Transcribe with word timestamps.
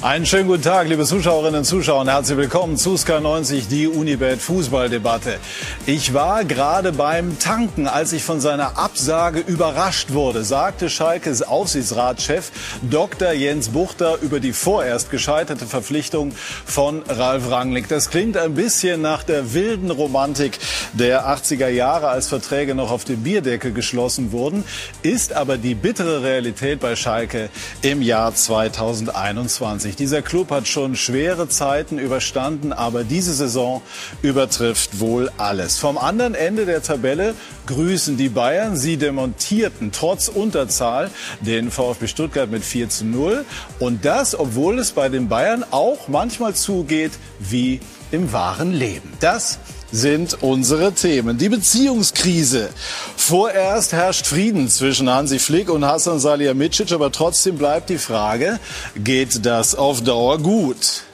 Einen 0.00 0.26
schönen 0.26 0.46
guten 0.46 0.62
Tag, 0.62 0.86
liebe 0.86 1.04
Zuschauerinnen 1.04 1.58
und 1.58 1.64
Zuschauer, 1.64 2.06
herzlich 2.06 2.38
willkommen 2.38 2.76
zu 2.76 2.94
Sky90, 2.94 3.66
die 3.68 3.88
Unibet 3.88 4.40
Fußballdebatte. 4.40 5.40
Ich 5.86 6.14
war 6.14 6.44
gerade 6.44 6.92
beim 6.92 7.40
Tanken, 7.40 7.88
als 7.88 8.12
ich 8.12 8.22
von 8.22 8.40
seiner 8.40 8.78
Absage 8.78 9.40
überrascht 9.40 10.12
wurde, 10.12 10.44
sagte 10.44 10.88
Schalkes 10.88 11.42
Aufsichtsratschef 11.42 12.52
Dr. 12.88 13.32
Jens 13.32 13.70
Buchter 13.70 14.18
über 14.22 14.38
die 14.38 14.52
vorerst 14.52 15.10
gescheiterte 15.10 15.66
Verpflichtung 15.66 16.30
von 16.64 17.02
Ralf 17.08 17.50
Rangnick. 17.50 17.88
Das 17.88 18.08
klingt 18.08 18.36
ein 18.36 18.54
bisschen 18.54 19.02
nach 19.02 19.24
der 19.24 19.52
wilden 19.52 19.90
Romantik 19.90 20.60
der 20.92 21.26
80er 21.26 21.70
Jahre, 21.70 22.06
als 22.06 22.28
Verträge 22.28 22.76
noch 22.76 22.92
auf 22.92 23.04
dem 23.04 23.24
Bierdeckel 23.24 23.72
geschlossen 23.72 24.30
wurden, 24.30 24.62
ist 25.02 25.32
aber 25.32 25.58
die 25.58 25.74
bittere 25.74 26.22
Realität 26.22 26.78
bei 26.78 26.94
Schalke 26.94 27.48
im 27.82 28.00
Jahr 28.00 28.32
2021 28.32 29.88
sich. 29.88 29.96
Dieser 29.98 30.22
Club 30.22 30.50
hat 30.52 30.68
schon 30.68 30.94
schwere 30.94 31.48
Zeiten 31.48 31.98
überstanden, 31.98 32.72
aber 32.72 33.02
diese 33.02 33.34
Saison 33.34 33.82
übertrifft 34.22 35.00
wohl 35.00 35.30
alles. 35.38 35.78
Vom 35.78 35.98
anderen 35.98 36.36
Ende 36.36 36.66
der 36.66 36.82
Tabelle 36.82 37.34
grüßen 37.66 38.16
die 38.16 38.28
Bayern. 38.28 38.76
Sie 38.76 38.96
demontierten 38.96 39.90
trotz 39.90 40.28
Unterzahl 40.28 41.10
den 41.40 41.72
VfB 41.72 42.06
Stuttgart 42.06 42.48
mit 42.48 42.64
4 42.64 42.88
zu 42.88 43.06
0. 43.06 43.44
Und 43.80 44.04
das, 44.04 44.38
obwohl 44.38 44.78
es 44.78 44.92
bei 44.92 45.08
den 45.08 45.28
Bayern 45.28 45.64
auch 45.72 46.06
manchmal 46.06 46.54
zugeht 46.54 47.12
wie 47.40 47.80
im 48.12 48.32
wahren 48.32 48.72
Leben. 48.72 49.12
Das 49.20 49.58
sind 49.90 50.42
unsere 50.42 50.92
Themen. 50.92 51.38
Die 51.38 51.48
Beziehungskrise. 51.48 52.70
Vorerst 53.16 53.92
herrscht 53.92 54.26
Frieden 54.26 54.68
zwischen 54.68 55.10
Hansi 55.10 55.38
Flick 55.38 55.70
und 55.70 55.84
Hassan 55.84 56.18
Salihamidzic, 56.18 56.92
aber 56.92 57.10
trotzdem 57.10 57.56
bleibt 57.56 57.90
die 57.90 57.98
Frage, 57.98 58.58
geht 58.96 59.44
das 59.46 59.74
auf 59.74 60.02
Dauer 60.02 60.38
gut? 60.38 61.04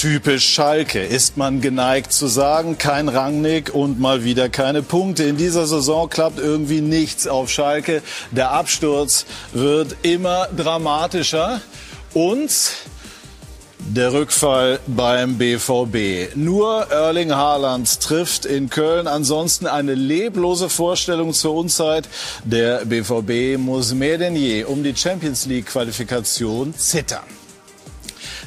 Typisch 0.00 0.48
Schalke 0.48 1.04
ist 1.04 1.36
man 1.36 1.60
geneigt 1.60 2.14
zu 2.14 2.26
sagen, 2.26 2.78
kein 2.78 3.10
Rangnick 3.10 3.74
und 3.74 4.00
mal 4.00 4.24
wieder 4.24 4.48
keine 4.48 4.82
Punkte. 4.82 5.24
In 5.24 5.36
dieser 5.36 5.66
Saison 5.66 6.08
klappt 6.08 6.38
irgendwie 6.38 6.80
nichts 6.80 7.26
auf 7.26 7.50
Schalke. 7.50 8.02
Der 8.30 8.50
Absturz 8.50 9.26
wird 9.52 9.96
immer 10.00 10.48
dramatischer 10.56 11.60
und 12.14 12.50
der 13.88 14.12
Rückfall 14.12 14.80
beim 14.86 15.38
BVB. 15.38 16.36
Nur 16.36 16.86
Erling 16.90 17.32
Haaland 17.32 18.00
trifft 18.00 18.44
in 18.44 18.70
Köln. 18.70 19.06
Ansonsten 19.06 19.66
eine 19.66 19.94
leblose 19.94 20.68
Vorstellung 20.68 21.32
zur 21.32 21.54
Unzeit. 21.54 22.08
Der 22.44 22.84
BVB 22.84 23.58
muss 23.58 23.94
mehr 23.94 24.18
denn 24.18 24.36
je 24.36 24.64
um 24.64 24.82
die 24.82 24.94
Champions 24.94 25.46
League 25.46 25.66
Qualifikation 25.66 26.74
zittern. 26.74 27.39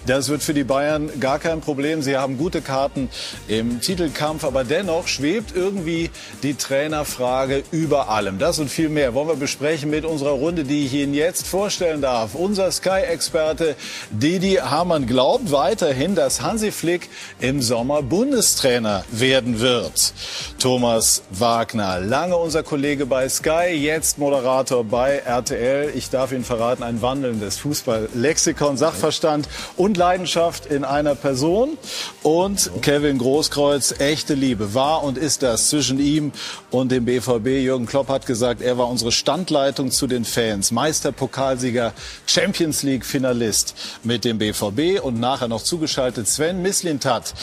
Das 0.06 0.28
wird 0.28 0.44
für 0.44 0.54
die 0.54 0.66
Bayern 0.66 1.10
gar 1.22 1.40
kein 1.40 1.62
Problem. 1.62 2.02
Sie 2.02 2.18
haben 2.18 2.38
gute 2.38 2.62
Karten 2.62 3.10
im 3.48 3.80
Titelkampf, 3.80 4.44
aber 4.44 4.66
dennoch 4.66 5.08
schwebt 5.08 5.56
irgendwie 5.56 6.10
die 6.44 6.56
Trainerfrage 6.56 7.64
über 7.72 8.10
allem. 8.10 8.38
Das 8.38 8.60
und 8.60 8.70
viel 8.70 8.90
mehr 8.90 9.14
wollen 9.14 9.30
wir 9.30 9.36
besprechen 9.36 9.90
mit 9.90 10.04
unserer 10.04 10.32
Runde, 10.32 10.66
die 10.66 10.86
ich 10.86 10.94
Ihnen 10.94 11.14
jetzt 11.14 11.48
vorstellen 11.48 12.02
darf. 12.02 12.36
Unser 12.36 12.70
Sky-Experte 12.70 13.78
Didi 14.12 14.56
Hamann 14.56 15.08
glaubt 15.08 15.52
weiterhin, 15.54 16.16
dass 16.16 16.42
Hansi 16.42 16.72
Flick 16.72 17.10
im 17.40 17.62
Sommer 17.62 18.02
Bundestrainer 18.02 19.06
werden 19.10 19.62
wird. 19.62 20.14
Thomas 20.60 21.24
Wagner, 21.30 22.02
lange 22.02 22.36
unser 22.36 22.64
Kollege 22.64 23.06
bei 23.06 23.30
Sky, 23.30 23.70
jetzt 23.70 24.18
Moderator 24.18 24.84
bei 24.84 25.20
RTL. 25.20 25.94
Ich 25.96 26.10
darf 26.10 26.34
Ihnen 26.34 26.44
verraten, 26.44 26.84
ein 26.84 27.02
wandelndes 27.02 27.58
Fußballlexikon, 27.60 28.76
Sachverstand 28.76 29.48
und 29.78 29.93
und 29.94 29.98
Leidenschaft 29.98 30.66
in 30.66 30.84
einer 30.84 31.14
Person. 31.14 31.78
Und 32.24 32.72
Kevin 32.82 33.20
Großkreuz, 33.20 34.00
echte 34.00 34.34
Liebe 34.34 34.74
war 34.74 35.04
und 35.04 35.20
ist 35.20 35.44
das 35.44 35.70
zwischen 35.70 36.00
ihm 36.00 36.32
und 36.72 36.92
dem 36.92 37.06
BVB. 37.06 37.62
Jürgen 37.64 37.86
Klopp 37.86 38.10
hat 38.10 38.26
gesagt, 38.26 38.62
er 38.62 38.80
war 38.80 38.90
unsere 38.90 39.12
Standleitung 39.12 39.92
zu 39.92 40.08
den 40.08 40.26
Fans. 40.26 40.72
Meisterpokalsieger, 40.72 41.94
Champions 42.26 42.82
League 42.82 43.06
Finalist 43.06 43.76
mit 44.04 44.26
dem 44.26 44.40
BVB 44.40 45.00
und 45.04 45.20
nachher 45.20 45.48
noch 45.48 45.62
zugeschaltet 45.62 46.28
Sven 46.28 46.64
Mislintat, 46.64 47.36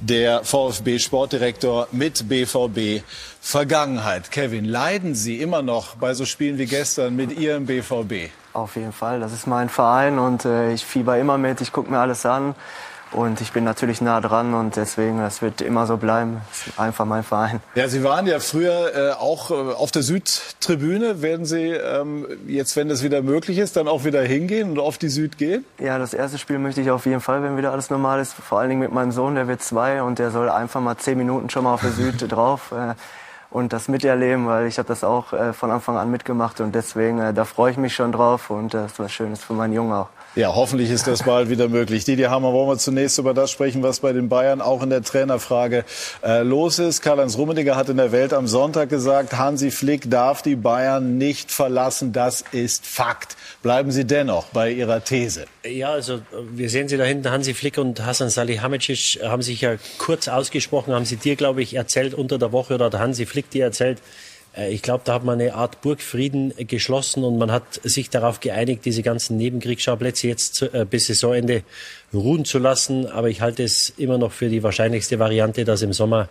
der 0.00 0.44
VfB 0.44 0.98
Sportdirektor 0.98 1.88
mit 1.92 2.26
BVB 2.26 3.02
Vergangenheit. 3.48 4.30
Kevin, 4.30 4.66
leiden 4.66 5.14
Sie 5.14 5.40
immer 5.40 5.62
noch 5.62 5.96
bei 5.96 6.12
so 6.12 6.26
Spielen 6.26 6.58
wie 6.58 6.66
gestern 6.66 7.16
mit 7.16 7.32
Ihrem 7.32 7.64
BVB? 7.64 8.30
Auf 8.52 8.76
jeden 8.76 8.92
Fall, 8.92 9.20
das 9.20 9.32
ist 9.32 9.46
mein 9.46 9.70
Verein 9.70 10.18
und 10.18 10.44
äh, 10.44 10.74
ich 10.74 10.84
fieber 10.84 11.16
immer 11.16 11.38
mit, 11.38 11.62
ich 11.62 11.72
gucke 11.72 11.90
mir 11.90 11.98
alles 11.98 12.26
an 12.26 12.54
und 13.10 13.40
ich 13.40 13.52
bin 13.52 13.64
natürlich 13.64 14.02
nah 14.02 14.20
dran 14.20 14.52
und 14.52 14.76
deswegen, 14.76 15.20
das 15.20 15.40
wird 15.40 15.62
immer 15.62 15.86
so 15.86 15.96
bleiben. 15.96 16.42
Das 16.50 16.66
ist 16.66 16.78
einfach 16.78 17.06
mein 17.06 17.22
Verein. 17.22 17.60
Ja, 17.74 17.88
Sie 17.88 18.04
waren 18.04 18.26
ja 18.26 18.38
früher 18.38 18.94
äh, 18.94 19.12
auch 19.12 19.50
äh, 19.50 19.54
auf 19.54 19.92
der 19.92 20.02
Südtribüne. 20.02 21.22
Werden 21.22 21.46
Sie 21.46 21.68
ähm, 21.70 22.26
jetzt, 22.46 22.76
wenn 22.76 22.90
das 22.90 23.02
wieder 23.02 23.22
möglich 23.22 23.56
ist, 23.56 23.78
dann 23.78 23.88
auch 23.88 24.04
wieder 24.04 24.20
hingehen 24.20 24.72
und 24.72 24.78
auf 24.78 24.98
die 24.98 25.08
Süd 25.08 25.38
gehen? 25.38 25.64
Ja, 25.78 25.98
das 25.98 26.12
erste 26.12 26.36
Spiel 26.36 26.58
möchte 26.58 26.82
ich 26.82 26.90
auf 26.90 27.06
jeden 27.06 27.22
Fall, 27.22 27.42
wenn 27.42 27.56
wieder 27.56 27.72
alles 27.72 27.88
normal 27.88 28.20
ist. 28.20 28.34
Vor 28.34 28.58
allen 28.58 28.68
Dingen 28.68 28.82
mit 28.82 28.92
meinem 28.92 29.10
Sohn, 29.10 29.36
der 29.36 29.48
wird 29.48 29.62
zwei 29.62 30.02
und 30.02 30.18
der 30.18 30.32
soll 30.32 30.50
einfach 30.50 30.82
mal 30.82 30.98
zehn 30.98 31.16
Minuten 31.16 31.48
schon 31.48 31.64
mal 31.64 31.72
auf 31.72 31.80
der 31.80 31.92
Süd 31.92 32.22
drauf. 32.30 32.72
Äh, 32.72 32.92
und 33.50 33.72
das 33.72 33.88
miterleben, 33.88 34.46
weil 34.46 34.66
ich 34.66 34.78
habe 34.78 34.88
das 34.88 35.04
auch 35.04 35.32
äh, 35.32 35.52
von 35.52 35.70
Anfang 35.70 35.96
an 35.96 36.10
mitgemacht 36.10 36.60
und 36.60 36.74
deswegen, 36.74 37.18
äh, 37.18 37.32
da 37.32 37.44
freue 37.44 37.70
ich 37.72 37.76
mich 37.76 37.94
schon 37.94 38.12
drauf 38.12 38.50
und 38.50 38.74
äh, 38.74 38.78
das 38.78 38.92
ist 38.92 38.98
was 38.98 39.12
Schönes 39.12 39.42
für 39.42 39.54
meinen 39.54 39.72
Jungen 39.72 39.92
auch. 39.92 40.08
Ja, 40.38 40.54
hoffentlich 40.54 40.90
ist 40.90 41.08
das 41.08 41.24
bald 41.24 41.50
wieder 41.50 41.66
möglich. 41.66 42.04
Didi 42.04 42.22
Hammer, 42.22 42.52
wollen 42.52 42.68
wir 42.68 42.78
zunächst 42.78 43.18
über 43.18 43.34
das 43.34 43.50
sprechen, 43.50 43.82
was 43.82 43.98
bei 43.98 44.12
den 44.12 44.28
Bayern 44.28 44.60
auch 44.60 44.84
in 44.84 44.90
der 44.90 45.02
Trainerfrage 45.02 45.84
äh, 46.22 46.44
los 46.44 46.78
ist. 46.78 47.02
Karl-Heinz 47.02 47.36
Rummeniger 47.36 47.74
hat 47.74 47.88
in 47.88 47.96
der 47.96 48.12
Welt 48.12 48.32
am 48.32 48.46
Sonntag 48.46 48.88
gesagt, 48.88 49.36
Hansi 49.36 49.72
Flick 49.72 50.08
darf 50.08 50.42
die 50.42 50.54
Bayern 50.54 51.18
nicht 51.18 51.50
verlassen. 51.50 52.12
Das 52.12 52.44
ist 52.52 52.86
Fakt. 52.86 53.36
Bleiben 53.64 53.90
Sie 53.90 54.04
dennoch 54.04 54.44
bei 54.52 54.70
Ihrer 54.70 55.02
These. 55.02 55.46
Ja, 55.64 55.90
also 55.90 56.20
wir 56.52 56.70
sehen 56.70 56.86
Sie 56.86 56.96
da 56.96 57.02
hinten, 57.02 57.28
Hansi 57.32 57.52
Flick 57.52 57.76
und 57.76 58.06
Hasan 58.06 58.28
Salihamidzic 58.28 59.20
haben 59.24 59.42
sich 59.42 59.62
ja 59.62 59.74
kurz 59.98 60.28
ausgesprochen, 60.28 60.94
haben 60.94 61.04
Sie 61.04 61.16
dir, 61.16 61.34
glaube 61.34 61.62
ich, 61.62 61.74
erzählt 61.74 62.14
unter 62.14 62.38
der 62.38 62.52
Woche 62.52 62.74
oder 62.74 62.84
hat 62.84 62.94
Hansi 62.94 63.26
Flick 63.26 63.50
dir 63.50 63.64
erzählt, 63.64 63.98
äh, 63.98 64.02
ich 64.56 64.82
glaube, 64.82 65.02
da 65.04 65.14
hat 65.14 65.24
man 65.24 65.40
eine 65.40 65.54
Art 65.54 65.80
Burgfrieden 65.82 66.52
geschlossen 66.56 67.22
und 67.22 67.38
man 67.38 67.52
hat 67.52 67.80
sich 67.84 68.10
darauf 68.10 68.40
geeinigt, 68.40 68.84
diese 68.84 69.02
ganzen 69.02 69.36
Nebenkriegsschauplätze 69.36 70.26
jetzt 70.26 70.62
äh, 70.62 70.84
bis 70.88 71.06
Saisonende 71.06 71.62
ruhen 72.12 72.44
zu 72.44 72.58
lassen. 72.58 73.06
Aber 73.06 73.28
ich 73.28 73.40
halte 73.40 73.62
es 73.62 73.90
immer 73.96 74.18
noch 74.18 74.32
für 74.32 74.48
die 74.48 74.62
wahrscheinlichste 74.62 75.18
Variante, 75.18 75.64
dass 75.64 75.82
im 75.82 75.92
Sommer 75.92 76.28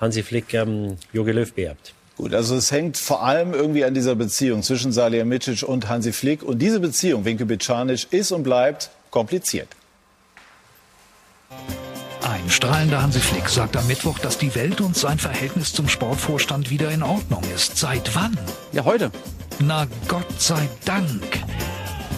Hansi 0.00 0.22
Flick 0.22 0.54
ähm, 0.54 0.96
Jogi 1.12 1.32
Löw 1.32 1.52
beerbt. 1.52 1.94
Gut, 2.16 2.34
also 2.34 2.56
es 2.56 2.72
hängt 2.72 2.96
vor 2.96 3.22
allem 3.22 3.54
irgendwie 3.54 3.84
an 3.84 3.94
dieser 3.94 4.16
Beziehung 4.16 4.64
zwischen 4.64 4.90
Salihamidzic 4.90 5.62
und 5.62 5.88
Hansi 5.88 6.12
Flick. 6.12 6.42
Und 6.42 6.58
diese 6.58 6.80
Beziehung, 6.80 7.24
Winke 7.24 7.46
Bicanic, 7.46 8.08
ist 8.10 8.32
und 8.32 8.42
bleibt 8.42 8.90
kompliziert. 9.10 9.68
Ein 12.22 12.50
strahlender 12.50 13.00
Hansi 13.00 13.20
Flick 13.20 13.48
sagt 13.48 13.76
am 13.76 13.86
Mittwoch, 13.86 14.18
dass 14.18 14.38
die 14.38 14.54
Welt 14.54 14.80
und 14.80 14.96
sein 14.96 15.18
Verhältnis 15.18 15.72
zum 15.72 15.88
Sportvorstand 15.88 16.70
wieder 16.70 16.90
in 16.90 17.02
Ordnung 17.02 17.42
ist. 17.54 17.76
Seit 17.76 18.14
wann? 18.14 18.36
Ja, 18.72 18.84
heute. 18.84 19.10
Na 19.60 19.86
Gott 20.08 20.40
sei 20.40 20.68
Dank. 20.84 21.22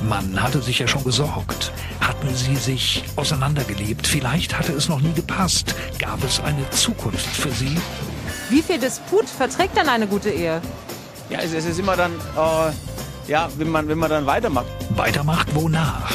Man 0.02 0.42
hatte 0.42 0.62
sich 0.62 0.78
ja 0.78 0.88
schon 0.88 1.04
gesorgt. 1.04 1.72
Hatten 2.00 2.34
sie 2.34 2.56
sich 2.56 3.04
auseinandergelebt? 3.16 4.06
Vielleicht 4.06 4.58
hatte 4.58 4.72
es 4.72 4.88
noch 4.88 5.00
nie 5.00 5.12
gepasst. 5.12 5.74
Gab 5.98 6.24
es 6.24 6.40
eine 6.40 6.68
Zukunft 6.70 7.26
für 7.26 7.50
sie? 7.50 7.76
Wie 8.48 8.62
viel 8.62 8.78
Disput 8.78 9.28
verträgt 9.28 9.76
dann 9.76 9.88
eine 9.88 10.06
gute 10.06 10.30
Ehe? 10.30 10.62
Ja, 11.28 11.40
es, 11.40 11.52
es 11.52 11.66
ist 11.66 11.78
immer 11.78 11.96
dann, 11.96 12.12
äh, 12.12 13.30
ja, 13.30 13.48
wenn 13.58 13.68
man, 13.68 13.86
wenn 13.88 13.98
man 13.98 14.10
dann 14.10 14.26
weitermacht. 14.26 14.66
Weitermacht 14.96 15.54
wonach? 15.54 16.10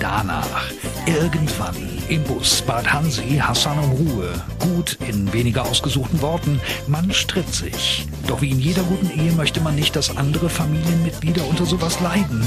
Danach. 0.00 0.70
Irgendwann 1.06 1.74
im 2.08 2.22
Bus 2.24 2.62
bat 2.62 2.92
Hansi 2.92 3.38
Hassan 3.38 3.78
um 3.78 3.90
Ruhe. 3.90 4.28
Gut, 4.58 4.98
in 5.08 5.32
weniger 5.32 5.64
ausgesuchten 5.64 6.22
Worten, 6.22 6.60
man 6.86 7.12
stritt 7.12 7.52
sich. 7.52 8.06
Doch 8.26 8.40
wie 8.40 8.50
in 8.50 8.60
jeder 8.60 8.82
guten 8.82 9.10
Ehe 9.10 9.32
möchte 9.32 9.60
man 9.60 9.74
nicht, 9.74 9.96
dass 9.96 10.16
andere 10.16 10.48
Familienmitglieder 10.48 11.42
unter 11.48 11.66
sowas 11.66 12.00
leiden. 12.00 12.46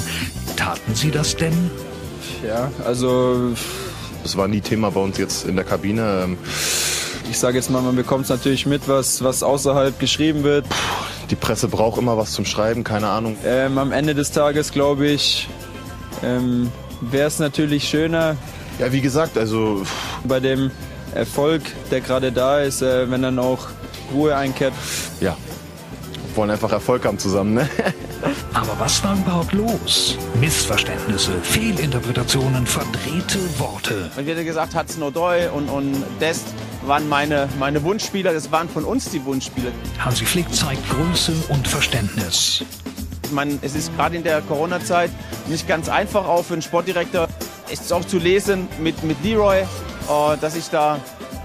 Taten 0.56 0.96
sie 0.96 1.12
das 1.12 1.36
denn? 1.36 1.72
Ja, 2.46 2.72
also 2.86 3.52
es 4.24 4.38
war 4.38 4.48
nie 4.48 4.62
Thema 4.62 4.92
bei 4.92 5.02
uns 5.02 5.18
jetzt 5.18 5.46
in 5.46 5.56
der 5.56 5.66
Kabine. 5.66 6.22
Ähm, 6.24 6.38
ich 7.30 7.40
sage 7.40 7.58
jetzt 7.58 7.70
mal, 7.70 7.82
man 7.82 7.96
bekommt 7.96 8.26
es 8.26 8.30
natürlich 8.30 8.66
mit, 8.66 8.88
was, 8.88 9.24
was 9.24 9.44
außerhalb 9.44 10.00
geschrieben 10.00 10.44
wird. 10.44 10.66
Die 11.30 11.36
Presse 11.36 11.68
braucht 11.68 12.00
immer 12.00 12.18
was 12.18 12.34
zum 12.34 12.46
Schreiben, 12.46 12.84
keine 12.84 13.08
Ahnung. 13.10 13.38
Ähm, 13.46 13.78
am 13.78 13.92
Ende 13.92 14.16
des 14.16 14.32
Tages, 14.32 14.72
glaube 14.72 15.08
ich, 15.08 15.48
ähm, 16.24 16.72
wäre 17.02 17.28
es 17.28 17.40
natürlich 17.40 17.88
schöner. 17.88 18.36
Ja, 18.80 18.92
wie 18.92 19.02
gesagt, 19.02 19.38
also. 19.38 19.84
Bei 20.24 20.40
dem 20.40 20.72
Erfolg, 21.14 21.62
der 21.90 22.02
gerade 22.02 22.32
da 22.32 22.60
ist, 22.60 22.82
äh, 22.82 23.10
wenn 23.10 23.22
dann 23.22 23.40
auch 23.40 23.68
Ruhe 24.14 24.36
einkehrt. 24.36 24.74
Ja, 25.20 25.36
wir 26.32 26.38
wollen 26.38 26.52
einfach 26.52 26.72
Erfolg 26.72 27.06
haben 27.06 27.20
zusammen, 27.20 27.56
ne? 27.56 27.70
Aber 28.54 28.76
was 28.80 29.04
war 29.04 29.16
überhaupt 29.16 29.54
los? 29.54 30.18
Missverständnisse, 30.40 31.32
Fehlinterpretationen, 31.42 32.66
verdrehte 32.66 33.40
Worte. 33.60 34.12
Man 34.16 34.26
wird 34.26 34.38
ja 34.38 34.44
gesagt, 34.44 34.76
Hudson 34.76 35.04
O'Doy 35.04 35.50
und, 35.50 35.70
und 35.70 36.04
Dest 36.20 36.48
waren 36.86 37.10
meine, 37.10 37.50
meine 37.60 37.84
Wunschspieler. 37.84 38.34
Das 38.34 38.52
waren 38.52 38.70
von 38.70 38.86
uns 38.86 39.10
die 39.10 39.24
Wunschspieler. 39.26 39.72
Hansi 40.00 40.26
Flick 40.26 40.54
zeigt 40.54 40.88
Größe 40.90 41.34
und 41.50 41.68
Verständnis. 41.68 42.64
Man, 43.32 43.60
es 43.62 43.76
ist 43.76 43.96
gerade 43.96 44.16
in 44.16 44.24
der 44.24 44.42
Corona-Zeit 44.42 45.10
nicht 45.48 45.68
ganz 45.68 45.90
einfach 45.90 46.28
auch 46.28 46.44
für 46.44 46.54
einen 46.54 46.62
Sportdirektor, 46.62 47.28
es 47.72 47.92
auch 47.92 48.06
zu 48.06 48.18
lesen 48.18 48.68
mit, 48.80 49.04
mit 49.04 49.24
Leroy, 49.24 49.60
äh, 49.62 49.66
dass 50.40 50.56
ich 50.56 50.70
da, 50.70 51.00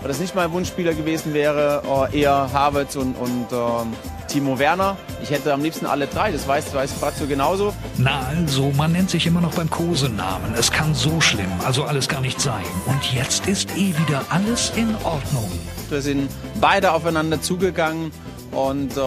dass 0.06 0.18
nicht 0.18 0.34
mein 0.34 0.50
Wunschspieler 0.52 0.94
gewesen 0.94 1.34
wäre, 1.34 1.82
äh, 2.12 2.20
eher 2.20 2.50
Havertz 2.52 2.96
und, 2.96 3.14
und 3.14 3.52
äh, 3.52 4.26
Timo 4.28 4.58
Werner. 4.58 4.96
Ich 5.22 5.30
hätte 5.30 5.52
am 5.52 5.62
liebsten 5.62 5.86
alle 5.86 6.06
drei, 6.06 6.32
das 6.32 6.46
weiß, 6.46 6.74
weiß 6.74 6.92
Brazzo 6.94 7.26
genauso. 7.26 7.72
Na 7.96 8.26
also, 8.28 8.72
man 8.76 8.92
nennt 8.92 9.10
sich 9.10 9.26
immer 9.26 9.40
noch 9.40 9.54
beim 9.54 9.70
Kosenamen. 9.70 10.54
Es 10.58 10.70
kann 10.70 10.94
so 10.94 11.20
schlimm, 11.20 11.50
also 11.64 11.84
alles 11.84 12.08
gar 12.08 12.20
nicht 12.20 12.40
sein. 12.40 12.64
Und 12.86 13.12
jetzt 13.12 13.46
ist 13.46 13.70
eh 13.76 13.94
wieder 13.96 14.22
alles 14.30 14.72
in 14.76 14.94
Ordnung. 15.04 15.50
Wir 15.88 16.02
sind 16.02 16.28
beide 16.60 16.92
aufeinander 16.92 17.40
zugegangen 17.40 18.10
und 18.56 18.97
äh, 18.97 19.00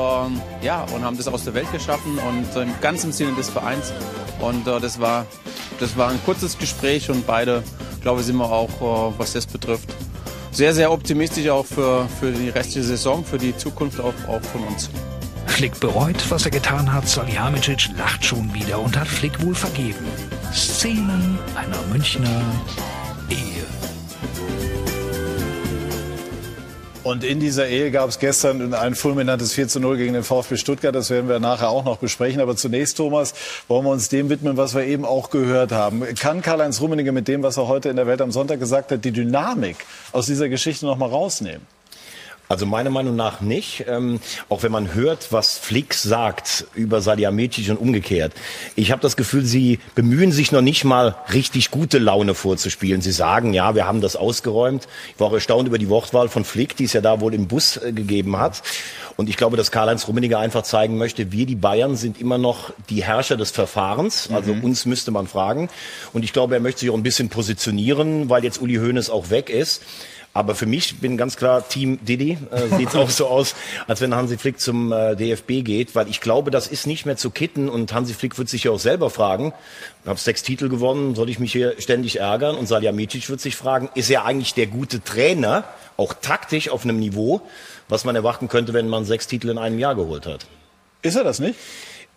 ja 0.65 0.85
und 0.93 1.03
haben 1.03 1.17
das 1.17 1.27
aus 1.27 1.43
der 1.43 1.53
Welt 1.53 1.71
geschaffen 1.71 2.17
und 2.19 2.55
äh, 2.55 2.63
im 2.63 2.73
ganzen 2.81 3.11
Sinne 3.11 3.33
des 3.33 3.49
Vereins 3.49 3.91
und 4.39 4.67
äh, 4.67 4.79
das 4.79 4.99
war 4.99 5.25
das 5.79 5.97
war 5.97 6.09
ein 6.09 6.19
kurzes 6.23 6.57
Gespräch 6.57 7.09
und 7.09 7.25
beide 7.25 7.63
glaube 8.01 8.21
ich 8.21 8.27
sind 8.27 8.37
wir 8.37 8.51
auch 8.51 8.69
äh, 8.69 9.13
was 9.17 9.33
das 9.33 9.47
betrifft 9.47 9.89
sehr 10.51 10.73
sehr 10.73 10.91
optimistisch 10.91 11.49
auch 11.49 11.65
für, 11.65 12.07
für 12.19 12.31
die 12.31 12.49
restliche 12.49 12.85
Saison 12.85 13.25
für 13.25 13.37
die 13.37 13.55
Zukunft 13.57 13.99
auch, 13.99 14.13
auch 14.27 14.41
von 14.41 14.63
uns. 14.63 14.89
Flick 15.47 15.77
bereut, 15.81 16.15
was 16.29 16.45
er 16.45 16.51
getan 16.51 16.93
hat. 16.93 17.05
Salihamidzic 17.05 17.89
lacht 17.97 18.23
schon 18.23 18.53
wieder 18.53 18.79
und 18.79 18.97
hat 18.97 19.07
Flick 19.07 19.43
wohl 19.43 19.55
vergeben. 19.55 20.05
Szenen 20.53 21.37
einer 21.53 21.81
Münchner 21.91 22.41
Und 27.09 27.23
in 27.23 27.39
dieser 27.39 27.67
Ehe 27.67 27.89
gab 27.89 28.07
es 28.07 28.19
gestern 28.19 28.71
ein 28.75 28.93
fulminantes 28.93 29.53
4 29.53 29.67
zu 29.67 29.79
0 29.79 29.97
gegen 29.97 30.13
den 30.13 30.21
VfB 30.21 30.57
Stuttgart. 30.57 30.93
Das 30.93 31.09
werden 31.09 31.27
wir 31.27 31.39
nachher 31.39 31.69
auch 31.69 31.83
noch 31.83 31.97
besprechen. 31.97 32.39
Aber 32.39 32.55
zunächst, 32.55 32.97
Thomas, 32.97 33.33
wollen 33.67 33.83
wir 33.83 33.89
uns 33.89 34.09
dem 34.09 34.29
widmen, 34.29 34.57
was 34.57 34.75
wir 34.75 34.83
eben 34.83 35.05
auch 35.05 35.31
gehört 35.31 35.71
haben. 35.71 36.03
Kann 36.13 36.43
Karl-Heinz 36.43 36.81
Rummenigge 36.81 37.11
mit 37.11 37.27
dem, 37.27 37.41
was 37.41 37.57
er 37.57 37.67
heute 37.67 37.89
in 37.89 37.95
der 37.95 38.05
Welt 38.05 38.21
am 38.21 38.31
Sonntag 38.31 38.59
gesagt 38.59 38.91
hat, 38.91 39.03
die 39.03 39.11
Dynamik 39.11 39.77
aus 40.11 40.27
dieser 40.27 40.49
Geschichte 40.49 40.85
noch 40.85 40.97
mal 40.97 41.09
rausnehmen? 41.09 41.65
Also 42.51 42.65
meiner 42.65 42.89
Meinung 42.89 43.15
nach 43.15 43.41
nicht. 43.41 43.85
Ähm, 43.87 44.19
auch 44.49 44.63
wenn 44.63 44.71
man 44.71 44.95
hört, 44.95 45.31
was 45.31 45.59
Flick 45.59 45.93
sagt 45.93 46.65
über 46.73 46.99
Salihamidzic 46.99 47.69
und 47.69 47.77
umgekehrt. 47.77 48.33
Ich 48.75 48.91
habe 48.91 49.03
das 49.03 49.15
Gefühl, 49.15 49.45
sie 49.45 49.79
bemühen 49.93 50.31
sich 50.31 50.51
noch 50.51 50.63
nicht 50.63 50.83
mal 50.83 51.15
richtig 51.31 51.69
gute 51.69 51.99
Laune 51.99 52.33
vorzuspielen. 52.33 53.01
Sie 53.01 53.11
sagen, 53.11 53.53
ja, 53.53 53.75
wir 53.75 53.85
haben 53.85 54.01
das 54.01 54.15
ausgeräumt. 54.15 54.87
Ich 55.13 55.19
war 55.19 55.27
auch 55.27 55.33
erstaunt 55.33 55.67
über 55.67 55.77
die 55.77 55.89
Wortwahl 55.89 56.27
von 56.27 56.43
Flick, 56.43 56.75
die 56.75 56.85
es 56.85 56.93
ja 56.93 57.01
da 57.01 57.21
wohl 57.21 57.35
im 57.35 57.47
Bus 57.47 57.77
äh, 57.77 57.91
gegeben 57.91 58.39
hat. 58.39 58.63
Und 59.15 59.29
ich 59.29 59.37
glaube, 59.37 59.55
dass 59.55 59.69
Karl-Heinz 59.69 60.07
Rummenigge 60.07 60.39
einfach 60.39 60.63
zeigen 60.63 60.97
möchte, 60.97 61.31
wir, 61.31 61.45
die 61.45 61.55
Bayern, 61.55 61.97
sind 61.97 62.19
immer 62.19 62.39
noch 62.39 62.73
die 62.89 63.03
Herrscher 63.03 63.37
des 63.37 63.51
Verfahrens. 63.51 64.27
Also 64.33 64.55
mhm. 64.55 64.63
uns 64.63 64.87
müsste 64.87 65.11
man 65.11 65.27
fragen. 65.27 65.69
Und 66.13 66.23
ich 66.23 66.33
glaube, 66.33 66.55
er 66.55 66.61
möchte 66.61 66.79
sich 66.79 66.89
auch 66.89 66.95
ein 66.95 67.03
bisschen 67.03 67.29
positionieren, 67.29 68.27
weil 68.31 68.43
jetzt 68.43 68.59
Uli 68.59 68.77
Hoeneß 68.77 69.11
auch 69.11 69.29
weg 69.29 69.51
ist. 69.51 69.83
Aber 70.39 70.55
für 70.55 70.67
mich 70.67 71.01
bin 71.01 71.17
ganz 71.17 71.35
klar 71.35 71.67
Team 71.67 71.99
Didi. 72.05 72.37
Äh, 72.51 72.77
Sieht 72.77 72.95
auch 72.95 73.09
so 73.09 73.27
aus, 73.27 73.55
als 73.89 73.99
wenn 73.99 74.15
Hansi 74.15 74.37
Flick 74.37 74.57
zum 74.57 74.93
äh, 74.93 75.17
DFB 75.17 75.65
geht, 75.65 75.95
weil 75.95 76.07
ich 76.07 76.21
glaube, 76.21 76.49
das 76.49 76.67
ist 76.67 76.87
nicht 76.87 77.05
mehr 77.05 77.17
zu 77.17 77.29
kitten 77.29 77.67
und 77.67 77.91
Hansi 77.91 78.13
Flick 78.13 78.37
wird 78.37 78.47
sich 78.47 78.63
ja 78.63 78.71
auch 78.71 78.79
selber 78.79 79.09
fragen, 79.09 79.51
ich 80.01 80.07
habe 80.07 80.17
sechs 80.17 80.41
Titel 80.41 80.69
gewonnen, 80.69 81.13
soll 81.13 81.29
ich 81.29 81.39
mich 81.39 81.51
hier 81.51 81.75
ständig 81.79 82.21
ärgern? 82.21 82.55
Und 82.55 82.67
Salihamidzic 82.67 83.29
wird 83.29 83.41
sich 83.41 83.57
fragen, 83.57 83.89
ist 83.95 84.09
er 84.09 84.23
eigentlich 84.23 84.53
der 84.53 84.67
gute 84.67 85.03
Trainer, 85.03 85.65
auch 85.97 86.13
taktisch 86.13 86.69
auf 86.69 86.85
einem 86.85 86.99
Niveau, 86.99 87.41
was 87.89 88.05
man 88.05 88.15
erwarten 88.15 88.47
könnte, 88.47 88.71
wenn 88.71 88.87
man 88.87 89.03
sechs 89.03 89.27
Titel 89.27 89.49
in 89.49 89.57
einem 89.57 89.77
Jahr 89.77 89.95
geholt 89.95 90.25
hat? 90.25 90.45
Ist 91.01 91.17
er 91.17 91.25
das 91.25 91.39
nicht? 91.39 91.59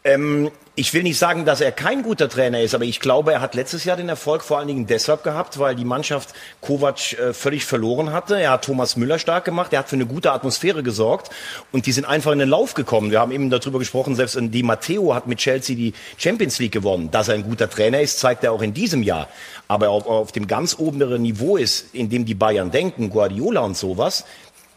Ähm, 0.04 0.50
ich 0.74 0.94
will 0.94 1.02
nicht 1.02 1.18
sagen, 1.18 1.44
dass 1.44 1.60
er 1.60 1.70
kein 1.70 2.02
guter 2.02 2.30
Trainer 2.30 2.60
ist, 2.60 2.74
aber 2.74 2.84
ich 2.84 2.98
glaube, 2.98 3.34
er 3.34 3.40
hat 3.42 3.54
letztes 3.54 3.84
Jahr 3.84 3.96
den 3.98 4.08
Erfolg 4.08 4.42
vor 4.42 4.58
allen 4.58 4.68
Dingen 4.68 4.86
deshalb 4.86 5.22
gehabt, 5.22 5.58
weil 5.58 5.76
die 5.76 5.84
Mannschaft 5.84 6.30
Kovac 6.62 7.12
äh, 7.12 7.34
völlig 7.34 7.66
verloren 7.66 8.10
hatte. 8.10 8.40
Er 8.40 8.52
hat 8.52 8.64
Thomas 8.64 8.96
Müller 8.96 9.18
stark 9.18 9.44
gemacht, 9.44 9.74
er 9.74 9.80
hat 9.80 9.90
für 9.90 9.96
eine 9.96 10.06
gute 10.06 10.32
Atmosphäre 10.32 10.82
gesorgt 10.82 11.30
und 11.72 11.84
die 11.84 11.92
sind 11.92 12.06
einfach 12.06 12.32
in 12.32 12.38
den 12.38 12.48
Lauf 12.48 12.72
gekommen. 12.72 13.10
Wir 13.10 13.20
haben 13.20 13.32
eben 13.32 13.50
darüber 13.50 13.78
gesprochen, 13.78 14.16
selbst 14.16 14.38
Di 14.40 14.62
Matteo 14.62 15.14
hat 15.14 15.26
mit 15.26 15.38
Chelsea 15.38 15.76
die 15.76 15.92
Champions 16.16 16.58
League 16.58 16.72
gewonnen. 16.72 17.10
Dass 17.10 17.28
er 17.28 17.34
ein 17.34 17.44
guter 17.44 17.68
Trainer 17.68 18.00
ist, 18.00 18.18
zeigt 18.18 18.42
er 18.42 18.52
auch 18.52 18.62
in 18.62 18.72
diesem 18.72 19.02
Jahr. 19.02 19.28
Aber 19.68 19.90
auf, 19.90 20.06
auf 20.06 20.32
dem 20.32 20.46
ganz 20.46 20.78
oberen 20.78 21.20
Niveau 21.20 21.58
ist, 21.58 21.94
in 21.94 22.08
dem 22.08 22.24
die 22.24 22.34
Bayern 22.34 22.70
denken, 22.70 23.10
Guardiola 23.10 23.60
und 23.60 23.76
sowas, 23.76 24.24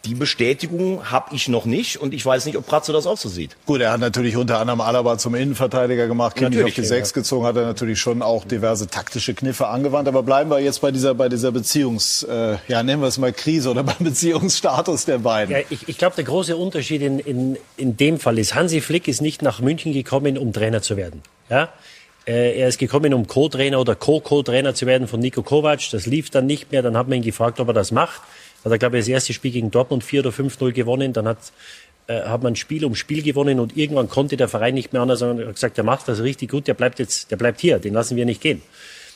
die 0.06 0.16
Bestätigung 0.16 1.12
habe 1.12 1.36
ich 1.36 1.48
noch 1.48 1.66
nicht 1.66 1.98
und 1.98 2.14
ich 2.14 2.26
weiß 2.26 2.46
nicht, 2.46 2.58
ob 2.58 2.68
Pratzo 2.68 2.94
das 2.94 3.08
auch 3.08 3.18
so 3.18 3.28
sieht. 3.28 3.56
Gut, 3.66 3.82
er 3.82 3.92
hat 3.92 4.00
natürlich 4.00 4.38
unter 4.38 4.60
anderem 4.60 4.82
Alaba 4.82 5.18
zum 5.18 5.36
Innenverteidiger 5.36 6.08
gemacht, 6.08 6.36
Kimmich 6.36 6.64
auf 6.64 6.74
die 6.74 6.82
ja, 6.82 6.88
Sechs 6.88 7.14
gezogen, 7.14 7.46
hat 7.46 7.56
er 7.56 7.66
natürlich 7.66 8.00
schon 8.00 8.22
auch 8.22 8.46
diverse 8.46 8.88
taktische 8.88 9.34
Kniffe 9.34 9.68
angewandt. 9.68 10.08
Aber 10.08 10.24
bleiben 10.24 10.50
wir 10.50 10.60
jetzt 10.60 10.82
bei 10.82 10.92
dieser, 10.92 11.16
bei 11.16 11.28
dieser 11.28 11.52
Beziehungs, 11.52 12.24
äh, 12.24 12.58
ja 12.68 12.84
nennen 12.84 13.02
wir 13.02 13.08
es 13.08 13.18
mal 13.18 13.34
Krise 13.34 13.72
oder 13.72 13.84
beim 13.84 13.98
Beziehungsstatus 14.00 15.06
der 15.06 15.20
beiden. 15.20 15.56
Ja, 15.56 15.62
ich, 15.70 15.90
ich 15.90 15.98
glaube, 15.98 16.16
der 16.16 16.26
große 16.26 16.56
Unterschied 16.56 17.02
in, 17.02 17.20
in, 17.20 17.58
in 17.78 17.98
dem 17.98 18.20
Fall 18.20 18.38
ist, 18.38 18.54
Hansi 18.54 18.82
Flick 18.82 19.08
ist 19.08 19.22
nicht 19.22 19.42
nach 19.42 19.60
München 19.60 19.92
gekommen, 19.92 20.38
um 20.38 20.54
Trainer 20.54 20.82
zu 20.82 20.98
werden. 20.98 21.24
Ja? 21.50 21.70
Äh, 22.28 22.60
er 22.60 22.68
ist 22.68 22.78
gekommen, 22.78 23.14
um 23.14 23.28
Co-Trainer 23.28 23.80
oder 23.80 23.96
Co-Co-Trainer 23.96 24.74
zu 24.74 24.86
werden 24.86 25.08
von 25.08 25.20
Niko 25.20 25.44
Kovac. 25.44 25.82
Das 25.92 26.06
lief 26.06 26.30
dann 26.30 26.46
nicht 26.46 26.72
mehr. 26.72 26.82
Dann 26.82 26.98
hat 26.98 27.08
man 27.08 27.18
ihn 27.18 27.24
gefragt, 27.24 27.60
ob 27.60 27.68
er 27.68 27.74
das 27.74 27.92
macht 27.92 28.22
hat 28.66 28.72
er, 28.72 28.80
glaube 28.80 28.98
ich, 28.98 29.04
das 29.04 29.10
erste 29.10 29.34
Spiel 29.34 29.52
gegen 29.52 29.72
Dortmund 29.72 30.04
4 30.04 30.22
oder 30.22 30.32
5-0 30.32 30.72
gewonnen. 30.72 31.14
Dann 31.14 31.28
hat, 31.28 31.38
äh, 32.08 32.22
hat 32.22 32.44
man 32.44 32.56
Spiel 32.56 32.84
um 32.84 32.96
Spiel 32.96 33.22
gewonnen 33.22 33.60
und 33.60 33.78
irgendwann 33.78 34.10
konnte 34.10 34.38
der 34.38 34.48
Verein 34.48 34.74
nicht 34.74 34.92
mehr 34.92 35.04
anders, 35.04 35.20
sondern 35.20 35.48
hat 35.48 35.56
gesagt, 35.56 35.78
der 35.78 35.84
macht 35.84 36.08
das 36.08 36.22
richtig 36.22 36.50
gut, 36.50 36.68
der 36.68 36.74
bleibt 36.74 37.00
jetzt, 37.00 37.32
der 37.32 37.38
bleibt 37.38 37.62
hier, 37.62 37.80
den 37.80 37.94
lassen 37.94 38.18
wir 38.18 38.26
nicht 38.26 38.42
gehen. 38.42 38.62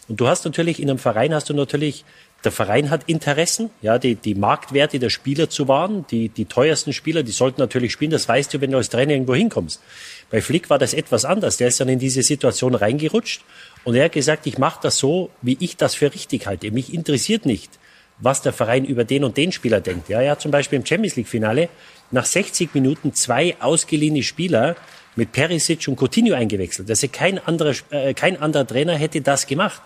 Und 0.07 0.19
du 0.19 0.27
hast 0.27 0.45
natürlich, 0.45 0.81
in 0.81 0.89
einem 0.89 0.99
Verein 0.99 1.33
hast 1.33 1.49
du 1.49 1.53
natürlich, 1.53 2.03
der 2.43 2.51
Verein 2.51 2.89
hat 2.89 3.03
Interessen, 3.07 3.69
ja, 3.81 3.99
die, 3.99 4.15
die 4.15 4.33
Marktwerte 4.33 4.97
der 4.97 5.09
Spieler 5.09 5.49
zu 5.49 5.67
wahren, 5.67 6.05
die, 6.09 6.29
die 6.29 6.45
teuersten 6.45 6.93
Spieler, 6.93 7.21
die 7.21 7.31
sollten 7.31 7.59
natürlich 7.59 7.91
spielen, 7.91 8.11
das 8.11 8.27
weißt 8.27 8.53
du, 8.53 8.61
wenn 8.61 8.71
du 8.71 8.77
als 8.77 8.89
Trainer 8.89 9.11
irgendwo 9.11 9.35
hinkommst. 9.35 9.81
Bei 10.29 10.41
Flick 10.41 10.69
war 10.69 10.79
das 10.79 10.93
etwas 10.93 11.25
anders, 11.25 11.57
der 11.57 11.67
ist 11.67 11.79
dann 11.79 11.89
in 11.89 11.99
diese 11.99 12.23
Situation 12.23 12.75
reingerutscht 12.75 13.41
und 13.83 13.95
er 13.95 14.05
hat 14.05 14.13
gesagt, 14.13 14.47
ich 14.47 14.57
mache 14.57 14.79
das 14.81 14.97
so, 14.97 15.29
wie 15.41 15.57
ich 15.59 15.77
das 15.77 15.95
für 15.95 16.13
richtig 16.13 16.47
halte. 16.47 16.71
Mich 16.71 16.93
interessiert 16.93 17.45
nicht, 17.45 17.78
was 18.19 18.41
der 18.41 18.53
Verein 18.53 18.85
über 18.85 19.03
den 19.03 19.23
und 19.23 19.37
den 19.37 19.51
Spieler 19.51 19.81
denkt. 19.81 20.09
Ja, 20.09 20.21
er 20.21 20.31
hat 20.31 20.41
zum 20.41 20.51
Beispiel 20.51 20.77
im 20.79 20.85
Champions 20.85 21.15
League 21.15 21.27
Finale 21.27 21.69
nach 22.11 22.25
60 22.25 22.73
Minuten 22.73 23.13
zwei 23.13 23.55
ausgeliehene 23.59 24.23
Spieler 24.23 24.75
mit 25.15 25.31
Perisic 25.31 25.87
und 25.87 25.99
Coutinho 25.99 26.35
eingewechselt. 26.35 26.89
Also 26.89 27.07
kein 27.07 27.39
anderer, 27.39 27.73
äh, 27.91 28.13
kein 28.13 28.41
anderer 28.41 28.67
Trainer 28.67 28.95
hätte 28.95 29.21
das 29.21 29.47
gemacht. 29.47 29.81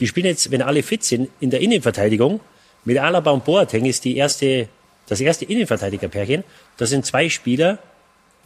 Die 0.00 0.06
spielen 0.06 0.26
jetzt, 0.26 0.50
wenn 0.50 0.62
alle 0.62 0.82
fit 0.82 1.04
sind, 1.04 1.28
in 1.40 1.50
der 1.50 1.60
Innenverteidigung. 1.60 2.40
Mit 2.84 2.98
Alaba 2.98 3.30
und 3.30 3.44
Boateng 3.44 3.84
ist 3.86 4.04
die 4.04 4.16
erste, 4.16 4.68
das 5.06 5.20
erste 5.20 5.44
Innenverteidigerpärchen. 5.44 6.44
Das 6.76 6.90
sind 6.90 7.04
zwei 7.04 7.28
Spieler, 7.28 7.78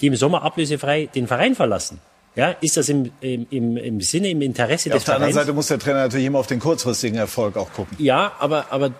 die 0.01 0.07
im 0.07 0.17
Sommer 0.17 0.43
ablösefrei 0.43 1.07
den 1.07 1.27
Verein 1.27 1.55
verlassen. 1.55 2.01
Ja, 2.35 2.53
ist 2.63 2.79
das 2.79 2.89
im, 2.89 3.13
im, 3.21 3.77
im 3.77 4.01
Sinne, 4.01 4.31
im 4.31 4.41
Interesse 4.41 4.89
ja, 4.89 4.95
des 4.95 5.05
Vereins? 5.05 5.05
Auf 5.05 5.05
der 5.05 5.15
anderen 5.17 5.33
Seite 5.35 5.53
muss 5.53 5.67
der 5.67 5.79
Trainer 5.79 5.99
natürlich 5.99 6.27
immer 6.27 6.39
auf 6.39 6.47
den 6.47 6.61
kurzfristigen 6.61 7.19
Erfolg 7.19 7.59
auch 7.59 7.71
gucken. 7.75 7.95
Ja, 8.01 8.33
aber, 8.39 8.67
aber 8.71 8.93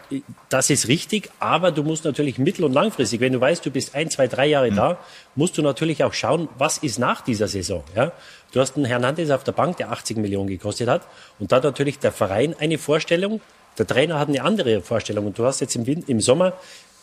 das 0.51 0.69
ist 0.69 0.87
richtig. 0.87 1.31
Aber 1.39 1.71
du 1.71 1.83
musst 1.83 2.05
natürlich 2.05 2.37
mittel- 2.37 2.65
und 2.65 2.75
langfristig, 2.75 3.21
wenn 3.21 3.33
du 3.33 3.41
weißt, 3.41 3.65
du 3.65 3.71
bist 3.71 3.95
ein, 3.95 4.11
zwei, 4.11 4.29
drei 4.29 4.47
Jahre 4.49 4.71
mhm. 4.71 4.77
da, 4.77 4.99
musst 5.35 5.57
du 5.57 5.63
natürlich 5.63 6.05
auch 6.05 6.13
schauen, 6.13 6.51
was 6.59 6.77
ist 6.79 6.99
nach 6.99 7.23
dieser 7.23 7.49
Saison. 7.49 7.83
Ja? 7.97 8.13
Du 8.53 8.61
hast 8.61 8.77
einen 8.77 8.85
Hernandez 8.85 9.31
auf 9.31 9.45
der 9.45 9.53
Bank, 9.53 9.79
der 9.79 9.91
80 9.93 10.19
Millionen 10.19 10.49
gekostet 10.49 10.89
hat. 10.89 11.03
Und 11.39 11.53
da 11.53 11.57
hat 11.57 11.65
natürlich 11.65 11.99
der 11.99 12.13
Verein 12.13 12.55
eine 12.59 12.77
Vorstellung. 12.77 13.41
Der 13.79 13.87
Trainer 13.87 14.19
hat 14.19 14.29
eine 14.29 14.43
andere 14.43 14.83
Vorstellung. 14.83 15.25
Und 15.25 15.39
du 15.39 15.47
hast 15.47 15.61
jetzt 15.63 15.75
im, 15.75 15.87
im 15.87 16.21
Sommer 16.21 16.53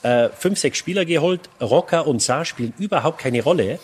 äh, 0.03 0.29
fünf, 0.29 0.59
sechs 0.59 0.77
Spieler 0.77 1.05
geholt. 1.05 1.49
Rocker 1.59 2.05
und 2.05 2.21
Saar 2.21 2.45
spielen 2.45 2.75
überhaupt 2.77 3.17
keine 3.17 3.41
Rolle. 3.41 3.79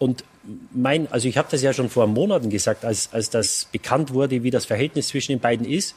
Und 0.00 0.24
mein, 0.72 1.10
also 1.12 1.28
ich 1.28 1.36
habe 1.36 1.48
das 1.50 1.62
ja 1.62 1.72
schon 1.72 1.88
vor 1.88 2.06
Monaten 2.06 2.50
gesagt, 2.50 2.84
als, 2.84 3.12
als 3.12 3.30
das 3.30 3.68
bekannt 3.70 4.12
wurde, 4.12 4.42
wie 4.42 4.50
das 4.50 4.66
Verhältnis 4.66 5.08
zwischen 5.08 5.32
den 5.32 5.40
beiden 5.40 5.66
ist. 5.66 5.94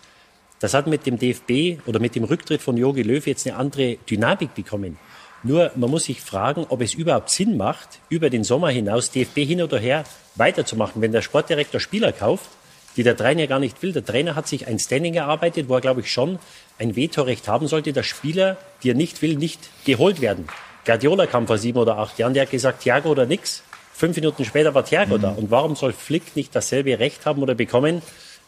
Das 0.59 0.73
hat 0.73 0.87
mit 0.87 1.05
dem 1.05 1.17
DFB 1.17 1.87
oder 1.87 1.99
mit 1.99 2.15
dem 2.15 2.23
Rücktritt 2.23 2.61
von 2.61 2.77
Jogi 2.77 3.01
Löw 3.01 3.25
jetzt 3.25 3.47
eine 3.47 3.55
andere 3.55 3.97
Dynamik 4.09 4.53
bekommen. 4.53 4.97
Nur 5.43 5.71
man 5.75 5.89
muss 5.89 6.03
sich 6.03 6.21
fragen, 6.21 6.65
ob 6.69 6.81
es 6.81 6.93
überhaupt 6.93 7.31
Sinn 7.31 7.57
macht, 7.57 7.99
über 8.09 8.29
den 8.29 8.43
Sommer 8.43 8.69
hinaus 8.69 9.09
DFB 9.09 9.37
hin 9.39 9.61
oder 9.63 9.79
her 9.79 10.03
weiterzumachen. 10.35 11.01
Wenn 11.01 11.11
der 11.11 11.23
Sportdirektor 11.23 11.79
Spieler 11.79 12.11
kauft, 12.11 12.49
die 12.97 13.03
der 13.03 13.17
Trainer 13.17 13.47
gar 13.47 13.59
nicht 13.59 13.81
will. 13.81 13.93
Der 13.93 14.05
Trainer 14.05 14.35
hat 14.35 14.47
sich 14.47 14.67
ein 14.67 14.77
Standing 14.77 15.15
erarbeitet, 15.15 15.69
wo 15.69 15.75
er, 15.75 15.81
glaube 15.81 16.01
ich, 16.01 16.11
schon 16.11 16.39
ein 16.77 16.95
Vetorecht 16.95 17.47
haben 17.47 17.67
sollte, 17.67 17.93
dass 17.93 18.05
Spieler, 18.05 18.57
die 18.83 18.91
er 18.91 18.95
nicht 18.95 19.21
will, 19.21 19.35
nicht 19.35 19.69
geholt 19.85 20.21
werden. 20.21 20.47
Guardiola 20.85 21.27
kam 21.27 21.47
vor 21.47 21.57
sieben 21.57 21.77
oder 21.77 21.97
acht 21.97 22.19
Jahren, 22.19 22.33
der 22.33 22.43
hat 22.43 22.51
gesagt, 22.51 22.83
Thiago 22.83 23.09
oder 23.09 23.25
nix 23.25 23.63
fünf 24.01 24.15
Minuten 24.15 24.45
später 24.45 24.73
war 24.73 24.83
Thiago 24.83 25.17
mhm. 25.17 25.21
da. 25.21 25.29
Und 25.29 25.51
warum 25.51 25.75
soll 25.75 25.93
Flick 25.93 26.35
nicht 26.35 26.55
dasselbe 26.55 26.97
Recht 26.97 27.25
haben 27.27 27.41
oder 27.43 27.53
bekommen, 27.53 28.01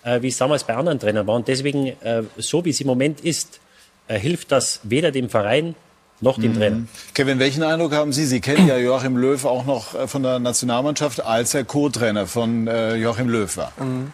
äh, 0.04 0.22
wie 0.24 0.30
es 0.30 0.38
damals 0.38 0.64
bei 0.64 0.76
anderen 0.76 1.00
Trainern 1.00 1.28
war? 1.28 1.36
Und 1.36 1.48
deswegen, 1.48 1.88
äh, 2.02 2.24
so 2.38 2.66
wie 2.66 2.72
es 2.72 2.82
im 2.82 2.88
Moment 2.88 3.22
ist, 3.22 3.60
äh, 4.08 4.18
hilft 4.18 4.52
das 4.52 4.80
weder 4.84 5.12
dem 5.12 5.30
Verein 5.30 5.76
noch 6.22 6.40
dem 6.40 6.54
mhm. 6.54 6.58
Trainer. 6.58 6.78
Kevin, 7.14 7.38
welchen 7.38 7.62
Eindruck 7.62 7.94
haben 7.94 8.14
Sie? 8.14 8.26
Sie 8.26 8.42
kennen 8.42 8.68
ja 8.68 8.78
Joachim 8.78 9.16
Löw 9.16 9.46
auch 9.46 9.66
noch 9.66 9.94
äh, 9.94 10.08
von 10.08 10.24
der 10.24 10.40
Nationalmannschaft, 10.40 11.24
als 11.24 11.54
er 11.54 11.66
Co-Trainer 11.66 12.26
von 12.26 12.68
äh, 12.68 12.96
Joachim 12.96 13.30
Löw 13.30 13.56
war. 13.56 13.72
Mhm. 13.78 14.12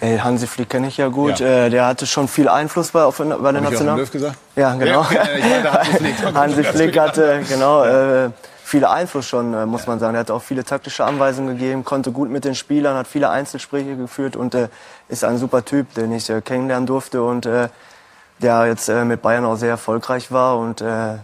Ey, 0.00 0.18
Hansi 0.18 0.48
Flick 0.48 0.70
kenne 0.70 0.88
ich 0.88 0.96
ja 0.96 1.06
gut. 1.06 1.38
Ja. 1.38 1.66
Äh, 1.66 1.70
der 1.70 1.86
hatte 1.86 2.04
schon 2.06 2.26
viel 2.26 2.48
Einfluss 2.48 2.90
bei, 2.90 3.04
auf, 3.04 3.18
bei 3.18 3.52
der 3.52 3.62
Nationalmannschaft. 3.62 3.96
Löw 3.96 4.10
gesagt? 4.10 4.38
Ja, 4.56 4.74
genau. 4.74 5.06
Ja, 5.12 5.38
ja, 5.38 5.72
Hansi 5.72 5.98
Flick, 5.98 6.14
Hansi 6.34 6.64
Flick 6.64 6.98
hatte 6.98 7.42
genau 7.48 7.84
äh, 7.84 8.30
viel 8.74 8.84
Einfluss 8.84 9.28
schon, 9.28 9.54
äh, 9.54 9.66
muss 9.66 9.86
man 9.86 10.00
sagen. 10.00 10.16
Er 10.16 10.20
hat 10.20 10.32
auch 10.32 10.42
viele 10.42 10.64
taktische 10.64 11.04
Anweisungen 11.04 11.56
gegeben, 11.56 11.84
konnte 11.84 12.10
gut 12.10 12.28
mit 12.28 12.44
den 12.44 12.56
Spielern, 12.56 12.96
hat 12.96 13.06
viele 13.06 13.30
Einzelspräche 13.30 13.96
geführt 13.96 14.34
und 14.34 14.52
äh, 14.56 14.66
ist 15.08 15.22
ein 15.22 15.38
super 15.38 15.64
Typ, 15.64 15.94
den 15.94 16.10
ich 16.10 16.28
äh, 16.28 16.40
kennenlernen 16.40 16.84
durfte 16.84 17.22
und 17.22 17.46
äh, 17.46 17.68
der 18.40 18.66
jetzt 18.66 18.88
äh, 18.88 19.04
mit 19.04 19.22
Bayern 19.22 19.44
auch 19.44 19.54
sehr 19.54 19.68
erfolgreich 19.68 20.32
war 20.32 20.58
und 20.58 20.80
äh, 20.80 21.18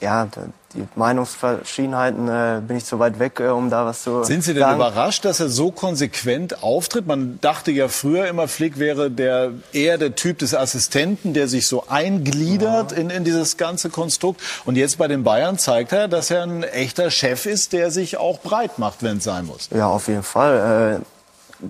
ja, 0.00 0.28
die 0.74 0.86
Meinungsverschiedenheiten 0.94 2.28
äh, 2.28 2.60
bin 2.60 2.76
ich 2.76 2.84
zu 2.84 2.98
weit 2.98 3.18
weg, 3.18 3.40
äh, 3.40 3.48
um 3.48 3.70
da 3.70 3.86
was 3.86 4.02
zu 4.02 4.24
Sind 4.24 4.44
Sie 4.44 4.52
denn 4.52 4.62
sagen. 4.62 4.76
überrascht, 4.76 5.24
dass 5.24 5.40
er 5.40 5.48
so 5.48 5.70
konsequent 5.70 6.62
auftritt? 6.62 7.06
Man 7.06 7.38
dachte 7.40 7.70
ja 7.70 7.88
früher 7.88 8.26
immer, 8.26 8.46
Flick 8.46 8.78
wäre 8.78 9.10
der 9.10 9.52
eher 9.72 9.96
der 9.96 10.14
Typ 10.14 10.38
des 10.38 10.54
Assistenten, 10.54 11.32
der 11.32 11.48
sich 11.48 11.66
so 11.66 11.84
eingliedert 11.88 12.92
ja. 12.92 12.98
in, 12.98 13.10
in 13.10 13.24
dieses 13.24 13.56
ganze 13.56 13.88
Konstrukt. 13.88 14.40
Und 14.66 14.76
jetzt 14.76 14.98
bei 14.98 15.08
den 15.08 15.24
Bayern 15.24 15.58
zeigt 15.58 15.92
er, 15.92 16.08
dass 16.08 16.30
er 16.30 16.42
ein 16.42 16.62
echter 16.62 17.10
Chef 17.10 17.46
ist, 17.46 17.72
der 17.72 17.90
sich 17.90 18.18
auch 18.18 18.40
breit 18.40 18.78
macht, 18.78 19.02
wenn 19.02 19.18
es 19.18 19.24
sein 19.24 19.46
muss. 19.46 19.70
Ja, 19.74 19.86
auf 19.86 20.08
jeden 20.08 20.22
Fall. 20.22 21.00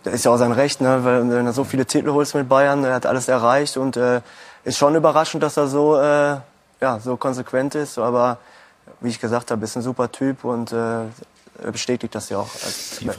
Äh, 0.05 0.11
ist 0.11 0.25
ja 0.25 0.33
auch 0.33 0.37
sein 0.37 0.51
Recht, 0.51 0.81
ne? 0.81 1.05
weil 1.05 1.31
wenn 1.31 1.47
er 1.47 1.53
so 1.53 1.63
viele 1.63 1.87
Titel 1.87 2.11
holt 2.11 2.35
mit 2.35 2.49
Bayern, 2.49 2.83
er 2.83 2.95
hat 2.95 3.07
alles 3.07 3.29
erreicht 3.29 3.77
und 3.77 3.97
äh, 3.97 4.21
ist 4.65 4.79
schon 4.79 4.97
überraschend, 4.97 5.45
dass 5.45 5.57
er 5.57 5.69
so 5.69 5.97
äh, 5.97 6.39
ja, 6.81 7.01
so 7.01 7.17
konsequent 7.17 7.75
ist, 7.75 7.99
aber 7.99 8.39
wie 9.01 9.09
ich 9.09 9.21
gesagt 9.21 9.51
habe, 9.51 9.65
ist 9.65 9.77
ein 9.77 9.83
super 9.83 10.11
Typ 10.11 10.45
und 10.45 10.73
äh, 10.73 11.07
bestätigt 11.73 12.15
das 12.15 12.29
ja 12.29 12.39
auch. 12.39 12.49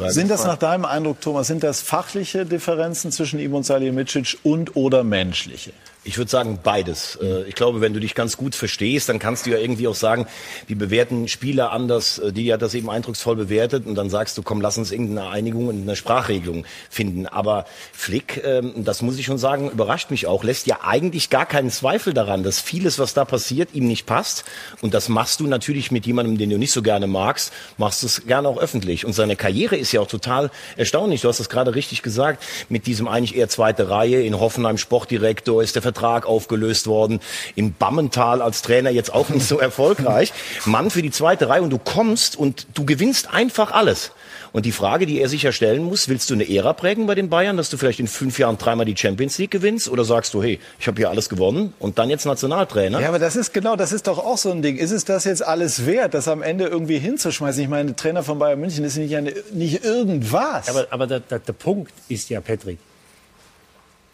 sind 0.09 0.29
das 0.29 0.45
nach 0.45 0.57
deinem 0.57 0.85
Eindruck, 0.85 1.21
Thomas, 1.21 1.47
sind 1.47 1.63
das 1.63 1.81
fachliche 1.81 2.45
Differenzen 2.45 3.11
zwischen 3.11 3.39
ihm 3.39 3.53
und 3.53 3.65
Salihamidzic 3.65 4.39
und 4.43 4.75
oder 4.75 5.03
menschliche? 5.03 5.73
Ich 6.07 6.17
würde 6.17 6.31
sagen 6.31 6.59
beides. 6.63 7.19
Äh, 7.21 7.43
ich 7.49 7.55
glaube, 7.55 7.81
wenn 7.81 7.93
du 7.93 7.99
dich 7.99 8.15
ganz 8.15 8.37
gut 8.37 8.55
verstehst, 8.55 9.09
dann 9.09 9.19
kannst 9.19 9.45
du 9.45 9.49
ja 9.49 9.57
irgendwie 9.57 9.89
auch 9.89 9.95
sagen, 9.95 10.25
wir 10.65 10.77
bewerten 10.77 11.27
Spieler 11.27 11.73
anders. 11.73 12.17
Äh, 12.17 12.31
die 12.31 12.53
hat 12.53 12.61
das 12.61 12.73
eben 12.75 12.89
eindrucksvoll 12.89 13.35
bewertet 13.35 13.85
und 13.85 13.95
dann 13.95 14.09
sagst 14.09 14.37
du, 14.37 14.41
komm, 14.41 14.61
lass 14.61 14.77
uns 14.77 14.93
irgendeine 14.93 15.29
Einigung 15.29 15.67
und 15.67 15.81
eine 15.81 15.97
Sprachregelung 15.97 16.65
finden. 16.89 17.27
Aber 17.27 17.65
Flick, 17.91 18.41
ähm, 18.45 18.85
das 18.85 19.01
muss 19.01 19.19
ich 19.19 19.25
schon 19.25 19.37
sagen, 19.37 19.69
überrascht 19.69 20.09
mich 20.09 20.27
auch, 20.27 20.45
lässt 20.45 20.65
ja 20.65 20.79
eigentlich 20.81 21.29
gar 21.29 21.45
keinen 21.45 21.71
Zweifel 21.71 22.13
daran, 22.13 22.41
dass 22.41 22.61
vieles, 22.61 22.99
was 22.99 23.13
da 23.13 23.25
passiert, 23.25 23.73
ihm 23.73 23.85
nicht 23.85 24.05
passt. 24.05 24.45
Und 24.79 24.93
das 24.93 25.09
machst 25.09 25.41
du 25.41 25.47
natürlich 25.47 25.91
mit 25.91 26.05
jemandem, 26.05 26.37
den 26.37 26.49
du 26.49 26.57
nicht 26.57 26.71
so 26.71 26.81
gerne 26.81 27.07
magst, 27.07 27.51
machst 27.75 28.05
es 28.05 28.25
gerne 28.25 28.47
auch 28.47 28.59
öffentlich. 28.59 29.03
Und 29.03 29.11
seine 29.11 29.35
Karriere 29.35 29.75
ist 29.75 29.91
ja 29.91 29.99
auch 29.99 30.07
total 30.07 30.51
erstaunlich. 30.77 31.19
Du 31.19 31.27
hast 31.27 31.41
das 31.41 31.49
gerade 31.49 31.75
richtig 31.75 32.01
gesagt, 32.01 32.41
mit 32.69 32.87
diesem 32.87 33.09
eigentlich 33.09 33.35
eher 33.35 33.49
zweite 33.49 33.89
Reihe 33.89 34.21
in 34.21 34.39
Hoffenheim 34.39 34.77
Sportdirektor 34.77 35.61
ist 35.61 35.75
der 35.75 35.81
Vertrag 35.81 35.96
aufgelöst 36.03 36.87
worden. 36.87 37.19
In 37.55 37.73
Bammental 37.73 38.41
als 38.41 38.61
Trainer 38.61 38.89
jetzt 38.89 39.13
auch 39.13 39.29
nicht 39.29 39.47
so 39.47 39.59
erfolgreich. 39.59 40.33
Mann 40.65 40.89
für 40.89 41.01
die 41.01 41.11
zweite 41.11 41.49
Reihe 41.49 41.61
und 41.61 41.69
du 41.69 41.77
kommst 41.77 42.37
und 42.37 42.67
du 42.73 42.85
gewinnst 42.85 43.33
einfach 43.33 43.71
alles. 43.71 44.11
Und 44.53 44.65
die 44.65 44.71
Frage, 44.71 45.05
die 45.05 45.21
er 45.21 45.29
sicher 45.29 45.51
stellen 45.51 45.83
muss, 45.83 46.09
willst 46.09 46.29
du 46.29 46.33
eine 46.33 46.49
Ära 46.49 46.73
prägen 46.73 47.05
bei 47.05 47.15
den 47.15 47.29
Bayern, 47.29 47.57
dass 47.57 47.69
du 47.69 47.77
vielleicht 47.77 47.99
in 47.99 48.07
fünf 48.07 48.39
Jahren 48.39 48.57
dreimal 48.57 48.85
die 48.85 48.95
Champions 48.95 49.37
League 49.37 49.51
gewinnst? 49.51 49.89
Oder 49.89 50.03
sagst 50.03 50.33
du, 50.33 50.41
hey, 50.41 50.59
ich 50.79 50.87
habe 50.87 50.97
hier 50.97 51.09
alles 51.09 51.29
gewonnen 51.29 51.73
und 51.79 51.99
dann 51.99 52.09
jetzt 52.09 52.25
Nationaltrainer? 52.25 52.99
Ja, 52.99 53.09
aber 53.09 53.19
das 53.19 53.35
ist 53.35 53.53
genau, 53.53 53.75
das 53.75 53.91
ist 53.91 54.07
doch 54.07 54.17
auch 54.17 54.37
so 54.37 54.51
ein 54.51 54.61
Ding. 54.61 54.77
Ist 54.77 54.91
es 54.91 55.05
das 55.05 55.25
jetzt 55.25 55.45
alles 55.45 55.85
wert, 55.85 56.13
das 56.13 56.27
am 56.27 56.41
Ende 56.41 56.65
irgendwie 56.65 56.97
hinzuschmeißen? 56.97 57.61
Ich 57.61 57.69
meine, 57.69 57.95
Trainer 57.95 58.23
von 58.23 58.39
Bayern 58.39 58.59
München 58.59 58.83
ist 58.83 58.97
nicht, 58.97 59.15
eine, 59.15 59.33
nicht 59.51 59.83
irgendwas. 59.83 60.69
Aber, 60.69 60.87
aber 60.89 61.07
der, 61.07 61.19
der, 61.19 61.39
der 61.39 61.53
Punkt 61.53 61.91
ist 62.09 62.29
ja, 62.29 62.41
Patrick, 62.41 62.79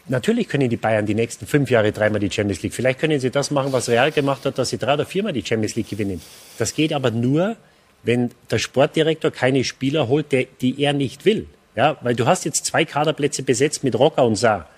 Natürlich 0.06 0.48
können 0.48 0.68
die 0.68 0.76
Bayern 0.76 1.06
die 1.06 1.14
nächsten 1.14 1.46
fünf 1.46 1.70
Jahre 1.70 1.90
dreimal 1.90 2.20
die 2.20 2.30
Champions 2.30 2.62
League. 2.62 2.74
Vielleicht 2.74 2.98
können 2.98 3.18
sie 3.20 3.30
das 3.30 3.50
machen, 3.50 3.72
was 3.72 3.88
Real 3.88 4.12
gemacht 4.12 4.44
hat, 4.44 4.58
dass 4.58 4.68
sie 4.68 4.78
drei 4.78 4.94
oder 4.94 5.06
viermal 5.06 5.32
die 5.32 5.44
Champions 5.44 5.76
League 5.76 5.88
gewinnen. 5.88 6.20
Das 6.58 6.74
geht 6.74 6.92
aber 6.92 7.10
nur, 7.10 7.56
wenn 8.02 8.30
der 8.50 8.58
Sportdirektor 8.58 9.30
keine 9.30 9.64
Spieler 9.64 10.08
holt, 10.08 10.30
der, 10.32 10.46
die 10.60 10.82
er 10.82 10.92
nicht 10.92 11.24
will. 11.24 11.46
Ja, 11.74 11.96
weil 12.02 12.14
du 12.14 12.26
hast 12.26 12.44
jetzt 12.44 12.66
zwei 12.66 12.84
Kaderplätze 12.84 13.42
besetzt 13.42 13.82
mit 13.82 13.98
Rocker 13.98 14.24
und 14.24 14.36
Saar. 14.36 14.68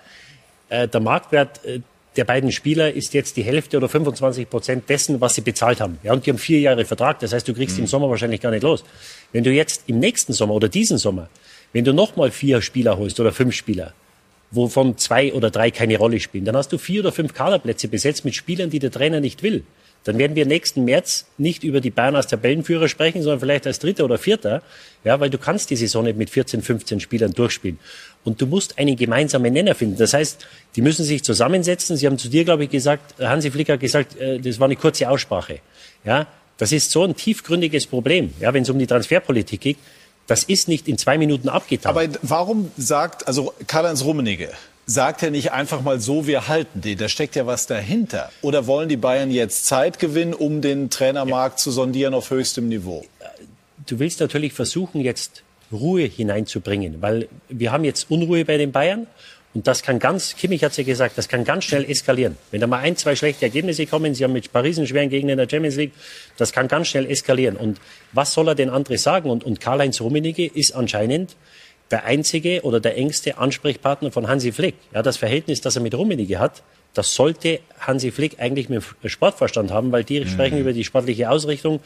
Äh, 0.69 0.87
der 0.87 1.01
Marktwert 1.01 1.63
äh, 1.65 1.81
der 2.17 2.25
beiden 2.25 2.51
Spieler 2.51 2.91
ist 2.91 3.13
jetzt 3.13 3.37
die 3.37 3.43
Hälfte 3.43 3.77
oder 3.77 3.87
25 3.87 4.49
Prozent 4.49 4.89
dessen, 4.89 5.21
was 5.21 5.35
sie 5.35 5.41
bezahlt 5.41 5.79
haben. 5.79 5.99
Ja, 6.01 6.13
und 6.13 6.25
die 6.25 6.31
haben 6.31 6.39
vier 6.39 6.59
Jahre 6.59 6.83
Vertrag. 6.83 7.19
Das 7.19 7.31
heißt, 7.31 7.47
du 7.47 7.53
kriegst 7.53 7.77
mhm. 7.77 7.83
im 7.83 7.87
Sommer 7.87 8.09
wahrscheinlich 8.09 8.41
gar 8.41 8.49
nicht 8.49 8.63
los. 8.63 8.83
Wenn 9.31 9.43
du 9.43 9.51
jetzt 9.51 9.83
im 9.85 9.99
nächsten 9.99 10.33
Sommer 10.33 10.55
oder 10.55 10.67
diesen 10.67 10.97
Sommer, 10.97 11.29
wenn 11.73 11.85
du 11.85 11.93
nochmal 11.93 12.31
vier 12.31 12.61
Spieler 12.63 12.97
holst 12.97 13.19
oder 13.19 13.31
fünf 13.31 13.53
Spieler, 13.53 13.93
wovon 14.51 14.97
zwei 14.97 15.33
oder 15.33 15.49
drei 15.49 15.71
keine 15.71 15.97
Rolle 15.97 16.19
spielen. 16.19 16.45
Dann 16.45 16.55
hast 16.55 16.71
du 16.71 16.77
vier 16.77 17.01
oder 17.01 17.11
fünf 17.11 17.33
Kaderplätze 17.33 17.87
besetzt 17.87 18.25
mit 18.25 18.35
Spielern, 18.35 18.69
die 18.69 18.79
der 18.79 18.91
Trainer 18.91 19.19
nicht 19.19 19.43
will. 19.43 19.63
Dann 20.03 20.17
werden 20.17 20.37
wir 20.37 20.45
nächsten 20.45 20.85
März 20.85 21.25
nicht 21.37 21.65
über 21.65 21.81
die 21.81 21.89
Bayern 21.89 22.15
als 22.15 22.27
Tabellenführer 22.27 22.87
sprechen, 22.87 23.23
sondern 23.23 23.41
vielleicht 23.41 23.67
als 23.67 23.79
Dritter 23.79 24.05
oder 24.05 24.17
Vierter. 24.17 24.61
Ja, 25.03 25.19
weil 25.19 25.29
du 25.29 25.37
kannst 25.37 25.69
die 25.69 25.75
Saison 25.75 26.05
nicht 26.05 26.17
mit 26.17 26.29
14, 26.29 26.61
15 26.61 27.01
Spielern 27.01 27.33
durchspielen. 27.33 27.77
Und 28.23 28.39
du 28.41 28.45
musst 28.45 28.79
einen 28.79 28.95
gemeinsamen 28.95 29.51
Nenner 29.51 29.75
finden. 29.75 29.97
Das 29.97 30.13
heißt, 30.13 30.47
die 30.77 30.81
müssen 30.81 31.03
sich 31.03 31.25
zusammensetzen. 31.25 31.97
Sie 31.97 32.05
haben 32.05 32.17
zu 32.17 32.29
dir, 32.29 32.45
glaube 32.45 32.63
ich, 32.63 32.69
gesagt, 32.69 33.19
Hansi 33.19 33.51
Flick 33.51 33.67
hat 33.67 33.81
gesagt, 33.81 34.15
äh, 34.17 34.39
das 34.39 34.61
war 34.61 34.65
eine 34.65 34.77
kurze 34.77 35.09
Aussprache. 35.09 35.59
Ja, 36.05 36.27
das 36.57 36.71
ist 36.71 36.89
so 36.91 37.03
ein 37.03 37.13
tiefgründiges 37.13 37.87
Problem. 37.87 38.33
Ja, 38.39 38.53
wenn 38.53 38.63
es 38.63 38.69
um 38.69 38.79
die 38.79 38.87
Transferpolitik 38.87 39.59
geht, 39.59 39.77
das 40.27 40.43
ist 40.43 40.67
nicht 40.67 40.87
in 40.87 40.97
zwei 40.97 41.17
Minuten 41.17 41.49
abgetan. 41.49 41.89
Aber 41.89 42.07
warum 42.21 42.71
sagt, 42.77 43.27
also 43.27 43.53
Karl-Heinz 43.65 44.03
Rummenigge, 44.03 44.49
sagt 44.85 45.23
er 45.23 45.31
nicht 45.31 45.51
einfach 45.51 45.81
mal 45.81 45.99
so, 45.99 46.27
wir 46.27 46.47
halten 46.47 46.81
den? 46.81 46.97
Da 46.97 47.09
steckt 47.09 47.35
ja 47.35 47.45
was 47.45 47.67
dahinter. 47.67 48.29
Oder 48.41 48.67
wollen 48.67 48.89
die 48.89 48.97
Bayern 48.97 49.31
jetzt 49.31 49.65
Zeit 49.65 49.99
gewinnen, 49.99 50.33
um 50.33 50.61
den 50.61 50.89
Trainermarkt 50.89 51.59
ja. 51.59 51.63
zu 51.63 51.71
sondieren 51.71 52.13
auf 52.13 52.29
höchstem 52.29 52.67
Niveau? 52.69 53.05
Du 53.85 53.99
willst 53.99 54.19
natürlich 54.19 54.53
versuchen, 54.53 55.01
jetzt 55.01 55.43
Ruhe 55.71 56.03
hineinzubringen, 56.03 57.01
weil 57.01 57.27
wir 57.49 57.71
haben 57.71 57.83
jetzt 57.83 58.09
Unruhe 58.09 58.45
bei 58.45 58.57
den 58.57 58.71
Bayern 58.71 59.07
und 59.57 59.65
das 59.65 59.81
kann 59.81 59.97
ganz, 59.97 60.35
Kimmich 60.35 60.63
hat 60.63 60.69
es 60.69 60.77
ja 60.77 60.83
gesagt, 60.83 61.17
das 61.17 61.29
kann 61.29 61.43
ganz 61.43 61.63
schnell 61.63 61.83
eskalieren. 61.89 62.37
Wenn 62.51 62.61
da 62.61 62.67
mal 62.67 62.77
ein, 62.77 62.95
zwei 62.95 63.15
schlechte 63.15 63.45
Ergebnisse 63.45 63.87
kommen, 63.87 64.13
Sie 64.13 64.23
haben 64.23 64.33
mit 64.33 64.53
Paris 64.53 64.77
einen 64.77 64.85
schweren 64.85 65.09
Gegner 65.09 65.31
in 65.31 65.39
der 65.39 65.49
Champions 65.49 65.77
League, 65.77 65.93
das 66.37 66.53
kann 66.53 66.67
ganz 66.67 66.89
schnell 66.89 67.09
eskalieren. 67.09 67.57
Und 67.57 67.81
was 68.11 68.33
soll 68.33 68.49
er 68.49 68.53
denn 68.53 68.69
andere 68.69 68.99
sagen? 68.99 69.31
Und, 69.31 69.43
und 69.43 69.59
Karl-Heinz 69.59 69.99
Rummenigge 69.99 70.45
ist 70.45 70.75
anscheinend 70.75 71.35
der 71.89 72.03
einzige 72.03 72.61
oder 72.61 72.79
der 72.79 72.97
engste 72.97 73.39
Ansprechpartner 73.39 74.11
von 74.11 74.27
Hansi 74.27 74.51
Flick. 74.51 74.75
Ja, 74.93 75.01
das 75.01 75.17
Verhältnis, 75.17 75.59
das 75.59 75.75
er 75.75 75.81
mit 75.81 75.95
Rummenigge 75.95 76.37
hat, 76.37 76.61
das 76.93 77.15
sollte 77.15 77.59
Hansi 77.79 78.11
Flick 78.11 78.39
eigentlich 78.39 78.69
mit 78.69 78.83
dem 79.01 79.09
Sportverstand 79.09 79.71
haben, 79.71 79.91
weil 79.91 80.03
die 80.03 80.19
mhm. 80.19 80.27
sprechen 80.27 80.59
über 80.59 80.73
die 80.73 80.83
sportliche 80.83 81.31
Ausrichtung, 81.31 81.79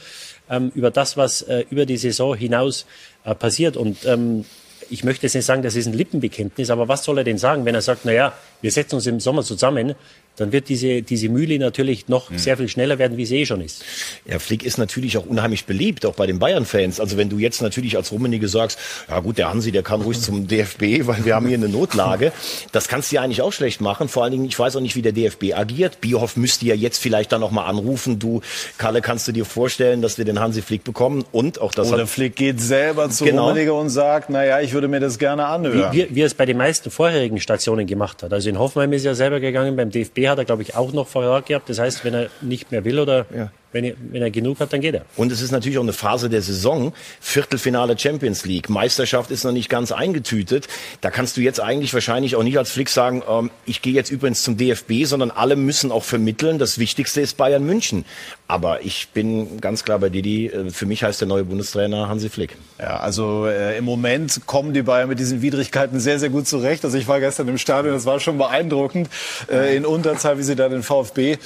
ähm, 0.49 0.73
über 0.75 0.91
das, 0.91 1.15
was 1.15 1.41
äh, 1.43 1.63
über 1.69 1.85
die 1.85 1.95
Saison 1.95 2.35
hinaus 2.35 2.85
äh, 3.23 3.33
passiert. 3.33 3.77
Und 3.77 4.05
ähm, 4.05 4.43
ich 4.91 5.05
möchte 5.05 5.25
jetzt 5.25 5.36
nicht 5.36 5.45
sagen, 5.45 5.62
das 5.62 5.75
ist 5.75 5.88
ein 5.88 5.93
Lippenbekenntnis, 5.93 6.69
aber 6.69 6.89
was 6.89 7.05
soll 7.05 7.17
er 7.17 7.24
denn 7.24 7.38
sagen, 7.38 7.63
wenn 7.63 7.74
er 7.74 7.81
sagt, 7.81 8.01
na 8.03 8.12
ja, 8.12 8.33
wir 8.60 8.71
setzen 8.71 8.95
uns 8.95 9.07
im 9.07 9.21
Sommer 9.21 9.41
zusammen, 9.41 9.95
dann 10.41 10.51
wird 10.51 10.69
diese, 10.69 11.01
diese 11.01 11.29
Mühle 11.29 11.57
natürlich 11.60 12.07
noch 12.07 12.29
mhm. 12.29 12.38
sehr 12.38 12.57
viel 12.57 12.67
schneller 12.67 13.00
werden, 13.00 13.17
wie 13.17 13.25
sie 13.25 13.38
eh 13.38 13.45
schon 13.45 13.62
ist. 13.62 13.83
Ja, 14.25 14.39
Flick 14.39 14.63
ist 14.63 14.77
natürlich 14.77 15.17
auch 15.17 15.25
unheimlich 15.25 15.65
beliebt, 15.65 16.05
auch 16.05 16.15
bei 16.15 16.27
den 16.27 16.39
Bayern-Fans. 16.39 17.00
Also 17.00 17.17
wenn 17.17 17.29
du 17.29 17.38
jetzt 17.38 17.62
natürlich 17.62 17.95
als 17.95 18.12
Rummenigge 18.12 18.48
sagst, 18.48 18.79
ja 19.10 19.19
gut, 19.19 19.38
der 19.38 19.50
Hansi, 19.50 19.71
der 19.71 19.83
kann 19.83 20.01
ruhig 20.01 20.19
zum 20.19 20.48
DFB, 20.50 21.07
weil 21.07 21.25
wir 21.25 21.36
haben 21.36 21.48
hier 21.48 21.57
eine 21.57 21.69
Notlage, 21.69 22.31
das 22.71 22.88
kannst 22.88 23.12
du 23.12 23.15
ja 23.15 23.21
eigentlich 23.21 23.41
auch 23.41 23.53
schlecht 23.53 23.81
machen. 23.81 24.07
Vor 24.07 24.24
allen 24.24 24.31
Dingen, 24.31 24.45
ich 24.45 24.57
weiß 24.57 24.75
auch 24.75 24.81
nicht, 24.81 24.95
wie 24.95 25.01
der 25.01 25.12
DFB 25.12 25.53
agiert. 25.53 26.01
Bierhoff 26.01 26.36
müsste 26.36 26.65
ja 26.65 26.75
jetzt 26.75 26.98
vielleicht 26.98 27.31
dann 27.31 27.41
noch 27.41 27.51
mal 27.51 27.65
anrufen. 27.65 28.19
Du, 28.19 28.41
Kalle, 28.77 29.01
kannst 29.01 29.27
du 29.27 29.31
dir 29.31 29.45
vorstellen, 29.45 30.01
dass 30.01 30.17
wir 30.17 30.25
den 30.25 30.39
Hansi 30.39 30.62
Flick 30.62 30.83
bekommen? 30.83 31.24
Und 31.31 31.62
auch 31.62 31.71
das 31.71 31.91
Oder 31.91 32.07
Flick 32.07 32.36
geht 32.36 32.60
selber 32.60 33.10
zu 33.10 33.25
genau. 33.25 33.48
Rummenigge 33.48 33.74
und 33.74 33.89
sagt, 33.89 34.29
na 34.29 34.45
ja, 34.45 34.60
ich 34.60 34.74
würde 34.74 34.88
mir 34.88 35.00
das 35.00 35.17
gerne 35.17 35.45
anhören. 35.45 35.91
Wie, 35.93 36.10
wie, 36.10 36.15
wie 36.15 36.21
er 36.21 36.25
es 36.25 36.33
bei 36.33 36.45
den 36.45 36.57
meisten 36.57 36.89
vorherigen 36.91 37.39
Stationen 37.39 37.88
gemacht 37.88 38.24
hat. 38.24 38.33
Also 38.33 38.50
in 38.50 38.57
Hoffenheim 38.57 38.93
ist 38.93 39.05
er 39.05 39.15
selber 39.15 39.39
gegangen, 39.39 39.75
beim 39.75 39.91
DFB 39.91 40.27
hat 40.31 40.39
er, 40.39 40.45
glaube 40.45 40.61
ich, 40.63 40.75
auch 40.75 40.91
noch 40.93 41.07
Vertrag 41.07 41.45
gehabt. 41.45 41.69
Das 41.69 41.79
heißt, 41.79 42.03
wenn 42.05 42.13
er 42.13 42.29
nicht 42.41 42.71
mehr 42.71 42.83
will 42.85 43.00
oder 43.00 43.25
ja. 43.35 43.51
Wenn 43.71 43.83
er, 43.83 43.93
wenn 44.11 44.21
er 44.21 44.31
genug 44.31 44.59
hat, 44.59 44.73
dann 44.73 44.81
geht 44.81 44.95
er. 44.95 45.05
Und 45.15 45.31
es 45.31 45.41
ist 45.41 45.51
natürlich 45.51 45.77
auch 45.77 45.83
eine 45.83 45.93
Phase 45.93 46.29
der 46.29 46.41
Saison. 46.41 46.93
Viertelfinale 47.19 47.97
Champions 47.97 48.45
League. 48.45 48.69
Meisterschaft 48.69 49.31
ist 49.31 49.43
noch 49.43 49.51
nicht 49.51 49.69
ganz 49.69 49.91
eingetütet. 49.91 50.67
Da 51.01 51.09
kannst 51.09 51.37
du 51.37 51.41
jetzt 51.41 51.59
eigentlich 51.59 51.93
wahrscheinlich 51.93 52.35
auch 52.35 52.43
nicht 52.43 52.57
als 52.57 52.71
Flick 52.71 52.89
sagen, 52.89 53.23
ähm, 53.27 53.49
ich 53.65 53.81
gehe 53.81 53.93
jetzt 53.93 54.11
übrigens 54.11 54.43
zum 54.43 54.57
DFB, 54.57 55.05
sondern 55.05 55.31
alle 55.31 55.55
müssen 55.55 55.91
auch 55.91 56.03
vermitteln. 56.03 56.59
Das 56.59 56.79
Wichtigste 56.79 57.21
ist 57.21 57.37
Bayern 57.37 57.65
München. 57.65 58.05
Aber 58.47 58.83
ich 58.83 59.09
bin 59.09 59.61
ganz 59.61 59.85
klar 59.85 59.99
bei 59.99 60.09
Didi. 60.09 60.47
Äh, 60.47 60.69
für 60.71 60.85
mich 60.85 61.03
heißt 61.03 61.21
der 61.21 61.27
neue 61.27 61.45
Bundestrainer 61.45 62.09
Hansi 62.09 62.29
Flick. 62.29 62.57
Ja, 62.79 62.99
also 62.99 63.47
äh, 63.47 63.77
im 63.77 63.85
Moment 63.85 64.41
kommen 64.45 64.73
die 64.73 64.81
Bayern 64.81 65.07
mit 65.07 65.19
diesen 65.19 65.41
Widrigkeiten 65.41 65.99
sehr, 65.99 66.19
sehr 66.19 66.29
gut 66.29 66.47
zurecht. 66.47 66.83
Also 66.83 66.97
ich 66.97 67.07
war 67.07 67.19
gestern 67.19 67.47
im 67.47 67.57
Stadion, 67.57 67.93
das 67.93 68.05
war 68.05 68.19
schon 68.19 68.37
beeindruckend 68.37 69.09
äh, 69.49 69.75
in 69.75 69.85
Unterzahl, 69.85 70.37
wie 70.37 70.43
sie 70.43 70.55
da 70.55 70.67
den 70.67 70.83
VfB 70.83 71.37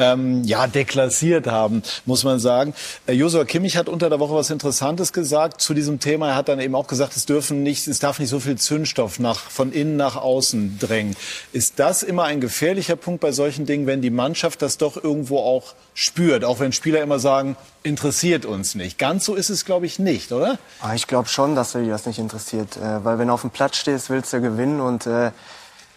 ähm, 0.00 0.44
ja 0.44 0.66
deklassiert 0.66 1.46
haben, 1.46 1.82
muss 2.06 2.24
man 2.24 2.38
sagen. 2.38 2.74
Äh, 3.06 3.12
Josua 3.12 3.44
Kimmich 3.44 3.76
hat 3.76 3.88
unter 3.88 4.08
der 4.08 4.18
Woche 4.18 4.34
was 4.34 4.50
Interessantes 4.50 5.12
gesagt 5.12 5.60
zu 5.60 5.74
diesem 5.74 6.00
Thema. 6.00 6.30
Er 6.30 6.36
hat 6.36 6.48
dann 6.48 6.60
eben 6.60 6.74
auch 6.74 6.86
gesagt, 6.86 7.16
es 7.16 7.26
dürfen 7.26 7.62
nicht, 7.62 7.86
es 7.86 7.98
darf 7.98 8.18
nicht 8.18 8.30
so 8.30 8.40
viel 8.40 8.56
Zündstoff 8.56 9.18
nach 9.18 9.38
von 9.38 9.72
innen 9.72 9.96
nach 9.96 10.16
außen 10.16 10.78
drängen. 10.78 11.16
Ist 11.52 11.78
das 11.78 12.02
immer 12.02 12.24
ein 12.24 12.40
gefährlicher 12.40 12.96
Punkt 12.96 13.20
bei 13.20 13.32
solchen 13.32 13.66
Dingen, 13.66 13.86
wenn 13.86 14.02
die 14.02 14.10
Mannschaft 14.10 14.62
das 14.62 14.78
doch 14.78 15.02
irgendwo 15.02 15.38
auch 15.38 15.74
spürt, 15.94 16.44
auch 16.44 16.60
wenn 16.60 16.72
Spieler 16.72 17.02
immer 17.02 17.18
sagen, 17.18 17.56
interessiert 17.82 18.44
uns 18.46 18.74
nicht. 18.74 18.98
Ganz 18.98 19.24
so 19.24 19.34
ist 19.34 19.50
es, 19.50 19.64
glaube 19.64 19.86
ich, 19.86 19.98
nicht, 19.98 20.32
oder? 20.32 20.58
Ah, 20.80 20.94
ich 20.94 21.06
glaube 21.06 21.28
schon, 21.28 21.54
dass 21.54 21.72
dir 21.72 21.86
das 21.86 22.06
nicht 22.06 22.18
interessiert, 22.18 22.76
äh, 22.76 23.04
weil 23.04 23.18
wenn 23.18 23.28
du 23.28 23.34
auf 23.34 23.42
dem 23.42 23.50
Platz 23.50 23.76
stehst, 23.76 24.10
willst 24.10 24.32
du 24.32 24.40
gewinnen 24.40 24.80
und 24.80 25.06
äh, 25.06 25.30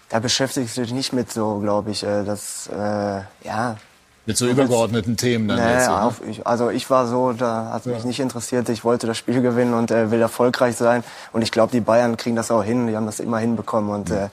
da 0.10 0.20
beschäftigst 0.20 0.78
du 0.78 0.82
dich 0.82 0.94
nicht 0.94 1.14
mit 1.14 1.32
so, 1.32 1.60
glaube 1.60 1.92
ich, 1.92 2.04
äh, 2.04 2.24
das, 2.24 2.68
äh, 2.68 3.22
ja. 3.46 3.78
Mit 4.26 4.38
so 4.38 4.48
übergeordneten 4.48 5.18
Themen 5.18 5.50
dann 5.50 5.60
nee, 5.60 5.74
jetzt, 5.74 5.86
so, 5.86 5.92
ne? 5.92 6.02
auf, 6.02 6.22
ich, 6.26 6.48
also 6.48 6.70
ich 6.70 6.90
war 6.90 7.08
so, 7.08 7.34
da 7.34 7.72
hat 7.74 7.86
mich 7.86 8.06
nicht 8.06 8.22
interessiert. 8.22 8.70
Ich 8.70 8.86
wollte 8.86 9.06
das 9.06 9.18
Spiel 9.18 9.42
gewinnen 9.42 9.74
und 9.74 9.92
äh, 9.92 10.12
will 10.12 10.22
erfolgreich 10.22 10.78
sein. 10.78 11.04
Und 11.34 11.42
ich 11.42 11.52
glaube, 11.52 11.74
die 11.74 11.82
Bayern 11.82 12.16
kriegen 12.16 12.38
das 12.38 12.50
auch 12.50 12.64
hin. 12.64 12.88
Die 12.88 12.96
haben 12.96 13.06
das 13.06 13.20
immer 13.20 13.40
hinbekommen 13.40 13.90
und 13.90 14.12
äh, 14.12 14.30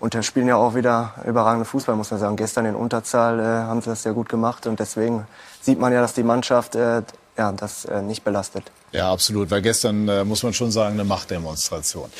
und 0.00 0.22
spielen 0.22 0.48
ja 0.48 0.56
auch 0.56 0.74
wieder 0.74 1.14
überragende 1.26 1.64
Fußball, 1.64 1.96
muss 1.96 2.10
man 2.10 2.20
sagen. 2.20 2.36
Gestern 2.36 2.66
in 2.66 2.74
Unterzahl 2.74 3.40
äh, 3.40 3.42
haben 3.42 3.80
sie 3.80 3.88
das 3.88 4.02
sehr 4.02 4.12
gut 4.12 4.28
gemacht 4.28 4.66
und 4.66 4.78
deswegen 4.78 5.26
sieht 5.62 5.80
man 5.80 5.94
ja, 5.94 6.02
dass 6.02 6.12
die 6.12 6.22
Mannschaft 6.22 6.74
äh, 6.74 7.02
ja, 7.38 7.52
das 7.52 7.86
äh, 7.86 8.02
nicht 8.02 8.22
belastet. 8.22 8.70
Ja, 8.92 9.10
absolut, 9.10 9.50
weil 9.50 9.62
gestern 9.62 10.06
äh, 10.08 10.24
muss 10.24 10.42
man 10.42 10.52
schon 10.52 10.70
sagen, 10.70 10.94
eine 10.94 11.04
Machtdemonstration. 11.04 12.10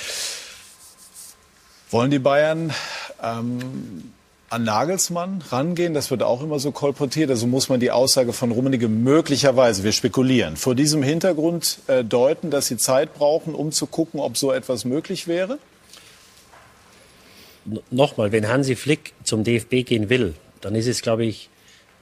Wollen 1.90 2.10
die 2.10 2.18
Bayern 2.18 2.72
ähm, 3.22 4.13
an 4.54 4.64
Nagelsmann 4.64 5.42
rangehen? 5.50 5.94
Das 5.94 6.10
wird 6.10 6.22
auch 6.22 6.42
immer 6.42 6.58
so 6.58 6.70
kolportiert. 6.70 7.28
Also 7.30 7.46
muss 7.46 7.68
man 7.68 7.80
die 7.80 7.90
Aussage 7.90 8.32
von 8.32 8.52
Rummenigge 8.52 8.88
möglicherweise, 8.88 9.82
wir 9.84 9.92
spekulieren, 9.92 10.56
vor 10.56 10.74
diesem 10.74 11.02
Hintergrund 11.02 11.80
äh, 11.88 12.04
deuten, 12.04 12.50
dass 12.50 12.68
sie 12.68 12.76
Zeit 12.76 13.14
brauchen, 13.14 13.54
um 13.54 13.72
zu 13.72 13.86
gucken, 13.86 14.20
ob 14.20 14.36
so 14.36 14.52
etwas 14.52 14.84
möglich 14.84 15.26
wäre? 15.26 15.58
Nochmal, 17.90 18.30
wenn 18.30 18.48
Hansi 18.48 18.76
Flick 18.76 19.12
zum 19.24 19.42
DFB 19.42 19.84
gehen 19.84 20.08
will, 20.08 20.34
dann 20.60 20.74
ist 20.74 20.86
es, 20.86 21.02
glaube 21.02 21.24
ich, 21.24 21.48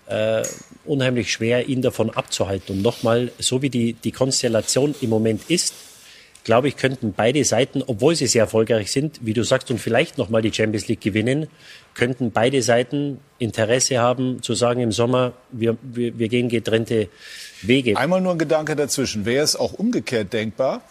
äh, 0.07 0.43
unheimlich 0.85 1.33
schwer, 1.33 1.69
ihn 1.69 1.81
davon 1.81 2.11
abzuhalten. 2.11 2.77
Und 2.77 2.83
nochmal, 2.83 3.33
so 3.39 3.63
wie 3.63 3.71
die, 3.71 3.95
die 3.95 4.13
Konstellation 4.13 4.95
im 5.01 5.11
Moment 5.11 5.43
ist, 5.49 5.73
glaube 6.45 6.69
ich, 6.69 6.77
könnten 6.77 7.13
beide 7.13 7.45
Seiten, 7.45 7.83
obwohl 7.87 8.17
sie 8.17 8.27
sehr 8.27 8.43
erfolgreich 8.43 8.91
sind, 8.91 9.21
wie 9.23 9.33
du 9.33 9.45
sagst, 9.45 9.71
und 9.71 9.79
vielleicht 9.79 10.19
nochmal 10.19 10.43
die 10.43 10.53
Champions 10.53 10.89
League 10.89 11.01
gewinnen, 11.01 11.47
könnten 11.95 12.31
beide 12.31 12.63
Seiten 12.63 13.21
Interesse 13.39 13.99
haben, 13.99 14.43
zu 14.43 14.55
sagen 14.55 14.81
im 14.81 14.93
Sommer, 14.93 15.33
wir, 15.51 15.77
wir, 15.83 16.19
wir 16.19 16.29
gehen 16.29 16.49
getrennte 16.49 17.09
Wege. 17.63 17.97
Einmal 17.97 18.21
nur 18.21 18.33
ein 18.33 18.39
Gedanke 18.39 18.77
dazwischen. 18.77 19.25
Wäre 19.25 19.45
es 19.45 19.57
auch 19.57 19.73
umgekehrt 19.75 20.33
denkbar, 20.33 20.83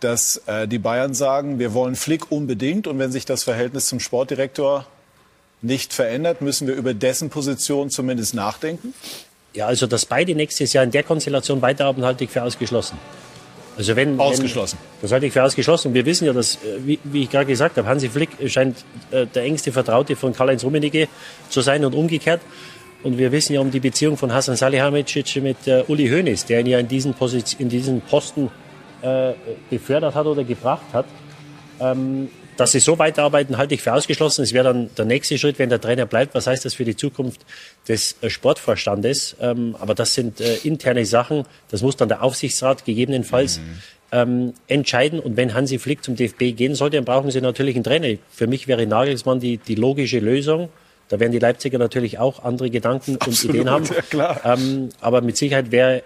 dass 0.00 0.42
äh, 0.46 0.66
die 0.68 0.78
Bayern 0.78 1.14
sagen, 1.14 1.58
wir 1.58 1.74
wollen 1.74 1.96
Flick 1.96 2.30
unbedingt 2.30 2.86
und 2.86 2.98
wenn 2.98 3.12
sich 3.12 3.24
das 3.24 3.42
Verhältnis 3.42 3.86
zum 3.86 4.00
Sportdirektor 4.00 4.86
nicht 5.62 5.92
verändert, 5.92 6.40
müssen 6.40 6.66
wir 6.66 6.74
über 6.74 6.94
dessen 6.94 7.30
Position 7.30 7.90
zumindest 7.90 8.34
nachdenken? 8.34 8.94
Ja, 9.52 9.66
also 9.66 9.86
dass 9.86 10.06
beide 10.06 10.34
nächstes 10.34 10.72
Jahr 10.72 10.84
in 10.84 10.90
der 10.90 11.02
Konstellation 11.02 11.60
weiterarbeiten, 11.60 12.04
halte 12.04 12.24
ich 12.24 12.30
für 12.30 12.42
ausgeschlossen. 12.42 12.98
Also 13.80 13.96
wenn, 13.96 14.20
ausgeschlossen. 14.20 14.78
Wenn, 14.78 15.02
das 15.02 15.12
halte 15.12 15.26
ich 15.26 15.32
für 15.32 15.42
ausgeschlossen. 15.42 15.94
Wir 15.94 16.04
wissen 16.04 16.26
ja, 16.26 16.32
dass, 16.32 16.58
wie, 16.84 16.98
wie 17.04 17.22
ich 17.22 17.30
gerade 17.30 17.46
gesagt 17.46 17.78
habe, 17.78 17.88
Hansi 17.88 18.10
Flick 18.10 18.30
scheint 18.46 18.84
äh, 19.10 19.26
der 19.26 19.44
engste 19.44 19.72
Vertraute 19.72 20.16
von 20.16 20.34
Karl-Heinz 20.34 20.64
Rummenigge 20.64 21.08
zu 21.48 21.62
sein 21.62 21.84
und 21.84 21.94
umgekehrt. 21.94 22.42
Und 23.02 23.16
wir 23.16 23.32
wissen 23.32 23.54
ja 23.54 23.60
um 23.60 23.70
die 23.70 23.80
Beziehung 23.80 24.18
von 24.18 24.34
Hasan 24.34 24.56
Salihamidzic 24.56 25.42
mit 25.42 25.66
äh, 25.66 25.82
Uli 25.88 26.08
Hoeneß, 26.08 26.44
der 26.44 26.60
ihn 26.60 26.66
ja 26.66 26.78
in 26.78 26.88
diesen, 26.88 27.14
Position, 27.14 27.62
in 27.62 27.68
diesen 27.70 28.02
Posten 28.02 28.50
äh, 29.00 29.32
befördert 29.70 30.14
hat 30.14 30.26
oder 30.26 30.44
gebracht 30.44 30.84
hat. 30.92 31.06
Ähm, 31.80 32.28
dass 32.56 32.72
sie 32.72 32.80
so 32.80 32.98
weiterarbeiten, 32.98 33.56
halte 33.56 33.74
ich 33.74 33.82
für 33.82 33.92
ausgeschlossen. 33.92 34.42
Es 34.42 34.52
wäre 34.52 34.64
dann 34.64 34.90
der 34.96 35.04
nächste 35.04 35.38
Schritt, 35.38 35.58
wenn 35.58 35.68
der 35.68 35.80
Trainer 35.80 36.06
bleibt. 36.06 36.34
Was 36.34 36.46
heißt 36.46 36.64
das 36.64 36.74
für 36.74 36.84
die 36.84 36.96
Zukunft 36.96 37.40
des 37.88 38.16
äh, 38.20 38.30
Sportvorstandes? 38.30 39.36
Ähm, 39.40 39.76
aber 39.78 39.94
das 39.94 40.14
sind 40.14 40.40
äh, 40.40 40.56
interne 40.64 41.06
Sachen. 41.06 41.44
Das 41.70 41.82
muss 41.82 41.96
dann 41.96 42.08
der 42.08 42.22
Aufsichtsrat 42.22 42.84
gegebenenfalls 42.84 43.58
mhm. 43.58 43.62
ähm, 44.12 44.54
entscheiden. 44.66 45.20
Und 45.20 45.36
wenn 45.36 45.54
Hansi 45.54 45.78
Flick 45.78 46.04
zum 46.04 46.16
DFB 46.16 46.56
gehen 46.56 46.74
sollte, 46.74 46.96
dann 46.96 47.04
brauchen 47.04 47.30
sie 47.30 47.40
natürlich 47.40 47.76
einen 47.76 47.84
Trainer. 47.84 48.18
Für 48.30 48.46
mich 48.46 48.68
wäre 48.68 48.86
Nagelsmann 48.86 49.40
die, 49.40 49.58
die 49.58 49.74
logische 49.74 50.18
Lösung. 50.18 50.68
Da 51.08 51.18
werden 51.18 51.32
die 51.32 51.40
Leipziger 51.40 51.78
natürlich 51.78 52.18
auch 52.18 52.44
andere 52.44 52.70
Gedanken 52.70 53.12
und 53.12 53.22
Absolut, 53.22 53.56
Ideen 53.56 53.70
haben. 53.70 53.88
Ja. 54.12 54.40
Ähm, 54.44 54.90
aber 55.00 55.22
mit 55.22 55.36
Sicherheit 55.36 55.72
wäre, 55.72 56.02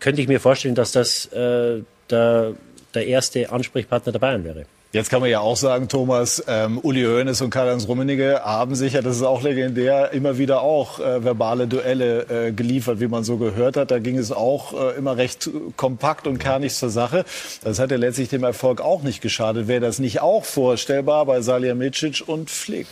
könnte 0.00 0.22
ich 0.22 0.28
mir 0.28 0.40
vorstellen, 0.40 0.74
dass 0.74 0.92
das 0.92 1.26
äh, 1.32 1.82
der, 2.08 2.54
der 2.94 3.06
erste 3.06 3.50
Ansprechpartner 3.50 4.12
der 4.12 4.18
Bayern 4.18 4.44
wäre. 4.44 4.64
Jetzt 4.90 5.10
kann 5.10 5.20
man 5.20 5.28
ja 5.28 5.40
auch 5.40 5.58
sagen, 5.58 5.88
Thomas, 5.88 6.42
ähm, 6.48 6.78
Uli 6.82 7.04
Hoeneß 7.04 7.42
und 7.42 7.50
Karl-Heinz 7.50 7.86
Rummenigge 7.88 8.40
haben 8.42 8.74
sicher, 8.74 9.02
das 9.02 9.16
ist 9.16 9.22
auch 9.22 9.42
legendär, 9.42 10.12
immer 10.12 10.38
wieder 10.38 10.62
auch 10.62 10.98
äh, 10.98 11.22
verbale 11.22 11.66
Duelle 11.66 12.46
äh, 12.46 12.52
geliefert, 12.52 12.98
wie 12.98 13.06
man 13.06 13.22
so 13.22 13.36
gehört 13.36 13.76
hat. 13.76 13.90
Da 13.90 13.98
ging 13.98 14.16
es 14.16 14.32
auch 14.32 14.72
äh, 14.72 14.96
immer 14.96 15.18
recht 15.18 15.50
kompakt 15.76 16.26
und 16.26 16.38
kernig 16.38 16.74
zur 16.74 16.88
Sache. 16.88 17.26
Das 17.62 17.78
hat 17.78 17.90
ja 17.90 17.98
letztlich 17.98 18.30
dem 18.30 18.44
Erfolg 18.44 18.80
auch 18.80 19.02
nicht 19.02 19.20
geschadet. 19.20 19.68
Wäre 19.68 19.80
das 19.80 19.98
nicht 19.98 20.22
auch 20.22 20.46
vorstellbar 20.46 21.26
bei 21.26 21.42
Salihamidzic 21.42 22.22
und 22.26 22.48
Flick? 22.48 22.86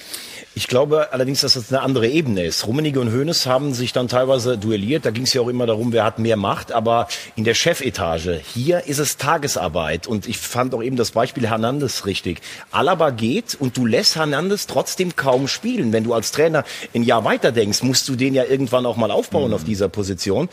Ich 0.58 0.68
glaube 0.68 1.12
allerdings, 1.12 1.42
dass 1.42 1.52
das 1.52 1.70
eine 1.70 1.82
andere 1.82 2.08
Ebene 2.08 2.42
ist. 2.42 2.66
Rummenigge 2.66 2.98
und 2.98 3.12
Hoeneß 3.12 3.44
haben 3.44 3.74
sich 3.74 3.92
dann 3.92 4.08
teilweise 4.08 4.56
duelliert. 4.56 5.04
Da 5.04 5.10
ging 5.10 5.24
es 5.24 5.34
ja 5.34 5.42
auch 5.42 5.48
immer 5.48 5.66
darum, 5.66 5.92
wer 5.92 6.02
hat 6.02 6.18
mehr 6.18 6.38
Macht. 6.38 6.72
Aber 6.72 7.08
in 7.34 7.44
der 7.44 7.52
Chefetage, 7.52 8.40
hier 8.54 8.86
ist 8.86 8.98
es 8.98 9.18
Tagesarbeit. 9.18 10.06
Und 10.06 10.26
ich 10.26 10.38
fand 10.38 10.74
auch 10.74 10.82
eben 10.82 10.96
das 10.96 11.10
Beispiel 11.10 11.46
Hernandez 11.46 12.06
richtig. 12.06 12.40
Alaba 12.70 13.10
geht 13.10 13.54
und 13.54 13.76
du 13.76 13.84
lässt 13.84 14.16
Hernandez 14.16 14.66
trotzdem 14.66 15.14
kaum 15.14 15.46
spielen. 15.46 15.92
Wenn 15.92 16.04
du 16.04 16.14
als 16.14 16.32
Trainer 16.32 16.64
ein 16.94 17.02
Jahr 17.02 17.26
weiter 17.26 17.52
denkst, 17.52 17.82
musst 17.82 18.08
du 18.08 18.16
den 18.16 18.32
ja 18.32 18.44
irgendwann 18.44 18.86
auch 18.86 18.96
mal 18.96 19.10
aufbauen 19.10 19.48
mhm. 19.48 19.56
auf 19.56 19.64
dieser 19.64 19.90
Position. 19.90 20.48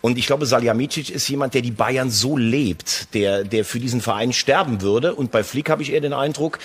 Und 0.00 0.16
ich 0.16 0.26
glaube, 0.26 0.46
Salihamidzic 0.46 1.10
ist 1.10 1.28
jemand, 1.28 1.52
der 1.52 1.60
die 1.60 1.72
Bayern 1.72 2.10
so 2.10 2.38
lebt, 2.38 3.12
der, 3.12 3.44
der 3.44 3.66
für 3.66 3.80
diesen 3.80 4.00
Verein 4.00 4.32
sterben 4.32 4.80
würde. 4.80 5.14
Und 5.14 5.30
bei 5.30 5.44
Flick 5.44 5.68
habe 5.68 5.82
ich 5.82 5.92
eher 5.92 6.00
den 6.00 6.14
Eindruck, 6.14 6.58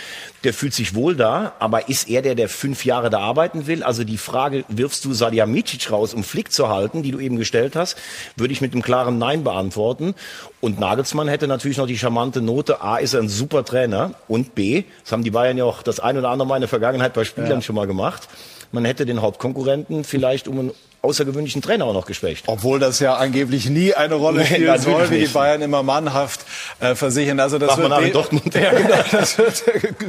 der 0.45 0.53
fühlt 0.53 0.73
sich 0.73 0.95
wohl 0.95 1.17
da. 1.17 1.51
Aber 1.59 1.89
ist 1.89 2.07
er 2.07 2.21
der, 2.21 2.35
der 2.35 2.47
fünf 2.47 2.76
fünf 2.77 2.85
Jahre 2.85 3.09
da 3.09 3.19
arbeiten 3.19 3.65
will. 3.65 3.81
Also 3.81 4.03
die 4.03 4.17
Frage, 4.17 4.63
wirfst 4.67 5.03
du 5.03 5.09
Micic 5.47 5.91
raus, 5.91 6.13
um 6.13 6.23
Flick 6.23 6.51
zu 6.51 6.69
halten, 6.69 7.01
die 7.01 7.11
du 7.11 7.19
eben 7.19 7.37
gestellt 7.37 7.75
hast, 7.75 7.97
würde 8.35 8.53
ich 8.53 8.61
mit 8.61 8.73
einem 8.73 8.83
klaren 8.83 9.17
Nein 9.17 9.43
beantworten. 9.43 10.13
Und 10.61 10.79
Nagelsmann 10.79 11.27
hätte 11.27 11.47
natürlich 11.47 11.77
noch 11.77 11.87
die 11.87 11.97
charmante 11.97 12.41
Note, 12.41 12.81
A, 12.81 12.97
ist 12.97 13.15
er 13.15 13.21
ein 13.21 13.29
super 13.29 13.65
Trainer 13.65 14.11
und 14.27 14.53
B, 14.53 14.83
das 15.03 15.11
haben 15.11 15.23
die 15.23 15.31
Bayern 15.31 15.57
ja 15.57 15.63
auch 15.63 15.81
das 15.81 15.99
ein 15.99 16.17
oder 16.17 16.29
andere 16.29 16.47
Mal 16.47 16.57
in 16.57 16.61
der 16.61 16.69
Vergangenheit 16.69 17.13
bei 17.13 17.23
Spielern 17.23 17.49
ja. 17.49 17.61
schon 17.61 17.75
mal 17.75 17.87
gemacht, 17.87 18.27
man 18.71 18.85
hätte 18.85 19.05
den 19.05 19.21
Hauptkonkurrenten 19.21 20.03
vielleicht 20.03 20.47
um 20.47 20.59
einen 20.59 20.71
außergewöhnlichen 21.01 21.61
Trainer 21.61 21.85
auch 21.85 21.93
noch 21.93 22.05
geschwächt. 22.05 22.45
Obwohl 22.47 22.79
das 22.79 22.99
ja 22.99 23.15
angeblich 23.15 23.69
nie 23.69 23.93
eine 23.93 24.15
Rolle 24.15 24.45
spielen 24.45 24.71
nee, 24.71 24.77
soll, 24.77 25.09
wie 25.09 25.19
die 25.19 25.27
Bayern 25.27 25.61
immer 25.61 25.83
mannhaft 25.83 26.41
äh, 26.79 26.95
versichern. 26.95 27.39
Also 27.39 27.59
das 27.59 27.77
Mach 27.77 28.01
wird 28.01 28.15
Dortmund. 28.15 28.53
Ja, 28.55 28.73
genau, 28.73 29.03
das 29.11 29.37
wird, 29.37 29.63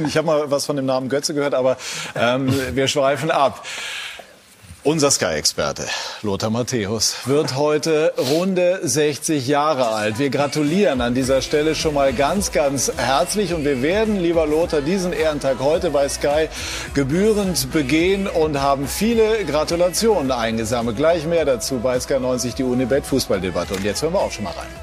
ich 0.05 0.17
habe 0.17 0.27
mal 0.27 0.51
was 0.51 0.65
von 0.65 0.75
dem 0.75 0.85
Namen 0.85 1.09
Götze 1.09 1.33
gehört, 1.33 1.53
aber 1.53 1.77
ähm, 2.15 2.53
wir 2.73 2.87
schweifen 2.87 3.31
ab. 3.31 3.65
Unser 4.89 5.11
Sky-Experte 5.11 5.85
Lothar 6.23 6.49
Matthäus 6.49 7.27
wird 7.27 7.55
heute 7.55 8.11
runde 8.17 8.79
60 8.81 9.47
Jahre 9.47 9.89
alt. 9.89 10.17
Wir 10.17 10.31
gratulieren 10.31 10.99
an 11.01 11.13
dieser 11.13 11.43
Stelle 11.43 11.75
schon 11.75 11.93
mal 11.93 12.11
ganz, 12.11 12.51
ganz 12.51 12.91
herzlich 12.97 13.53
und 13.53 13.65
wir 13.65 13.83
werden, 13.83 14.19
lieber 14.19 14.47
Lothar, 14.47 14.81
diesen 14.81 15.13
Ehrentag 15.13 15.59
heute 15.59 15.91
bei 15.91 16.09
Sky 16.09 16.49
gebührend 16.95 17.71
begehen 17.71 18.25
und 18.25 18.59
haben 18.59 18.87
viele 18.87 19.45
Gratulationen 19.45 20.31
eingesammelt. 20.31 20.97
Gleich 20.97 21.23
mehr 21.27 21.45
dazu 21.45 21.77
bei 21.77 21.99
Sky 21.99 22.19
90 22.19 22.55
die 22.55 22.63
Unibet 22.63 23.05
Fußballdebatte. 23.05 23.75
Und 23.75 23.83
jetzt 23.83 24.01
hören 24.01 24.13
wir 24.13 24.21
auch 24.21 24.31
schon 24.31 24.45
mal 24.45 24.53
rein. 24.53 24.73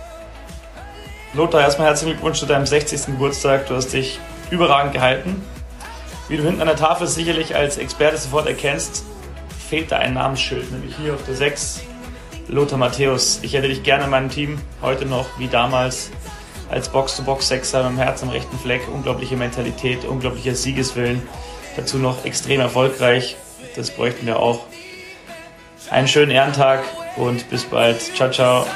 Lothar, 1.35 1.63
erstmal 1.63 1.89
herzlichen 1.89 2.13
Glückwunsch 2.13 2.39
zu 2.39 2.47
deinem 2.47 2.67
60. 2.67 3.07
Geburtstag. 3.07 3.67
Du 3.67 3.75
hast 3.75 3.93
dich 3.93 4.21
überragend 4.51 4.93
gehalten. 4.93 5.45
Wie 6.29 6.37
du 6.37 6.45
hinten 6.45 6.61
an 6.61 6.69
der 6.69 6.77
Tafel 6.77 7.09
sicherlich 7.09 7.57
als 7.57 7.77
Experte 7.77 8.19
sofort 8.19 8.47
erkennst, 8.47 9.03
fehlt 9.69 9.93
da 9.93 9.99
ein 9.99 10.15
Namensschild, 10.15 10.71
nämlich 10.73 10.97
hier 10.97 11.15
auf 11.15 11.25
der 11.25 11.35
6 11.35 11.83
Lothar 12.49 12.79
Matthäus, 12.79 13.41
ich 13.43 13.55
hätte 13.55 13.69
dich 13.69 13.83
gerne 13.83 14.05
in 14.05 14.11
meinem 14.11 14.31
Team, 14.31 14.59
heute 14.81 15.05
noch 15.05 15.27
wie 15.39 15.49
damals 15.49 16.11
als 16.71 16.89
Box-to-Box-Sechser 16.89 17.83
mit 17.83 17.93
dem 17.93 17.99
Herz 17.99 18.23
am 18.23 18.29
rechten 18.29 18.59
Fleck, 18.59 18.83
unglaubliche 18.93 19.37
Mentalität, 19.37 20.05
unglaublicher 20.05 20.55
Siegeswillen, 20.55 21.23
dazu 21.77 21.99
noch 21.99 22.25
extrem 22.25 22.61
erfolgreich, 22.61 23.37
das 23.75 23.91
bräuchten 23.91 24.27
wir 24.27 24.39
auch. 24.39 24.67
Einen 25.91 26.09
schönen 26.09 26.31
Ehrentag 26.31 26.83
und 27.17 27.49
bis 27.51 27.65
bald. 27.65 28.01
Ciao, 28.17 28.31
ciao. 28.31 28.67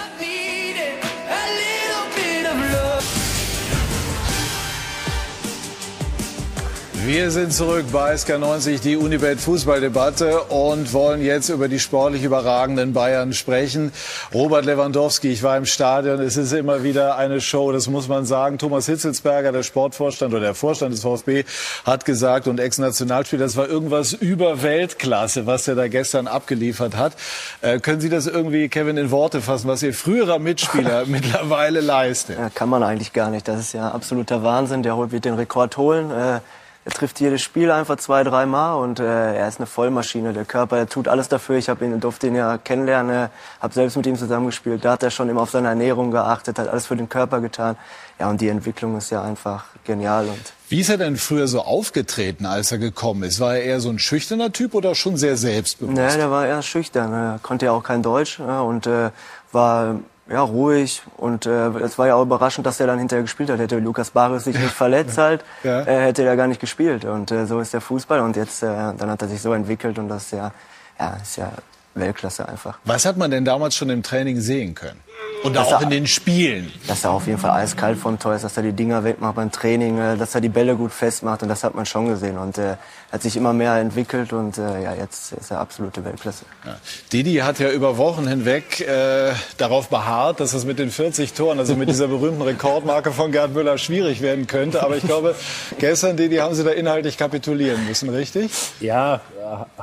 Wir 7.12 7.32
sind 7.32 7.52
zurück 7.52 7.86
bei 7.90 8.14
SK90, 8.14 8.82
die 8.82 8.96
Unibet 8.96 9.40
Fußballdebatte 9.40 10.42
und 10.42 10.92
wollen 10.92 11.24
jetzt 11.24 11.48
über 11.48 11.66
die 11.66 11.80
sportlich 11.80 12.22
überragenden 12.22 12.92
Bayern 12.92 13.32
sprechen. 13.32 13.90
Robert 14.32 14.64
Lewandowski, 14.64 15.32
ich 15.32 15.42
war 15.42 15.56
im 15.56 15.66
Stadion, 15.66 16.20
es 16.20 16.36
ist 16.36 16.52
immer 16.52 16.84
wieder 16.84 17.16
eine 17.16 17.40
Show, 17.40 17.72
das 17.72 17.88
muss 17.88 18.06
man 18.06 18.26
sagen. 18.26 18.58
Thomas 18.58 18.86
Hitzelsberger, 18.86 19.50
der 19.50 19.64
Sportvorstand 19.64 20.32
oder 20.32 20.40
der 20.40 20.54
Vorstand 20.54 20.92
des 20.92 21.02
VfB, 21.02 21.42
hat 21.84 22.04
gesagt 22.04 22.46
und 22.46 22.60
Ex-Nationalspieler, 22.60 23.42
das 23.42 23.56
war 23.56 23.68
irgendwas 23.68 24.12
über 24.12 24.62
Weltklasse, 24.62 25.46
was 25.48 25.66
er 25.66 25.74
da 25.74 25.88
gestern 25.88 26.28
abgeliefert 26.28 26.96
hat. 26.96 27.14
Äh, 27.60 27.80
können 27.80 28.00
Sie 28.00 28.08
das 28.08 28.28
irgendwie, 28.28 28.68
Kevin, 28.68 28.96
in 28.96 29.10
Worte 29.10 29.40
fassen, 29.40 29.66
was 29.66 29.82
Ihr 29.82 29.94
früherer 29.94 30.38
Mitspieler 30.38 31.02
mittlerweile 31.06 31.80
leistet? 31.80 32.38
Ja, 32.38 32.50
kann 32.50 32.68
man 32.68 32.84
eigentlich 32.84 33.12
gar 33.12 33.30
nicht. 33.30 33.48
Das 33.48 33.58
ist 33.58 33.72
ja 33.72 33.90
absoluter 33.90 34.44
Wahnsinn. 34.44 34.84
Der 34.84 34.96
wird 35.10 35.24
den 35.24 35.34
Rekord 35.34 35.76
holen. 35.76 36.12
Äh, 36.12 36.38
er 36.82 36.92
trifft 36.92 37.20
jedes 37.20 37.42
Spiel 37.42 37.70
einfach 37.70 37.96
zwei, 37.96 38.24
dreimal 38.24 38.82
und 38.82 39.00
äh, 39.00 39.04
er 39.36 39.46
ist 39.48 39.58
eine 39.58 39.66
Vollmaschine. 39.66 40.32
Der 40.32 40.46
Körper, 40.46 40.78
er 40.78 40.88
tut 40.88 41.08
alles 41.08 41.28
dafür. 41.28 41.56
Ich 41.56 41.68
habe 41.68 41.84
ihn, 41.84 42.00
durfte 42.00 42.28
ihn 42.28 42.34
ja 42.34 42.56
kennenlernen, 42.56 43.28
habe 43.60 43.74
selbst 43.74 43.96
mit 43.98 44.06
ihm 44.06 44.16
zusammengespielt. 44.16 44.82
Da 44.82 44.92
hat 44.92 45.02
er 45.02 45.10
schon 45.10 45.28
immer 45.28 45.42
auf 45.42 45.50
seine 45.50 45.68
Ernährung 45.68 46.10
geachtet, 46.10 46.58
hat 46.58 46.68
alles 46.68 46.86
für 46.86 46.96
den 46.96 47.10
Körper 47.10 47.40
getan. 47.40 47.76
Ja, 48.18 48.30
und 48.30 48.40
die 48.40 48.48
Entwicklung 48.48 48.96
ist 48.96 49.10
ja 49.10 49.22
einfach 49.22 49.66
genial. 49.84 50.26
Und 50.26 50.40
Wie 50.70 50.80
ist 50.80 50.88
er 50.88 50.96
denn 50.96 51.16
früher 51.16 51.48
so 51.48 51.60
aufgetreten, 51.60 52.46
als 52.46 52.72
er 52.72 52.78
gekommen 52.78 53.24
ist? 53.24 53.40
War 53.40 53.56
er 53.56 53.62
eher 53.62 53.80
so 53.80 53.90
ein 53.90 53.98
schüchterner 53.98 54.50
Typ 54.50 54.74
oder 54.74 54.94
schon 54.94 55.18
sehr 55.18 55.36
selbstbewusst? 55.36 55.96
Ne, 55.96 56.16
der 56.16 56.30
war 56.30 56.46
eher 56.46 56.62
schüchtern. 56.62 57.12
Er 57.12 57.40
konnte 57.42 57.66
ja 57.66 57.72
auch 57.72 57.82
kein 57.82 58.02
Deutsch 58.02 58.40
und 58.40 58.86
äh, 58.86 59.10
war 59.52 59.96
ja, 60.30 60.40
ruhig 60.42 61.02
und 61.16 61.44
äh, 61.46 61.68
es 61.80 61.98
war 61.98 62.06
ja 62.06 62.14
auch 62.14 62.22
überraschend, 62.22 62.64
dass 62.66 62.78
er 62.80 62.86
dann 62.86 62.98
hinterher 62.98 63.22
gespielt 63.22 63.50
hat. 63.50 63.58
Hätte 63.58 63.78
Lukas 63.78 64.10
Barres 64.10 64.44
sich 64.44 64.56
nicht 64.58 64.70
verletzt 64.84 65.18
halt, 65.18 65.44
Ja. 65.64 65.80
äh, 65.82 66.06
hätte 66.06 66.22
er 66.24 66.36
gar 66.36 66.46
nicht 66.46 66.60
gespielt. 66.60 67.04
Und 67.04 67.30
äh, 67.32 67.46
so 67.46 67.60
ist 67.60 67.72
der 67.74 67.80
Fußball 67.80 68.20
und 68.20 68.36
jetzt 68.36 68.62
äh, 68.62 68.66
dann 68.66 69.10
hat 69.10 69.22
er 69.22 69.28
sich 69.28 69.42
so 69.42 69.52
entwickelt 69.52 69.98
und 69.98 70.08
das 70.08 70.24
ist 70.26 70.32
ja, 70.32 70.52
ja, 70.98 71.16
ist 71.22 71.36
ja 71.36 71.50
Weltklasse 71.94 72.48
einfach. 72.48 72.78
Was 72.84 73.04
hat 73.04 73.16
man 73.16 73.30
denn 73.30 73.44
damals 73.44 73.74
schon 73.74 73.90
im 73.90 74.02
Training 74.02 74.40
sehen 74.40 74.74
können? 74.76 75.00
Und 75.42 75.56
Dass 75.56 75.68
auch 75.68 75.80
er- 75.80 75.82
in 75.84 75.90
den 75.90 76.06
Spielen? 76.06 76.70
Dass 76.86 77.04
er 77.04 77.12
auf 77.12 77.26
jeden 77.26 77.38
Fall 77.38 77.52
eiskalt 77.52 77.98
vom 77.98 78.18
Tor 78.18 78.34
ist, 78.34 78.44
dass 78.44 78.58
er 78.58 78.62
die 78.62 78.72
Dinger 78.74 79.04
wegmacht 79.04 79.36
beim 79.36 79.50
Training, 79.50 79.96
äh, 79.98 80.16
dass 80.18 80.34
er 80.34 80.42
die 80.42 80.50
Bälle 80.50 80.76
gut 80.76 80.92
festmacht 80.92 81.42
und 81.42 81.48
das 81.48 81.64
hat 81.64 81.74
man 81.74 81.86
schon 81.86 82.08
gesehen. 82.08 82.36
Und 82.36 82.58
äh, 82.58 82.76
hat 83.10 83.22
sich 83.22 83.38
immer 83.38 83.54
mehr 83.54 83.74
entwickelt 83.76 84.34
und 84.34 84.58
äh, 84.58 84.82
ja, 84.82 84.92
jetzt 84.94 85.32
ist 85.32 85.50
er 85.50 85.60
absolute 85.60 86.04
Weltklasse. 86.04 86.44
Ja. 86.66 86.76
Didi 87.10 87.36
hat 87.36 87.58
ja 87.58 87.70
über 87.70 87.96
Wochen 87.96 88.28
hinweg 88.28 88.80
äh, 88.86 89.32
darauf 89.56 89.88
beharrt, 89.88 90.40
dass 90.40 90.52
es 90.52 90.66
mit 90.66 90.78
den 90.78 90.90
40 90.90 91.32
Toren, 91.32 91.58
also 91.58 91.74
mit 91.74 91.88
dieser 91.88 92.08
berühmten 92.08 92.42
Rekordmarke 92.42 93.10
von 93.10 93.32
Gerd 93.32 93.54
Müller 93.54 93.78
schwierig 93.78 94.20
werden 94.20 94.46
könnte. 94.46 94.82
Aber 94.82 94.98
ich 94.98 95.04
glaube, 95.04 95.34
gestern, 95.78 96.18
Didi, 96.18 96.36
haben 96.36 96.54
Sie 96.54 96.64
da 96.64 96.70
inhaltlich 96.70 97.16
kapitulieren 97.16 97.86
müssen, 97.88 98.10
richtig? 98.10 98.50
Ja, 98.80 99.14
äh, 99.16 99.20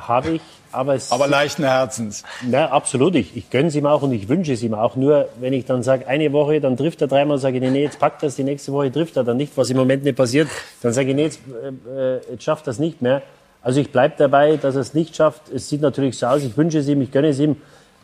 habe 0.00 0.30
ich. 0.36 0.42
Aber, 0.72 0.94
es 0.94 1.10
Aber 1.12 1.26
leichten 1.28 1.64
Herzens. 1.64 2.24
Na, 2.42 2.70
absolut. 2.70 3.14
Ich, 3.14 3.36
ich 3.36 3.50
gönne 3.50 3.68
es 3.68 3.74
ihm 3.74 3.86
auch 3.86 4.02
und 4.02 4.12
ich 4.12 4.28
wünsche 4.28 4.52
es 4.52 4.62
ihm 4.62 4.74
auch. 4.74 4.96
Nur, 4.96 5.28
wenn 5.40 5.52
ich 5.52 5.64
dann 5.64 5.82
sage, 5.82 6.06
eine 6.06 6.32
Woche, 6.32 6.60
dann 6.60 6.76
trifft 6.76 7.00
er 7.00 7.08
dreimal, 7.08 7.38
sage 7.38 7.58
ich, 7.58 7.70
nee, 7.70 7.82
jetzt 7.82 7.98
packt 7.98 8.22
das, 8.22 8.36
die 8.36 8.44
nächste 8.44 8.72
Woche 8.72 8.92
trifft 8.92 9.16
er 9.16 9.24
dann 9.24 9.36
nicht, 9.36 9.56
was 9.56 9.70
im 9.70 9.76
Moment 9.76 10.04
nicht 10.04 10.16
passiert. 10.16 10.48
Dann 10.82 10.92
sage 10.92 11.10
ich, 11.10 11.16
nee, 11.16 11.24
jetzt, 11.24 11.40
äh, 11.62 12.16
äh, 12.16 12.20
jetzt 12.30 12.44
schafft 12.44 12.66
das 12.66 12.78
nicht 12.78 13.02
mehr. 13.02 13.22
Also 13.62 13.80
ich 13.80 13.90
bleibe 13.90 14.14
dabei, 14.18 14.56
dass 14.56 14.74
er 14.74 14.82
es 14.82 14.94
nicht 14.94 15.16
schafft. 15.16 15.50
Es 15.52 15.68
sieht 15.68 15.80
natürlich 15.80 16.18
so 16.18 16.26
aus, 16.26 16.42
ich 16.42 16.56
wünsche 16.56 16.78
es 16.78 16.88
ihm, 16.88 17.00
ich 17.00 17.10
gönne 17.10 17.28
es 17.28 17.38
ihm. 17.38 17.56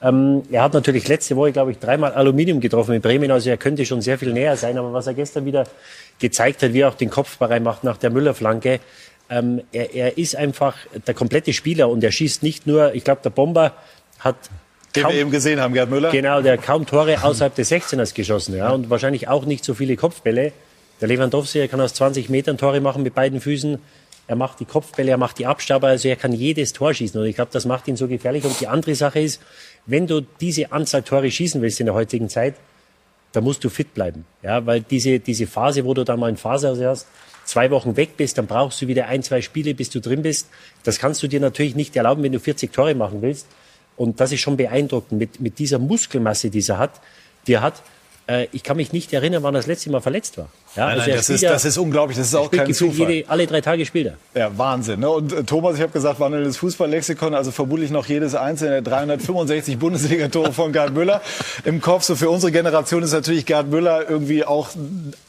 Ähm, 0.03 0.43
er 0.51 0.63
hat 0.63 0.75
natürlich 0.75 1.09
letzte 1.09 1.37
Woche, 1.37 1.53
glaube 1.53 1.71
ich, 1.71 1.79
dreimal 1.79 2.13
Aluminium 2.13 2.61
getroffen 2.61 2.93
mit 2.93 3.03
Bremen, 3.03 3.31
also 3.31 3.49
er 3.49 3.57
könnte 3.57 3.87
schon 3.87 4.03
sehr 4.03 4.19
viel 4.19 4.33
näher 4.33 4.57
sein. 4.57 4.77
Aber 4.77 4.93
was 4.93 5.07
er 5.07 5.15
gestern 5.15 5.45
wieder 5.45 5.65
gezeigt 6.19 6.63
hat, 6.63 6.73
wie 6.73 6.81
er 6.81 6.89
auch 6.89 6.95
den 6.95 7.11
Kopfball 7.11 7.61
macht 7.61 7.85
nach 7.85 7.97
der 7.97 8.11
Müller-Flanke, 8.11 8.81
ähm, 9.35 9.63
er, 9.73 9.95
er 9.95 10.19
ist 10.19 10.37
einfach 10.37 10.77
der 11.07 11.15
komplette 11.15 11.53
Spieler 11.53 11.89
und 11.89 12.05
er 12.05 12.13
schießt 12.13 12.43
nicht 12.43 12.67
nur, 12.67 12.95
ich 12.95 13.05
glaube, 13.05 13.21
der 13.25 13.31
Bomber 13.31 13.73
hat 14.21 14.37
Den 14.95 15.03
kaum, 15.03 15.13
wir 15.13 15.21
eben 15.21 15.31
gesehen 15.31 15.61
haben, 15.61 15.75
Gerd 15.75 15.91
Müller. 15.91 16.11
Genau, 16.11 16.41
der 16.41 16.55
hat 16.55 16.63
kaum 16.63 16.87
Tore 16.87 17.23
außerhalb 17.23 17.55
des 17.55 17.71
16ers 17.71 18.15
geschossen. 18.15 18.57
Ja, 18.57 18.71
und 18.71 18.91
wahrscheinlich 18.91 19.29
auch 19.29 19.45
nicht 19.45 19.65
so 19.65 19.75
viele 19.75 19.97
Kopfbälle. 19.97 20.53
Der 21.01 21.09
Lewandowski 21.09 21.59
er 21.59 21.69
kann 21.69 21.81
aus 21.81 21.95
20 21.95 22.29
Metern 22.29 22.57
Tore 22.59 22.81
machen 22.81 23.03
mit 23.03 23.15
beiden 23.15 23.41
Füßen. 23.41 23.79
Er 24.27 24.37
macht 24.37 24.61
die 24.61 24.65
Kopfbälle, 24.65 25.11
er 25.11 25.19
macht 25.19 25.39
die 25.39 25.47
Abstauber, 25.47 25.89
also 25.89 26.09
er 26.09 26.17
kann 26.17 26.33
jedes 26.33 26.73
Tor 26.73 26.95
schießen. 26.95 27.21
Und 27.21 27.27
ich 27.27 27.35
glaube, 27.35 27.51
das 27.53 27.67
macht 27.67 27.89
ihn 27.89 27.97
so 27.97 28.09
gefährlich. 28.09 28.45
Und 28.45 28.59
die 28.61 28.69
andere 28.69 28.95
Sache 28.95 29.21
ist, 29.21 29.43
wenn 29.85 30.07
du 30.07 30.23
diese 30.41 30.73
Anzahl 30.73 31.03
Tore 31.03 31.31
schießen 31.31 31.61
willst 31.61 31.81
in 31.81 31.87
der 31.87 31.95
heutigen 31.95 32.29
Zeit, 32.29 32.55
da 33.33 33.41
musst 33.41 33.65
du 33.65 33.69
fit 33.69 33.93
bleiben. 33.93 34.25
Ja, 34.43 34.65
weil 34.65 34.81
diese, 34.81 35.19
diese 35.19 35.47
Phase, 35.47 35.85
wo 35.85 35.93
du 35.93 36.05
dann 36.05 36.21
mal 36.21 36.31
in 36.31 36.37
Phase 36.37 36.89
hast, 36.89 37.07
zwei 37.45 37.71
Wochen 37.71 37.97
weg 37.97 38.17
bist, 38.17 38.39
dann 38.39 38.47
brauchst 38.47 38.81
du 38.83 38.87
wieder 38.87 39.07
ein, 39.07 39.23
zwei 39.23 39.41
Spiele, 39.43 39.75
bis 39.75 39.91
du 39.91 40.01
drin 40.01 40.23
bist. 40.23 40.49
Das 40.83 40.99
kannst 40.99 41.23
du 41.23 41.29
dir 41.29 41.41
natürlich 41.41 41.75
nicht 41.75 41.95
erlauben, 41.97 42.23
wenn 42.23 42.33
du 42.33 42.41
40 42.41 42.73
Tore 42.73 42.95
machen 42.95 43.23
willst. 43.23 43.47
Und 43.97 44.21
das 44.21 44.33
ist 44.33 44.41
schon 44.41 44.57
beeindruckend 44.57 45.19
mit, 45.19 45.41
mit 45.41 45.59
dieser 45.59 45.79
Muskelmasse, 45.79 46.51
die 46.51 46.65
er 46.67 46.79
hat, 46.79 47.01
die 47.47 47.55
er 47.55 47.63
hat. 47.63 47.83
Äh, 48.27 48.49
ich 48.53 48.63
kann 48.63 48.77
mich 48.77 48.93
nicht 48.93 49.13
erinnern, 49.13 49.43
wann 49.43 49.55
er 49.55 49.59
das 49.59 49.67
letzte 49.67 49.91
Mal 49.91 50.01
verletzt 50.01 50.39
war. 50.39 50.49
Ja, 50.77 50.87
Nein, 50.87 50.95
also 50.99 51.09
nein, 51.09 51.17
das, 51.19 51.31
ist, 51.31 51.41
ja- 51.43 51.53
das 51.53 51.65
ist 51.65 51.79
unglaublich, 51.79 52.19
das 52.19 52.27
ist 52.29 52.35
auch 52.35 52.51
kein 52.51 52.73
Zufall. 52.75 53.11
Jede, 53.11 53.29
alle 53.31 53.47
drei 53.47 53.61
Tage 53.61 53.87
spielt 53.87 54.07
er. 54.35 54.41
Ja, 54.41 54.59
Wahnsinn. 54.59 55.01
Ne? 55.01 55.09
Und 55.09 55.33
äh, 55.33 55.45
Thomas, 55.45 55.77
ich 55.77 55.83
habe 55.83 55.93
gesagt, 55.93 56.19
wandelndes 56.19 56.57
Fußballlexikon, 56.57 57.33
also 57.35 57.53
vermutlich 57.53 57.91
noch 57.91 58.07
jedes 58.07 58.35
einzelne 58.35 58.83
der 58.83 58.83
365 58.83 59.79
Bundesliga-Tore 59.79 60.53
von 60.53 60.73
Gerd 60.73 60.93
Müller 60.93 61.21
im 61.65 61.81
Kopf. 61.81 62.03
So 62.05 62.17
für 62.17 62.29
unsere 62.29 62.51
Generation 62.51 63.03
ist 63.05 63.13
natürlich 63.13 63.47
Gerd 63.47 63.69
Müller 63.69 64.09
irgendwie 64.11 64.45
auch 64.45 64.71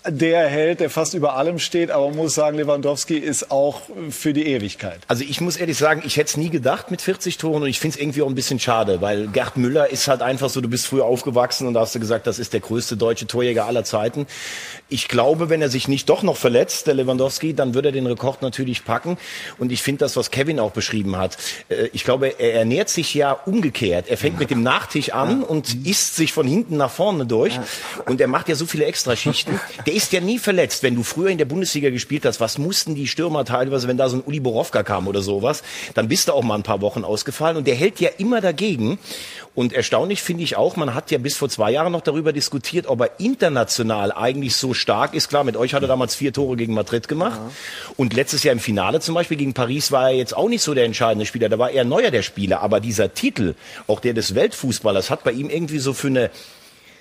der 0.08 0.48
Held, 0.48 0.80
der 0.80 0.90
fast 0.90 1.14
über 1.14 1.36
allem 1.36 1.60
steht. 1.60 1.92
Aber 1.92 2.08
man 2.08 2.18
muss 2.18 2.34
sagen, 2.34 2.58
Lewandowski 2.58 3.18
ist 3.18 3.52
auch 3.52 3.82
für 4.10 4.34
die 4.34 4.48
Ewigkeit. 4.48 5.00
Also 5.08 5.24
ich 5.28 5.42
muss 5.42 5.58
ehrlich 5.58 5.78
sagen, 5.78 6.02
ich 6.06 6.18
hätte 6.18 6.30
es 6.30 6.38
nie 6.38 6.50
gedacht 6.50 6.90
mit 6.90 7.02
40 7.04 7.38
Toren 7.38 7.62
und 7.62 7.68
ich 7.70 7.80
finde 7.80 7.96
es 7.98 8.02
irgendwie 8.02 8.24
auch 8.24 8.30
ein 8.30 8.36
bisschen 8.36 8.60
schade, 8.60 9.00
weil 9.02 9.28
Gerd 9.28 9.58
Müller 9.58 9.90
ist 9.92 10.08
halt 10.08 10.22
einfach 10.24 10.50
so, 10.50 10.60
du 10.62 10.70
bist 10.70 10.88
früher 10.88 11.06
aufgewachsen 11.06 11.68
und 11.68 11.76
da 11.76 11.82
hast 11.82 11.94
du 11.94 12.00
gesagt, 12.00 12.26
das 12.26 12.40
ist 12.40 12.54
der 12.54 12.62
größte 12.62 12.98
deutsche 12.98 13.28
Torjäger 13.28 13.66
aller 13.66 13.84
Zeiten. 13.84 14.26
Ich 14.90 15.08
glaube, 15.08 15.35
wenn 15.40 15.62
er 15.62 15.70
sich 15.70 15.88
nicht 15.88 16.10
doch 16.10 16.24
noch 16.24 16.38
verletzt, 16.38 16.88
der 16.88 16.94
Lewandowski, 16.96 17.54
dann 17.54 17.74
würde 17.74 17.90
er 17.90 17.92
den 17.92 18.08
Rekord 18.08 18.42
natürlich 18.42 18.84
packen. 18.86 19.18
Und 19.58 19.72
ich 19.72 19.82
finde 19.82 20.00
das, 20.00 20.16
was 20.16 20.32
Kevin 20.32 20.60
auch 20.60 20.72
beschrieben 20.72 21.18
hat. 21.18 21.38
äh, 21.70 21.90
Ich 21.94 22.04
glaube, 22.04 22.40
er 22.40 22.54
ernährt 22.56 22.90
sich 22.90 23.14
ja 23.14 23.32
umgekehrt. 23.32 24.08
Er 24.10 24.18
fängt 24.18 24.40
mit 24.40 24.50
dem 24.50 24.64
Nachtisch 24.64 25.12
an 25.12 25.44
und 25.44 25.86
isst 25.86 26.16
sich 26.16 26.34
von 26.34 26.48
hinten 26.48 26.78
nach 26.78 26.92
vorne 26.92 27.26
durch. 27.26 27.60
Und 28.06 28.22
er 28.22 28.28
macht 28.28 28.50
ja 28.50 28.56
so 28.56 28.66
viele 28.66 28.86
Extraschichten. 28.86 29.60
Der 29.86 29.94
ist 29.94 30.12
ja 30.14 30.22
nie 30.22 30.40
verletzt. 30.40 30.84
Wenn 30.84 30.96
du 30.96 31.04
früher 31.04 31.30
in 31.30 31.38
der 31.38 31.46
Bundesliga 31.46 31.90
gespielt 31.90 32.26
hast, 32.26 32.40
was 32.40 32.58
mussten 32.58 32.96
die 32.96 33.08
Stürmer 33.08 33.46
teilweise, 33.46 33.88
wenn 33.88 33.98
da 33.98 34.10
so 34.10 34.18
ein 34.18 34.24
Uli 34.26 34.40
Borowka 34.40 34.84
kam 34.84 35.08
oder 35.08 35.22
sowas, 35.22 35.64
dann 35.94 36.08
bist 36.08 36.28
du 36.28 36.34
auch 36.34 36.44
mal 36.44 36.56
ein 36.56 36.64
paar 36.64 36.82
Wochen 36.82 37.04
ausgefallen. 37.04 37.58
Und 37.58 37.68
der 37.68 37.76
hält 37.76 38.00
ja 38.00 38.10
immer 38.18 38.42
dagegen. 38.42 39.00
Und 39.54 39.72
erstaunlich 39.72 40.22
finde 40.22 40.44
ich 40.44 40.58
auch, 40.58 40.76
man 40.76 40.94
hat 40.94 41.12
ja 41.12 41.18
bis 41.18 41.38
vor 41.38 41.48
zwei 41.50 41.72
Jahren 41.72 41.92
noch 41.94 42.02
darüber 42.02 42.34
diskutiert, 42.34 42.88
ob 42.88 43.00
er 43.02 43.20
international 43.20 44.12
eigentlich 44.12 44.56
so 44.56 44.74
stark 44.74 45.14
ist. 45.14 45.25
Klar, 45.28 45.44
mit 45.44 45.58
euch 45.58 45.74
hat 45.74 45.82
er 45.82 45.88
damals 45.88 46.16
vier 46.16 46.34
Tore 46.34 46.56
gegen 46.56 46.74
Madrid 46.74 47.08
gemacht. 47.08 47.40
Und 47.98 48.14
letztes 48.14 48.44
Jahr 48.44 48.54
im 48.54 48.60
Finale 48.60 49.00
zum 49.00 49.16
Beispiel 49.16 49.38
gegen 49.38 49.54
Paris 49.54 49.92
war 49.92 50.10
er 50.10 50.16
jetzt 50.16 50.36
auch 50.36 50.50
nicht 50.50 50.62
so 50.62 50.74
der 50.74 50.86
entscheidende 50.86 51.26
Spieler. 51.26 51.50
Da 51.50 51.60
war 51.60 51.72
er 51.72 51.84
neuer 51.84 52.12
der 52.12 52.22
Spieler. 52.22 52.62
Aber 52.62 52.80
dieser 52.80 53.14
Titel, 53.14 53.56
auch 53.88 54.00
der 54.00 54.14
des 54.14 54.36
Weltfußballers, 54.36 55.10
hat 55.10 55.24
bei 55.24 55.32
ihm 55.32 55.50
irgendwie 55.50 55.80
so 55.80 55.94
für 55.94 56.08
eine 56.08 56.30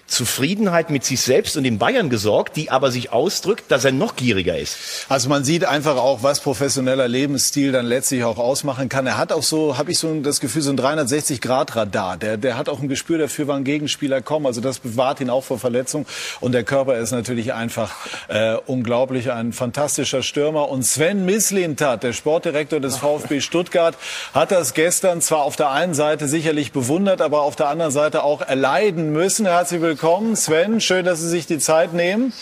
Zufriedenheit 0.07 0.91
mit 0.91 1.05
sich 1.05 1.21
selbst 1.21 1.57
und 1.57 1.65
den 1.65 1.79
Bayern 1.79 2.11
gesorgt, 2.11 2.57
die 2.57 2.71
aber 2.71 2.91
sich 2.91 3.11
ausdrückt, 3.11 3.65
dass 3.69 3.85
er 3.85 3.93
noch 3.93 4.17
gieriger 4.17 4.57
ist. 4.59 4.77
Also 5.09 5.29
man 5.29 5.45
sieht 5.45 5.65
einfach 5.65 5.97
auch, 5.97 6.23
was 6.23 6.41
professioneller 6.41 7.09
Lebensstil 7.09 7.73
dann 7.73 7.87
letztlich 7.87 8.23
auch 8.23 8.39
ausmachen 8.39 8.89
kann. 8.89 9.07
Er 9.07 9.17
hat 9.17 9.33
auch 9.33 9.43
so, 9.43 9.79
habe 9.79 9.91
ich 9.91 9.99
so 9.99 10.15
das 10.21 10.41
Gefühl, 10.41 10.63
so 10.63 10.71
ein 10.71 10.79
360-Grad-Radar. 10.79 12.19
Der, 12.19 12.37
der 12.37 12.59
hat 12.59 12.69
auch 12.69 12.81
ein 12.81 12.89
Gespür 12.89 13.19
dafür, 13.19 13.49
wann 13.49 13.65
Gegenspieler 13.65 14.21
kommen. 14.21 14.47
Also 14.47 14.61
das 14.61 14.79
bewahrt 14.79 15.21
ihn 15.21 15.31
auch 15.31 15.43
vor 15.43 15.59
Verletzung. 15.59 16.07
Und 16.41 16.53
der 16.53 16.65
Körper 16.65 16.99
ist 16.99 17.11
natürlich 17.11 17.55
einfach 17.55 17.95
äh, 18.29 18.57
unglaublich. 18.67 19.33
Ein 19.33 19.53
fantastischer 19.53 20.23
Stürmer. 20.23 20.69
Und 20.69 20.85
Sven 20.85 21.25
Mislintat, 21.25 22.03
der 22.03 22.13
Sportdirektor 22.13 22.79
des 22.79 22.99
VfB 22.99 23.41
Stuttgart, 23.41 23.97
hat 24.35 24.53
das 24.53 24.75
gestern 24.75 25.23
zwar 25.23 25.41
auf 25.41 25.57
der 25.57 25.71
einen 25.71 25.95
Seite 25.95 26.29
sicherlich 26.29 26.73
bewundert, 26.73 27.23
aber 27.23 27.43
auf 27.43 27.57
der 27.57 27.69
anderen 27.69 27.91
Seite 27.91 28.23
auch 28.23 28.43
erleiden 28.43 29.13
müssen. 29.13 29.47
Herzlich 29.47 29.81
willkommen, 29.81 29.94
Sven. 30.37 30.81
Schön, 30.81 31.05
dass 31.05 31.21
Sie 31.21 31.29
sich 31.29 31.47
die 31.47 31.59
Zeit 31.59 31.93
nehmen. 31.93 32.33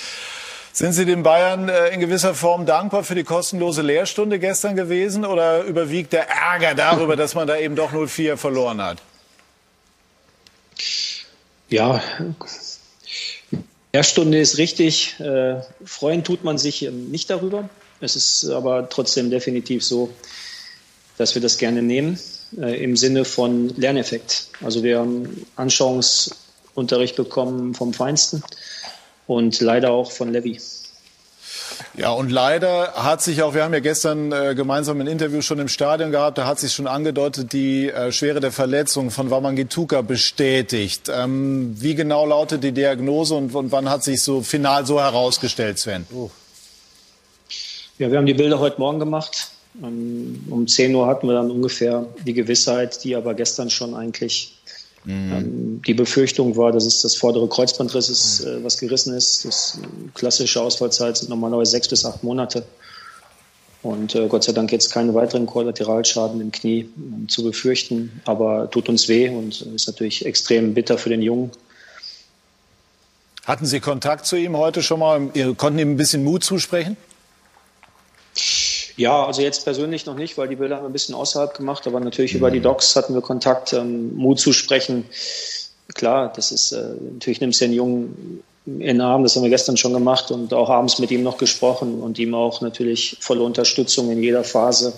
Sind 0.73 0.95
Sie 0.95 1.05
den 1.05 1.23
Bayern 1.23 1.69
äh, 1.69 1.88
in 1.88 2.01
gewisser 2.01 2.35
Form 2.35 2.65
dankbar 2.65 3.05
für 3.05 3.15
die 3.15 3.25
kostenlose 3.25 3.83
Lehrstunde 3.83 4.38
gestern 4.38 4.75
gewesen 4.75 5.27
oder 5.27 5.65
überwiegt 5.65 6.12
der 6.15 6.29
Ärger 6.29 6.75
darüber, 6.75 7.15
dass 7.15 7.35
man 7.35 7.47
da 7.47 7.59
eben 7.59 7.77
doch 7.77 7.93
0-4 7.93 8.37
verloren 8.37 8.81
hat? 8.81 8.99
Ja, 11.69 12.03
Stunde 14.03 14.41
ist 14.41 14.57
richtig. 14.57 15.21
Äh, 15.21 15.61
freuen 15.85 16.25
tut 16.25 16.45
man 16.45 16.57
sich 16.57 16.83
nicht 16.91 17.29
darüber. 17.29 17.69
Es 18.01 18.17
ist 18.17 18.49
aber 18.49 18.88
trotzdem 18.88 19.31
definitiv 19.31 19.85
so, 19.85 20.11
dass 21.19 21.35
wir 21.35 21.43
das 21.43 21.59
gerne 21.59 21.83
nehmen 21.83 22.19
äh, 22.59 22.83
im 22.83 22.97
Sinne 22.97 23.25
von 23.27 23.69
Lerneffekt. 23.77 24.49
Also 24.62 24.83
wir 24.83 25.01
haben 25.01 25.47
Anschauungsunterricht 26.75 27.17
bekommen 27.17 27.75
vom 27.75 27.93
Feinsten 27.93 28.43
und 29.27 29.61
leider 29.61 29.91
auch 29.91 30.11
von 30.11 30.33
Levi. 30.33 30.59
Ja, 31.97 32.13
und 32.13 32.31
leider 32.31 32.93
hat 32.95 33.23
sich 33.23 33.43
auch, 33.43 33.55
wir 33.55 33.65
haben 33.65 33.75
ja 33.75 33.81
gestern 33.81 34.31
äh, 34.31 34.55
gemeinsam 34.55 35.01
ein 35.01 35.07
Interview 35.07 35.43
schon 35.43 35.59
im 35.59 35.69
Stadion 35.69 36.11
gehabt, 36.11 36.39
da 36.39 36.47
hat 36.47 36.59
sich 36.59 36.73
schon 36.73 36.87
angedeutet, 36.87 37.53
die 37.53 37.89
äh, 37.89 38.13
Schwere 38.13 38.41
der 38.41 38.53
Verletzung 38.53 39.11
von 39.11 39.31
Wamangituka 39.31 40.03
bestätigt. 40.03 41.11
Ähm, 41.13 41.75
wie 41.79 41.95
genau 41.95 42.25
lautet 42.27 42.63
die 42.63 42.73
Diagnose 42.73 43.35
und, 43.35 43.55
und, 43.55 43.73
wann 43.73 43.91
hat 43.91 44.05
sich 44.05 44.23
so 44.23 44.43
final 44.43 44.87
so 44.87 45.01
herausgestellt, 45.01 45.79
Sven? 45.79 46.07
Oh. 46.15 46.31
Ja, 47.99 48.11
wir 48.11 48.19
haben 48.19 48.27
die 48.27 48.35
Bilder 48.35 48.59
heute 48.59 48.79
Morgen 48.79 48.99
gemacht. 48.99 49.51
Um, 49.81 50.45
um 50.51 50.67
10 50.67 50.95
Uhr 50.95 51.07
hatten 51.07 51.27
wir 51.27 51.35
dann 51.35 51.51
ungefähr 51.51 52.07
die 52.27 52.35
Gewissheit, 52.35 53.03
die 53.05 53.17
aber 53.17 53.33
gestern 53.33 53.71
schon 53.71 53.95
eigentlich 53.95 54.62
Mhm. 55.05 55.33
Ähm, 55.33 55.83
die 55.87 55.95
Befürchtung 55.95 56.57
war, 56.57 56.73
dass 56.73 56.87
es 56.87 57.03
das 57.03 57.17
vordere 57.17 57.49
Kreuzbandriss 57.49 58.09
ist, 58.09 58.45
mhm. 58.45 58.49
äh, 58.49 58.65
was 58.65 58.79
gerissen 58.79 59.15
ist. 59.15 59.45
Das 59.45 59.79
klassische 60.15 60.61
Ausfallzeit 60.61 61.17
sind 61.17 61.29
normalerweise 61.29 61.73
sechs 61.73 61.88
bis 61.88 62.05
acht 62.05 62.23
Monate. 62.23 62.65
Und 63.83 64.15
äh, 64.15 64.29
Gott 64.29 64.45
sei 64.45 64.53
Dank 64.53 64.71
jetzt 64.71 64.93
keine 64.93 65.12
weiteren 65.12 65.47
Kollateralschaden 65.47 66.41
im 66.41 66.53
Knie 66.53 66.81
äh, 66.81 67.27
zu 67.27 67.43
befürchten, 67.43 68.21
aber 68.25 68.71
tut 68.71 68.88
uns 68.88 69.09
weh 69.09 69.29
und 69.29 69.61
ist 69.62 69.88
natürlich 69.88 70.25
extrem 70.25 70.75
bitter 70.75 70.99
für 70.99 71.09
den 71.09 71.23
Jungen. 71.23 71.51
Hatten 73.45 73.67
Sie 73.67 73.81
Kontakt 73.81 74.27
zu 74.27 74.37
ihm 74.37 74.57
heute 74.57 74.85
schon 74.85 75.01
mal? 75.01 75.31
Ihr 75.35 75.55
konnten 75.55 75.81
ihm 75.81 75.91
ein 75.93 75.97
bisschen 75.97 76.23
Mut 76.23 76.45
zusprechen? 76.45 76.97
Ja, 78.97 79.27
also 79.27 79.43
jetzt 79.43 79.65
persönlich 79.65 80.07
noch 80.07 80.17
nicht, 80.17 80.37
weil 80.37 80.49
die 80.49 80.57
Bilder 80.57 80.77
haben 80.77 80.85
wir 80.85 80.91
ein 80.91 80.93
bisschen 80.93 81.15
außerhalb 81.15 81.57
gemacht, 81.57 81.87
aber 81.87 82.01
natürlich 82.01 82.35
mhm. 82.35 82.39
über 82.39 82.51
die 82.51 82.59
mhm. 82.59 82.65
Docs 82.65 82.97
hatten 82.97 83.15
wir 83.15 83.23
Kontakt, 83.23 83.73
ähm, 83.73 84.15
Mut 84.17 84.39
zu 84.39 84.53
sprechen. 84.53 85.05
Klar, 85.95 86.33
das 86.35 86.53
ist, 86.53 86.73
äh, 86.73 86.95
natürlich 87.15 87.41
nimmst 87.41 87.61
du 87.61 87.67
den 87.67 87.75
Jungen 87.75 88.43
in 88.65 88.81
den 88.81 89.01
Arm, 89.01 89.25
das 89.25 89.35
haben 89.35 89.43
wir 89.43 89.51
gestern 89.51 89.77
schon 89.77 89.93
gemacht 89.93 90.31
und 90.31 90.55
auch 90.55 90.71
abends 90.71 90.99
mit 91.01 91.11
ihm 91.11 91.23
noch 91.23 91.37
gesprochen 91.37 92.01
und 92.01 92.19
ihm 92.19 92.35
auch 92.35 92.61
natürlich 92.61 93.17
volle 93.21 93.43
Unterstützung 93.43 94.11
in 94.11 94.23
jeder 94.23 94.45
Phase, 94.45 94.93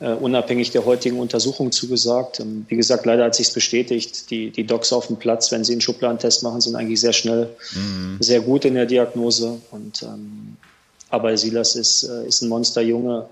äh, 0.00 0.12
unabhängig 0.12 0.72
der 0.72 0.84
heutigen 0.84 1.18
Untersuchung 1.18 1.72
zugesagt. 1.72 2.40
Ähm, 2.40 2.66
wie 2.68 2.76
gesagt, 2.76 3.06
leider 3.06 3.24
hat 3.24 3.34
sich 3.34 3.52
bestätigt, 3.52 4.30
die, 4.30 4.50
die 4.50 4.64
Docs 4.64 4.92
auf 4.92 5.06
dem 5.06 5.16
Platz, 5.16 5.50
wenn 5.50 5.64
sie 5.64 5.72
einen 5.72 5.80
Schubladentest 5.80 6.42
machen, 6.42 6.60
sind 6.60 6.76
eigentlich 6.76 7.00
sehr 7.00 7.14
schnell, 7.14 7.48
mhm. 7.74 8.18
sehr 8.20 8.40
gut 8.40 8.66
in 8.66 8.74
der 8.74 8.86
Diagnose 8.86 9.58
und 9.70 10.02
ähm, 10.02 10.56
aber 11.12 11.36
Silas 11.36 11.76
ist, 11.76 12.04
äh, 12.04 12.26
ist 12.26 12.42
ein 12.42 12.48
Monsterjunge, 12.48 13.26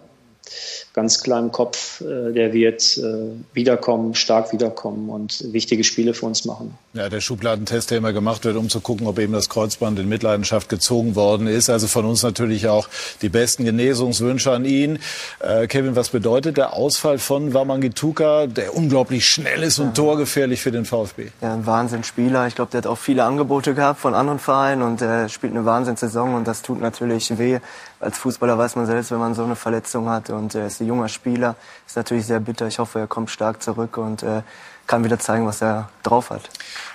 ganz 0.92 1.22
klar 1.22 1.40
im 1.40 1.50
Kopf, 1.50 2.02
äh, 2.02 2.32
der 2.32 2.52
wird 2.52 2.98
äh, 2.98 3.30
wiederkommen, 3.54 4.14
stark 4.14 4.52
wiederkommen 4.52 5.08
und 5.08 5.52
wichtige 5.52 5.82
Spiele 5.82 6.12
für 6.12 6.26
uns 6.26 6.44
machen. 6.44 6.76
Ja, 6.92 7.08
der 7.08 7.20
Schubladentest, 7.20 7.92
der 7.92 7.98
immer 7.98 8.12
gemacht 8.12 8.44
wird, 8.44 8.56
um 8.56 8.68
zu 8.68 8.80
gucken, 8.80 9.06
ob 9.06 9.20
eben 9.20 9.32
das 9.32 9.48
Kreuzband 9.48 10.00
in 10.00 10.08
Mitleidenschaft 10.08 10.68
gezogen 10.68 11.14
worden 11.14 11.46
ist. 11.46 11.70
Also 11.70 11.86
von 11.86 12.04
uns 12.04 12.24
natürlich 12.24 12.66
auch 12.66 12.88
die 13.22 13.28
besten 13.28 13.64
Genesungswünsche 13.64 14.50
an 14.50 14.64
ihn. 14.64 14.98
Äh, 15.38 15.68
Kevin, 15.68 15.94
was 15.94 16.08
bedeutet 16.08 16.56
der 16.56 16.72
Ausfall 16.72 17.20
von 17.20 17.54
Wamangituka, 17.54 18.48
der 18.48 18.74
unglaublich 18.74 19.28
schnell 19.28 19.62
ist 19.62 19.78
und 19.78 19.86
ja. 19.86 19.92
torgefährlich 19.92 20.62
für 20.62 20.72
den 20.72 20.84
VfB? 20.84 21.28
Ja, 21.40 21.54
ein 21.54 21.64
Wahnsinnsspieler. 21.64 22.48
Ich 22.48 22.56
glaube, 22.56 22.72
der 22.72 22.78
hat 22.78 22.88
auch 22.88 22.98
viele 22.98 23.22
Angebote 23.22 23.72
gehabt 23.74 24.00
von 24.00 24.14
anderen 24.14 24.40
Vereinen 24.40 24.82
und 24.82 25.00
er 25.00 25.28
spielt 25.28 25.52
eine 25.52 25.64
Wahnsinnssaison 25.64 26.34
und 26.34 26.48
das 26.48 26.62
tut 26.62 26.80
natürlich 26.80 27.38
weh. 27.38 27.60
Als 28.00 28.18
Fußballer 28.18 28.58
weiß 28.58 28.74
man 28.74 28.86
selbst, 28.86 29.12
wenn 29.12 29.18
man 29.18 29.34
so 29.34 29.44
eine 29.44 29.54
Verletzung 29.54 30.08
hat 30.08 30.30
und 30.30 30.56
er 30.56 30.66
ist 30.66 30.80
ein 30.80 30.88
junger 30.88 31.08
Spieler, 31.08 31.54
ist 31.86 31.96
natürlich 31.96 32.26
sehr 32.26 32.40
bitter. 32.40 32.66
Ich 32.66 32.80
hoffe, 32.80 32.98
er 32.98 33.06
kommt 33.06 33.30
stark 33.30 33.62
zurück 33.62 33.96
und 33.96 34.24
äh, 34.24 34.42
kann 34.90 35.04
wieder 35.04 35.20
zeigen, 35.20 35.46
was 35.46 35.62
er 35.62 35.88
drauf 36.02 36.30
hat. 36.30 36.42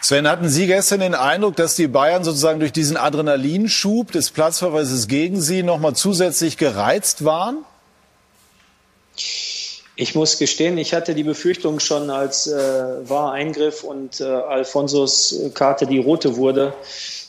Sven, 0.01 0.27
hatten 0.27 0.49
Sie 0.49 0.67
gestern 0.67 0.99
den 0.99 1.15
Eindruck, 1.15 1.55
dass 1.55 1.75
die 1.75 1.87
Bayern 1.87 2.25
sozusagen 2.25 2.59
durch 2.59 2.73
diesen 2.73 2.97
Adrenalinschub 2.97 4.11
des 4.11 4.31
Platzverweises 4.31 5.07
gegen 5.07 5.39
Sie 5.39 5.63
noch 5.63 5.79
mal 5.79 5.93
zusätzlich 5.93 6.57
gereizt 6.57 7.23
waren? 7.23 7.59
Ich 9.95 10.13
muss 10.13 10.37
gestehen, 10.37 10.77
ich 10.77 10.93
hatte 10.93 11.15
die 11.15 11.23
Befürchtung 11.23 11.79
schon, 11.79 12.09
als 12.09 12.47
äh, 12.47 13.09
war 13.09 13.31
Eingriff 13.31 13.81
und 13.85 14.19
äh, 14.19 14.25
Alfonsos 14.25 15.33
Karte 15.53 15.87
die 15.87 15.99
rote 15.99 16.35
wurde, 16.35 16.73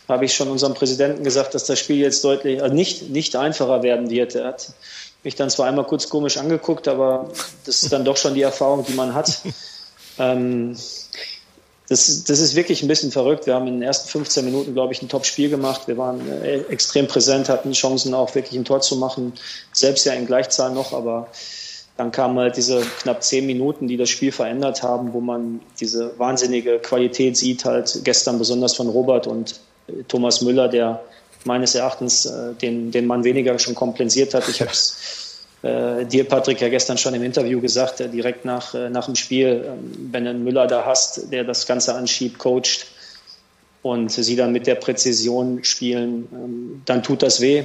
habe 0.08 0.24
ich 0.24 0.34
schon 0.34 0.48
unserem 0.48 0.74
Präsidenten 0.74 1.22
gesagt, 1.22 1.54
dass 1.54 1.64
das 1.64 1.78
Spiel 1.78 1.98
jetzt 1.98 2.24
deutlich 2.24 2.60
äh, 2.60 2.70
nicht, 2.70 3.10
nicht 3.10 3.36
einfacher 3.36 3.84
werden 3.84 4.10
wird. 4.10 4.34
Er 4.34 4.48
hat 4.48 4.72
mich 5.22 5.36
dann 5.36 5.48
zwar 5.48 5.66
einmal 5.68 5.84
kurz 5.84 6.08
komisch 6.08 6.38
angeguckt, 6.38 6.88
aber 6.88 7.30
das 7.64 7.84
ist 7.84 7.92
dann 7.92 8.04
doch 8.04 8.16
schon 8.16 8.34
die 8.34 8.42
Erfahrung, 8.42 8.84
die 8.84 8.94
man 8.94 9.14
hat. 9.14 9.42
Ähm, 10.18 10.76
das, 11.88 12.24
das 12.24 12.40
ist 12.40 12.56
wirklich 12.56 12.82
ein 12.82 12.88
bisschen 12.88 13.12
verrückt. 13.12 13.46
Wir 13.46 13.54
haben 13.54 13.68
in 13.68 13.74
den 13.74 13.82
ersten 13.82 14.08
15 14.08 14.44
Minuten, 14.44 14.74
glaube 14.74 14.92
ich, 14.92 15.02
ein 15.02 15.08
Top-Spiel 15.08 15.48
gemacht. 15.48 15.82
Wir 15.86 15.96
waren 15.96 16.20
äh, 16.42 16.62
extrem 16.68 17.06
präsent, 17.06 17.48
hatten 17.48 17.72
Chancen 17.72 18.12
auch 18.12 18.34
wirklich 18.34 18.58
ein 18.58 18.64
Tor 18.64 18.80
zu 18.80 18.96
machen. 18.96 19.34
Selbst 19.72 20.04
ja 20.04 20.12
in 20.12 20.26
Gleichzahl 20.26 20.72
noch, 20.72 20.92
aber 20.92 21.28
dann 21.96 22.10
kamen 22.10 22.38
halt 22.38 22.56
diese 22.56 22.82
knapp 23.00 23.22
zehn 23.22 23.46
Minuten, 23.46 23.88
die 23.88 23.96
das 23.96 24.10
Spiel 24.10 24.32
verändert 24.32 24.82
haben, 24.82 25.12
wo 25.12 25.20
man 25.20 25.60
diese 25.80 26.18
wahnsinnige 26.18 26.78
Qualität 26.80 27.36
sieht, 27.36 27.64
halt 27.64 28.00
gestern 28.04 28.38
besonders 28.38 28.74
von 28.74 28.88
Robert 28.88 29.26
und 29.26 29.60
Thomas 30.08 30.42
Müller, 30.42 30.68
der 30.68 31.00
meines 31.44 31.74
Erachtens 31.74 32.26
äh, 32.26 32.54
den, 32.54 32.90
den 32.90 33.06
Mann 33.06 33.22
weniger 33.22 33.58
schon 33.58 33.74
kompensiert 33.76 34.34
hat. 34.34 34.48
Ich 34.48 34.60
habe 34.60 34.72
es 34.72 35.25
äh, 35.62 36.04
dir, 36.04 36.24
Patrick, 36.24 36.60
ja 36.60 36.68
gestern 36.68 36.98
schon 36.98 37.14
im 37.14 37.22
Interview 37.22 37.60
gesagt, 37.60 38.00
äh, 38.00 38.08
direkt 38.08 38.44
nach, 38.44 38.74
äh, 38.74 38.90
nach 38.90 39.06
dem 39.06 39.16
Spiel, 39.16 39.64
ähm, 39.66 40.08
wenn 40.12 40.24
du 40.24 40.30
einen 40.30 40.44
Müller 40.44 40.66
da 40.66 40.84
hast, 40.84 41.32
der 41.32 41.44
das 41.44 41.66
Ganze 41.66 41.94
anschiebt, 41.94 42.38
coacht 42.38 42.86
und 43.82 44.10
sie 44.10 44.36
dann 44.36 44.52
mit 44.52 44.66
der 44.66 44.74
Präzision 44.74 45.64
spielen, 45.64 46.28
ähm, 46.32 46.82
dann 46.84 47.02
tut 47.02 47.22
das 47.22 47.40
weh. 47.40 47.64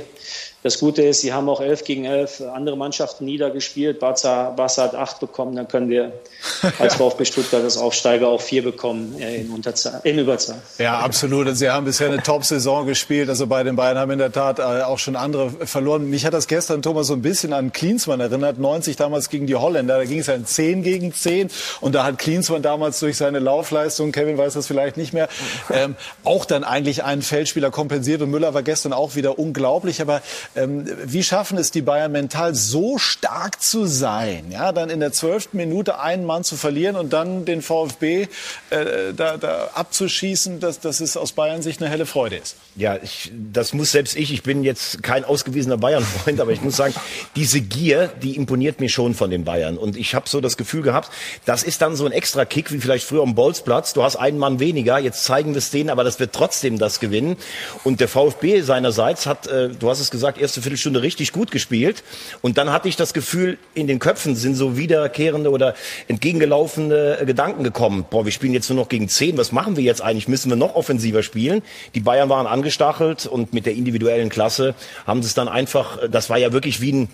Das 0.64 0.78
Gute 0.80 1.02
ist, 1.02 1.22
sie 1.22 1.34
haben 1.34 1.50
auch 1.50 1.60
11 1.60 1.84
gegen 1.86 2.06
11 2.06 2.42
andere 2.54 2.78
Mannschaften 2.78 3.26
niedergespielt. 3.26 4.00
Barca, 4.00 4.52
Barca 4.52 4.84
hat 4.84 4.96
8 4.96 5.20
bekommen, 5.20 5.56
dann 5.56 5.68
können 5.68 5.90
wir 5.90 6.12
als 6.80 6.96
VfB 6.96 7.26
Stuttgart 7.26 7.64
als 7.64 7.78
Aufsteiger 7.78 8.28
auch 8.28 8.42
4 8.42 8.64
bekommen 8.64 9.20
äh, 9.20 9.38
in, 9.38 9.50
Unterzahl, 9.50 10.02
in 10.04 10.20
Überzahl. 10.20 10.62
Ja, 10.78 11.00
absolut. 11.00 11.48
Und 11.48 11.56
sie 11.56 11.70
haben 11.70 11.86
bisher 11.86 12.10
eine 12.10 12.22
Top-Saison 12.22 12.86
gespielt. 12.86 13.30
Also 13.30 13.48
bei 13.48 13.64
den 13.64 13.76
Bayern 13.76 13.98
haben 13.98 14.12
in 14.12 14.20
der 14.20 14.32
Tat 14.32 14.60
äh, 14.60 14.84
auch 14.84 15.00
schon 15.00 15.16
andere 15.16 15.50
verloren. 15.66 16.10
Mich 16.10 16.26
hat 16.26 16.34
das 16.34 16.48
gestern, 16.48 16.84
Thomas, 16.84 17.08
so 17.08 17.14
ein 17.14 17.24
bisschen 17.24 17.54
an 17.54 17.72
Klinsmann 17.72 18.20
erinnert. 18.20 18.60
90 18.60 18.96
damals 18.96 19.30
gegen 19.30 19.48
die 19.48 19.56
Holländer. 19.56 19.98
Da 19.98 20.06
ging 20.06 20.20
es 20.20 20.28
ja 20.28 20.36
in 20.36 20.46
10 20.46 20.84
gegen 20.84 21.12
10. 21.12 21.50
Und 21.80 21.96
da 21.96 22.04
hat 22.04 22.20
Klinsmann 22.20 22.62
damals 22.62 23.00
durch 23.00 23.18
seine 23.18 23.40
Laufleistung, 23.40 24.12
Kevin 24.12 24.38
weiß 24.38 24.54
das 24.54 24.68
vielleicht 24.68 24.98
nicht 24.98 25.14
mehr, 25.14 25.28
ähm, 25.72 25.96
auch 26.24 26.46
dann 26.46 26.64
eigentlich 26.64 27.04
einen 27.04 27.24
Feldspieler 27.24 27.72
kompensiert. 27.72 28.22
Und 28.22 28.30
Müller 28.30 28.54
war 28.54 28.62
gestern 28.62 28.94
auch 28.94 29.16
wieder 29.16 29.40
unglaublich. 29.40 30.02
Aber 30.02 30.22
wie 30.54 31.24
schaffen 31.24 31.58
es 31.58 31.72
die 31.72 31.82
Bayern 31.82 32.12
mental 32.12 32.56
so 32.56 32.98
stark 32.98 33.62
zu 33.62 33.86
sein, 33.86 34.52
ja, 34.52 34.72
dann 34.72 34.90
in 34.90 35.00
der 35.00 35.14
zwölften 35.14 35.58
Minute 35.58 36.00
einen 36.00 36.26
Mann 36.26 36.44
zu 36.44 36.58
verlieren 36.58 36.96
und 36.96 37.14
dann 37.14 37.46
den 37.46 37.62
VfB 37.62 38.28
äh, 38.70 39.14
da, 39.16 39.38
da 39.38 39.70
abzuschießen, 39.74 40.60
dass, 40.60 40.80
dass 40.80 41.00
es 41.00 41.16
aus 41.16 41.32
Bayern 41.32 41.62
Sicht 41.62 41.82
eine 41.82 41.90
helle 41.90 42.06
Freude 42.06 42.36
ist? 42.36 42.56
Ja, 42.76 42.98
ich, 43.02 43.32
das 43.52 43.74
muss 43.74 43.92
selbst 43.92 44.16
ich, 44.16 44.34
ich 44.34 44.44
bin 44.44 44.64
jetzt 44.64 45.04
kein 45.04 45.24
ausgewiesener 45.24 45.78
Bayern-Freund, 45.78 46.42
aber 46.42 46.52
ich 46.52 46.62
muss 46.62 46.76
sagen, 46.76 46.94
diese 47.36 47.62
Gier, 47.62 48.10
die 48.22 48.36
imponiert 48.36 48.80
mir 48.80 48.90
schon 48.90 49.14
von 49.14 49.30
den 49.30 49.46
Bayern. 49.46 49.78
Und 49.78 49.96
ich 49.96 50.16
habe 50.16 50.28
so 50.28 50.42
das 50.42 50.58
Gefühl 50.58 50.82
gehabt, 50.82 51.10
das 51.46 51.64
ist 51.64 51.82
dann 51.82 51.96
so 51.96 52.06
ein 52.06 52.12
extra 52.12 52.46
Kick, 52.46 52.72
wie 52.72 52.80
vielleicht 52.80 53.06
früher 53.06 53.24
am 53.24 53.36
Bolzplatz. 53.36 53.94
Du 53.94 54.04
hast 54.04 54.18
einen 54.18 54.38
Mann 54.38 54.60
weniger, 54.60 55.00
jetzt 55.00 55.24
zeigen 55.24 55.54
wir 55.54 55.60
es 55.60 55.70
denen, 55.70 55.90
aber 55.90 56.04
das 56.04 56.20
wird 56.20 56.34
trotzdem 56.34 56.78
das 56.78 57.00
gewinnen. 57.00 57.38
Und 57.84 58.00
der 58.00 58.08
VfB 58.08 58.62
seinerseits 58.62 59.26
hat, 59.26 59.48
äh, 59.48 59.70
du 59.70 59.90
hast 59.90 60.00
es 60.00 60.12
gesagt, 60.12 60.41
erste 60.42 60.62
Viertelstunde 60.62 61.02
richtig 61.02 61.32
gut 61.32 61.52
gespielt. 61.52 62.04
Und 62.42 62.58
dann 62.58 62.72
hatte 62.72 62.88
ich 62.90 62.96
das 62.96 63.14
Gefühl, 63.14 63.58
in 63.74 63.88
den 63.88 64.00
Köpfen 64.00 64.36
sind 64.36 64.56
so 64.56 64.78
wiederkehrende 64.78 65.50
oder 65.50 65.76
entgegengelaufene 66.08 67.20
Gedanken 67.26 67.64
gekommen. 67.64 68.06
Boah, 68.10 68.26
wir 68.26 68.32
spielen 68.32 68.54
jetzt 68.54 68.70
nur 68.70 68.78
noch 68.78 68.90
gegen 68.90 69.08
zehn. 69.08 69.38
Was 69.38 69.52
machen 69.52 69.78
wir 69.78 69.84
jetzt 69.84 70.02
eigentlich? 70.02 70.28
Müssen 70.28 70.50
wir 70.50 70.58
noch 70.58 70.76
offensiver 70.76 71.24
spielen? 71.24 71.62
Die 71.96 72.02
Bayern 72.02 72.30
waren 72.30 72.48
angestachelt 72.48 73.26
und 73.26 73.54
mit 73.54 73.66
der 73.66 73.74
individuellen 73.74 74.30
Klasse 74.30 74.76
haben 75.06 75.22
sie 75.22 75.28
es 75.28 75.34
dann 75.34 75.48
einfach, 75.48 76.00
das 76.10 76.30
war 76.30 76.38
ja 76.38 76.52
wirklich 76.52 76.82
wie 76.82 76.94
ein, 76.94 77.10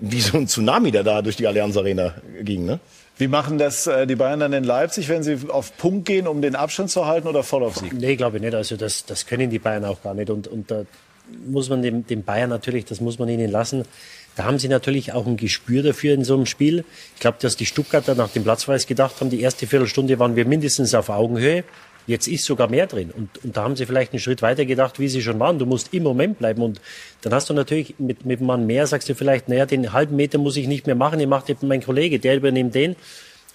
wie 0.00 0.20
so 0.20 0.36
ein 0.36 0.46
Tsunami, 0.46 0.90
der 0.90 1.04
da 1.04 1.22
durch 1.22 1.36
die 1.36 1.46
Allianz 1.46 1.76
Arena 1.76 2.14
ging, 2.42 2.64
ne? 2.64 2.80
Wie 3.20 3.28
machen 3.28 3.58
das 3.58 3.86
äh, 3.86 4.06
die 4.06 4.16
Bayern 4.16 4.40
dann 4.40 4.54
in 4.54 4.64
Leipzig, 4.64 5.10
wenn 5.10 5.22
sie 5.22 5.36
auf 5.50 5.76
Punkt 5.76 6.06
gehen, 6.06 6.26
um 6.26 6.40
den 6.40 6.56
Abstand 6.56 6.90
zu 6.90 7.04
halten 7.04 7.28
oder 7.28 7.42
voll 7.42 7.62
auf 7.62 7.76
Sieg? 7.76 7.92
Nee, 7.92 8.16
glaube 8.16 8.38
ich 8.38 8.42
nicht. 8.42 8.54
Also 8.54 8.78
das, 8.78 9.04
das 9.04 9.26
können 9.26 9.50
die 9.50 9.58
Bayern 9.58 9.84
auch 9.84 10.02
gar 10.02 10.14
nicht. 10.14 10.30
Und, 10.30 10.48
und 10.48 10.70
da 10.70 10.84
muss 11.46 11.68
man 11.68 11.82
dem, 11.82 12.06
dem 12.06 12.22
Bayern 12.22 12.50
natürlich, 12.50 12.84
das 12.84 13.00
muss 13.00 13.18
man 13.18 13.28
ihnen 13.28 13.50
lassen. 13.50 13.84
Da 14.36 14.44
haben 14.44 14.58
sie 14.58 14.68
natürlich 14.68 15.12
auch 15.12 15.26
ein 15.26 15.36
Gespür 15.36 15.82
dafür 15.82 16.14
in 16.14 16.24
so 16.24 16.34
einem 16.34 16.46
Spiel. 16.46 16.84
Ich 17.14 17.20
glaube, 17.20 17.38
dass 17.40 17.56
die 17.56 17.66
Stuttgarter 17.66 18.14
nach 18.14 18.30
dem 18.30 18.44
Platzweis 18.44 18.86
gedacht 18.86 19.20
haben, 19.20 19.30
die 19.30 19.40
erste 19.40 19.66
Viertelstunde 19.66 20.18
waren 20.18 20.36
wir 20.36 20.44
mindestens 20.44 20.94
auf 20.94 21.08
Augenhöhe. 21.08 21.64
Jetzt 22.06 22.26
ist 22.26 22.44
sogar 22.44 22.68
mehr 22.68 22.86
drin. 22.86 23.10
Und, 23.10 23.44
und 23.44 23.56
da 23.56 23.62
haben 23.62 23.76
sie 23.76 23.86
vielleicht 23.86 24.12
einen 24.12 24.20
Schritt 24.20 24.42
weiter 24.42 24.64
gedacht, 24.64 24.98
wie 24.98 25.08
sie 25.08 25.22
schon 25.22 25.38
waren. 25.38 25.58
Du 25.58 25.66
musst 25.66 25.92
im 25.92 26.02
Moment 26.02 26.38
bleiben. 26.38 26.62
Und 26.62 26.80
dann 27.22 27.34
hast 27.34 27.50
du 27.50 27.54
natürlich 27.54 27.96
mit, 27.98 28.24
mit 28.24 28.38
einem 28.38 28.46
Mann 28.46 28.66
mehr, 28.66 28.86
sagst 28.86 29.08
du 29.08 29.14
vielleicht, 29.14 29.48
naja, 29.48 29.66
den 29.66 29.92
halben 29.92 30.16
Meter 30.16 30.38
muss 30.38 30.56
ich 30.56 30.66
nicht 30.66 30.86
mehr 30.86 30.96
machen, 30.96 31.18
den 31.18 31.28
macht 31.28 31.54
mein 31.62 31.82
Kollege, 31.82 32.18
der 32.18 32.36
übernimmt 32.36 32.74
den. 32.74 32.96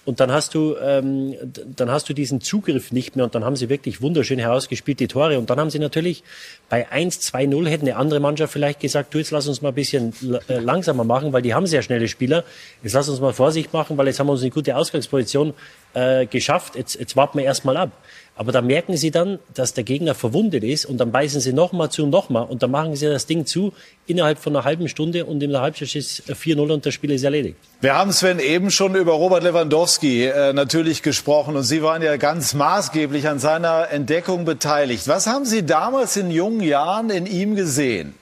Und 0.06 0.20
dann 0.20 0.30
hast 0.30 0.54
du, 0.54 0.76
ähm, 0.76 1.34
dann 1.74 1.90
hast 1.90 2.08
du 2.08 2.14
diesen 2.14 2.40
Zugriff 2.40 2.92
nicht 2.92 3.16
mehr 3.16 3.24
und 3.24 3.34
dann 3.34 3.44
haben 3.44 3.56
sie 3.56 3.68
wirklich 3.68 4.00
wunderschön 4.00 4.38
herausgespielt, 4.38 5.00
die 5.00 5.08
Tore. 5.08 5.36
Und 5.36 5.50
dann 5.50 5.58
haben 5.58 5.68
sie 5.68 5.80
natürlich 5.80 6.22
bei 6.68 6.88
1, 6.88 7.20
2, 7.20 7.46
0 7.46 7.68
hätte 7.68 7.82
eine 7.82 7.96
andere 7.96 8.20
Mannschaft 8.20 8.52
vielleicht 8.52 8.78
gesagt, 8.78 9.12
du, 9.12 9.18
jetzt 9.18 9.32
lass 9.32 9.48
uns 9.48 9.62
mal 9.62 9.70
ein 9.70 9.74
bisschen 9.74 10.12
äh, 10.48 10.60
langsamer 10.60 11.02
machen, 11.02 11.32
weil 11.32 11.42
die 11.42 11.54
haben 11.54 11.66
sehr 11.66 11.82
schnelle 11.82 12.06
Spieler. 12.06 12.44
Jetzt 12.84 12.92
lass 12.92 13.08
uns 13.08 13.20
mal 13.20 13.32
Vorsicht 13.32 13.72
machen, 13.72 13.98
weil 13.98 14.06
jetzt 14.06 14.20
haben 14.20 14.28
wir 14.28 14.32
uns 14.32 14.42
eine 14.42 14.50
gute 14.52 14.76
Ausgangsposition 14.76 15.54
äh, 15.94 16.26
geschafft. 16.26 16.76
Jetzt, 16.76 16.94
jetzt 16.94 17.16
warten 17.16 17.38
wir 17.38 17.44
erstmal 17.44 17.76
ab. 17.76 17.90
Aber 18.38 18.52
da 18.52 18.60
merken 18.60 18.98
sie 18.98 19.10
dann, 19.10 19.38
dass 19.54 19.72
der 19.72 19.82
Gegner 19.82 20.14
verwundet 20.14 20.62
ist 20.62 20.84
und 20.84 20.98
dann 20.98 21.10
beißen 21.10 21.40
sie 21.40 21.54
nochmal 21.54 21.90
zu 21.90 22.04
und 22.04 22.10
nochmal 22.10 22.44
und 22.44 22.62
dann 22.62 22.70
machen 22.70 22.94
sie 22.94 23.06
das 23.06 23.24
Ding 23.24 23.46
zu 23.46 23.72
innerhalb 24.06 24.38
von 24.38 24.54
einer 24.54 24.64
halben 24.64 24.88
Stunde 24.88 25.24
und 25.24 25.42
in 25.42 25.50
der 25.50 25.62
Halbzeit 25.62 25.94
ist 25.94 26.22
4-0 26.30 26.70
und 26.70 26.84
das 26.84 26.92
Spiel 26.92 27.10
ist 27.12 27.24
erledigt. 27.24 27.56
Wir 27.80 27.94
haben 27.94 28.12
Sven 28.12 28.38
eben 28.38 28.70
schon 28.70 28.94
über 28.94 29.14
Robert 29.14 29.42
Lewandowski 29.42 30.26
äh, 30.26 30.52
natürlich 30.52 31.02
gesprochen 31.02 31.56
und 31.56 31.62
Sie 31.62 31.82
waren 31.82 32.02
ja 32.02 32.18
ganz 32.18 32.52
maßgeblich 32.52 33.26
an 33.26 33.38
seiner 33.38 33.90
Entdeckung 33.90 34.44
beteiligt. 34.44 35.08
Was 35.08 35.26
haben 35.26 35.46
Sie 35.46 35.64
damals 35.64 36.16
in 36.18 36.30
jungen 36.30 36.60
Jahren 36.60 37.08
in 37.08 37.24
ihm 37.24 37.56
gesehen? 37.56 38.14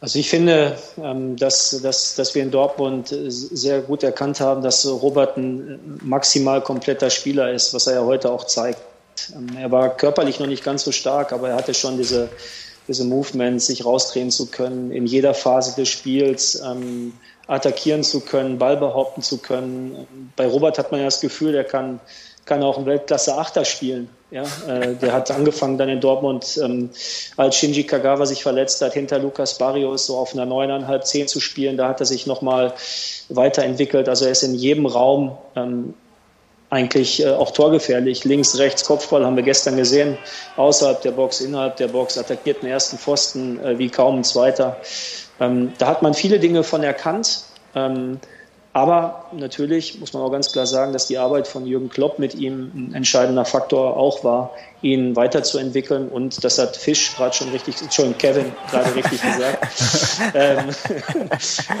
Also 0.00 0.18
ich 0.20 0.30
finde, 0.30 0.78
ähm, 1.02 1.36
dass, 1.36 1.80
dass, 1.82 2.14
dass 2.14 2.34
wir 2.34 2.42
in 2.42 2.52
Dortmund 2.52 3.08
sehr 3.10 3.80
gut 3.80 4.04
erkannt 4.04 4.40
haben, 4.40 4.62
dass 4.62 4.86
Robert 4.86 5.36
ein 5.36 5.98
maximal 6.02 6.60
kompletter 6.62 7.10
Spieler 7.10 7.52
ist, 7.52 7.74
was 7.74 7.88
er 7.88 7.94
ja 7.94 8.04
heute 8.04 8.30
auch 8.30 8.44
zeigt. 8.44 8.78
Ähm, 9.34 9.48
er 9.58 9.72
war 9.72 9.96
körperlich 9.96 10.38
noch 10.38 10.46
nicht 10.46 10.62
ganz 10.62 10.84
so 10.84 10.92
stark, 10.92 11.32
aber 11.32 11.48
er 11.48 11.56
hatte 11.56 11.74
schon 11.74 11.96
diese, 11.96 12.28
diese 12.86 13.04
Movements, 13.04 13.66
sich 13.66 13.84
rausdrehen 13.84 14.30
zu 14.30 14.46
können, 14.46 14.92
in 14.92 15.06
jeder 15.06 15.34
Phase 15.34 15.74
des 15.74 15.88
Spiels 15.88 16.62
ähm, 16.64 17.12
attackieren 17.48 18.04
zu 18.04 18.20
können, 18.20 18.56
Ball 18.56 18.76
behaupten 18.76 19.22
zu 19.22 19.38
können. 19.38 20.06
Bei 20.36 20.46
Robert 20.46 20.78
hat 20.78 20.92
man 20.92 21.00
ja 21.00 21.06
das 21.06 21.20
Gefühl, 21.20 21.56
er 21.56 21.64
kann, 21.64 21.98
kann 22.44 22.62
auch 22.62 22.78
ein 22.78 22.86
Weltklasse-Achter 22.86 23.64
spielen. 23.64 24.08
Ja, 24.30 24.42
äh, 24.66 24.94
der 24.94 25.14
hat 25.14 25.30
angefangen 25.30 25.78
dann 25.78 25.88
in 25.88 26.00
Dortmund, 26.00 26.60
ähm, 26.62 26.90
als 27.38 27.56
Shinji 27.56 27.84
Kagawa 27.84 28.26
sich 28.26 28.42
verletzt 28.42 28.82
hat, 28.82 28.92
hinter 28.92 29.18
Lukas 29.18 29.56
Barrios 29.56 30.04
so 30.04 30.18
auf 30.18 30.34
einer 30.34 30.44
neuneinhalb, 30.44 31.06
zehn 31.06 31.26
zu 31.28 31.40
spielen. 31.40 31.78
Da 31.78 31.88
hat 31.88 32.00
er 32.00 32.06
sich 32.06 32.26
nochmal 32.26 32.74
weiterentwickelt. 33.30 34.06
Also 34.06 34.26
er 34.26 34.32
ist 34.32 34.42
in 34.42 34.54
jedem 34.54 34.84
Raum 34.84 35.38
ähm, 35.56 35.94
eigentlich 36.68 37.24
äh, 37.24 37.30
auch 37.30 37.52
torgefährlich. 37.52 38.24
Links, 38.24 38.58
rechts, 38.58 38.84
Kopfball 38.84 39.24
haben 39.24 39.36
wir 39.36 39.42
gestern 39.42 39.76
gesehen. 39.76 40.18
Außerhalb 40.56 41.00
der 41.00 41.12
Box, 41.12 41.40
innerhalb 41.40 41.76
der 41.76 41.88
Box, 41.88 42.18
attackiert 42.18 42.62
den 42.62 42.68
ersten 42.68 42.98
Pfosten 42.98 43.58
äh, 43.64 43.78
wie 43.78 43.88
kaum 43.88 44.18
ein 44.18 44.24
zweiter. 44.24 44.76
Ähm, 45.40 45.72
da 45.78 45.86
hat 45.86 46.02
man 46.02 46.12
viele 46.12 46.38
Dinge 46.38 46.64
von 46.64 46.82
erkannt. 46.82 47.44
Ähm, 47.74 48.20
aber 48.78 49.24
natürlich 49.32 49.98
muss 49.98 50.12
man 50.12 50.22
auch 50.22 50.30
ganz 50.30 50.52
klar 50.52 50.64
sagen, 50.64 50.92
dass 50.92 51.08
die 51.08 51.18
Arbeit 51.18 51.48
von 51.48 51.66
Jürgen 51.66 51.88
Klopp 51.88 52.20
mit 52.20 52.36
ihm 52.36 52.70
ein 52.74 52.94
entscheidender 52.94 53.44
Faktor 53.44 53.96
auch 53.96 54.22
war, 54.22 54.52
ihn 54.82 55.16
weiterzuentwickeln. 55.16 56.08
Und 56.08 56.44
das 56.44 56.58
hat 56.58 56.76
Fisch 56.76 57.16
gerade 57.16 57.34
schon 57.34 57.48
richtig, 57.48 57.82
Entschuldigung, 57.82 58.18
Kevin 58.18 58.52
gerade 58.70 58.94
richtig 58.94 59.20
gesagt. 59.20 59.66
ähm, 60.34 60.58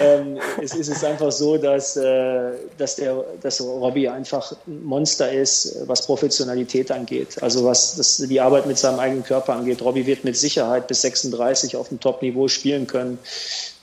ähm, 0.02 0.38
es 0.60 0.74
ist 0.74 1.04
einfach 1.04 1.30
so, 1.30 1.56
dass, 1.56 1.96
äh, 1.96 2.50
dass, 2.76 2.96
der, 2.96 3.24
dass 3.40 3.60
Robbie 3.60 4.08
einfach 4.08 4.52
ein 4.66 4.84
Monster 4.84 5.30
ist, 5.30 5.76
was 5.86 6.04
Professionalität 6.04 6.90
angeht. 6.90 7.40
Also 7.40 7.64
was 7.64 7.94
das, 7.94 8.16
die 8.16 8.40
Arbeit 8.40 8.66
mit 8.66 8.78
seinem 8.78 8.98
eigenen 8.98 9.22
Körper 9.22 9.54
angeht. 9.54 9.82
Robbie 9.82 10.06
wird 10.06 10.24
mit 10.24 10.36
Sicherheit 10.36 10.88
bis 10.88 11.02
36 11.02 11.76
auf 11.76 11.90
dem 11.90 12.00
Top-Niveau 12.00 12.48
spielen 12.48 12.88
können. 12.88 13.18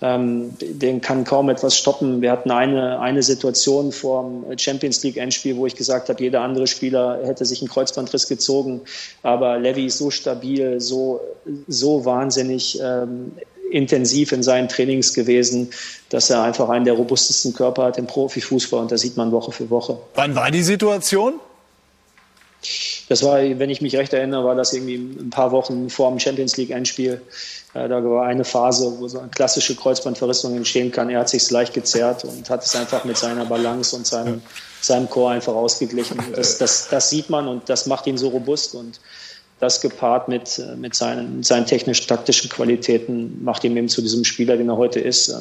Ähm, 0.02 0.52
den 0.60 1.00
kann 1.00 1.24
kaum 1.24 1.50
etwas 1.50 1.78
stoppen. 1.78 2.22
Wir 2.22 2.32
hatten 2.32 2.52
eine, 2.52 3.00
eine 3.00 3.24
Situation 3.24 3.92
vor 3.92 4.24
dem 4.24 4.58
Champions 4.58 5.02
League 5.04 5.18
Endspiel, 5.18 5.56
wo 5.56 5.66
ich 5.66 5.76
gesagt 5.76 6.10
habe, 6.10 6.22
jeder 6.22 6.42
andere 6.42 6.68
Spieler 6.68 7.20
hätte 7.24 7.46
sich 7.46 7.62
einen 7.62 7.70
Kreuzbandriss 7.70 8.28
gezogen. 8.28 8.82
Aber 9.24 9.58
Levy 9.58 9.86
ist 9.86 9.98
so 9.98 10.12
stabil, 10.12 10.82
so, 10.82 11.22
so 11.68 12.04
wahnsinnig 12.04 12.80
ähm, 12.82 13.32
intensiv 13.72 14.32
in 14.32 14.44
seinen 14.44 14.68
Trainings 14.68 15.14
gewesen, 15.14 15.70
dass 16.10 16.30
er 16.30 16.44
einfach 16.44 16.70
einen 16.70 16.86
der 16.86 16.94
robustesten 16.96 17.54
Körper 17.54 17.84
hat 17.84 17.98
im 17.98 18.08
Profifußball 18.08 18.82
und 18.82 18.92
das 18.92 19.02
sieht 19.02 19.18
man 19.18 19.32
Woche 19.32 19.52
für 19.52 19.70
Woche. 19.70 19.98
Wann 20.14 20.36
war 20.36 20.52
die 20.52 20.64
Situation? 20.64 21.40
Das 23.08 23.24
war, 23.24 23.38
wenn 23.40 23.70
ich 23.70 23.82
mich 23.82 23.96
recht 23.96 24.14
erinnere, 24.14 24.44
war 24.44 24.56
das 24.56 24.74
irgendwie 24.74 24.96
ein 24.96 25.30
paar 25.30 25.52
Wochen 25.52 25.90
vor 25.90 26.10
dem 26.10 26.20
Champions 26.20 26.58
League 26.58 26.72
Endspiel. 26.72 27.22
Äh, 27.74 27.88
da 27.88 28.04
war 28.04 28.26
eine 28.26 28.44
Phase, 28.44 28.94
wo 28.98 29.08
so 29.08 29.20
eine 29.20 29.30
klassische 29.30 29.76
Kreuzbandverrissung 29.76 30.56
entstehen 30.56 30.92
kann. 30.92 31.10
Er 31.10 31.20
hat 31.20 31.30
sich 31.30 31.50
leicht 31.52 31.74
gezerrt 31.74 32.24
und 32.24 32.50
hat 32.50 32.64
es 32.64 32.76
einfach 32.76 33.06
mit 33.06 33.18
seiner 33.18 33.46
Balance 33.46 33.96
und 33.96 34.08
seinem, 34.08 34.42
seinem 34.82 35.10
Chor 35.10 35.32
einfach 35.32 35.54
ausgeglichen. 35.54 36.18
Das, 36.36 36.58
das, 36.58 36.88
das 36.90 37.10
sieht 37.10 37.30
man 37.30 37.48
und 37.48 37.70
das 37.70 37.86
macht 37.86 38.08
ihn 38.08 38.18
so 38.18 38.30
robust 38.30 38.74
und 38.76 39.00
das 39.60 39.80
gepaart 39.80 40.28
mit, 40.28 40.62
mit 40.78 40.96
seinen, 40.96 41.42
seinen 41.42 41.66
technisch-taktischen 41.66 42.50
Qualitäten 42.50 43.42
macht 43.44 43.64
ihn 43.64 43.78
eben 43.78 43.88
zu 43.88 44.02
diesem 44.02 44.26
Spieler, 44.26 44.58
den 44.58 44.68
er 44.68 44.78
heute 44.78 45.00
ist. 45.00 45.34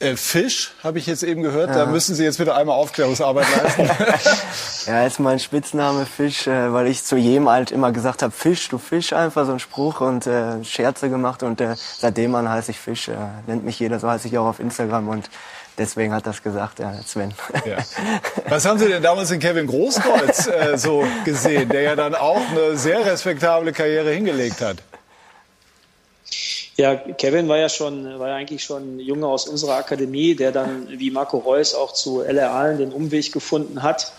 Äh, 0.00 0.16
Fisch, 0.16 0.72
habe 0.82 0.98
ich 0.98 1.06
jetzt 1.06 1.22
eben 1.22 1.42
gehört. 1.42 1.70
Ja. 1.70 1.84
Da 1.84 1.86
müssen 1.86 2.14
Sie 2.14 2.24
jetzt 2.24 2.38
bitte 2.38 2.54
einmal 2.54 2.76
Aufklärungsarbeit 2.76 3.46
leisten. 3.56 3.90
ja, 4.86 5.06
ist 5.06 5.20
mein 5.20 5.38
Spitzname 5.38 6.04
Fisch, 6.04 6.48
äh, 6.48 6.72
weil 6.72 6.88
ich 6.88 7.04
zu 7.04 7.16
jedem 7.16 7.48
halt 7.48 7.70
immer 7.70 7.92
gesagt 7.92 8.22
habe, 8.22 8.32
Fisch, 8.32 8.68
du 8.68 8.78
Fisch, 8.78 9.12
einfach 9.12 9.46
so 9.46 9.52
ein 9.52 9.60
Spruch 9.60 10.00
und 10.00 10.26
äh, 10.26 10.64
Scherze 10.64 11.10
gemacht. 11.10 11.44
Und 11.44 11.60
äh, 11.60 11.76
seitdem 11.76 12.34
an 12.34 12.48
heiße 12.48 12.72
ich 12.72 12.78
Fisch. 12.78 13.08
Nennt 13.46 13.64
mich 13.64 13.78
jeder, 13.78 14.00
so 14.00 14.10
heiße 14.10 14.26
ich 14.26 14.36
auch 14.36 14.46
auf 14.46 14.58
Instagram. 14.58 15.08
Und 15.08 15.30
deswegen 15.78 16.12
hat 16.12 16.26
das 16.26 16.42
gesagt, 16.42 16.80
ja, 16.80 16.92
Sven. 17.06 17.32
Ja. 17.64 17.76
Was 18.48 18.64
haben 18.64 18.80
Sie 18.80 18.88
denn 18.88 19.02
damals 19.02 19.30
in 19.30 19.38
Kevin 19.38 19.68
Großkreuz 19.68 20.50
so 20.74 21.04
gesehen, 21.24 21.68
der 21.68 21.82
ja 21.82 21.96
dann 21.96 22.16
auch 22.16 22.42
eine 22.50 22.76
sehr 22.76 23.06
respektable 23.06 23.72
Karriere 23.72 24.10
hingelegt 24.10 24.60
hat? 24.60 24.78
Ja, 26.76 26.96
Kevin 26.96 27.48
war 27.48 27.58
ja 27.58 27.68
schon, 27.68 28.18
war 28.18 28.28
ja 28.28 28.34
eigentlich 28.34 28.64
schon 28.64 28.96
ein 28.96 29.00
Junge 29.00 29.28
aus 29.28 29.46
unserer 29.46 29.76
Akademie, 29.76 30.34
der 30.34 30.50
dann 30.50 30.88
wie 30.88 31.10
Marco 31.10 31.38
Reus 31.38 31.74
auch 31.74 31.92
zu 31.92 32.22
LR 32.22 32.50
Aalen 32.50 32.78
den 32.78 32.92
Umweg 32.92 33.32
gefunden 33.32 33.82
hat. 33.82 34.12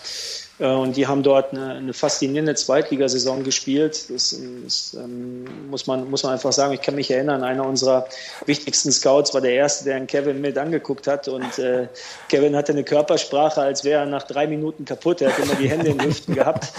Äh, 0.58 0.66
und 0.66 0.96
die 0.96 1.06
haben 1.06 1.22
dort 1.22 1.52
eine, 1.52 1.74
eine 1.74 1.92
faszinierende 1.92 2.54
Zweitligasaison 2.54 3.44
gespielt. 3.44 4.10
Das, 4.10 4.38
das 4.64 4.94
ähm, 4.94 5.44
muss, 5.68 5.86
man, 5.86 6.08
muss 6.10 6.22
man 6.22 6.32
einfach 6.32 6.52
sagen. 6.52 6.72
Ich 6.72 6.82
kann 6.82 6.94
mich 6.94 7.10
erinnern, 7.10 7.42
einer 7.42 7.66
unserer 7.66 8.06
wichtigsten 8.46 8.90
Scouts 8.92 9.34
war 9.34 9.40
der 9.40 9.52
Erste, 9.52 9.84
der 9.84 9.96
einen 9.96 10.06
Kevin 10.06 10.40
mit 10.40 10.58
angeguckt 10.58 11.06
hat. 11.06 11.28
Und 11.28 11.58
äh, 11.58 11.88
Kevin 12.28 12.56
hatte 12.56 12.72
eine 12.72 12.84
Körpersprache, 12.84 13.60
als 13.60 13.84
wäre 13.84 14.00
er 14.00 14.06
nach 14.06 14.24
drei 14.24 14.46
Minuten 14.46 14.84
kaputt. 14.84 15.20
Er 15.20 15.32
hat 15.32 15.38
immer 15.38 15.54
die 15.54 15.68
Hände 15.68 15.90
in 15.90 15.98
den 15.98 16.08
Hüften 16.08 16.34
gehabt. 16.34 16.72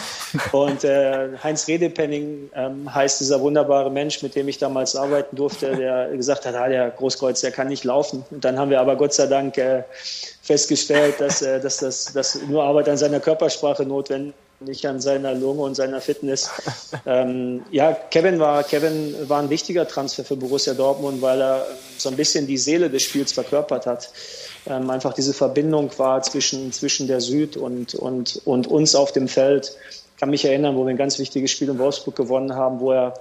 Und 0.51 0.83
äh, 0.83 1.29
Heinz 1.43 1.67
Redepenning 1.67 2.49
ähm, 2.55 2.93
heißt 2.93 3.19
dieser 3.19 3.41
wunderbare 3.41 3.91
Mensch, 3.91 4.21
mit 4.23 4.35
dem 4.35 4.47
ich 4.47 4.57
damals 4.57 4.95
arbeiten 4.95 5.35
durfte, 5.35 5.75
der 5.75 6.09
gesagt 6.09 6.45
hat, 6.45 6.55
ah, 6.55 6.67
der 6.67 6.89
Großkreuz, 6.91 7.41
der 7.41 7.51
kann 7.51 7.67
nicht 7.67 7.83
laufen. 7.83 8.23
Und 8.31 8.43
dann 8.43 8.57
haben 8.57 8.69
wir 8.69 8.79
aber 8.79 8.95
Gott 8.95 9.13
sei 9.13 9.27
Dank 9.27 9.57
äh, 9.57 9.83
festgestellt, 10.47 11.19
dass, 11.19 11.41
äh, 11.41 11.59
dass, 11.59 11.77
das, 11.77 12.13
dass 12.13 12.41
nur 12.41 12.63
Arbeit 12.63 12.89
an 12.89 12.97
seiner 12.97 13.19
Körpersprache 13.19 13.85
notwendig 13.85 14.33
nicht 14.59 14.85
an 14.87 14.99
seiner 14.99 15.35
Lunge 15.35 15.61
und 15.61 15.75
seiner 15.75 16.01
Fitness. 16.01 16.49
Ähm, 17.05 17.63
ja, 17.71 17.93
Kevin 17.93 18.39
war, 18.39 18.63
Kevin 18.63 19.15
war 19.29 19.41
ein 19.41 19.49
wichtiger 19.49 19.87
Transfer 19.87 20.23
für 20.23 20.35
Borussia 20.35 20.73
Dortmund, 20.73 21.21
weil 21.21 21.41
er 21.41 21.67
so 21.97 22.09
ein 22.09 22.15
bisschen 22.15 22.47
die 22.47 22.57
Seele 22.57 22.89
des 22.89 23.03
Spiels 23.03 23.31
verkörpert 23.31 23.85
hat. 23.85 24.09
Ähm, 24.65 24.89
einfach 24.89 25.13
diese 25.13 25.33
Verbindung 25.33 25.91
war 25.97 26.21
zwischen, 26.23 26.71
zwischen 26.71 27.07
der 27.07 27.21
Süd 27.21 27.55
und, 27.55 27.93
und, 27.95 28.41
und 28.45 28.67
uns 28.67 28.95
auf 28.95 29.11
dem 29.11 29.27
Feld. 29.27 29.77
Ich 29.91 30.19
kann 30.19 30.29
mich 30.31 30.43
erinnern, 30.43 30.75
wo 30.75 30.83
wir 30.83 30.89
ein 30.89 30.97
ganz 30.97 31.19
wichtiges 31.19 31.51
Spiel 31.51 31.69
in 31.69 31.77
Wolfsburg 31.77 32.15
gewonnen 32.15 32.55
haben, 32.55 32.79
wo 32.79 32.91
er 32.91 33.13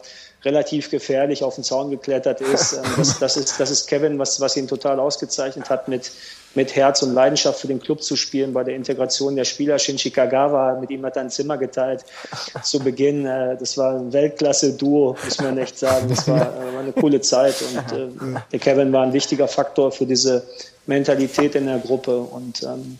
relativ 0.46 0.90
gefährlich 0.90 1.42
auf 1.42 1.56
den 1.56 1.64
Zaun 1.64 1.90
geklettert 1.90 2.40
ist. 2.40 2.74
Ähm, 2.74 2.82
das, 2.96 3.18
das, 3.18 3.36
ist, 3.36 3.60
das 3.60 3.70
ist 3.70 3.86
Kevin, 3.88 4.18
was, 4.18 4.40
was 4.40 4.56
ihn 4.56 4.68
total 4.68 5.00
ausgezeichnet 5.00 5.68
hat, 5.68 5.88
mit, 5.88 6.12
mit 6.54 6.74
Herz 6.74 7.02
und 7.02 7.12
Leidenschaft 7.12 7.60
für 7.60 7.66
den 7.66 7.80
Club 7.80 8.02
zu 8.02 8.16
spielen 8.16 8.52
bei 8.52 8.62
der 8.64 8.76
Integration 8.76 9.36
der 9.36 9.44
Spieler. 9.44 9.78
Shinji 9.78 10.10
Kagawa, 10.10 10.78
mit 10.80 10.90
ihm 10.90 11.04
hat 11.04 11.16
er 11.16 11.22
ein 11.22 11.30
Zimmer 11.30 11.58
geteilt 11.58 12.04
zu 12.62 12.78
Beginn. 12.78 13.26
Äh, 13.26 13.56
das 13.58 13.76
war 13.76 13.96
ein 13.96 14.12
Weltklasse-Duo, 14.12 15.16
muss 15.22 15.40
man 15.40 15.58
echt 15.58 15.78
sagen. 15.78 16.08
Das 16.08 16.26
war, 16.28 16.40
äh, 16.40 16.78
eine 16.78 16.92
coole 16.92 17.20
Zeit 17.20 17.56
und 17.62 17.92
äh, 17.92 18.40
der 18.52 18.58
Kevin 18.60 18.92
war 18.92 19.02
ein 19.02 19.12
wichtiger 19.12 19.48
Faktor 19.48 19.90
für 19.90 20.06
diese 20.06 20.44
Mentalität 20.86 21.56
in 21.56 21.66
der 21.66 21.80
Gruppe 21.80 22.16
und 22.16 22.62
ähm, 22.62 22.98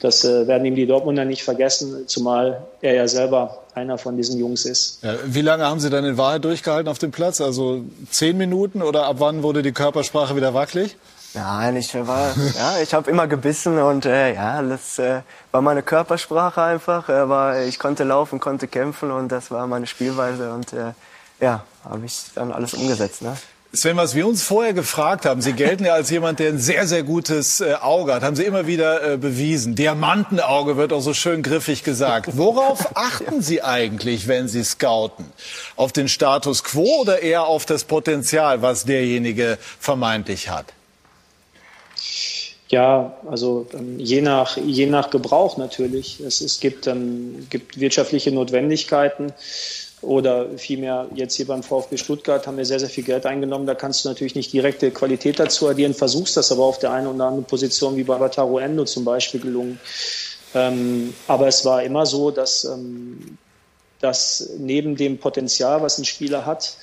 das 0.00 0.24
werden 0.24 0.64
ihm 0.64 0.74
die 0.74 0.86
Dortmunder 0.86 1.24
nicht 1.24 1.42
vergessen, 1.42 2.06
zumal 2.06 2.66
er 2.82 2.94
ja 2.94 3.08
selber 3.08 3.64
einer 3.74 3.98
von 3.98 4.16
diesen 4.16 4.38
Jungs 4.38 4.64
ist. 4.64 5.02
Ja, 5.02 5.14
wie 5.24 5.42
lange 5.42 5.64
haben 5.64 5.80
Sie 5.80 5.90
dann 5.90 6.04
in 6.04 6.16
Wahrheit 6.18 6.44
durchgehalten 6.44 6.88
auf 6.88 6.98
dem 6.98 7.12
Platz? 7.12 7.40
Also 7.40 7.82
zehn 8.10 8.36
Minuten 8.36 8.82
oder 8.82 9.06
ab 9.06 9.16
wann 9.18 9.42
wurde 9.42 9.62
die 9.62 9.72
Körpersprache 9.72 10.36
wieder 10.36 10.54
wackelig? 10.54 10.96
Nein, 11.34 11.76
ich 11.76 11.94
war, 11.94 12.34
ja, 12.56 12.78
ich 12.82 12.94
habe 12.94 13.10
immer 13.10 13.26
gebissen 13.26 13.78
und 13.78 14.06
äh, 14.06 14.34
ja, 14.34 14.62
das 14.62 14.98
äh, 14.98 15.20
war 15.52 15.60
meine 15.60 15.82
Körpersprache 15.82 16.62
einfach. 16.62 17.08
Äh, 17.08 17.28
war, 17.28 17.60
ich 17.62 17.78
konnte 17.78 18.04
laufen, 18.04 18.40
konnte 18.40 18.66
kämpfen 18.66 19.10
und 19.10 19.30
das 19.30 19.50
war 19.50 19.66
meine 19.66 19.86
Spielweise 19.86 20.52
und 20.52 20.72
äh, 20.72 20.92
ja, 21.40 21.64
habe 21.84 22.06
ich 22.06 22.24
dann 22.34 22.52
alles 22.52 22.72
umgesetzt. 22.72 23.20
Ne? 23.20 23.36
Sven, 23.76 23.98
was 23.98 24.14
wir 24.14 24.26
uns 24.26 24.42
vorher 24.42 24.72
gefragt 24.72 25.26
haben, 25.26 25.42
Sie 25.42 25.52
gelten 25.52 25.84
ja 25.84 25.92
als 25.92 26.08
jemand, 26.08 26.38
der 26.38 26.48
ein 26.48 26.58
sehr, 26.58 26.86
sehr 26.86 27.02
gutes 27.02 27.60
äh, 27.60 27.74
Auge 27.74 28.14
hat, 28.14 28.22
haben 28.22 28.34
Sie 28.34 28.44
immer 28.44 28.66
wieder 28.66 29.12
äh, 29.12 29.16
bewiesen. 29.18 29.74
Diamantenauge 29.74 30.78
wird 30.78 30.94
auch 30.94 31.02
so 31.02 31.12
schön 31.12 31.42
griffig 31.42 31.84
gesagt. 31.84 32.38
Worauf 32.38 32.88
achten 32.96 33.42
Sie 33.42 33.62
eigentlich, 33.62 34.28
wenn 34.28 34.48
Sie 34.48 34.64
scouten? 34.64 35.26
Auf 35.76 35.92
den 35.92 36.08
Status 36.08 36.64
quo 36.64 37.02
oder 37.02 37.20
eher 37.20 37.44
auf 37.44 37.66
das 37.66 37.84
Potenzial, 37.84 38.62
was 38.62 38.86
derjenige 38.86 39.58
vermeintlich 39.78 40.48
hat? 40.48 40.72
Ja, 42.68 43.14
also 43.30 43.66
ähm, 43.74 44.00
je, 44.00 44.22
nach, 44.22 44.56
je 44.56 44.86
nach 44.86 45.10
Gebrauch 45.10 45.58
natürlich. 45.58 46.20
Es, 46.20 46.40
es 46.40 46.60
gibt, 46.60 46.86
ähm, 46.86 47.46
gibt 47.50 47.78
wirtschaftliche 47.78 48.32
Notwendigkeiten 48.32 49.34
oder 50.06 50.56
vielmehr 50.56 51.08
jetzt 51.14 51.34
hier 51.34 51.46
beim 51.46 51.62
VfB 51.62 51.96
Stuttgart 51.96 52.46
haben 52.46 52.56
wir 52.56 52.64
sehr, 52.64 52.80
sehr 52.80 52.88
viel 52.88 53.04
Geld 53.04 53.26
eingenommen. 53.26 53.66
Da 53.66 53.74
kannst 53.74 54.04
du 54.04 54.08
natürlich 54.08 54.34
nicht 54.34 54.52
direkte 54.52 54.90
Qualität 54.90 55.38
dazu 55.38 55.68
addieren, 55.68 55.94
versuchst 55.94 56.36
das 56.36 56.52
aber 56.52 56.64
auf 56.64 56.78
der 56.78 56.92
einen 56.92 57.08
oder 57.08 57.24
anderen 57.24 57.44
Position 57.44 57.96
wie 57.96 58.04
bei 58.04 58.18
Wataru 58.18 58.58
Endo 58.58 58.84
zum 58.84 59.04
Beispiel 59.04 59.40
gelungen. 59.40 59.80
Ähm, 60.54 61.12
aber 61.26 61.48
es 61.48 61.64
war 61.64 61.82
immer 61.82 62.06
so, 62.06 62.30
dass, 62.30 62.64
ähm, 62.64 63.36
dass 64.00 64.50
neben 64.58 64.96
dem 64.96 65.18
Potenzial, 65.18 65.82
was 65.82 65.98
ein 65.98 66.04
Spieler 66.04 66.46
hat, 66.46 66.76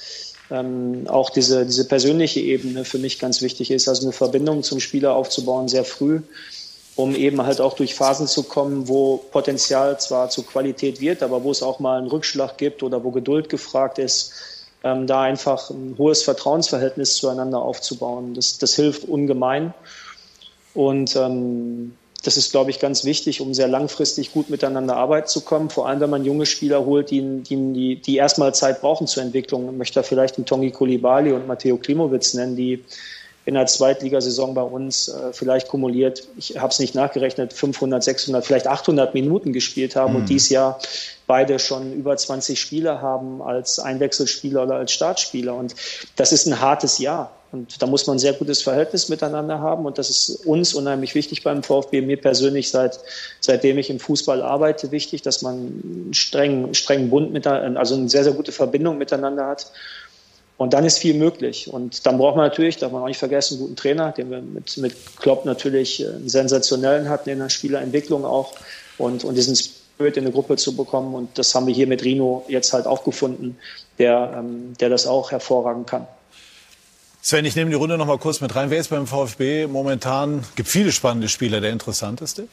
ähm, 0.51 1.05
auch 1.07 1.29
diese, 1.29 1.65
diese 1.65 1.87
persönliche 1.87 2.41
Ebene 2.41 2.83
für 2.83 2.99
mich 2.99 3.19
ganz 3.19 3.41
wichtig 3.41 3.71
ist, 3.71 3.87
also 3.87 4.03
eine 4.03 4.11
Verbindung 4.11 4.63
zum 4.63 4.79
Spieler 4.79 5.15
aufzubauen 5.15 5.67
sehr 5.69 5.85
früh 5.85 6.21
um 6.95 7.15
eben 7.15 7.41
halt 7.43 7.59
auch 7.59 7.73
durch 7.73 7.95
Phasen 7.95 8.27
zu 8.27 8.43
kommen, 8.43 8.87
wo 8.87 9.17
Potenzial 9.31 9.99
zwar 9.99 10.29
zur 10.29 10.45
Qualität 10.45 11.01
wird, 11.01 11.23
aber 11.23 11.43
wo 11.43 11.51
es 11.51 11.63
auch 11.63 11.79
mal 11.79 11.97
einen 11.97 12.07
Rückschlag 12.07 12.57
gibt 12.57 12.83
oder 12.83 13.03
wo 13.03 13.11
Geduld 13.11 13.49
gefragt 13.49 13.97
ist, 13.97 14.33
ähm, 14.83 15.07
da 15.07 15.21
einfach 15.21 15.69
ein 15.69 15.95
hohes 15.97 16.23
Vertrauensverhältnis 16.23 17.15
zueinander 17.15 17.61
aufzubauen. 17.61 18.33
Das, 18.35 18.57
das 18.57 18.75
hilft 18.75 19.05
ungemein. 19.05 19.73
Und 20.73 21.15
ähm, 21.15 21.95
das 22.23 22.37
ist, 22.37 22.51
glaube 22.51 22.69
ich, 22.69 22.79
ganz 22.79 23.03
wichtig, 23.03 23.41
um 23.41 23.53
sehr 23.53 23.67
langfristig 23.67 24.31
gut 24.31 24.49
miteinander 24.49 24.95
arbeiten 24.95 25.27
zu 25.27 25.41
kommen. 25.41 25.69
Vor 25.69 25.87
allem, 25.87 25.99
wenn 25.99 26.09
man 26.09 26.25
junge 26.25 26.45
Spieler 26.45 26.85
holt, 26.85 27.11
die, 27.11 27.41
die, 27.43 27.95
die 27.97 28.15
erstmal 28.15 28.53
Zeit 28.55 28.81
brauchen 28.81 29.07
zur 29.07 29.23
Entwicklung. 29.23 29.69
Ich 29.69 29.77
möchte 29.77 29.99
da 29.99 30.03
vielleicht 30.03 30.37
einen 30.37 30.45
Tongi 30.45 30.71
Kolibali 30.71 31.33
und 31.33 31.47
Matteo 31.47 31.77
Klimowitz 31.77 32.33
nennen, 32.33 32.55
die 32.55 32.83
in 33.45 33.55
der 33.55 33.65
Zweitligasaison 33.65 34.53
bei 34.53 34.61
uns 34.61 35.09
äh, 35.09 35.33
vielleicht 35.33 35.67
kumuliert, 35.67 36.27
ich 36.37 36.57
habe 36.57 36.71
es 36.71 36.79
nicht 36.79 36.95
nachgerechnet, 36.95 37.53
500, 37.53 38.03
600, 38.03 38.45
vielleicht 38.45 38.67
800 38.67 39.13
Minuten 39.13 39.51
gespielt 39.51 39.95
haben 39.95 40.13
mhm. 40.13 40.19
und 40.19 40.29
dies 40.29 40.49
Jahr 40.49 40.79
beide 41.27 41.59
schon 41.59 41.93
über 41.93 42.15
20 42.15 42.59
Spiele 42.59 43.01
haben 43.01 43.41
als 43.41 43.79
Einwechselspieler 43.79 44.63
oder 44.63 44.75
als 44.75 44.91
Startspieler. 44.91 45.55
Und 45.55 45.75
das 46.15 46.31
ist 46.31 46.45
ein 46.45 46.59
hartes 46.59 46.99
Jahr. 46.99 47.31
Und 47.53 47.81
da 47.81 47.85
muss 47.85 48.07
man 48.07 48.15
ein 48.15 48.19
sehr 48.19 48.33
gutes 48.33 48.63
Verhältnis 48.63 49.09
miteinander 49.09 49.59
haben. 49.59 49.85
Und 49.85 49.99
das 49.99 50.09
ist 50.09 50.45
uns 50.47 50.73
unheimlich 50.73 51.13
wichtig 51.13 51.43
beim 51.43 51.61
VfB, 51.61 52.01
mir 52.01 52.19
persönlich, 52.19 52.71
seit, 52.71 52.99
seitdem 53.41 53.77
ich 53.77 53.91
im 53.91 53.99
Fußball 53.99 54.41
arbeite, 54.41 54.91
wichtig, 54.91 55.21
dass 55.21 55.43
man 55.43 55.55
einen 55.55 56.13
strengen, 56.13 56.73
strengen 56.73 57.11
Bund, 57.11 57.31
mit, 57.31 57.45
also 57.45 57.95
eine 57.95 58.09
sehr, 58.09 58.23
sehr 58.23 58.33
gute 58.33 58.51
Verbindung 58.51 58.97
miteinander 58.97 59.45
hat. 59.45 59.71
Und 60.57 60.73
dann 60.73 60.85
ist 60.85 60.99
viel 60.99 61.15
möglich. 61.15 61.71
Und 61.71 62.05
dann 62.05 62.17
braucht 62.17 62.35
man 62.35 62.45
natürlich, 62.45 62.77
darf 62.77 62.91
man 62.91 63.01
auch 63.01 63.07
nicht 63.07 63.17
vergessen, 63.17 63.55
einen 63.55 63.63
guten 63.63 63.75
Trainer, 63.75 64.11
den 64.11 64.29
wir 64.29 64.41
mit, 64.41 64.77
mit 64.77 64.95
Klopp 65.17 65.45
natürlich 65.45 66.05
einen 66.05 66.29
sensationellen 66.29 67.09
hatten 67.09 67.29
in 67.29 67.39
der 67.39 67.49
Spielerentwicklung 67.49 68.23
auch 68.23 68.53
und, 68.97 69.23
und 69.23 69.35
diesen 69.35 69.55
Spirit 69.55 70.17
in 70.17 70.25
eine 70.25 70.31
Gruppe 70.31 70.55
zu 70.57 70.75
bekommen. 70.75 71.15
Und 71.15 71.37
das 71.37 71.55
haben 71.55 71.67
wir 71.67 71.73
hier 71.73 71.87
mit 71.87 72.03
Rino 72.03 72.45
jetzt 72.47 72.71
halt 72.71 72.85
auch 72.85 73.03
gefunden, 73.03 73.57
der, 73.97 74.35
ähm, 74.37 74.73
der 74.79 74.89
das 74.89 75.07
auch 75.07 75.31
hervorragend 75.31 75.87
kann. 75.87 76.07
Sven, 77.25 77.45
ich 77.45 77.55
nehme 77.55 77.69
die 77.69 77.77
Runde 77.77 77.97
noch 77.97 78.05
mal 78.05 78.17
kurz 78.17 78.41
mit 78.41 78.53
rein. 78.53 78.69
Wer 78.69 78.79
ist 78.79 78.89
beim 78.89 79.07
VfB 79.07 79.67
momentan? 79.67 80.43
Gibt 80.57 80.67
viele 80.67 80.91
spannende 80.91 81.29
Spieler. 81.29 81.61
Der 81.61 81.71
interessanteste? 81.71 82.49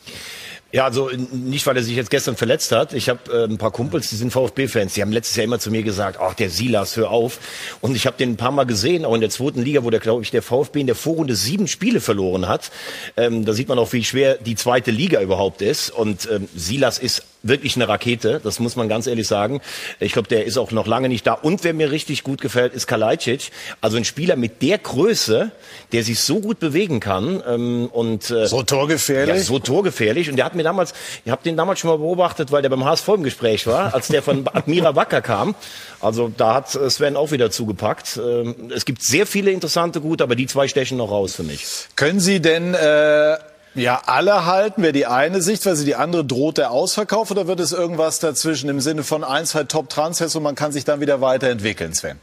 Ja, 0.73 0.85
also 0.85 1.11
nicht, 1.33 1.66
weil 1.66 1.77
er 1.77 1.83
sich 1.83 1.97
jetzt 1.97 2.11
gestern 2.11 2.37
verletzt 2.37 2.71
hat. 2.71 2.93
Ich 2.93 3.09
habe 3.09 3.21
äh, 3.33 3.45
ein 3.45 3.59
paar 3.59 3.73
Kumpels, 3.73 4.09
die 4.11 4.16
sind 4.16 4.33
VfB-Fans. 4.33 4.95
Die 4.95 5.03
haben 5.03 5.11
letztes 5.11 5.35
Jahr 5.35 5.45
immer 5.45 5.59
zu 5.59 5.71
mir 5.71 5.83
gesagt, 5.83 6.18
ach, 6.21 6.35
der 6.35 6.49
Silas, 6.49 6.97
hör 6.97 7.11
auf. 7.11 7.41
Und 7.81 7.97
ich 7.97 8.07
habe 8.07 8.16
den 8.16 8.31
ein 8.33 8.37
paar 8.37 8.53
Mal 8.53 8.64
gesehen, 8.64 9.05
auch 9.05 9.14
in 9.14 9.21
der 9.21 9.31
zweiten 9.31 9.62
Liga, 9.62 9.83
wo 9.83 9.91
der, 9.91 9.99
glaube 9.99 10.23
ich, 10.23 10.31
der 10.31 10.43
VfB 10.43 10.81
in 10.81 10.87
der 10.87 10.95
Vorrunde 10.95 11.35
sieben 11.35 11.66
Spiele 11.66 12.01
verloren 12.01 12.47
hat. 12.47 12.71
Ähm, 13.16 13.45
da 13.45 13.53
sieht 13.53 13.68
man 13.68 13.81
auch, 13.81 13.93
wie 13.93 14.05
schwer 14.05 14.37
die 14.37 14.55
zweite 14.55 14.93
Liga 14.93 15.21
überhaupt 15.21 15.61
ist. 15.61 15.91
Und 15.91 16.29
ähm, 16.31 16.49
Silas 16.55 17.01
ist 17.01 17.25
wirklich 17.43 17.76
eine 17.76 17.88
Rakete, 17.88 18.41
das 18.43 18.59
muss 18.61 18.76
man 18.76 18.88
ganz 18.88 19.07
ehrlich 19.07 19.26
sagen. 19.26 19.61
Ich 19.99 20.12
glaube, 20.12 20.28
der 20.28 20.45
ist 20.45 20.59
auch 20.59 20.70
noch 20.72 20.86
lange 20.86 21.09
nicht 21.09 21.26
da. 21.26 21.32
Und 21.32 21.64
wer 21.64 21.74
mir 21.74 21.91
richtig 21.91 22.22
gut 22.22 22.41
gefällt, 22.41 22.74
ist 22.74 22.86
Kalajdzic. 22.86 23.51
Also 23.80 23.97
ein 23.97 24.05
Spieler 24.05 24.36
mit 24.36 24.62
der 24.62 24.78
Größe, 24.78 25.51
der 25.93 26.05
sich 26.05 26.20
so 26.20 26.41
gut 26.41 26.61
bewegen 26.61 27.01
kann. 27.01 27.43
Ähm, 27.47 27.88
und, 27.93 28.30
äh, 28.30 28.47
so 28.47 28.62
torgefährlich? 28.62 29.36
Ja, 29.36 29.43
so 29.43 29.59
torgefährlich. 29.59 30.28
Und 30.28 30.36
der 30.36 30.45
hat 30.45 30.55
mir 30.55 30.62
damals, 30.62 30.93
ich 31.24 31.30
habe 31.30 31.43
den 31.43 31.57
damals 31.57 31.80
schon 31.80 31.91
mal 31.91 31.99
beobachtet, 31.99 32.53
weil 32.53 32.62
der 32.62 32.68
beim 32.68 32.84
HSV 32.84 33.09
im 33.09 33.22
Gespräch 33.22 33.66
war, 33.66 33.95
als 33.95 34.09
der 34.09 34.22
von 34.22 34.47
Admira 34.53 34.95
Wacker 34.95 35.22
kam. 35.22 35.55
Also 36.01 36.32
da 36.36 36.55
hat 36.55 36.70
Sven 36.70 37.16
auch 37.16 37.30
wieder 37.30 37.51
zugepackt. 37.51 38.18
Ähm, 38.22 38.70
es 38.74 38.84
gibt 38.84 39.03
sehr 39.03 39.26
viele 39.26 39.51
interessante 39.51 40.01
Gute, 40.01 40.24
aber 40.24 40.36
die 40.36 40.47
zwei 40.47 40.68
stechen 40.68 40.99
noch 40.99 41.11
raus 41.11 41.34
für 41.34 41.43
mich. 41.43 41.64
Können 41.97 42.20
Sie 42.20 42.41
denn... 42.41 42.74
Äh 42.74 43.36
ja, 43.75 44.03
alle 44.07 44.47
halten 44.47 44.83
wäre 44.83 44.93
die 44.93 45.07
eine 45.07 45.43
Sichtweise, 45.43 45.85
die 45.85 45.95
andere 45.95 46.25
droht 46.25 46.59
der 46.59 46.71
Ausverkauf 46.73 47.31
oder 47.31 47.47
wird 47.47 47.61
es 47.61 47.73
irgendwas 47.73 48.18
dazwischen 48.18 48.68
im 48.68 48.81
Sinne 48.81 49.05
von 49.05 49.23
ein, 49.23 49.47
zwei 49.47 49.64
Top-Transfers 49.64 50.35
und 50.37 50.43
man 50.43 50.55
kann 50.55 50.73
sich 50.73 50.85
dann 50.85 51.01
wieder 51.01 51.21
weiterentwickeln, 51.21 51.95
Sven? 51.95 52.18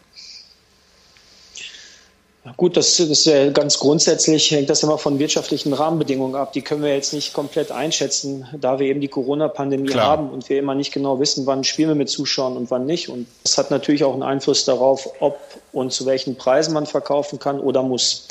Gut, 2.56 2.78
das, 2.78 2.96
das 2.96 3.26
ist 3.26 3.54
ganz 3.54 3.78
grundsätzlich 3.78 4.52
hängt 4.52 4.70
das 4.70 4.82
immer 4.82 4.98
von 4.98 5.20
wirtschaftlichen 5.20 5.74
Rahmenbedingungen 5.74 6.36
ab. 6.36 6.54
Die 6.54 6.62
können 6.62 6.82
wir 6.82 6.94
jetzt 6.94 7.12
nicht 7.12 7.34
komplett 7.34 7.72
einschätzen, 7.72 8.48
da 8.60 8.80
wir 8.80 8.88
eben 8.88 9.02
die 9.02 9.10
Corona-Pandemie 9.10 9.94
haben 9.96 10.30
und 10.30 10.48
wir 10.48 10.58
immer 10.58 10.74
nicht 10.74 10.94
genau 10.94 11.20
wissen, 11.20 11.46
wann 11.46 11.66
spielen 11.66 11.90
wir 11.90 11.96
mit 11.96 12.10
Zuschauern 12.10 12.56
und 12.56 12.72
wann 12.72 12.86
nicht. 12.86 13.10
Und 13.10 13.28
das 13.44 13.58
hat 13.58 13.70
natürlich 13.70 14.06
auch 14.06 14.14
einen 14.14 14.24
Einfluss 14.24 14.64
darauf, 14.64 15.10
ob 15.20 15.38
und 15.74 15.92
zu 15.92 16.06
welchen 16.06 16.38
Preisen 16.38 16.74
man 16.74 16.86
verkaufen 16.86 17.38
kann 17.38 17.60
oder 17.60 17.84
muss. 17.84 18.28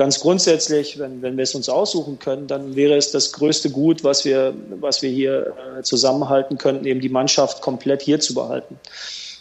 Ganz 0.00 0.18
grundsätzlich, 0.18 0.98
wenn, 0.98 1.20
wenn 1.20 1.36
wir 1.36 1.42
es 1.42 1.54
uns 1.54 1.68
aussuchen 1.68 2.18
können, 2.18 2.46
dann 2.46 2.74
wäre 2.74 2.96
es 2.96 3.10
das 3.10 3.32
größte 3.32 3.68
Gut, 3.68 4.02
was 4.02 4.24
wir, 4.24 4.54
was 4.80 5.02
wir 5.02 5.10
hier 5.10 5.54
äh, 5.76 5.82
zusammenhalten 5.82 6.56
könnten, 6.56 6.86
eben 6.86 7.02
die 7.02 7.10
Mannschaft 7.10 7.60
komplett 7.60 8.00
hier 8.00 8.18
zu 8.18 8.32
behalten. 8.32 8.80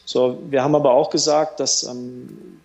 So, 0.04 0.38
wir 0.50 0.62
haben 0.62 0.76
aber 0.76 0.92
auch 0.92 1.12
gesagt, 1.12 1.62
dass 1.62 1.84
ähm, 1.84 2.60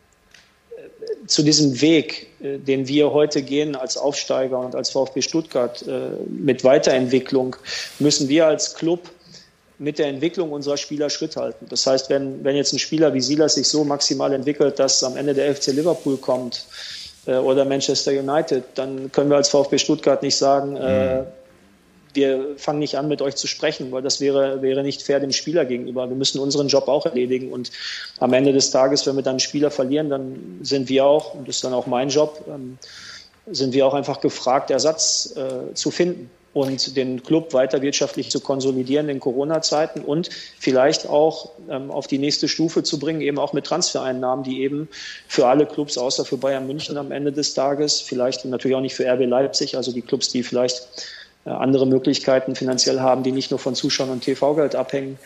zu 1.29 1.45
diesem 1.45 1.81
Weg, 1.81 2.27
äh, 2.43 2.59
den 2.59 2.89
wir 2.89 3.13
heute 3.13 3.43
gehen 3.43 3.77
als 3.77 3.97
Aufsteiger 3.97 4.59
und 4.59 4.75
als 4.75 4.91
VfB 4.91 5.23
Stuttgart 5.23 5.81
äh, 5.87 6.21
mit 6.29 6.65
Weiterentwicklung, 6.65 7.55
müssen 8.01 8.29
wir 8.29 8.49
als 8.49 8.75
Club 8.75 9.09
mit 9.79 10.01
der 10.01 10.09
Entwicklung 10.09 10.51
unserer 10.51 10.79
Spieler 10.79 11.11
Schritt 11.11 11.37
halten. 11.37 11.67
Das 11.69 11.87
heißt, 11.87 12.11
wenn, 12.11 12.43
wenn 12.43 12.57
jetzt 12.57 12.73
ein 12.73 12.81
Spieler 12.81 13.15
wie 13.15 13.21
Silas 13.21 13.55
sich 13.55 13.69
so 13.69 13.85
maximal 13.85 14.33
entwickelt, 14.33 14.81
dass 14.81 15.05
am 15.05 15.17
Ende 15.17 15.33
der 15.33 15.55
FC 15.55 15.69
Liverpool 15.69 16.17
kommt, 16.17 16.57
äh, 16.57 17.04
oder 17.33 17.65
Manchester 17.65 18.13
United, 18.13 18.65
dann 18.75 19.11
können 19.13 19.31
wir 19.31 19.37
als 19.37 19.49
VfB 19.49 19.79
Stuttgart 19.79 20.23
nicht 20.23 20.37
sagen, 20.37 20.77
äh, 20.77 21.21
mhm. 21.21 21.27
wir 22.13 22.47
fangen 22.57 22.79
nicht 22.79 22.97
an, 22.97 23.09
mit 23.09 23.23
euch 23.23 23.37
zu 23.37 23.47
sprechen, 23.47 23.91
weil 23.93 24.03
das 24.03 24.21
wäre, 24.21 24.63
wäre 24.63 24.83
nicht 24.83 25.03
fair 25.03 25.21
dem 25.21 25.33
Spieler 25.33 25.65
gegenüber. 25.65 26.09
Wir 26.09 26.17
müssen 26.17 26.39
unseren 26.39 26.69
Job 26.69 26.89
auch 26.89 27.07
erledigen. 27.07 27.53
Und 27.53 27.71
am 28.21 28.33
Ende 28.33 28.53
des 28.53 28.71
Tages, 28.71 29.07
wenn 29.07 29.17
wir 29.17 29.23
dann 29.23 29.33
einen 29.33 29.41
Spieler 29.41 29.71
verlieren, 29.71 30.11
dann 30.11 30.59
sind 30.63 30.89
wir 30.89 31.05
auch, 31.07 31.35
und 31.35 31.49
das 31.49 31.57
ist 31.57 31.65
dann 31.65 31.75
auch 31.75 31.87
mein 31.87 32.09
Job, 32.09 32.45
ähm, 32.49 32.79
sind 33.47 33.75
wir 33.75 33.87
auch 33.87 33.95
einfach 33.95 34.21
gefragt, 34.21 34.71
Ersatz 34.71 35.35
äh, 35.37 35.75
zu 35.75 35.91
finden 35.91 36.31
und 36.55 36.97
den 36.97 37.23
Club 37.23 37.53
weiter 37.53 37.83
wirtschaftlich 37.83 38.31
zu 38.31 38.41
konsolidieren 38.41 39.09
in 39.09 39.21
Corona-Zeiten 39.21 40.01
und 40.01 40.31
vielleicht 40.59 41.09
auch 41.09 41.51
ähm, 41.69 41.91
auf 41.91 42.07
die 42.07 42.19
nächste 42.19 42.49
Stufe 42.49 42.85
zu 42.85 42.99
bringen, 42.99 43.21
eben 43.21 43.39
auch 43.39 43.53
mit 43.53 43.67
Transfereinnahmen, 43.67 44.45
die 44.45 44.63
eben 44.63 44.89
für 45.29 45.47
alle 45.47 45.67
Clubs 45.67 45.99
außer 45.99 46.25
für 46.25 46.39
Bayern 46.39 46.67
München 46.67 46.97
am 46.97 47.11
Ende 47.13 47.33
des 47.33 47.55
Tages, 47.55 48.01
vielleicht 48.01 48.45
natürlich 48.45 48.77
auch 48.77 48.81
nicht 48.81 48.95
für 48.95 49.05
RB 49.05 49.27
Leipzig, 49.27 49.77
also 49.77 49.93
die 49.93 50.03
Clubs, 50.03 50.29
die 50.29 50.45
vielleicht 50.45 50.87
äh, 51.45 51.51
andere 51.51 51.87
Möglichkeiten 51.87 52.55
finanziell 52.55 53.01
haben, 53.01 53.25
die 53.25 53.33
nicht 53.33 53.51
nur 53.51 53.59
von 53.59 53.75
Zuschauern 53.75 54.11
und 54.11 54.23
TV-Geld 54.23 54.77
abhängen, 54.77 55.19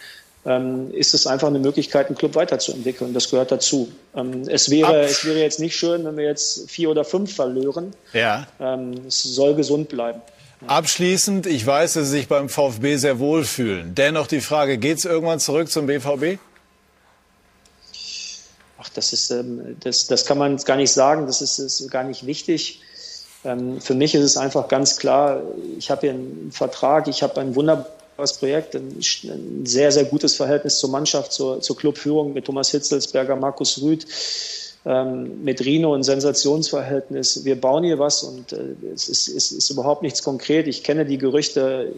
ähm, 0.46 0.90
ist 0.92 1.12
es 1.12 1.26
einfach 1.26 1.48
eine 1.48 1.58
Möglichkeit, 1.58 2.06
einen 2.06 2.16
Club 2.16 2.34
weiterzuentwickeln. 2.36 3.12
Das 3.12 3.30
gehört 3.30 3.52
dazu. 3.52 3.92
Ähm, 4.16 4.44
es, 4.48 4.70
wäre, 4.70 5.00
es 5.02 5.26
wäre 5.26 5.40
jetzt 5.40 5.60
nicht 5.60 5.76
schön, 5.76 6.04
wenn 6.06 6.16
wir 6.16 6.24
jetzt 6.24 6.70
vier 6.70 6.88
oder 6.90 7.04
fünf 7.04 7.34
verlören. 7.34 7.92
Ja. 8.14 8.46
Ähm, 8.58 9.02
es 9.06 9.22
soll 9.22 9.54
gesund 9.54 9.90
bleiben. 9.90 10.22
Abschließend, 10.66 11.46
ich 11.46 11.64
weiß, 11.64 11.94
dass 11.94 12.06
Sie 12.06 12.10
sich 12.10 12.28
beim 12.28 12.48
VfB 12.48 12.96
sehr 12.96 13.18
wohlfühlen. 13.18 13.94
Dennoch 13.94 14.26
die 14.26 14.40
Frage, 14.40 14.78
geht 14.78 14.98
es 14.98 15.04
irgendwann 15.04 15.38
zurück 15.38 15.70
zum 15.70 15.86
BVB? 15.86 16.38
Ach, 18.78 18.88
das 18.90 19.12
ist, 19.12 19.30
ähm, 19.30 19.76
das, 19.80 20.06
das 20.06 20.24
kann 20.24 20.38
man 20.38 20.56
gar 20.58 20.76
nicht 20.76 20.92
sagen. 20.92 21.26
Das 21.26 21.42
ist, 21.42 21.58
ist 21.58 21.90
gar 21.90 22.04
nicht 22.04 22.26
wichtig. 22.26 22.80
Ähm, 23.44 23.80
für 23.80 23.94
mich 23.94 24.14
ist 24.14 24.24
es 24.24 24.36
einfach 24.36 24.68
ganz 24.68 24.96
klar, 24.96 25.42
ich 25.78 25.90
habe 25.90 26.02
hier 26.02 26.10
einen 26.10 26.50
Vertrag, 26.52 27.06
ich 27.06 27.22
habe 27.22 27.40
ein 27.40 27.54
wunderbares 27.54 28.32
Projekt, 28.34 28.74
ein, 28.74 28.98
ein, 29.24 29.64
sehr, 29.64 29.92
sehr 29.92 30.04
gutes 30.04 30.34
Verhältnis 30.34 30.78
zur 30.78 30.90
Mannschaft, 30.90 31.32
zur, 31.32 31.60
zur 31.60 31.76
Clubführung 31.76 32.32
mit 32.32 32.46
Thomas 32.46 32.70
Hitzelsberger, 32.70 33.36
Markus 33.36 33.80
Rüth, 33.80 34.06
ähm, 34.84 35.44
mit 35.44 35.64
Rino 35.64 35.94
ein 35.94 36.02
Sensationsverhältnis. 36.02 37.44
Wir 37.44 37.60
bauen 37.60 37.84
hier 37.84 37.98
was 37.98 38.22
und 38.22 38.52
äh, 38.52 38.74
es, 38.94 39.08
ist, 39.08 39.28
es 39.28 39.52
ist 39.52 39.70
überhaupt 39.70 40.02
nichts 40.02 40.22
konkret. 40.22 40.68
Ich 40.68 40.84
kenne 40.84 41.04
die 41.04 41.18
Gerüchte, 41.18 41.92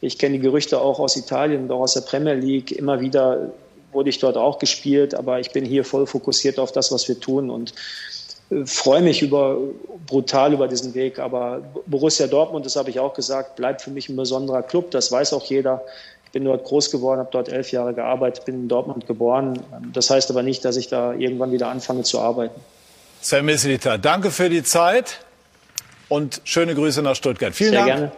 ich 0.00 0.18
kenne 0.18 0.36
die 0.36 0.42
Gerüchte 0.42 0.80
auch 0.80 1.00
aus 1.00 1.16
Italien 1.16 1.64
und 1.64 1.70
auch 1.72 1.80
aus 1.80 1.94
der 1.94 2.02
Premier 2.02 2.34
League. 2.34 2.72
Immer 2.72 3.00
wieder 3.00 3.52
wurde 3.92 4.10
ich 4.10 4.18
dort 4.18 4.36
auch 4.36 4.58
gespielt, 4.58 5.14
aber 5.14 5.40
ich 5.40 5.50
bin 5.50 5.64
hier 5.64 5.84
voll 5.84 6.06
fokussiert 6.06 6.58
auf 6.58 6.72
das, 6.72 6.92
was 6.92 7.08
wir 7.08 7.18
tun 7.18 7.50
und 7.50 7.74
äh, 8.50 8.64
freue 8.64 9.02
mich 9.02 9.22
über, 9.22 9.58
brutal 10.06 10.52
über 10.52 10.68
diesen 10.68 10.94
Weg. 10.94 11.18
Aber 11.18 11.62
Borussia 11.86 12.26
Dortmund, 12.26 12.64
das 12.64 12.76
habe 12.76 12.90
ich 12.90 13.00
auch 13.00 13.14
gesagt, 13.14 13.56
bleibt 13.56 13.82
für 13.82 13.90
mich 13.90 14.08
ein 14.08 14.16
besonderer 14.16 14.62
Club. 14.62 14.90
Das 14.92 15.10
weiß 15.10 15.32
auch 15.32 15.44
jeder. 15.44 15.82
Ich 16.30 16.32
bin 16.32 16.44
dort 16.44 16.62
groß 16.64 16.92
geworden, 16.92 17.18
habe 17.18 17.30
dort 17.32 17.48
elf 17.48 17.72
Jahre 17.72 17.92
gearbeitet, 17.92 18.44
bin 18.44 18.54
in 18.54 18.68
Dortmund 18.68 19.08
geboren. 19.08 19.58
Das 19.92 20.10
heißt 20.10 20.30
aber 20.30 20.44
nicht, 20.44 20.64
dass 20.64 20.76
ich 20.76 20.86
da 20.86 21.12
irgendwann 21.12 21.50
wieder 21.50 21.66
anfange 21.66 22.04
zu 22.04 22.20
arbeiten. 22.20 22.54
Sven 23.20 23.44
Misselita, 23.46 23.98
danke 23.98 24.30
für 24.30 24.48
die 24.48 24.62
Zeit 24.62 25.24
und 26.08 26.40
schöne 26.44 26.76
Grüße 26.76 27.02
nach 27.02 27.16
Stuttgart. 27.16 27.52
Vielen 27.52 27.70
Sehr 27.70 27.84
Dank. 27.84 27.90
gerne. 27.90 28.12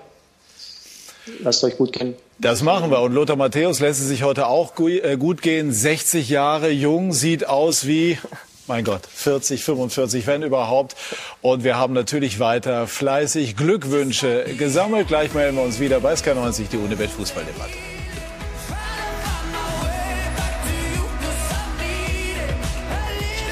Lasst 1.40 1.64
euch 1.64 1.78
gut 1.78 1.94
kennen. 1.94 2.14
Das 2.38 2.62
machen 2.62 2.90
wir. 2.90 3.00
Und 3.00 3.14
Lothar 3.14 3.36
Matthäus 3.36 3.80
lässt 3.80 4.02
es 4.02 4.08
sich 4.08 4.22
heute 4.24 4.46
auch 4.46 4.78
äh, 4.78 5.16
gut 5.16 5.40
gehen. 5.40 5.72
60 5.72 6.28
Jahre 6.28 6.68
jung, 6.68 7.14
sieht 7.14 7.48
aus 7.48 7.86
wie, 7.86 8.18
mein 8.66 8.84
Gott, 8.84 9.06
40, 9.06 9.64
45, 9.64 10.26
wenn 10.26 10.42
überhaupt. 10.42 10.96
Und 11.40 11.64
wir 11.64 11.78
haben 11.78 11.94
natürlich 11.94 12.40
weiter 12.40 12.86
fleißig 12.86 13.56
Glückwünsche 13.56 14.44
gesammelt. 14.58 15.08
Gleich 15.08 15.32
melden 15.32 15.56
wir 15.56 15.64
uns 15.64 15.80
wieder 15.80 16.00
bei 16.00 16.12
SK90, 16.12 16.64
die 16.70 16.76
Unibet 16.76 17.08
Fußballdebatte. 17.08 18.01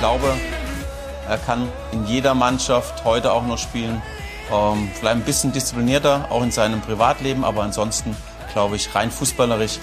Glaube, 0.00 0.34
er 1.28 1.38
kann 1.38 1.68
in 1.92 2.06
jeder 2.06 2.34
Mannschaft 2.34 3.04
heute 3.04 3.32
auch 3.32 3.46
noch 3.46 3.58
spielen. 3.58 4.02
Ähm, 4.52 4.90
vielleicht 4.92 5.16
ein 5.16 5.22
bisschen 5.22 5.52
disziplinierter, 5.52 6.26
auch 6.30 6.42
in 6.42 6.50
seinem 6.50 6.80
Privatleben, 6.80 7.44
aber 7.44 7.62
ansonsten 7.62 8.16
glaube 8.52 8.76
ich, 8.76 8.92
rein 8.94 9.10
fußballerisch 9.10 9.78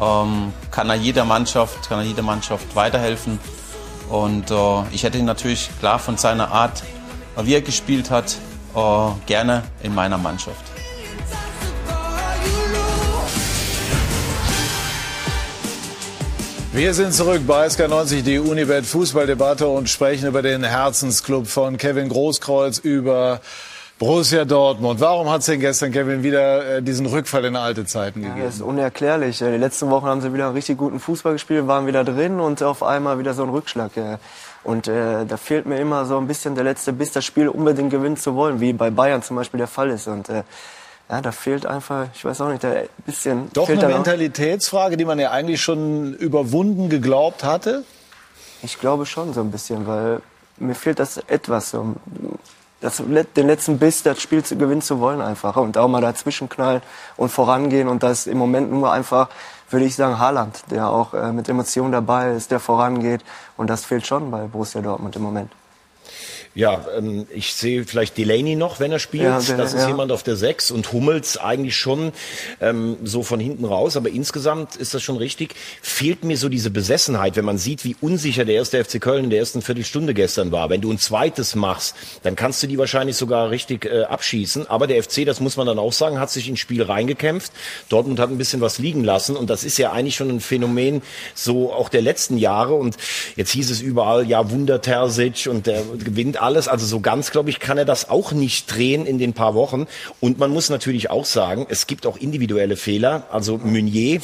ähm, 0.00 0.52
kann 0.70 0.90
er 0.90 0.96
jeder 0.96 1.24
Mannschaft, 1.24 1.88
kann 1.88 2.00
er 2.00 2.04
jeder 2.04 2.22
Mannschaft 2.22 2.74
weiterhelfen. 2.74 3.38
Und 4.08 4.50
äh, 4.50 4.82
ich 4.90 5.04
hätte 5.04 5.18
ihn 5.18 5.24
natürlich 5.24 5.70
klar 5.78 5.98
von 5.98 6.16
seiner 6.16 6.50
Art, 6.50 6.82
wie 7.36 7.54
er 7.54 7.60
gespielt 7.60 8.10
hat, 8.10 8.36
äh, 8.74 9.10
gerne 9.26 9.62
in 9.82 9.94
meiner 9.94 10.18
Mannschaft. 10.18 10.67
Wir 16.78 16.94
sind 16.94 17.12
zurück 17.12 17.40
bei 17.44 17.66
SK90, 17.66 18.22
die 18.22 18.38
Unibet 18.38 18.86
Fußballdebatte 18.86 19.66
und 19.66 19.90
sprechen 19.90 20.28
über 20.28 20.42
den 20.42 20.62
Herzensclub 20.62 21.48
von 21.48 21.76
Kevin 21.76 22.08
Großkreuz, 22.08 22.78
über 22.78 23.40
Borussia 23.98 24.44
Dortmund. 24.44 25.00
Warum 25.00 25.28
hat 25.28 25.40
es 25.40 25.46
denn 25.46 25.58
gestern, 25.58 25.90
Kevin, 25.90 26.22
wieder 26.22 26.76
äh, 26.76 26.80
diesen 26.80 27.06
Rückfall 27.06 27.46
in 27.46 27.56
alte 27.56 27.84
Zeiten 27.84 28.22
gegeben? 28.22 28.38
Ja, 28.38 28.44
das 28.44 28.54
ist 28.54 28.62
unerklärlich. 28.62 29.38
Die 29.38 29.44
letzten 29.46 29.90
Wochen 29.90 30.06
haben 30.06 30.20
sie 30.20 30.32
wieder 30.32 30.44
einen 30.46 30.54
richtig 30.54 30.78
guten 30.78 31.00
Fußball 31.00 31.32
gespielt, 31.32 31.66
waren 31.66 31.88
wieder 31.88 32.04
drin 32.04 32.38
und 32.38 32.62
auf 32.62 32.84
einmal 32.84 33.18
wieder 33.18 33.34
so 33.34 33.42
ein 33.42 33.48
Rückschlag. 33.48 33.90
Und 34.62 34.86
äh, 34.86 35.26
da 35.26 35.36
fehlt 35.36 35.66
mir 35.66 35.80
immer 35.80 36.04
so 36.04 36.16
ein 36.16 36.28
bisschen 36.28 36.54
der 36.54 36.62
letzte 36.62 36.92
Biss, 36.92 37.10
das 37.10 37.24
Spiel 37.24 37.48
unbedingt 37.48 37.90
gewinnen 37.90 38.16
zu 38.16 38.36
wollen, 38.36 38.60
wie 38.60 38.72
bei 38.72 38.90
Bayern 38.90 39.24
zum 39.24 39.34
Beispiel 39.34 39.58
der 39.58 39.66
Fall 39.66 39.90
ist. 39.90 40.06
Und 40.06 40.28
äh, 40.28 40.44
ja, 41.08 41.22
da 41.22 41.32
fehlt 41.32 41.64
einfach, 41.64 42.06
ich 42.14 42.24
weiß 42.24 42.40
auch 42.42 42.50
nicht, 42.50 42.62
da 42.62 42.70
ein 42.70 42.88
bisschen. 43.06 43.50
Doch 43.54 43.66
fehlt 43.66 43.82
eine. 43.82 43.94
Mentalitätsfrage, 43.94 44.96
die 44.96 45.06
man 45.06 45.18
ja 45.18 45.30
eigentlich 45.30 45.62
schon 45.62 46.14
überwunden 46.14 46.90
geglaubt 46.90 47.44
hatte? 47.44 47.84
Ich 48.62 48.78
glaube 48.78 49.06
schon 49.06 49.32
so 49.32 49.40
ein 49.40 49.50
bisschen, 49.50 49.86
weil 49.86 50.20
mir 50.58 50.74
fehlt 50.74 50.98
das 50.98 51.16
etwas. 51.28 51.70
So, 51.70 51.94
das, 52.80 53.02
den 53.36 53.46
letzten 53.46 53.78
Biss, 53.78 54.02
das 54.02 54.20
Spiel 54.20 54.44
zu 54.44 54.56
gewinnen 54.56 54.82
zu 54.82 55.00
wollen 55.00 55.20
einfach. 55.20 55.56
Und 55.56 55.78
auch 55.78 55.88
mal 55.88 56.00
dazwischen 56.02 56.48
knallen 56.48 56.82
und 57.16 57.30
vorangehen. 57.30 57.88
Und 57.88 58.02
das 58.02 58.26
im 58.26 58.36
Moment 58.36 58.70
nur 58.70 58.92
einfach, 58.92 59.28
würde 59.70 59.86
ich 59.86 59.96
sagen, 59.96 60.18
Haaland, 60.18 60.62
der 60.70 60.90
auch 60.90 61.14
äh, 61.14 61.32
mit 61.32 61.48
Emotionen 61.48 61.92
dabei 61.92 62.32
ist, 62.32 62.50
der 62.50 62.60
vorangeht. 62.60 63.24
Und 63.56 63.70
das 63.70 63.84
fehlt 63.84 64.06
schon 64.06 64.30
bei 64.30 64.42
Borussia 64.42 64.80
Dortmund 64.82 65.16
im 65.16 65.22
Moment. 65.22 65.52
Ja, 66.58 66.84
ähm, 66.96 67.28
ich 67.32 67.54
sehe 67.54 67.84
vielleicht 67.84 68.18
Delaney 68.18 68.56
noch, 68.56 68.80
wenn 68.80 68.90
er 68.90 68.98
spielt. 68.98 69.22
Ja, 69.22 69.38
der- 69.40 69.56
das 69.58 69.74
ist 69.74 69.82
ja. 69.82 69.88
jemand 69.90 70.10
auf 70.10 70.24
der 70.24 70.34
Sechs 70.34 70.72
und 70.72 70.92
Hummels 70.92 71.36
eigentlich 71.36 71.76
schon 71.76 72.10
ähm, 72.60 72.96
so 73.04 73.22
von 73.22 73.38
hinten 73.38 73.64
raus. 73.64 73.96
Aber 73.96 74.08
insgesamt 74.08 74.74
ist 74.74 74.92
das 74.92 75.00
schon 75.04 75.18
richtig. 75.18 75.54
Fehlt 75.82 76.24
mir 76.24 76.36
so 76.36 76.48
diese 76.48 76.70
Besessenheit, 76.70 77.36
wenn 77.36 77.44
man 77.44 77.58
sieht, 77.58 77.84
wie 77.84 77.94
unsicher 78.00 78.44
der 78.44 78.56
erste 78.56 78.82
FC 78.84 79.00
Köln 79.00 79.22
in 79.22 79.30
der 79.30 79.38
ersten 79.38 79.62
Viertelstunde 79.62 80.14
gestern 80.14 80.50
war. 80.50 80.68
Wenn 80.68 80.80
du 80.80 80.90
ein 80.90 80.98
zweites 80.98 81.54
machst, 81.54 81.94
dann 82.24 82.34
kannst 82.34 82.60
du 82.60 82.66
die 82.66 82.76
wahrscheinlich 82.76 83.14
sogar 83.14 83.50
richtig 83.50 83.84
äh, 83.84 84.02
abschießen. 84.02 84.66
Aber 84.66 84.88
der 84.88 85.00
FC, 85.00 85.24
das 85.24 85.38
muss 85.38 85.56
man 85.56 85.68
dann 85.68 85.78
auch 85.78 85.92
sagen, 85.92 86.18
hat 86.18 86.30
sich 86.30 86.48
ins 86.48 86.58
Spiel 86.58 86.82
reingekämpft. 86.82 87.52
Dortmund 87.88 88.18
hat 88.18 88.30
ein 88.30 88.38
bisschen 88.38 88.60
was 88.60 88.80
liegen 88.80 89.04
lassen 89.04 89.36
und 89.36 89.48
das 89.48 89.62
ist 89.62 89.78
ja 89.78 89.92
eigentlich 89.92 90.16
schon 90.16 90.28
ein 90.28 90.40
Phänomen 90.40 91.02
so 91.36 91.72
auch 91.72 91.88
der 91.88 92.02
letzten 92.02 92.36
Jahre. 92.36 92.74
Und 92.74 92.96
jetzt 93.36 93.52
hieß 93.52 93.70
es 93.70 93.80
überall, 93.80 94.26
ja 94.28 94.50
Wunder 94.50 94.80
Terzic 94.80 95.46
und 95.48 95.68
der 95.68 95.82
gewinnt 96.02 96.36
alles. 96.42 96.47
Also 96.56 96.86
so 96.86 97.00
ganz, 97.00 97.30
glaube 97.30 97.50
ich, 97.50 97.60
kann 97.60 97.76
er 97.78 97.84
das 97.84 98.08
auch 98.08 98.32
nicht 98.32 98.72
drehen 98.72 99.06
in 99.06 99.18
den 99.18 99.32
paar 99.32 99.54
Wochen. 99.54 99.86
Und 100.20 100.38
man 100.38 100.50
muss 100.50 100.70
natürlich 100.70 101.10
auch 101.10 101.24
sagen, 101.24 101.66
es 101.68 101.86
gibt 101.86 102.06
auch 102.06 102.16
individuelle 102.16 102.76
Fehler. 102.76 103.24
Also 103.30 103.58
Meunier, 103.58 104.20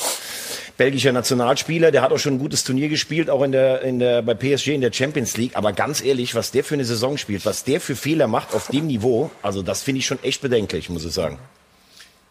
belgischer 0.77 1.12
Nationalspieler, 1.12 1.91
der 1.91 2.03
hat 2.03 2.12
auch 2.12 2.18
schon 2.18 2.35
ein 2.35 2.39
gutes 2.39 2.64
Turnier 2.64 2.89
gespielt, 2.89 3.31
auch 3.31 3.43
in 3.43 3.53
der, 3.53 3.83
in 3.83 3.99
der, 3.99 4.22
bei 4.22 4.35
PSG 4.35 4.68
in 4.68 4.81
der 4.81 4.93
Champions 4.93 5.37
League. 5.37 5.57
Aber 5.57 5.72
ganz 5.72 6.03
ehrlich, 6.03 6.35
was 6.35 6.51
der 6.51 6.64
für 6.64 6.75
eine 6.75 6.85
Saison 6.85 7.18
spielt, 7.18 7.45
was 7.45 7.64
der 7.64 7.81
für 7.81 7.97
Fehler 7.97 8.27
macht 8.27 8.55
auf 8.55 8.68
dem 8.68 8.87
Niveau, 8.87 9.31
also 9.43 9.62
das 9.62 9.83
finde 9.83 9.99
ich 9.99 10.07
schon 10.07 10.22
echt 10.22 10.41
bedenklich, 10.41 10.89
muss 10.89 11.05
ich 11.05 11.12
sagen. 11.12 11.39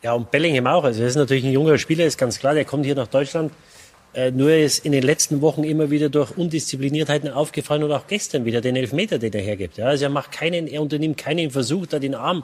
Ja, 0.04 0.12
und 0.14 0.32
Bellingham 0.32 0.68
auch. 0.68 0.84
Also, 0.84 1.02
er 1.02 1.08
ist 1.08 1.16
natürlich 1.16 1.46
ein 1.46 1.54
junger 1.54 1.78
Spieler, 1.78 2.06
ist 2.06 2.18
ganz 2.18 2.38
klar. 2.38 2.54
Der 2.54 2.66
kommt 2.66 2.86
hier 2.86 2.96
nach 2.96 3.08
Deutschland. 3.08 3.54
Äh, 4.14 4.32
nur 4.32 4.52
ist 4.54 4.86
in 4.86 4.92
den 4.92 5.04
letzten 5.04 5.42
Wochen 5.42 5.64
immer 5.64 5.90
wieder 5.90 6.10
durch 6.10 6.38
Undiszipliniertheiten 6.38 7.32
aufgefallen 7.32 7.84
und 7.84 7.92
auch 7.92 8.06
gestern 8.08 8.46
wieder 8.46 8.62
den 8.62 8.76
Elfmeter, 8.76 9.18
den 9.18 9.34
er 9.34 9.42
hergibt. 9.42 9.78
Ja, 9.78 9.88
also 9.88 10.06
er 10.06 10.10
macht 10.10 10.32
keinen, 10.32 10.68
er 10.68 10.82
unternimmt 10.82 11.18
keinen 11.18 11.50
Versuch, 11.50 11.88
da 11.88 12.00
den 12.00 12.14
Arm 12.14 12.44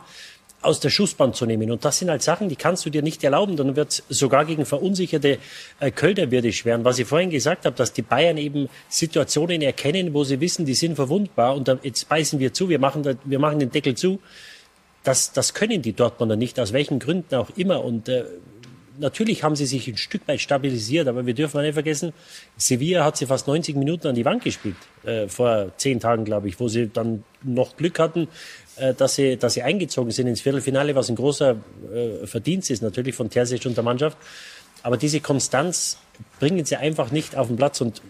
aus 0.61 0.80
der 0.80 0.89
Schussbahn 0.89 1.34
zu 1.34 1.45
nehmen. 1.45 1.72
Und 1.72 1.86
das 1.86 1.99
sind 1.99 2.09
halt 2.09 2.22
Sachen, 2.22 2.49
die 2.49 2.55
kannst 2.55 2.86
du 2.86 2.89
dir 2.89 3.01
nicht 3.01 3.24
erlauben. 3.24 3.55
Dann 3.55 3.76
wird 3.76 4.03
sogar 4.09 4.45
gegen 4.45 4.65
verunsicherte 4.65 5.38
äh, 5.80 5.91
Kölner 5.91 6.32
wird 6.32 6.45
es 6.45 6.55
schwer. 6.55 6.76
Und 6.76 6.84
was 6.84 6.99
ich 6.99 7.07
vorhin 7.07 7.30
gesagt 7.30 7.65
habe, 7.65 7.76
dass 7.76 7.93
die 7.93 8.01
Bayern 8.01 8.38
eben 8.38 8.67
Situationen 8.89 9.61
erkennen, 9.61 10.13
wo 10.13 10.24
sie 10.24 10.41
wissen, 10.41 10.65
die 10.65 10.74
sind 10.74 10.95
verwundbar. 10.95 11.55
Und 11.55 11.67
da, 11.67 11.80
jetzt 11.84 12.09
beißen 12.09 12.39
wir 12.39 12.53
zu, 12.53 12.67
wir 12.67 12.80
machen, 12.80 13.03
da, 13.03 13.13
wir 13.24 13.39
machen 13.39 13.59
den 13.59 13.72
Deckel 13.72 13.95
zu. 13.95 14.20
Das, 15.03 15.32
das 15.32 15.53
können 15.53 15.82
die 15.82 15.93
Dortmunder 15.93 16.36
nicht, 16.36 16.59
aus 16.59 16.74
welchen 16.74 16.99
Gründen 16.99 17.36
auch 17.36 17.49
immer. 17.55 17.84
Und 17.86 18.09
äh, 18.09 18.26
natürlich 19.00 19.43
haben 19.43 19.56
sie 19.56 19.66
sich 19.66 19.88
ein 19.88 19.97
Stück 19.97 20.28
weit 20.28 20.41
stabilisiert, 20.41 21.08
aber 21.08 21.26
wir 21.26 21.34
dürfen 21.34 21.62
nicht 21.62 21.74
vergessen, 21.74 22.14
Sevilla 22.58 23.04
hat 23.04 23.18
sie 23.18 23.26
fast 23.26 23.47
90 23.47 23.76
Minuten 23.76 24.08
an 24.08 24.16
die 24.16 24.26
Wand 24.26 24.43
gespielt, 24.43 24.76
äh, 25.04 25.28
vor 25.28 25.72
zehn 25.78 26.00
Tagen, 26.00 26.26
glaube 26.26 26.47
ich, 26.47 26.60
wo 26.60 26.68
sie 26.68 26.88
dann 26.88 27.24
noch 27.43 27.78
Glück 27.78 28.00
hatten, 28.00 28.28
äh, 28.76 28.93
dass, 28.93 29.16
sie, 29.16 29.38
dass 29.38 29.54
sie 29.54 29.64
eingezogen 29.64 30.12
sind 30.12 30.28
ins 30.28 30.41
Viertelfinale, 30.41 30.95
was 30.95 31.10
ein 31.10 31.16
großer 31.16 31.56
äh, 31.93 32.28
Verdienst 32.28 32.70
ist 32.70 32.82
natürlich 32.82 33.16
von 33.16 33.30
Terzic 33.30 33.66
und 33.66 33.76
der 33.76 33.84
Mannschaft. 33.84 34.18
Aber 34.82 34.97
diese 34.97 35.20
Konstanz 35.20 35.97
bringen 36.39 36.64
sie 36.66 36.78
einfach 36.78 37.12
nicht 37.12 37.36
auf 37.36 37.47
den 37.47 37.58
Platz. 37.58 37.82
Und 37.82 38.02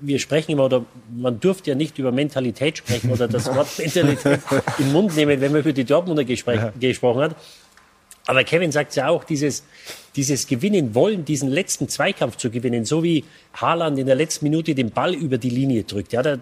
wir 0.00 0.18
sprechen 0.18 0.52
immer, 0.52 0.66
oder 0.66 0.84
man 1.14 1.40
dürfte 1.40 1.70
ja 1.70 1.76
nicht 1.76 1.98
über 1.98 2.12
Mentalität 2.12 2.78
sprechen 2.78 3.10
oder 3.10 3.26
das 3.26 3.46
Wort 3.46 3.68
Mentalität 3.78 4.40
in 4.78 4.84
den 4.86 4.92
Mund 4.92 5.16
nehmen, 5.16 5.40
wenn 5.40 5.52
man 5.52 5.62
über 5.62 5.72
die 5.72 5.84
Dortmunder 5.84 6.24
gespr 6.24 6.72
gesprochen 6.78 7.22
hat. 7.22 7.36
Aber 8.26 8.42
Kevin 8.44 8.72
sagt 8.72 8.96
ja 8.96 9.08
auch, 9.08 9.24
dieses, 9.24 9.64
dieses 10.16 10.46
Gewinnen 10.46 10.94
wollen, 10.94 11.24
diesen 11.24 11.50
letzten 11.50 11.88
Zweikampf 11.88 12.36
zu 12.36 12.50
gewinnen, 12.50 12.84
so 12.84 13.02
wie 13.02 13.24
Haaland 13.54 13.98
in 13.98 14.06
der 14.06 14.14
letzten 14.14 14.46
Minute 14.46 14.74
den 14.74 14.90
Ball 14.90 15.14
über 15.14 15.36
die 15.36 15.50
Linie 15.50 15.84
drückt. 15.84 16.12
Ja, 16.14 16.22
da, 16.22 16.36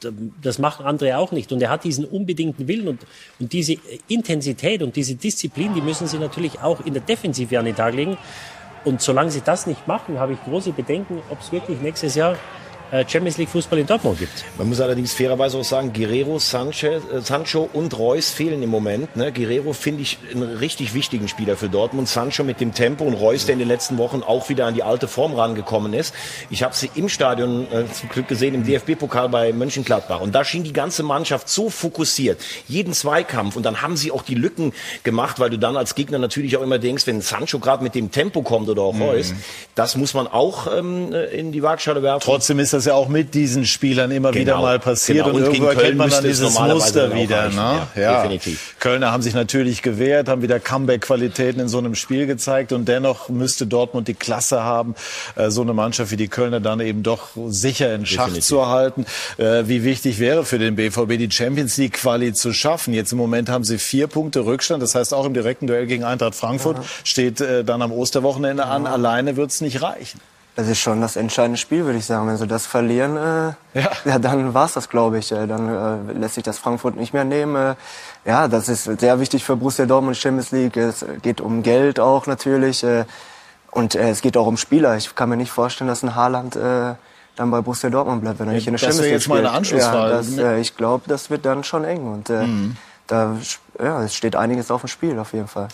da, 0.00 0.10
das 0.40 0.58
machen 0.58 0.86
andere 0.86 1.18
auch 1.18 1.32
nicht. 1.32 1.50
Und 1.50 1.60
er 1.60 1.70
hat 1.70 1.82
diesen 1.82 2.04
unbedingten 2.04 2.68
Willen 2.68 2.86
und, 2.86 3.00
und 3.40 3.52
diese 3.52 3.76
Intensität 4.06 4.82
und 4.82 4.94
diese 4.94 5.16
Disziplin, 5.16 5.74
die 5.74 5.80
müssen 5.80 6.06
sie 6.06 6.18
natürlich 6.18 6.60
auch 6.60 6.84
in 6.86 6.94
der 6.94 7.02
Defensive 7.02 7.58
an 7.58 7.64
den 7.64 7.74
Tag 7.74 7.94
legen. 7.94 8.16
Und 8.84 9.02
solange 9.02 9.32
sie 9.32 9.40
das 9.40 9.66
nicht 9.66 9.88
machen, 9.88 10.20
habe 10.20 10.34
ich 10.34 10.42
große 10.44 10.70
Bedenken, 10.70 11.20
ob 11.30 11.40
es 11.40 11.50
wirklich 11.50 11.80
nächstes 11.80 12.14
Jahr 12.14 12.34
äh, 12.34 12.36
Champions 13.06 13.38
League 13.38 13.48
Fußball 13.48 13.78
in 13.78 13.86
Dortmund 13.86 14.18
gibt. 14.18 14.44
Man 14.56 14.68
muss 14.68 14.80
allerdings 14.80 15.12
fairerweise 15.12 15.58
auch 15.58 15.64
sagen, 15.64 15.92
Guerrero, 15.92 16.38
Sanchez, 16.38 17.02
äh, 17.12 17.20
Sancho 17.20 17.68
und 17.72 17.98
Reus 17.98 18.30
fehlen 18.30 18.62
im 18.62 18.70
Moment. 18.70 19.16
Ne? 19.16 19.32
Guerrero 19.32 19.72
finde 19.72 20.02
ich 20.02 20.18
einen 20.32 20.56
richtig 20.56 20.94
wichtigen 20.94 21.28
Spieler 21.28 21.56
für 21.56 21.68
Dortmund. 21.68 22.08
Sancho 22.08 22.44
mit 22.44 22.60
dem 22.60 22.72
Tempo 22.72 23.04
und 23.04 23.14
Reus, 23.14 23.46
der 23.46 23.54
in 23.54 23.58
den 23.58 23.68
letzten 23.68 23.98
Wochen 23.98 24.22
auch 24.22 24.48
wieder 24.48 24.66
an 24.66 24.74
die 24.74 24.82
alte 24.82 25.08
Form 25.08 25.34
rangekommen 25.34 25.92
ist. 25.92 26.14
Ich 26.50 26.62
habe 26.62 26.74
sie 26.74 26.90
im 26.94 27.08
Stadion 27.08 27.66
äh, 27.72 27.84
zum 27.92 28.08
Glück 28.08 28.28
gesehen, 28.28 28.54
im 28.54 28.64
DFB-Pokal 28.64 29.28
bei 29.28 29.52
Mönchengladbach. 29.52 30.20
Und 30.20 30.34
da 30.34 30.44
schien 30.44 30.64
die 30.64 30.72
ganze 30.72 31.02
Mannschaft 31.02 31.48
so 31.48 31.70
fokussiert. 31.70 32.40
Jeden 32.68 32.92
Zweikampf. 32.92 33.56
Und 33.56 33.64
dann 33.64 33.82
haben 33.82 33.96
sie 33.96 34.12
auch 34.12 34.22
die 34.22 34.34
Lücken 34.34 34.72
gemacht, 35.02 35.38
weil 35.40 35.50
du 35.50 35.58
dann 35.58 35.76
als 35.76 35.94
Gegner 35.94 36.18
natürlich 36.18 36.56
auch 36.56 36.62
immer 36.62 36.78
denkst, 36.78 37.06
wenn 37.06 37.20
Sancho 37.20 37.58
gerade 37.58 37.82
mit 37.82 37.94
dem 37.94 38.10
Tempo 38.10 38.42
kommt 38.42 38.68
oder 38.68 38.82
auch 38.82 38.98
Reus, 38.98 39.30
mhm. 39.32 39.42
das 39.74 39.96
muss 39.96 40.14
man 40.14 40.26
auch 40.26 40.66
ähm, 40.72 41.12
in 41.12 41.52
die 41.52 41.62
Waagschale 41.62 42.02
werfen. 42.02 42.24
Trotzdem 42.24 42.58
ist 42.58 42.72
das 42.78 42.86
ja 42.86 42.94
auch 42.94 43.08
mit 43.08 43.34
diesen 43.34 43.66
Spielern 43.66 44.10
immer 44.10 44.30
genau, 44.30 44.40
wieder 44.40 44.60
mal 44.60 44.78
passiert 44.78 45.24
genau. 45.24 45.36
und, 45.36 45.42
und 45.42 45.54
irgendwo 45.54 45.66
erkennt 45.66 45.98
man 45.98 46.10
dann 46.10 46.24
dieses 46.24 46.58
Muster 46.58 47.14
wieder. 47.14 47.48
Ne? 47.48 47.86
Ja, 47.94 48.00
ja, 48.00 48.22
definitiv. 48.22 48.76
Kölner 48.78 49.12
haben 49.12 49.22
sich 49.22 49.34
natürlich 49.34 49.82
gewehrt, 49.82 50.28
haben 50.28 50.42
wieder 50.42 50.60
Comeback-Qualitäten 50.60 51.60
in 51.60 51.68
so 51.68 51.78
einem 51.78 51.94
Spiel 51.94 52.26
gezeigt 52.26 52.72
und 52.72 52.86
dennoch 52.88 53.28
müsste 53.28 53.66
Dortmund 53.66 54.08
die 54.08 54.14
Klasse 54.14 54.62
haben, 54.62 54.94
äh, 55.36 55.50
so 55.50 55.62
eine 55.62 55.74
Mannschaft 55.74 56.10
wie 56.10 56.16
die 56.16 56.28
Kölner 56.28 56.60
dann 56.60 56.80
eben 56.80 57.02
doch 57.02 57.30
sicher 57.48 57.94
in 57.94 58.06
Schach 58.06 58.24
definitiv. 58.24 58.46
zu 58.46 58.66
halten. 58.68 59.06
Äh, 59.36 59.64
wie 59.66 59.84
wichtig 59.84 60.18
wäre 60.20 60.44
für 60.44 60.58
den 60.58 60.76
BVB 60.76 61.18
die 61.18 61.30
Champions 61.30 61.76
League 61.76 61.94
Quali 61.94 62.32
zu 62.32 62.52
schaffen? 62.52 62.94
Jetzt 62.94 63.12
im 63.12 63.18
Moment 63.18 63.48
haben 63.48 63.64
sie 63.64 63.78
vier 63.78 64.06
Punkte 64.06 64.44
Rückstand, 64.46 64.82
das 64.82 64.94
heißt 64.94 65.12
auch 65.12 65.26
im 65.26 65.34
direkten 65.34 65.66
Duell 65.66 65.86
gegen 65.86 66.04
Eintracht 66.04 66.34
Frankfurt 66.34 66.78
Aha. 66.78 66.84
steht 67.04 67.40
äh, 67.40 67.64
dann 67.64 67.82
am 67.82 67.92
Osterwochenende 67.92 68.66
an. 68.66 68.86
Alleine 68.86 69.36
wird 69.36 69.50
es 69.50 69.60
nicht 69.60 69.82
reichen. 69.82 70.20
Das 70.58 70.66
ist 70.66 70.80
schon 70.80 71.00
das 71.00 71.14
entscheidende 71.14 71.56
Spiel, 71.56 71.84
würde 71.84 72.00
ich 72.00 72.06
sagen. 72.06 72.26
Wenn 72.26 72.36
sie 72.36 72.48
das 72.48 72.66
verlieren, 72.66 73.16
äh, 73.16 73.80
ja. 73.80 73.90
ja 74.04 74.18
dann 74.18 74.54
war's 74.54 74.72
das, 74.72 74.88
glaube 74.88 75.18
ich. 75.18 75.28
Dann 75.28 76.08
äh, 76.08 76.12
lässt 76.14 76.34
sich 76.34 76.42
das 76.42 76.58
Frankfurt 76.58 76.96
nicht 76.96 77.12
mehr 77.12 77.22
nehmen. 77.22 77.54
Äh, 77.54 77.74
ja, 78.24 78.48
das 78.48 78.68
ist 78.68 78.82
sehr 78.98 79.20
wichtig 79.20 79.44
für 79.44 79.54
Borussia 79.54 79.86
Dortmund 79.86 80.16
Champions 80.16 80.50
League. 80.50 80.76
Es 80.76 81.06
geht 81.22 81.40
um 81.40 81.62
Geld 81.62 82.00
auch 82.00 82.26
natürlich. 82.26 82.82
Äh, 82.82 83.04
und 83.70 83.94
äh, 83.94 84.10
es 84.10 84.20
geht 84.20 84.36
auch 84.36 84.48
um 84.48 84.56
Spieler. 84.56 84.96
Ich 84.96 85.14
kann 85.14 85.28
mir 85.28 85.36
nicht 85.36 85.52
vorstellen, 85.52 85.86
dass 85.86 86.02
ein 86.02 86.16
Haaland 86.16 86.56
äh, 86.56 86.94
dann 87.36 87.50
bei 87.52 87.60
Borussia 87.60 87.88
Dortmund 87.88 88.22
bleibt, 88.22 88.40
wenn 88.40 88.48
er 88.48 88.54
nicht 88.54 88.66
in 88.66 88.72
der 88.72 88.78
Champions 88.78 89.00
League 89.02 89.22
spielt. 89.22 89.26
Das 89.26 89.28
wäre 89.28 89.38
jetzt 89.38 89.44
meine 89.44 89.56
Anschlussfrage. 89.56 90.10
Ja, 90.10 90.16
das, 90.16 90.38
äh, 90.38 90.58
ich 90.58 90.76
glaube, 90.76 91.04
das 91.06 91.30
wird 91.30 91.46
dann 91.46 91.62
schon 91.62 91.84
eng. 91.84 92.12
Und 92.12 92.30
äh, 92.30 92.44
mhm. 92.44 92.76
da 93.06 93.36
ja, 93.80 94.02
es 94.02 94.16
steht 94.16 94.34
einiges 94.34 94.72
auf 94.72 94.80
dem 94.80 94.88
Spiel 94.88 95.20
auf 95.20 95.34
jeden 95.34 95.46
Fall. 95.46 95.68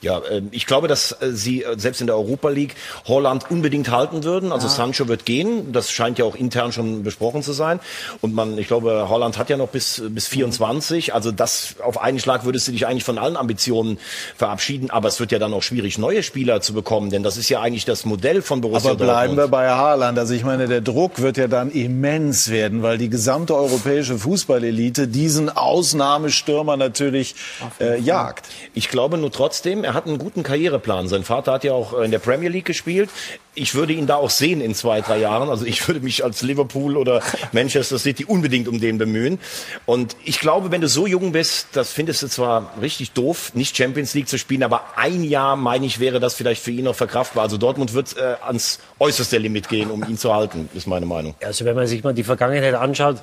Ja, 0.00 0.22
ähm, 0.30 0.48
ich 0.52 0.66
glaube, 0.66 0.86
dass 0.86 1.10
äh, 1.10 1.32
sie 1.32 1.64
äh, 1.64 1.76
selbst 1.76 2.00
in 2.00 2.06
der 2.06 2.16
Europa 2.16 2.50
League 2.50 2.76
Holland 3.06 3.50
unbedingt 3.50 3.90
halten 3.90 4.22
würden. 4.22 4.52
Also 4.52 4.68
ja. 4.68 4.72
Sancho 4.72 5.08
wird 5.08 5.24
gehen. 5.24 5.72
Das 5.72 5.90
scheint 5.90 6.18
ja 6.18 6.24
auch 6.24 6.36
intern 6.36 6.70
schon 6.70 7.02
besprochen 7.02 7.42
zu 7.42 7.52
sein. 7.52 7.80
Und 8.20 8.32
man, 8.32 8.56
ich 8.58 8.68
glaube, 8.68 9.08
Holland 9.08 9.38
hat 9.38 9.50
ja 9.50 9.56
noch 9.56 9.68
bis, 9.68 10.00
bis 10.08 10.28
24. 10.28 11.14
Also 11.14 11.32
das 11.32 11.74
auf 11.82 12.00
einen 12.00 12.20
Schlag 12.20 12.44
würdest 12.44 12.68
du 12.68 12.72
dich 12.72 12.86
eigentlich 12.86 13.02
von 13.02 13.18
allen 13.18 13.36
Ambitionen 13.36 13.98
verabschieden. 14.36 14.90
Aber 14.90 15.08
es 15.08 15.18
wird 15.18 15.32
ja 15.32 15.40
dann 15.40 15.52
auch 15.52 15.64
schwierig, 15.64 15.98
neue 15.98 16.22
Spieler 16.22 16.60
zu 16.60 16.74
bekommen. 16.74 17.10
Denn 17.10 17.24
das 17.24 17.36
ist 17.36 17.48
ja 17.48 17.60
eigentlich 17.60 17.84
das 17.84 18.04
Modell 18.04 18.40
von 18.40 18.60
Borussia 18.60 18.90
Aber 18.90 18.98
bleiben 19.04 19.34
Dortmund. 19.34 19.38
wir 19.38 19.48
bei 19.48 19.68
Haaland. 19.68 20.16
Also 20.16 20.32
ich 20.32 20.44
meine, 20.44 20.68
der 20.68 20.80
Druck 20.80 21.20
wird 21.20 21.38
ja 21.38 21.48
dann 21.48 21.72
immens 21.72 22.50
werden, 22.50 22.84
weil 22.84 22.98
die 22.98 23.10
gesamte 23.10 23.56
europäische 23.56 24.16
Fußballelite 24.16 25.08
diesen 25.08 25.50
Ausnahmestürmer 25.50 26.76
natürlich 26.76 27.34
äh, 27.80 27.98
jagt. 28.00 28.46
Ich 28.74 28.90
glaube 28.90 29.18
nur 29.18 29.32
trotzdem, 29.32 29.84
er 29.88 29.94
hat 29.94 30.06
einen 30.06 30.18
guten 30.18 30.42
Karriereplan. 30.42 31.08
Sein 31.08 31.24
Vater 31.24 31.52
hat 31.52 31.64
ja 31.64 31.72
auch 31.72 31.98
in 31.98 32.10
der 32.10 32.18
Premier 32.18 32.50
League 32.50 32.66
gespielt. 32.66 33.08
Ich 33.54 33.74
würde 33.74 33.94
ihn 33.94 34.06
da 34.06 34.16
auch 34.16 34.28
sehen 34.28 34.60
in 34.60 34.74
zwei, 34.74 35.00
drei 35.00 35.16
Jahren. 35.16 35.48
Also 35.48 35.64
ich 35.64 35.88
würde 35.88 36.00
mich 36.00 36.22
als 36.22 36.42
Liverpool 36.42 36.98
oder 36.98 37.22
Manchester 37.52 37.98
City 37.98 38.26
unbedingt 38.26 38.68
um 38.68 38.80
den 38.80 38.98
bemühen. 38.98 39.38
Und 39.86 40.14
ich 40.26 40.40
glaube, 40.40 40.70
wenn 40.70 40.82
du 40.82 40.88
so 40.88 41.06
jung 41.06 41.32
bist, 41.32 41.68
das 41.72 41.90
findest 41.90 42.22
du 42.22 42.28
zwar 42.28 42.74
richtig 42.82 43.12
doof, 43.12 43.52
nicht 43.54 43.78
Champions 43.78 44.12
League 44.12 44.28
zu 44.28 44.36
spielen, 44.36 44.62
aber 44.62 44.82
ein 44.96 45.24
Jahr, 45.24 45.56
meine 45.56 45.86
ich, 45.86 46.00
wäre 46.00 46.20
das 46.20 46.34
vielleicht 46.34 46.62
für 46.62 46.70
ihn 46.70 46.84
noch 46.84 46.94
verkraftbar. 46.94 47.44
Also 47.44 47.56
Dortmund 47.56 47.94
wird 47.94 48.14
äh, 48.18 48.36
ans 48.42 48.80
äußerste 48.98 49.38
Limit 49.38 49.70
gehen, 49.70 49.90
um 49.90 50.04
ihn 50.04 50.18
zu 50.18 50.34
halten, 50.34 50.68
ist 50.74 50.86
meine 50.86 51.06
Meinung. 51.06 51.34
Also 51.42 51.64
wenn 51.64 51.74
man 51.74 51.86
sich 51.86 52.04
mal 52.04 52.12
die 52.12 52.24
Vergangenheit 52.24 52.74
anschaut, 52.74 53.16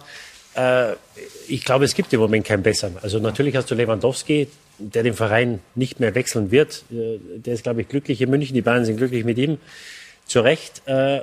äh, 0.56 0.94
ich 1.48 1.64
glaube, 1.64 1.86
es 1.86 1.94
gibt 1.94 2.12
im 2.14 2.20
Moment 2.20 2.44
keinen 2.46 2.64
besseren. 2.64 2.98
Also 3.04 3.20
natürlich 3.20 3.56
hast 3.56 3.70
du 3.70 3.76
Lewandowski, 3.76 4.48
der 4.78 5.04
den 5.04 5.14
Verein 5.14 5.60
nicht 5.76 6.00
mehr 6.00 6.16
wechseln 6.16 6.52
wird. 6.52 6.84
Äh, 6.92 7.20
der 7.38 7.54
ist, 7.54 7.64
glaube 7.64 7.82
ich, 7.82 7.88
glücklich 7.88 8.22
in 8.22 8.30
München. 8.30 8.54
Die 8.54 8.62
Bayern 8.62 8.86
sind 8.86 8.98
glücklich 8.98 9.26
mit 9.26 9.38
ihm. 9.38 9.58
Zu 10.26 10.42
Recht. 10.42 10.82
Äh, 10.86 11.22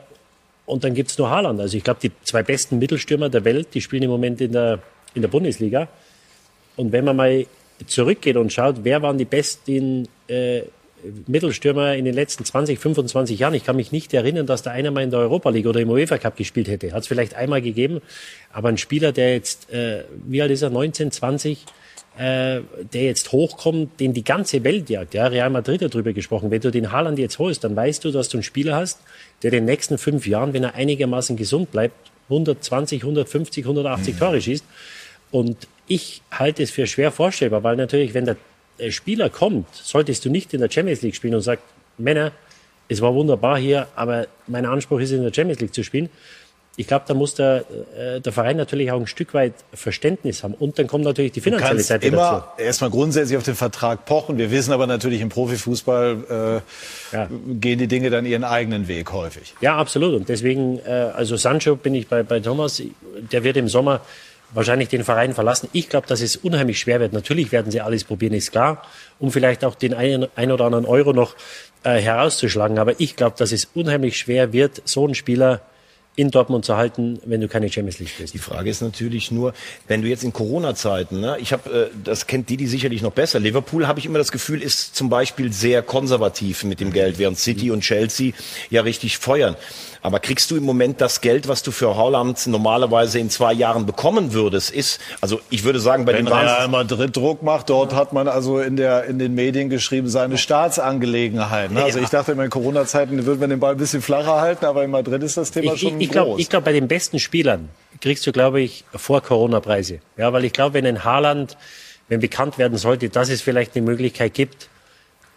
und 0.66 0.84
dann 0.84 0.94
gibt's 0.94 1.18
nur 1.18 1.30
Haaland. 1.30 1.60
Also 1.60 1.76
ich 1.76 1.84
glaube, 1.84 2.00
die 2.02 2.12
zwei 2.24 2.42
besten 2.42 2.78
Mittelstürmer 2.78 3.28
der 3.28 3.44
Welt, 3.44 3.68
die 3.74 3.80
spielen 3.80 4.04
im 4.04 4.10
Moment 4.10 4.40
in 4.40 4.52
der, 4.52 4.78
in 5.14 5.22
der 5.22 5.28
Bundesliga. 5.28 5.88
Und 6.76 6.92
wenn 6.92 7.04
man 7.04 7.16
mal 7.16 7.46
zurückgeht 7.86 8.36
und 8.36 8.52
schaut, 8.52 8.76
wer 8.84 9.02
waren 9.02 9.18
die 9.18 9.24
besten 9.24 10.08
äh, 10.28 10.62
Mittelstürmer 11.26 11.94
in 11.94 12.04
den 12.04 12.14
letzten 12.14 12.44
20, 12.44 12.78
25 12.78 13.38
Jahren. 13.38 13.54
Ich 13.54 13.64
kann 13.64 13.76
mich 13.76 13.92
nicht 13.92 14.14
erinnern, 14.14 14.46
dass 14.46 14.62
da 14.62 14.70
einer 14.70 14.90
mal 14.90 15.02
in 15.02 15.10
der 15.10 15.20
Europa 15.20 15.50
League 15.50 15.66
oder 15.66 15.80
im 15.80 15.90
UEFA 15.90 16.18
Cup 16.18 16.36
gespielt 16.36 16.68
hätte. 16.68 16.92
Hat 16.92 17.02
es 17.02 17.08
vielleicht 17.08 17.34
einmal 17.34 17.60
gegeben, 17.60 18.00
aber 18.52 18.68
ein 18.68 18.78
Spieler, 18.78 19.12
der 19.12 19.34
jetzt, 19.34 19.70
äh, 19.72 20.04
wie 20.26 20.40
alt 20.42 20.50
ist 20.50 20.62
er, 20.62 20.70
19, 20.70 21.10
20, 21.10 21.64
äh, 22.18 22.60
der 22.92 23.02
jetzt 23.04 23.32
hochkommt, 23.32 23.98
den 23.98 24.12
die 24.12 24.24
ganze 24.24 24.62
Welt 24.64 24.90
jagt. 24.90 25.14
Ja, 25.14 25.28
Real 25.28 25.48
Madrid 25.48 25.82
hat 25.82 25.94
darüber 25.94 26.12
gesprochen. 26.12 26.50
Wenn 26.50 26.60
du 26.60 26.70
den 26.70 26.92
Haaland 26.92 27.18
jetzt 27.18 27.38
holst, 27.38 27.64
dann 27.64 27.74
weißt 27.74 28.04
du, 28.04 28.10
dass 28.10 28.28
du 28.28 28.36
einen 28.36 28.42
Spieler 28.42 28.76
hast, 28.76 29.00
der 29.42 29.52
in 29.52 29.60
den 29.60 29.64
nächsten 29.64 29.96
fünf 29.96 30.26
Jahren, 30.26 30.52
wenn 30.52 30.64
er 30.64 30.74
einigermaßen 30.74 31.36
gesund 31.36 31.70
bleibt, 31.72 32.10
120, 32.28 33.02
150, 33.02 33.64
180 33.64 34.16
Tore 34.16 34.40
schießt. 34.40 34.64
Und 35.30 35.56
ich 35.88 36.22
halte 36.30 36.62
es 36.62 36.70
für 36.70 36.86
schwer 36.86 37.10
vorstellbar, 37.10 37.62
weil 37.62 37.76
natürlich, 37.76 38.12
wenn 38.14 38.26
der 38.26 38.36
Spieler 38.90 39.30
kommt, 39.30 39.66
solltest 39.72 40.24
du 40.24 40.30
nicht 40.30 40.52
in 40.52 40.60
der 40.60 40.70
Champions 40.70 41.02
League 41.02 41.16
spielen 41.16 41.34
und 41.34 41.40
sagst, 41.40 41.64
Männer, 41.98 42.32
es 42.88 43.00
war 43.00 43.14
wunderbar 43.14 43.58
hier, 43.58 43.88
aber 43.96 44.26
mein 44.46 44.66
Anspruch 44.66 45.00
ist 45.00 45.12
in 45.12 45.22
der 45.22 45.32
Champions 45.32 45.60
League 45.60 45.74
zu 45.74 45.82
spielen 45.82 46.10
ich 46.76 46.86
glaube, 46.86 47.04
da 47.06 47.12
muss 47.12 47.34
der, 47.34 47.64
äh, 47.96 48.20
der 48.20 48.32
Verein 48.32 48.56
natürlich 48.56 48.90
auch 48.90 48.98
ein 48.98 49.06
Stück 49.06 49.34
weit 49.34 49.52
Verständnis 49.74 50.42
haben. 50.42 50.54
Und 50.54 50.78
dann 50.78 50.86
kommt 50.86 51.04
natürlich 51.04 51.32
die 51.32 51.42
finanzielle 51.42 51.80
Seite 51.80 52.06
immer 52.06 52.46
dazu. 52.56 52.62
Erstmal 52.62 52.90
grundsätzlich 52.90 53.36
auf 53.36 53.44
den 53.44 53.54
Vertrag 53.54 54.06
pochen. 54.06 54.38
Wir 54.38 54.50
wissen 54.50 54.72
aber 54.72 54.86
natürlich 54.86 55.20
im 55.20 55.28
Profifußball 55.28 56.62
äh, 57.12 57.14
ja. 57.16 57.28
gehen 57.60 57.78
die 57.78 57.88
Dinge 57.88 58.08
dann 58.08 58.24
ihren 58.24 58.44
eigenen 58.44 58.88
Weg 58.88 59.12
häufig. 59.12 59.54
Ja, 59.60 59.76
absolut. 59.76 60.14
Und 60.14 60.28
deswegen, 60.30 60.78
äh, 60.78 61.10
also 61.14 61.36
Sancho 61.36 61.76
bin 61.76 61.94
ich 61.94 62.08
bei, 62.08 62.22
bei 62.22 62.40
Thomas, 62.40 62.82
der 63.30 63.44
wird 63.44 63.58
im 63.58 63.68
Sommer 63.68 64.00
wahrscheinlich 64.54 64.88
den 64.88 65.04
Verein 65.04 65.34
verlassen. 65.34 65.68
Ich 65.72 65.90
glaube, 65.90 66.06
dass 66.06 66.22
es 66.22 66.36
unheimlich 66.36 66.78
schwer 66.78 67.00
wird. 67.00 67.12
Natürlich 67.12 67.52
werden 67.52 67.70
sie 67.70 67.82
alles 67.82 68.04
probieren, 68.04 68.32
ist 68.32 68.50
klar, 68.50 68.82
um 69.18 69.30
vielleicht 69.30 69.64
auch 69.64 69.74
den 69.74 69.92
einen, 69.92 70.26
ein 70.36 70.50
oder 70.50 70.64
anderen 70.64 70.86
Euro 70.86 71.12
noch 71.12 71.34
äh, 71.84 72.00
herauszuschlagen. 72.00 72.78
Aber 72.78 72.98
ich 72.98 73.16
glaube, 73.16 73.36
dass 73.38 73.52
es 73.52 73.68
unheimlich 73.74 74.16
schwer 74.18 74.52
wird, 74.54 74.80
so 74.86 75.04
einen 75.04 75.14
Spieler 75.14 75.60
in 76.14 76.30
Dortmund 76.30 76.64
zu 76.64 76.76
halten, 76.76 77.20
wenn 77.24 77.40
du 77.40 77.48
keine 77.48 77.70
Champions 77.70 77.98
League 77.98 78.10
spielst. 78.10 78.34
Die 78.34 78.38
Frage 78.38 78.68
ist 78.68 78.82
natürlich 78.82 79.30
nur, 79.30 79.54
wenn 79.88 80.02
du 80.02 80.08
jetzt 80.08 80.24
in 80.24 80.32
Corona-Zeiten, 80.32 81.20
ne, 81.20 81.38
ich 81.40 81.52
habe, 81.52 81.90
äh, 81.90 81.96
das 82.04 82.26
kennt 82.26 82.50
die, 82.50 82.58
die 82.58 82.66
sicherlich 82.66 83.00
noch 83.00 83.12
besser. 83.12 83.40
Liverpool 83.40 83.86
habe 83.86 83.98
ich 83.98 84.04
immer 84.06 84.18
das 84.18 84.30
Gefühl, 84.30 84.60
ist 84.60 84.94
zum 84.94 85.08
Beispiel 85.08 85.52
sehr 85.52 85.82
konservativ 85.82 86.64
mit 86.64 86.80
dem 86.80 86.92
Geld, 86.92 87.18
während 87.18 87.38
City 87.38 87.70
und 87.70 87.80
Chelsea 87.80 88.32
ja 88.68 88.82
richtig 88.82 89.18
feuern. 89.18 89.56
Aber 90.04 90.18
kriegst 90.18 90.50
du 90.50 90.56
im 90.56 90.64
Moment 90.64 91.00
das 91.00 91.20
Geld, 91.20 91.46
was 91.46 91.62
du 91.62 91.70
für 91.70 91.96
Holland 91.96 92.48
normalerweise 92.48 93.20
in 93.20 93.30
zwei 93.30 93.52
Jahren 93.52 93.86
bekommen 93.86 94.32
würdest? 94.32 94.70
Ist, 94.70 95.00
also 95.20 95.40
ich 95.48 95.62
würde 95.62 95.78
sagen, 95.78 96.04
bei 96.04 96.12
Wenn 96.12 96.26
den 96.26 96.34
Real 96.34 96.66
Madrid 96.66 97.16
Druck 97.16 97.44
macht, 97.44 97.70
dort 97.70 97.94
hat 97.94 98.12
man 98.12 98.26
also 98.26 98.58
in 98.58 98.76
der 98.76 99.04
in 99.04 99.20
den 99.20 99.34
Medien 99.34 99.70
geschrieben 99.70 100.08
seine 100.08 100.38
Staatsangelegenheiten. 100.38 101.76
Also 101.76 102.00
ich 102.00 102.08
dachte 102.08 102.32
immer 102.32 102.44
in 102.44 102.50
Corona-Zeiten 102.50 103.24
würde 103.24 103.40
man 103.40 103.50
den 103.50 103.60
Ball 103.60 103.72
ein 103.72 103.78
bisschen 103.78 104.02
flacher 104.02 104.40
halten, 104.40 104.64
aber 104.64 104.82
in 104.82 104.90
Madrid 104.90 105.22
ist 105.22 105.36
das 105.36 105.52
Thema 105.52 105.74
ich, 105.74 105.80
schon 105.80 106.00
ich, 106.00 106.08
ich 106.08 106.12
groß. 106.12 106.24
Glaub, 106.24 106.38
ich 106.40 106.48
glaube, 106.48 106.64
bei 106.64 106.72
den 106.72 106.88
besten 106.88 107.20
Spielern 107.20 107.68
kriegst 108.00 108.26
du, 108.26 108.32
glaube 108.32 108.60
ich, 108.60 108.84
vor 108.92 109.20
Corona 109.20 109.60
Preise. 109.60 110.00
Ja, 110.16 110.32
weil 110.32 110.44
ich 110.44 110.52
glaube, 110.52 110.74
wenn 110.74 110.86
ein 110.86 111.04
Haaland, 111.04 111.56
wenn 112.08 112.18
bekannt 112.18 112.58
werden 112.58 112.76
sollte, 112.76 113.08
dass 113.08 113.28
es 113.28 113.40
vielleicht 113.40 113.76
eine 113.76 113.86
Möglichkeit 113.86 114.34
gibt, 114.34 114.68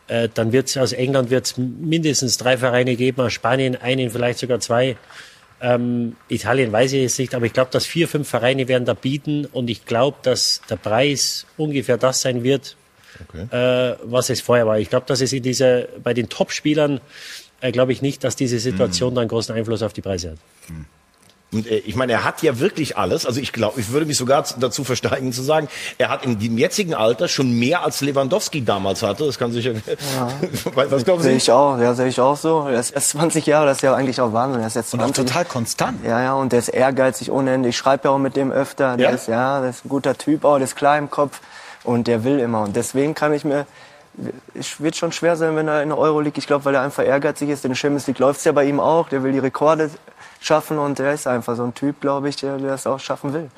äh, 0.08 0.30
dann 0.34 0.51
wird 0.51 0.68
es 0.68 0.78
aus 0.78 0.93
England 0.93 1.30
wird's 1.30 1.58
mindestens 1.58 2.38
drei 2.38 2.58
Vereine 2.58 2.95
geben, 2.95 3.22
aus 3.22 3.34
Spanien 3.34 3.76
einen, 3.76 4.10
vielleicht 4.10 4.39
sogar 4.39 4.60
zwei. 4.60 4.97
Ähm, 5.62 6.16
Italien 6.28 6.72
weiß 6.72 6.93
ich 6.93 7.01
jetzt 7.01 7.18
nicht, 7.18 7.34
aber 7.34 7.45
ich 7.45 7.53
glaube, 7.53 7.72
dass 7.72 7.86
vier, 7.86 8.08
fünf 8.08 8.28
Vereine 8.28 8.68
werden 8.68 8.86
da 8.86 8.93
bieten 8.93 9.45
und 9.45 9.70
ich 9.70 9.86
glaube, 9.86 10.18
dass 10.22 10.62
der 10.70 10.76
Preis 10.76 11.45
ungefähr 11.58 11.97
das 11.97 12.22
sein 12.22 12.43
wird, 12.43 12.76
okay. 13.28 13.47
äh, 13.51 13.97
was 14.03 14.30
es 14.30 14.41
vorher 14.41 14.68
war. 14.68 14.80
Ich 14.80 14.89
glaube, 14.89 15.06
dass 15.08 15.22
es 15.22 15.34
in 15.34 15.41
dieser, 15.41 15.84
bei 16.03 16.14
den 16.14 16.30
Top-Spielern, 16.30 16.99
äh, 17.62 17.72
glaube 17.72 17.93
ich 17.93 18.01
nicht, 18.01 18.24
dass 18.24 18.36
diese 18.36 18.60
Situation 18.60 19.12
mhm. 19.12 19.16
dann 19.16 19.28
großen 19.28 19.56
Einfluss 19.56 19.82
auf 19.82 19.93
die 19.93 20.01
Preise 20.01 20.32
hat. 20.32 20.38
Mhm. 20.70 20.86
Und 21.56 21.68
äh, 21.68 21.78
ich 21.78 21.95
meine, 21.95 22.12
er 22.14 22.24
hat 22.24 22.41
ja 22.43 22.60
wirklich 22.60 22.97
alles. 22.97 23.26
Also 23.26 23.39
ich 23.39 23.53
glaube, 23.53 23.80
ich 23.80 23.89
würde 23.91 24.06
mich 24.06 24.18
sogar 24.18 24.43
dazu 24.60 24.84
versteigen 24.84 25.32
zu 25.34 25.41
sagen, 25.41 25.68
er 25.97 26.10
hat 26.10 26.26
in 26.26 26.38
dem 26.38 26.58
jetzigen 26.58 26.93
Alter 26.93 27.28
schon 27.28 27.58
mehr 27.58 27.84
als 27.84 28.01
Lewandowski 28.01 28.64
damals 28.64 29.01
hatte. 29.01 29.26
Das 29.26 29.39
kann 29.39 29.51
sich 29.51 29.66
ja. 29.66 29.72
Was 30.76 31.03
glauben 31.06 31.22
Sie? 31.22 31.30
Sehe 31.30 31.38
ich 31.38 31.51
auch, 31.51 31.80
ja, 31.80 31.93
sehe 31.93 32.08
ich 32.08 32.20
auch 32.20 32.38
so. 32.38 32.68
Er 32.68 32.80
ist 32.80 32.91
erst 32.91 33.10
20 33.16 33.45
Jahre, 33.45 33.66
das 33.68 33.78
ist 33.78 33.82
ja 33.82 33.95
eigentlich 33.95 34.20
auch 34.22 34.34
Wahnsinn. 34.34 34.62
Er 34.62 34.68
ist 34.68 34.76
jetzt 34.76 34.91
20. 34.91 35.08
Und 35.08 35.28
total 35.28 35.45
konstant. 35.45 36.03
Ja, 36.06 36.22
ja, 36.22 36.34
und 36.34 36.51
der 36.51 36.60
ist 36.60 36.68
ehrgeizig 36.70 37.32
ohne 37.32 37.53
Ende. 37.53 37.70
Ich 37.70 37.78
schreibe 37.78 38.06
ja 38.10 38.12
auch 38.12 38.18
mit 38.20 38.36
dem 38.36 38.51
öfter. 38.51 38.97
Der 38.97 39.10
Ja? 39.10 39.16
ist, 39.16 39.28
ja, 39.28 39.62
der 39.62 39.70
ist 39.70 39.86
ein 39.86 39.89
guter 39.89 40.18
Typ, 40.18 40.43
auch, 40.45 40.58
der 40.58 40.66
ist 40.66 40.76
klar 40.76 40.97
im 40.97 41.10
Kopf 41.10 41.39
und 41.84 42.08
der 42.08 42.24
will 42.24 42.39
immer. 42.39 42.62
Und 42.64 42.76
deswegen 42.76 43.16
kann 43.16 43.32
ich 43.34 43.45
mir, 43.45 43.66
es 44.53 44.82
wird 44.82 44.95
schon 44.95 45.12
schwer 45.12 45.36
sein, 45.36 45.56
wenn 45.56 45.68
er 45.68 45.84
in 45.84 45.89
der 45.89 45.97
Euroleague, 45.97 46.38
ich 46.38 46.47
glaube, 46.47 46.66
weil 46.66 46.76
er 46.76 46.82
einfach 46.82 47.03
ehrgeizig 47.06 47.49
ist. 47.49 47.66
In 47.66 47.72
der 47.72 47.76
Champions 47.76 48.08
League 48.08 48.20
läuft's 48.20 48.43
ja 48.45 48.51
bei 48.51 48.66
ihm 48.66 48.80
auch. 48.80 49.10
Der 49.10 49.24
will 49.24 49.32
die 49.32 49.39
Rekorde 49.39 49.89
schaffen 50.42 50.78
und 50.78 51.00
der 51.00 51.14
ist 51.14 51.28
einfach 51.28 51.56
so 51.56 51.64
ein 51.64 51.74
Typ, 51.74 52.02
glaube 52.02 52.30
ich, 52.30 52.36
der, 52.38 52.58
der 52.58 52.72
das 52.72 52.88
auch 52.88 53.00
schaffen 53.00 53.34
will. 53.34 53.50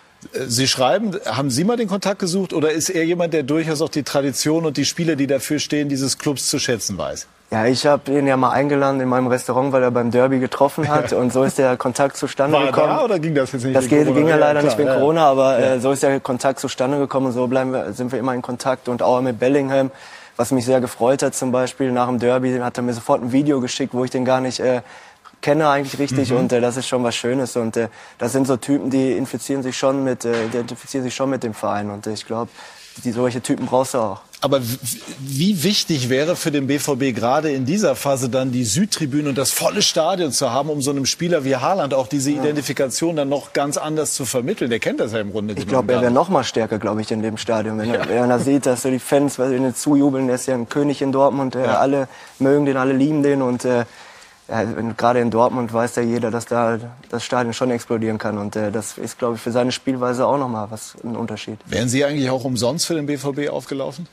Sie 0.47 0.67
schreiben, 0.67 1.11
haben 1.25 1.51
Sie 1.51 1.63
mal 1.63 1.77
den 1.77 1.87
Kontakt 1.87 2.19
gesucht 2.19 2.51
oder 2.51 2.71
ist 2.71 2.89
er 2.89 3.03
jemand, 3.05 3.33
der 3.33 3.43
durchaus 3.43 3.81
auch 3.81 3.89
die 3.89 4.01
Tradition 4.03 4.65
und 4.65 4.75
die 4.77 4.85
Spiele, 4.85 5.15
die 5.15 5.27
dafür 5.27 5.59
stehen, 5.59 5.89
dieses 5.89 6.17
Clubs 6.17 6.49
zu 6.49 6.57
schätzen 6.57 6.97
weiß? 6.97 7.27
Ja, 7.51 7.65
ich 7.65 7.85
habe 7.85 8.11
ihn 8.11 8.27
ja 8.27 8.35
mal 8.35 8.49
eingeladen 8.49 8.99
in 8.99 9.07
meinem 9.07 9.27
Restaurant, 9.27 9.71
weil 9.71 9.83
er 9.83 9.91
beim 9.91 10.09
Derby 10.11 10.39
getroffen 10.39 10.87
hat 10.89 11.13
und 11.13 11.31
so 11.31 11.43
ist 11.43 11.59
der 11.59 11.77
Kontakt 11.77 12.17
zustande 12.17 12.55
War 12.57 12.61
er 12.65 12.71
gekommen. 12.71 12.87
da 12.97 13.03
oder 13.05 13.19
ging 13.19 13.35
das 13.35 13.51
jetzt 13.51 13.63
nicht 13.63 13.75
Das 13.75 13.87
geht, 13.87 14.05
Corona? 14.05 14.15
ging 14.19 14.27
ja 14.27 14.35
Ja, 14.35 14.39
leider 14.41 14.59
klar, 14.61 14.63
nicht 14.71 14.77
wegen 14.79 14.89
ja. 14.89 14.95
Corona, 14.95 15.27
aber 15.27 15.59
Ja. 15.59 15.73
äh, 15.75 15.79
so 15.79 15.91
ist 15.91 16.01
der 16.03 16.19
Kontakt 16.19 16.59
zustande 16.59 16.97
gekommen 16.97 17.27
und 17.27 17.33
so 17.33 17.45
bleiben 17.47 17.71
wir, 17.71 17.93
sind 17.93 18.11
wir 18.11 18.17
immer 18.19 18.33
in 18.33 18.41
Kontakt 18.41 18.89
und 18.89 19.01
auch 19.03 19.21
mit 19.21 19.39
Bellingham, 19.39 19.91
was 20.35 20.51
mich 20.51 20.65
sehr 20.65 20.81
gefreut 20.81 21.21
hat 21.23 21.35
zum 21.35 21.51
Beispiel 21.51 21.91
nach 21.91 22.07
dem 22.07 22.19
Derby, 22.19 22.57
hat 22.59 22.75
er 22.77 22.83
mir 22.83 22.93
sofort 22.93 23.21
ein 23.21 23.31
Video 23.31 23.61
geschickt, 23.61 23.93
wo 23.93 24.03
ich 24.03 24.11
den 24.11 24.25
gar 24.25 24.41
nicht 24.41 24.59
äh, 24.59 24.81
kenne 25.47 25.69
eigentlich 25.69 25.97
richtig 25.97 26.31
Mhm. 26.31 26.37
und 26.39 26.51
äh, 26.51 26.59
das 26.59 26.75
ist 26.75 26.87
schon 26.89 27.05
was 27.05 27.15
Schönes 27.15 27.55
und 27.55 27.77
äh, 27.77 27.87
das 28.17 28.33
sind 28.33 28.47
so 28.47 28.57
Typen, 28.57 28.89
die 28.89 29.13
infizieren 29.13 29.63
sich 29.63 29.77
schon 29.77 30.03
mit, 30.03 30.25
äh, 30.25 30.47
identifizieren 30.47 31.05
sich 31.05 31.15
schon 31.15 31.29
mit 31.29 31.41
dem 31.41 31.53
Verein 31.53 31.89
und 31.89 32.05
äh, 32.05 32.11
ich 32.11 32.25
glaube, 32.25 32.51
die 33.05 33.13
solche 33.13 33.41
Typen 33.41 33.65
brauchst 33.65 33.93
du 33.93 33.99
auch. 33.99 34.21
Aber 34.41 34.59
wie 35.19 35.63
wichtig 35.63 36.09
wäre 36.09 36.35
für 36.35 36.51
den 36.51 36.67
BVB 36.67 37.15
gerade 37.15 37.49
in 37.49 37.65
dieser 37.65 37.95
Phase 37.95 38.27
dann 38.29 38.51
die 38.51 38.65
Südtribüne 38.65 39.29
und 39.29 39.37
das 39.37 39.51
volle 39.51 39.81
Stadion 39.81 40.31
zu 40.31 40.51
haben, 40.51 40.69
um 40.69 40.81
so 40.81 40.91
einem 40.91 41.05
Spieler 41.05 41.45
wie 41.45 41.55
Haaland 41.55 41.93
auch 41.93 42.07
diese 42.07 42.31
Identifikation 42.31 43.15
dann 43.15 43.29
noch 43.29 43.53
ganz 43.53 43.77
anders 43.77 44.13
zu 44.13 44.25
vermitteln? 44.25 44.69
Der 44.69 44.79
kennt 44.79 44.99
das 44.99 45.13
ja 45.13 45.21
im 45.21 45.31
Grunde 45.31 45.55
Ich 45.57 45.65
glaube, 45.67 45.93
er 45.93 46.01
wäre 46.01 46.11
noch 46.11 46.29
mal 46.29 46.43
stärker, 46.43 46.77
glaube 46.77 47.01
ich, 47.01 47.09
in 47.11 47.21
dem 47.21 47.37
Stadion. 47.37 47.79
Wenn, 47.79 47.93
er, 47.93 48.07
wenn 48.09 48.29
er 48.29 48.39
sieht, 48.39 48.65
dass 48.65 48.81
so 48.81 48.89
die 48.91 48.99
Fans 48.99 49.39
weil 49.39 49.53
ihnen 49.53 49.73
zujubeln, 49.73 50.27
er 50.29 50.35
ist 50.35 50.45
ja 50.47 50.55
ein 50.55 50.67
König 50.67 51.01
in 51.01 51.11
Dortmund, 51.11 51.55
äh, 51.55 51.59
alle 51.59 52.07
mögen 52.37 52.65
den, 52.65 52.77
alle 52.77 52.93
lieben 52.93 53.23
den 53.23 53.41
und 53.41 53.63
äh, 53.65 53.85
ja, 54.47 54.63
gerade 54.95 55.19
in 55.19 55.29
Dortmund 55.29 55.73
weiß 55.73 55.95
ja 55.97 56.03
jeder, 56.03 56.31
dass 56.31 56.45
da 56.45 56.79
das 57.09 57.23
Stadion 57.23 57.53
schon 57.53 57.71
explodieren 57.71 58.17
kann 58.17 58.37
und 58.37 58.55
äh, 58.55 58.71
das 58.71 58.97
ist, 58.97 59.19
glaube 59.19 59.35
ich, 59.35 59.41
für 59.41 59.51
seine 59.51 59.71
Spielweise 59.71 60.25
auch 60.25 60.37
noch 60.37 60.47
mal 60.47 60.71
was 60.71 60.95
ein 61.03 61.15
Unterschied. 61.15 61.59
Wären 61.65 61.89
Sie 61.89 62.05
eigentlich 62.05 62.29
auch 62.29 62.43
umsonst 62.43 62.85
für 62.85 62.95
den 62.95 63.05
BVB 63.05 63.49
aufgelaufen? 63.49 64.07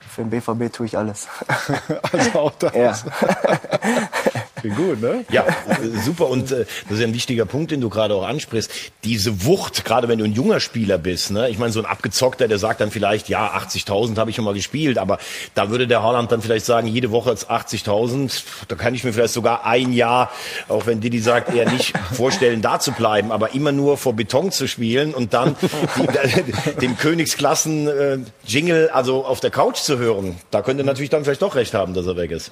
Für 0.00 0.22
den 0.22 0.30
BVB 0.30 0.72
tue 0.72 0.86
ich 0.86 0.96
alles. 0.96 1.28
Also 2.12 2.38
auch 2.38 2.52
das. 2.58 2.74
Ja. 2.74 2.98
Wie 4.62 4.70
gut, 4.70 5.00
ne? 5.00 5.24
Ja, 5.30 5.44
äh, 5.46 6.00
super. 6.04 6.28
Und 6.28 6.50
äh, 6.50 6.66
das 6.84 6.94
ist 6.94 7.00
ja 7.00 7.06
ein 7.06 7.14
wichtiger 7.14 7.44
Punkt, 7.44 7.70
den 7.70 7.80
du 7.80 7.88
gerade 7.88 8.14
auch 8.14 8.26
ansprichst. 8.26 8.70
Diese 9.04 9.44
Wucht, 9.44 9.84
gerade 9.84 10.08
wenn 10.08 10.18
du 10.18 10.24
ein 10.24 10.32
junger 10.32 10.60
Spieler 10.60 10.98
bist, 10.98 11.30
ne? 11.30 11.48
ich 11.48 11.58
meine, 11.58 11.72
so 11.72 11.80
ein 11.80 11.86
Abgezockter, 11.86 12.48
der 12.48 12.58
sagt 12.58 12.80
dann 12.80 12.90
vielleicht, 12.90 13.28
ja, 13.28 13.54
80.000 13.56 14.16
habe 14.18 14.30
ich 14.30 14.36
schon 14.36 14.44
mal 14.44 14.54
gespielt, 14.54 14.98
aber 14.98 15.18
da 15.54 15.70
würde 15.70 15.86
der 15.86 16.02
Haaland 16.02 16.32
dann 16.32 16.42
vielleicht 16.42 16.66
sagen, 16.66 16.88
jede 16.88 17.10
Woche 17.10 17.30
jetzt 17.30 17.50
80.000, 17.50 18.42
da 18.68 18.76
kann 18.76 18.94
ich 18.94 19.04
mir 19.04 19.12
vielleicht 19.12 19.34
sogar 19.34 19.64
ein 19.66 19.92
Jahr, 19.92 20.30
auch 20.68 20.86
wenn 20.86 21.00
Didi 21.00 21.20
sagt, 21.20 21.54
eher 21.54 21.70
nicht 21.70 21.96
vorstellen, 22.12 22.62
da 22.62 22.80
zu 22.80 22.92
bleiben, 22.92 23.32
aber 23.32 23.54
immer 23.54 23.72
nur 23.72 23.96
vor 23.96 24.14
Beton 24.14 24.50
zu 24.50 24.66
spielen 24.66 25.14
und 25.14 25.34
dann 25.34 25.56
die, 25.96 26.72
den 26.80 26.96
Königsklassen-Jingle 26.96 28.90
also 28.90 29.24
auf 29.24 29.40
der 29.40 29.50
Couch 29.50 29.78
zu 29.78 29.98
hören. 29.98 30.36
Da 30.50 30.62
könnte 30.62 30.82
er 30.82 30.86
natürlich 30.86 31.10
dann 31.10 31.24
vielleicht 31.24 31.42
doch 31.42 31.54
recht 31.54 31.74
haben, 31.74 31.94
dass 31.94 32.06
er 32.06 32.16
weg 32.16 32.30
ist. 32.30 32.50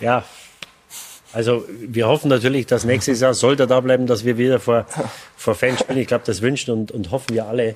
Ja, 0.00 0.24
also 1.32 1.64
wir 1.68 2.08
hoffen 2.08 2.28
natürlich, 2.28 2.66
dass 2.66 2.84
nächstes 2.84 3.20
Jahr 3.20 3.34
sollte 3.34 3.66
da 3.66 3.80
bleiben, 3.80 4.06
dass 4.06 4.24
wir 4.24 4.38
wieder 4.38 4.60
vor, 4.60 4.86
vor 5.36 5.54
Fans 5.54 5.80
spielen. 5.80 5.98
Ich 5.98 6.06
glaube, 6.08 6.24
das 6.26 6.40
wünschen 6.42 6.70
und, 6.72 6.90
und 6.92 7.10
hoffen 7.10 7.34
wir 7.34 7.46
alle. 7.46 7.74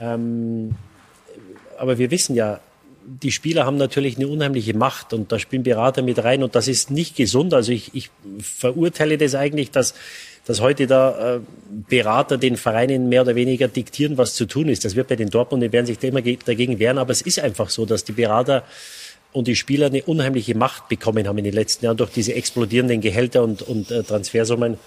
Ähm, 0.00 0.74
aber 1.78 1.98
wir 1.98 2.10
wissen 2.10 2.34
ja, 2.36 2.60
die 3.06 3.32
Spieler 3.32 3.66
haben 3.66 3.76
natürlich 3.76 4.16
eine 4.16 4.28
unheimliche 4.28 4.74
Macht 4.74 5.12
und 5.12 5.30
da 5.30 5.38
spielen 5.38 5.62
Berater 5.62 6.00
mit 6.02 6.22
rein 6.24 6.42
und 6.42 6.54
das 6.54 6.68
ist 6.68 6.90
nicht 6.90 7.16
gesund. 7.16 7.52
Also 7.52 7.70
ich, 7.72 7.94
ich 7.94 8.10
verurteile 8.40 9.18
das 9.18 9.34
eigentlich, 9.34 9.70
dass, 9.70 9.92
dass 10.46 10.60
heute 10.62 10.86
da 10.86 11.36
äh, 11.36 11.40
Berater 11.88 12.38
den 12.38 12.56
Vereinen 12.56 13.08
mehr 13.10 13.22
oder 13.22 13.34
weniger 13.34 13.68
diktieren, 13.68 14.16
was 14.16 14.34
zu 14.34 14.46
tun 14.46 14.68
ist. 14.68 14.84
Das 14.86 14.96
wird 14.96 15.08
bei 15.08 15.16
den 15.16 15.28
Dortmund, 15.28 15.62
die 15.62 15.70
werden 15.72 15.84
sich 15.86 15.98
da 15.98 16.08
immer 16.08 16.22
ge- 16.22 16.38
dagegen 16.42 16.78
wehren, 16.78 16.96
aber 16.96 17.10
es 17.12 17.20
ist 17.20 17.38
einfach 17.40 17.68
so, 17.68 17.84
dass 17.84 18.04
die 18.04 18.12
Berater 18.12 18.62
und 19.34 19.48
die 19.48 19.56
Spieler 19.56 19.86
eine 19.86 20.02
unheimliche 20.04 20.54
Macht 20.54 20.88
bekommen 20.88 21.26
haben 21.26 21.36
in 21.38 21.44
den 21.44 21.52
letzten 21.52 21.84
Jahren 21.84 21.96
durch 21.96 22.10
diese 22.10 22.34
explodierenden 22.34 23.00
Gehälter 23.00 23.42
und, 23.42 23.62
und 23.62 23.90
äh, 23.90 24.02
Transfersummen. 24.04 24.78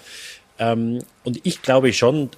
Ähm, 0.58 1.00
und 1.22 1.38
ich 1.44 1.62
glaube 1.62 1.92
schon, 1.92 2.30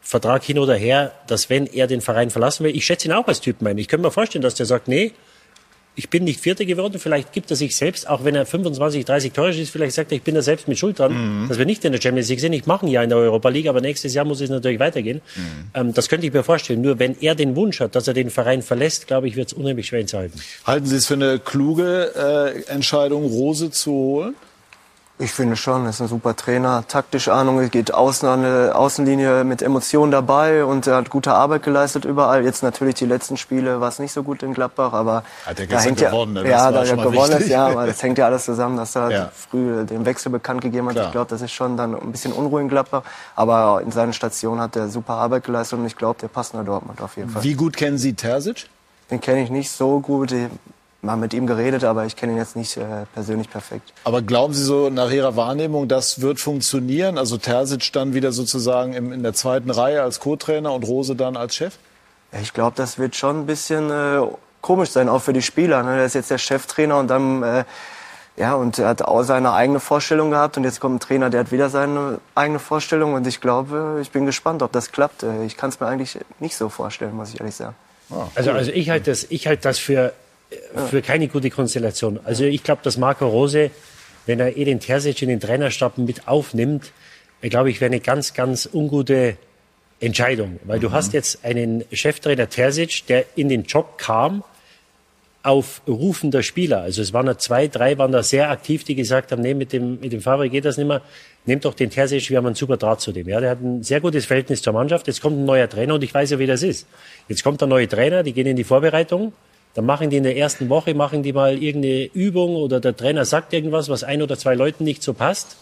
Vertrag 0.00 0.44
hin 0.44 0.58
oder 0.58 0.76
her, 0.76 1.12
dass 1.26 1.50
wenn 1.50 1.66
er 1.66 1.88
den 1.88 2.00
Verein 2.00 2.30
verlassen 2.30 2.64
will, 2.64 2.74
ich 2.74 2.86
schätze 2.86 3.08
ihn 3.08 3.12
auch 3.12 3.26
als 3.26 3.40
Typen 3.40 3.66
ein. 3.66 3.76
Ich 3.76 3.88
könnte 3.88 4.06
mir 4.06 4.12
vorstellen, 4.12 4.42
dass 4.42 4.54
der 4.54 4.66
sagt, 4.66 4.88
nee, 4.88 5.12
ich 5.98 6.08
bin 6.10 6.22
nicht 6.22 6.40
Vierter 6.40 6.64
geworden, 6.64 7.00
vielleicht 7.00 7.32
gibt 7.32 7.50
er 7.50 7.56
sich 7.56 7.74
selbst, 7.74 8.08
auch 8.08 8.24
wenn 8.24 8.36
er 8.36 8.46
25, 8.46 9.04
30 9.04 9.32
Tore 9.32 9.50
ist, 9.50 9.70
vielleicht 9.70 9.96
sagt 9.96 10.12
er, 10.12 10.16
ich 10.16 10.22
bin 10.22 10.36
da 10.36 10.42
selbst 10.42 10.68
mit 10.68 10.78
Schuld 10.78 11.00
dran, 11.00 11.46
dass 11.48 11.58
wir 11.58 11.66
nicht 11.66 11.84
in 11.84 11.90
der 11.90 12.00
Champions 12.00 12.28
League 12.28 12.38
sind. 12.38 12.52
Ich 12.52 12.66
mache 12.66 12.86
ein 12.86 12.88
Jahr 12.88 13.02
in 13.02 13.10
der 13.10 13.18
Europa 13.18 13.48
League, 13.48 13.66
aber 13.66 13.80
nächstes 13.80 14.14
Jahr 14.14 14.24
muss 14.24 14.40
es 14.40 14.48
natürlich 14.48 14.78
weitergehen. 14.78 15.20
Ähm, 15.74 15.92
das 15.92 16.08
könnte 16.08 16.24
ich 16.26 16.32
mir 16.32 16.44
vorstellen. 16.44 16.82
Nur 16.82 17.00
wenn 17.00 17.20
er 17.20 17.34
den 17.34 17.56
Wunsch 17.56 17.80
hat, 17.80 17.96
dass 17.96 18.06
er 18.06 18.14
den 18.14 18.30
Verein 18.30 18.62
verlässt, 18.62 19.08
glaube 19.08 19.26
ich, 19.26 19.34
wird 19.34 19.48
es 19.48 19.52
unheimlich 19.54 19.88
schwer 19.88 20.00
ihn 20.00 20.06
zu 20.06 20.18
halten. 20.18 20.38
Halten 20.64 20.86
Sie 20.86 20.96
es 20.96 21.06
für 21.06 21.14
eine 21.14 21.40
kluge 21.40 22.12
äh, 22.14 22.72
Entscheidung, 22.72 23.24
Rose 23.24 23.72
zu 23.72 23.90
holen? 23.90 24.34
Ich 25.20 25.32
finde 25.32 25.56
schon, 25.56 25.82
er 25.82 25.90
ist 25.90 26.00
ein 26.00 26.06
super 26.06 26.36
Trainer, 26.36 26.84
taktische 26.86 27.32
Ahnung, 27.32 27.58
er 27.60 27.68
geht 27.68 27.92
außen 27.92 28.28
an 28.28 28.42
der 28.42 28.78
Außenlinie 28.78 29.42
mit 29.42 29.62
Emotionen 29.62 30.12
dabei 30.12 30.64
und 30.64 30.86
er 30.86 30.94
hat 30.94 31.10
gute 31.10 31.32
Arbeit 31.32 31.64
geleistet 31.64 32.04
überall. 32.04 32.44
Jetzt 32.44 32.62
natürlich 32.62 32.94
die 32.94 33.04
letzten 33.04 33.36
Spiele 33.36 33.80
war 33.80 33.88
es 33.88 33.98
nicht 33.98 34.12
so 34.12 34.22
gut 34.22 34.44
in 34.44 34.54
Gladbach, 34.54 34.92
aber 34.92 35.24
Hat 35.44 35.58
er 35.58 35.66
da 35.66 35.80
hängt 35.80 36.00
ja, 36.00 36.10
gewonnen, 36.10 36.34
ne? 36.34 36.48
Ja, 36.48 36.70
da 36.70 36.84
er 36.84 36.96
gewonnen 36.96 37.32
ist, 37.32 37.48
ja, 37.48 37.66
aber 37.66 37.86
das 37.86 38.00
hängt 38.00 38.16
ja 38.16 38.26
alles 38.26 38.44
zusammen, 38.44 38.76
dass 38.76 38.94
er 38.94 39.10
Ja. 39.10 39.32
früh 39.34 39.84
den 39.84 40.04
Wechsel 40.06 40.30
bekannt 40.30 40.60
gegeben 40.60 40.86
hat. 40.86 40.94
Klar. 40.94 41.06
Ich 41.06 41.12
glaube, 41.12 41.30
das 41.30 41.42
ist 41.42 41.50
schon 41.52 41.76
dann 41.76 41.96
ein 42.00 42.12
bisschen 42.12 42.32
Unruhe 42.32 42.60
in 42.60 42.68
Gladbach, 42.68 43.02
aber 43.34 43.82
in 43.84 43.90
seinen 43.90 44.12
Stationen 44.12 44.60
hat 44.60 44.76
er 44.76 44.88
super 44.88 45.14
Arbeit 45.14 45.42
geleistet 45.42 45.80
und 45.80 45.86
ich 45.86 45.96
glaube, 45.96 46.20
der 46.20 46.28
passt 46.28 46.54
nach 46.54 46.64
Dortmund 46.64 47.00
auf 47.00 47.16
jeden 47.16 47.30
Fall. 47.30 47.42
Wie 47.42 47.54
gut 47.54 47.76
kennen 47.76 47.98
Sie 47.98 48.14
Terzic? 48.14 48.68
Den 49.10 49.20
kenne 49.20 49.42
ich 49.42 49.50
nicht 49.50 49.72
so 49.72 49.98
gut, 49.98 50.32
mal 51.00 51.16
mit 51.16 51.32
ihm 51.32 51.46
geredet, 51.46 51.84
aber 51.84 52.06
ich 52.06 52.16
kenne 52.16 52.32
ihn 52.32 52.38
jetzt 52.38 52.56
nicht 52.56 52.76
äh, 52.76 53.06
persönlich 53.14 53.48
perfekt. 53.50 53.92
Aber 54.04 54.20
glauben 54.20 54.52
Sie 54.52 54.64
so 54.64 54.90
nach 54.90 55.10
Ihrer 55.10 55.36
Wahrnehmung, 55.36 55.86
das 55.86 56.20
wird 56.20 56.40
funktionieren? 56.40 57.18
Also 57.18 57.36
Terzic 57.36 57.92
dann 57.92 58.14
wieder 58.14 58.32
sozusagen 58.32 58.94
im, 58.94 59.12
in 59.12 59.22
der 59.22 59.32
zweiten 59.34 59.70
Reihe 59.70 60.02
als 60.02 60.18
Co-Trainer 60.20 60.72
und 60.72 60.84
Rose 60.84 61.14
dann 61.14 61.36
als 61.36 61.54
Chef? 61.54 61.74
Ja, 62.32 62.40
ich 62.40 62.52
glaube, 62.52 62.74
das 62.76 62.98
wird 62.98 63.14
schon 63.14 63.40
ein 63.40 63.46
bisschen 63.46 63.90
äh, 63.90 64.22
komisch 64.60 64.90
sein, 64.90 65.08
auch 65.08 65.22
für 65.22 65.32
die 65.32 65.42
Spieler. 65.42 65.82
Ne? 65.82 65.96
Der 65.96 66.04
ist 66.06 66.14
jetzt 66.14 66.30
der 66.30 66.38
Cheftrainer 66.38 66.98
und 66.98 67.08
dann, 67.08 67.42
äh, 67.42 67.64
ja, 68.36 68.54
und 68.54 68.78
er 68.78 68.88
hat 68.88 69.02
auch 69.02 69.22
seine 69.22 69.52
eigene 69.52 69.80
Vorstellung 69.80 70.30
gehabt 70.30 70.56
und 70.56 70.64
jetzt 70.64 70.80
kommt 70.80 70.96
ein 70.96 71.00
Trainer, 71.00 71.30
der 71.30 71.40
hat 71.40 71.52
wieder 71.52 71.70
seine 71.70 72.18
eigene 72.34 72.58
Vorstellung 72.58 73.14
und 73.14 73.26
ich 73.26 73.40
glaube, 73.40 73.98
ich 74.02 74.10
bin 74.10 74.26
gespannt, 74.26 74.62
ob 74.62 74.72
das 74.72 74.90
klappt. 74.92 75.22
Äh, 75.22 75.44
Ich 75.44 75.56
kann 75.56 75.70
es 75.70 75.78
mir 75.78 75.86
eigentlich 75.86 76.18
nicht 76.40 76.56
so 76.56 76.68
vorstellen, 76.68 77.14
muss 77.14 77.32
ich 77.32 77.40
ehrlich 77.40 77.54
sagen. 77.54 77.76
Also, 78.34 78.50
also 78.52 78.70
ich 78.72 78.90
halte 78.90 79.10
das, 79.10 79.26
ich 79.28 79.46
halte 79.46 79.62
das 79.62 79.78
für, 79.78 80.08
äh, 80.08 80.12
für 80.88 81.02
keine 81.02 81.28
gute 81.28 81.50
Konstellation. 81.50 82.20
Also 82.24 82.44
ich 82.44 82.62
glaube, 82.62 82.80
dass 82.82 82.96
Marco 82.96 83.26
Rose, 83.26 83.70
wenn 84.26 84.40
er 84.40 84.56
Edin 84.56 84.80
Terzic 84.80 85.22
in 85.22 85.28
den 85.28 85.40
Trainerstab 85.40 85.98
mit 85.98 86.28
aufnimmt, 86.28 86.92
äh, 87.42 87.48
glaube 87.48 87.70
ich, 87.70 87.80
wäre 87.80 87.90
eine 87.90 88.00
ganz, 88.00 88.34
ganz 88.34 88.68
ungute 88.72 89.36
Entscheidung. 90.00 90.58
Weil 90.64 90.80
du 90.80 90.92
hast 90.92 91.12
jetzt 91.12 91.44
einen 91.44 91.84
Cheftrainer 91.92 92.48
Terzic, 92.48 93.06
der 93.08 93.24
in 93.36 93.48
den 93.48 93.64
Job 93.64 93.98
kam, 93.98 94.44
auf 95.42 95.82
Rufen 95.86 96.30
der 96.30 96.42
Spieler. 96.42 96.82
Also 96.82 97.00
es 97.00 97.12
waren 97.12 97.26
da 97.26 97.38
zwei, 97.38 97.68
drei 97.68 97.96
waren 97.96 98.12
da 98.12 98.22
sehr 98.22 98.50
aktiv, 98.50 98.84
die 98.84 98.94
gesagt 98.94 99.32
haben, 99.32 99.40
nee, 99.40 99.54
mit 99.54 99.72
dem, 99.72 100.00
mit 100.00 100.12
dem 100.12 100.20
Favre 100.20 100.50
geht 100.50 100.64
das 100.64 100.76
nicht 100.76 100.86
mehr. 100.86 101.00
Nehmt 101.46 101.64
doch 101.64 101.74
den 101.74 101.90
Terzic, 101.90 102.28
wir 102.28 102.36
haben 102.36 102.46
einen 102.46 102.54
super 102.54 102.76
Draht 102.76 103.00
zu 103.00 103.12
dem. 103.12 103.28
Ja, 103.28 103.40
der 103.40 103.50
hat 103.50 103.62
ein 103.62 103.82
sehr 103.82 104.00
gutes 104.00 104.26
Verhältnis 104.26 104.60
zur 104.60 104.72
Mannschaft. 104.72 105.06
Jetzt 105.06 105.22
kommt 105.22 105.38
ein 105.38 105.44
neuer 105.44 105.68
Trainer 105.68 105.94
und 105.94 106.04
ich 106.04 106.12
weiß 106.12 106.30
ja, 106.30 106.38
wie 106.38 106.46
das 106.46 106.62
ist. 106.62 106.86
Jetzt 107.28 107.44
kommt 107.44 107.60
der 107.60 107.68
neue 107.68 107.88
Trainer, 107.88 108.22
die 108.22 108.32
gehen 108.32 108.46
in 108.46 108.56
die 108.56 108.64
Vorbereitung. 108.64 109.32
Dann 109.78 109.86
machen 109.86 110.10
die 110.10 110.16
in 110.16 110.24
der 110.24 110.36
ersten 110.36 110.70
Woche, 110.70 110.92
machen 110.92 111.22
die 111.22 111.32
mal 111.32 111.62
irgendeine 111.62 112.06
Übung 112.06 112.56
oder 112.56 112.80
der 112.80 112.96
Trainer 112.96 113.24
sagt 113.24 113.52
irgendwas, 113.52 113.88
was 113.88 114.02
ein 114.02 114.22
oder 114.22 114.36
zwei 114.36 114.56
Leuten 114.56 114.82
nicht 114.82 115.04
so 115.04 115.14
passt. 115.14 115.56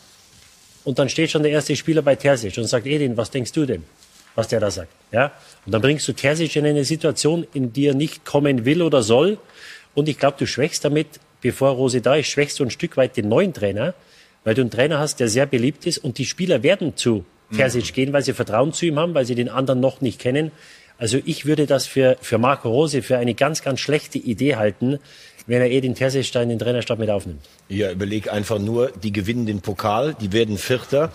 Und 0.84 0.98
dann 0.98 1.10
steht 1.10 1.30
schon 1.30 1.42
der 1.42 1.52
erste 1.52 1.76
Spieler 1.76 2.00
bei 2.00 2.16
Terzic 2.16 2.56
und 2.56 2.64
sagt, 2.64 2.86
Edin, 2.86 3.18
was 3.18 3.30
denkst 3.30 3.52
du 3.52 3.66
denn? 3.66 3.84
Was 4.34 4.48
der 4.48 4.58
da 4.58 4.70
sagt. 4.70 4.88
Ja? 5.12 5.32
Und 5.66 5.72
dann 5.72 5.82
bringst 5.82 6.08
du 6.08 6.14
Terzic 6.14 6.56
in 6.56 6.64
eine 6.64 6.86
Situation, 6.86 7.46
in 7.52 7.74
die 7.74 7.88
er 7.88 7.94
nicht 7.94 8.24
kommen 8.24 8.64
will 8.64 8.80
oder 8.80 9.02
soll. 9.02 9.36
Und 9.94 10.08
ich 10.08 10.18
glaube, 10.18 10.36
du 10.38 10.46
schwächst 10.46 10.86
damit, 10.86 11.08
bevor 11.42 11.72
Rose 11.72 12.00
da 12.00 12.14
ist, 12.14 12.28
schwächst 12.28 12.58
du 12.58 12.64
ein 12.64 12.70
Stück 12.70 12.96
weit 12.96 13.18
den 13.18 13.28
neuen 13.28 13.52
Trainer, 13.52 13.92
weil 14.44 14.54
du 14.54 14.62
einen 14.62 14.70
Trainer 14.70 14.98
hast, 14.98 15.20
der 15.20 15.28
sehr 15.28 15.44
beliebt 15.44 15.86
ist 15.86 15.98
und 15.98 16.16
die 16.16 16.24
Spieler 16.24 16.62
werden 16.62 16.96
zu 16.96 17.26
Terzic 17.54 17.92
gehen, 17.92 18.14
weil 18.14 18.22
sie 18.22 18.32
Vertrauen 18.32 18.72
zu 18.72 18.86
ihm 18.86 18.98
haben, 18.98 19.12
weil 19.12 19.26
sie 19.26 19.34
den 19.34 19.50
anderen 19.50 19.80
noch 19.80 20.00
nicht 20.00 20.18
kennen. 20.18 20.52
Also 20.98 21.18
ich 21.24 21.44
würde 21.46 21.66
das 21.66 21.86
für, 21.86 22.16
für 22.20 22.38
Marco 22.38 22.70
Rose 22.70 23.02
für 23.02 23.18
eine 23.18 23.34
ganz, 23.34 23.62
ganz 23.62 23.80
schlechte 23.80 24.18
Idee 24.18 24.56
halten, 24.56 24.98
wenn 25.46 25.62
er 25.62 25.94
Terzic 25.94 26.32
da 26.32 26.42
in 26.42 26.48
den 26.48 26.58
Trainerstab 26.58 26.98
mit 26.98 27.10
aufnimmt. 27.10 27.40
Ja, 27.68 27.90
überleg 27.90 28.32
einfach 28.32 28.58
nur, 28.58 28.92
die 29.02 29.12
gewinnen 29.12 29.46
den 29.46 29.60
Pokal, 29.60 30.14
die 30.20 30.32
werden 30.32 30.58
Vierter 30.58 31.12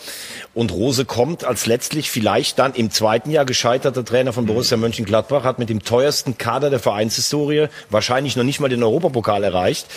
und 0.53 0.71
Rose 0.71 1.05
kommt 1.05 1.43
als 1.43 1.65
letztlich 1.65 2.09
vielleicht 2.09 2.59
dann 2.59 2.73
im 2.73 2.91
zweiten 2.91 3.31
Jahr 3.31 3.45
gescheiterter 3.45 4.03
Trainer 4.03 4.33
von 4.33 4.45
Borussia 4.45 4.77
Mönchengladbach, 4.77 5.43
hat 5.43 5.59
mit 5.59 5.69
dem 5.69 5.83
teuersten 5.83 6.37
Kader 6.37 6.69
der 6.69 6.79
Vereinshistorie 6.79 7.67
wahrscheinlich 7.89 8.35
noch 8.35 8.43
nicht 8.43 8.59
mal 8.59 8.69
den 8.69 8.83
Europapokal 8.83 9.43
erreicht. 9.43 9.87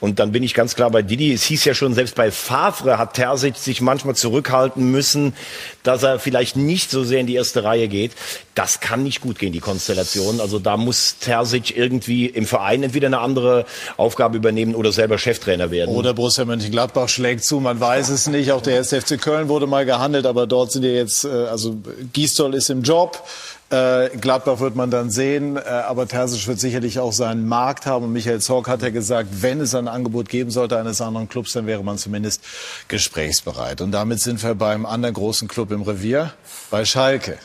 Und 0.00 0.18
dann 0.18 0.32
bin 0.32 0.42
ich 0.42 0.54
ganz 0.54 0.74
klar 0.74 0.90
bei 0.90 1.02
Didi. 1.02 1.32
Es 1.32 1.44
hieß 1.44 1.64
ja 1.64 1.74
schon, 1.74 1.94
selbst 1.94 2.14
bei 2.14 2.30
Favre 2.30 2.98
hat 2.98 3.14
Terzic 3.14 3.56
sich 3.56 3.80
manchmal 3.80 4.14
zurückhalten 4.14 4.90
müssen, 4.90 5.34
dass 5.82 6.02
er 6.02 6.18
vielleicht 6.18 6.56
nicht 6.56 6.90
so 6.90 7.04
sehr 7.04 7.20
in 7.20 7.26
die 7.26 7.34
erste 7.34 7.64
Reihe 7.64 7.88
geht. 7.88 8.12
Das 8.54 8.80
kann 8.80 9.02
nicht 9.02 9.20
gut 9.20 9.38
gehen, 9.38 9.52
die 9.52 9.60
Konstellation. 9.60 10.40
Also 10.40 10.58
da 10.58 10.76
muss 10.76 11.18
Terzic 11.18 11.76
irgendwie 11.76 12.26
im 12.26 12.46
Verein 12.46 12.82
entweder 12.82 13.08
eine 13.08 13.18
andere 13.18 13.66
Aufgabe 13.96 14.36
übernehmen 14.36 14.74
oder 14.74 14.92
selber 14.92 15.18
Cheftrainer 15.18 15.70
werden. 15.70 15.94
Oder 15.94 16.14
Borussia 16.14 16.44
Mönchengladbach 16.44 17.08
schlägt 17.08 17.44
zu, 17.44 17.60
man 17.60 17.80
weiß 17.80 18.08
es 18.08 18.26
nicht. 18.26 18.52
Auch 18.52 18.62
der 18.62 18.78
SFC 18.78 19.20
Köln 19.20 19.48
wurde 19.48 19.66
mal 19.66 19.84
gehandelt, 19.84 20.26
aber 20.26 20.46
dort 20.46 20.72
sind 20.72 20.84
ja 20.84 20.90
jetzt, 20.90 21.24
äh, 21.24 21.28
also 21.28 21.76
Gisdol 22.12 22.54
ist 22.54 22.70
im 22.70 22.82
Job. 22.82 23.22
Äh, 23.70 24.10
Gladbach 24.20 24.60
wird 24.60 24.76
man 24.76 24.90
dann 24.90 25.10
sehen, 25.10 25.56
äh, 25.56 25.60
aber 25.60 26.06
Terzic 26.06 26.46
wird 26.46 26.60
sicherlich 26.60 26.98
auch 26.98 27.12
seinen 27.12 27.48
Markt 27.48 27.86
haben. 27.86 28.04
Und 28.04 28.12
Michael 28.12 28.40
Zorc 28.40 28.68
hat 28.68 28.82
ja 28.82 28.90
gesagt, 28.90 29.28
wenn 29.40 29.60
es 29.60 29.74
ein 29.74 29.88
Angebot 29.88 30.28
geben 30.28 30.50
sollte 30.50 30.78
eines 30.78 31.00
anderen 31.00 31.28
Clubs, 31.28 31.54
dann 31.54 31.66
wäre 31.66 31.82
man 31.82 31.98
zumindest 31.98 32.42
gesprächsbereit. 32.88 33.80
Und 33.80 33.92
damit 33.92 34.20
sind 34.20 34.42
wir 34.42 34.54
beim 34.54 34.84
anderen 34.86 35.14
großen 35.14 35.48
Club 35.48 35.72
im 35.72 35.82
Revier, 35.82 36.32
bei 36.70 36.84
Schalke. 36.84 37.38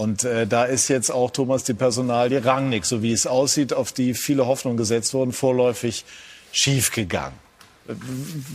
Und 0.00 0.24
äh, 0.24 0.46
da 0.46 0.64
ist 0.64 0.88
jetzt 0.88 1.10
auch 1.10 1.30
Thomas 1.30 1.62
die 1.64 1.74
Personalie 1.74 2.42
Rangnick, 2.42 2.86
so 2.86 3.02
wie 3.02 3.12
es 3.12 3.26
aussieht, 3.26 3.74
auf 3.74 3.92
die 3.92 4.14
viele 4.14 4.46
Hoffnungen 4.46 4.78
gesetzt 4.78 5.12
wurden, 5.12 5.32
vorläufig 5.32 6.06
schiefgegangen. 6.52 7.49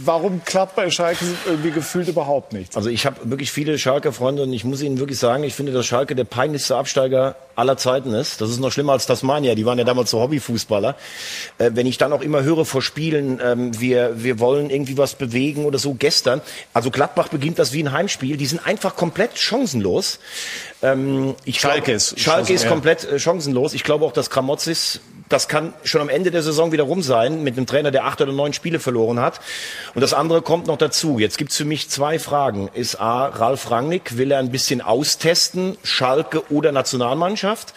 Warum 0.04 0.42
klappt 0.46 0.76
bei 0.76 0.90
Schalke 0.90 1.26
irgendwie 1.46 1.72
gefühlt 1.72 2.08
überhaupt 2.08 2.54
nichts? 2.54 2.78
Also 2.78 2.90
ich 2.90 3.06
habe 3.06 3.30
wirklich 3.30 3.52
viele 3.52 3.78
Schalker 3.78 4.14
Freunde 4.14 4.44
und 4.44 4.54
ich 4.54 4.64
muss 4.64 4.82
Ihnen 4.82 5.00
wirklich 5.00 5.20
sagen, 5.20 5.44
ich 5.44 5.54
finde, 5.54 5.72
dass 5.72 5.86
Schalke 5.86 6.16
der 6.16 6.24
peinlichste 6.24 6.76
Absteiger 6.76 7.36
aller 7.56 7.78
Zeiten 7.78 8.14
ist. 8.14 8.42
Das 8.42 8.50
ist 8.50 8.60
noch 8.60 8.72
schlimmer 8.72 8.94
als 8.94 9.06
Tasmania. 9.06 9.56
Die 9.56 9.66
waren 9.66 9.78
ja 9.78 9.84
damals 9.84 10.12
so 10.12 10.20
Hobbyfußballer. 10.22 10.96
Äh, 11.58 11.72
wenn 11.74 11.86
ich 11.86 11.98
dann 11.98 12.14
auch 12.14 12.22
immer 12.22 12.44
höre 12.44 12.66
vor 12.66 12.82
Spielen, 12.82 13.40
ähm, 13.44 13.80
wir, 13.80 14.24
wir 14.24 14.40
wollen 14.40 14.70
irgendwie 14.70 14.98
was 14.98 15.16
bewegen 15.16 15.66
oder 15.66 15.80
so. 15.80 15.94
Gestern, 15.94 16.42
also 16.74 16.92
Gladbach 16.92 17.30
beginnt 17.30 17.60
das 17.60 17.74
wie 17.74 17.84
ein 17.84 17.92
Heimspiel. 17.92 18.38
Die 18.38 18.46
sind 18.46 18.66
einfach 18.66 18.96
komplett 18.96 19.38
chancenlos. 19.38 20.20
Ähm, 20.82 21.36
ich 21.46 21.60
Schalke 21.60 21.82
glaub, 21.82 21.96
ist, 21.96 22.20
Schalke 22.20 22.54
ist 22.54 22.68
komplett 22.68 23.04
äh, 23.06 23.20
chancenlos. 23.20 23.74
Ich 23.74 23.84
glaube 23.84 24.06
auch, 24.06 24.14
dass 24.14 24.30
Kramotzis 24.30 25.00
das 25.30 25.48
kann 25.48 25.74
schon 25.84 26.02
am 26.02 26.10
Ende 26.10 26.32
der 26.32 26.44
Saison 26.44 26.72
wieder 26.72 26.84
rum 26.84 27.02
sein, 27.02 27.44
mit 27.44 27.58
einem 27.58 27.66
Trainer, 27.66 27.92
der 27.92 28.06
acht 28.06 28.22
oder 28.22 28.32
neun 28.32 28.54
Spiele 28.54 28.80
verloren 28.80 29.20
hat. 29.20 29.40
Und 29.94 30.02
das 30.02 30.14
andere 30.14 30.42
kommt 30.42 30.68
noch 30.68 30.78
dazu. 30.78 31.20
Jetzt 31.20 31.38
gibt's 31.38 31.58
für 31.58 31.66
mich 31.66 31.90
zwei 31.90 32.20
Fragen. 32.20 32.70
Ist 32.74 33.00
A, 33.00 33.28
Ralf 33.28 33.72
Rangnick, 33.72 34.18
will 34.18 34.32
er 34.32 34.40
ein 34.40 34.52
bisschen 34.52 34.82
austesten, 34.82 35.78
Schalke 35.84 36.44
oder 36.52 36.72
Nationalmannschaft? 36.72 37.74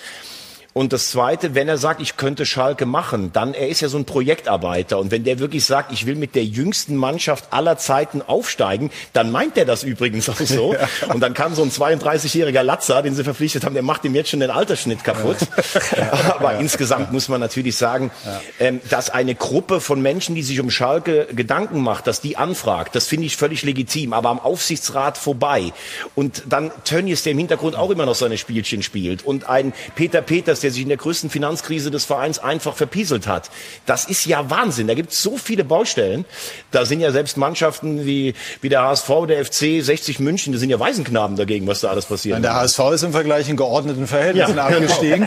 Und 0.78 0.92
das 0.92 1.10
Zweite, 1.10 1.56
wenn 1.56 1.68
er 1.68 1.76
sagt, 1.76 2.00
ich 2.00 2.16
könnte 2.16 2.46
Schalke 2.46 2.86
machen, 2.86 3.32
dann, 3.32 3.52
er 3.52 3.66
ist 3.66 3.80
ja 3.80 3.88
so 3.88 3.98
ein 3.98 4.04
Projektarbeiter. 4.04 5.00
Und 5.00 5.10
wenn 5.10 5.24
der 5.24 5.40
wirklich 5.40 5.64
sagt, 5.64 5.90
ich 5.92 6.06
will 6.06 6.14
mit 6.14 6.36
der 6.36 6.44
jüngsten 6.44 6.94
Mannschaft 6.94 7.46
aller 7.50 7.78
Zeiten 7.78 8.22
aufsteigen, 8.22 8.92
dann 9.12 9.32
meint 9.32 9.58
er 9.58 9.64
das 9.64 9.82
übrigens 9.82 10.28
auch 10.28 10.38
so. 10.38 10.76
Und 11.12 11.18
dann 11.18 11.34
kann 11.34 11.56
so 11.56 11.64
ein 11.64 11.72
32-jähriger 11.72 12.62
Latzer, 12.62 13.02
den 13.02 13.16
sie 13.16 13.24
verpflichtet 13.24 13.64
haben, 13.64 13.74
der 13.74 13.82
macht 13.82 14.04
ihm 14.04 14.14
jetzt 14.14 14.30
schon 14.30 14.38
den 14.38 14.52
Altersschnitt 14.52 15.02
kaputt. 15.02 15.38
Aber 16.28 16.60
insgesamt 16.60 17.10
muss 17.10 17.28
man 17.28 17.40
natürlich 17.40 17.76
sagen, 17.76 18.12
ähm, 18.60 18.80
dass 18.88 19.10
eine 19.10 19.34
Gruppe 19.34 19.80
von 19.80 20.00
Menschen, 20.00 20.36
die 20.36 20.44
sich 20.44 20.60
um 20.60 20.70
Schalke 20.70 21.26
Gedanken 21.32 21.80
macht, 21.80 22.06
dass 22.06 22.20
die 22.20 22.36
anfragt, 22.36 22.94
das 22.94 23.08
finde 23.08 23.26
ich 23.26 23.36
völlig 23.36 23.64
legitim. 23.64 24.12
Aber 24.12 24.28
am 24.28 24.38
Aufsichtsrat 24.38 25.18
vorbei. 25.18 25.72
Und 26.14 26.44
dann 26.48 26.70
Tönnies, 26.84 27.24
der 27.24 27.32
im 27.32 27.38
Hintergrund 27.38 27.74
auch 27.74 27.90
immer 27.90 28.06
noch 28.06 28.14
seine 28.14 28.38
Spielchen 28.38 28.84
spielt. 28.84 29.24
Und 29.24 29.48
ein 29.48 29.72
Peter 29.96 30.22
Peters, 30.22 30.60
der 30.60 30.67
sich 30.70 30.82
in 30.82 30.88
der 30.88 30.96
größten 30.96 31.30
Finanzkrise 31.30 31.90
des 31.90 32.04
Vereins 32.04 32.38
einfach 32.38 32.74
verpieselt 32.76 33.26
hat. 33.26 33.50
Das 33.86 34.04
ist 34.04 34.26
ja 34.26 34.50
Wahnsinn. 34.50 34.86
Da 34.86 34.94
gibt 34.94 35.12
es 35.12 35.22
so 35.22 35.36
viele 35.36 35.64
Baustellen. 35.64 36.24
Da 36.70 36.84
sind 36.84 37.00
ja 37.00 37.12
selbst 37.12 37.36
Mannschaften 37.36 38.04
wie, 38.06 38.34
wie 38.60 38.68
der 38.68 38.82
HSV, 38.82 39.10
der 39.28 39.44
FC, 39.44 39.82
60 39.82 40.20
München, 40.20 40.52
die 40.52 40.58
sind 40.58 40.70
ja 40.70 40.78
Waisenknaben 40.80 41.36
dagegen, 41.36 41.66
was 41.66 41.80
da 41.80 41.88
alles 41.88 42.06
passiert. 42.06 42.42
Der 42.42 42.54
HSV 42.54 42.78
ist 42.94 43.02
im 43.02 43.12
Vergleich 43.12 43.48
in 43.48 43.56
geordneten 43.56 44.06
Verhältnissen 44.06 44.56
Ja, 44.56 44.66
abgestiegen. 44.66 45.26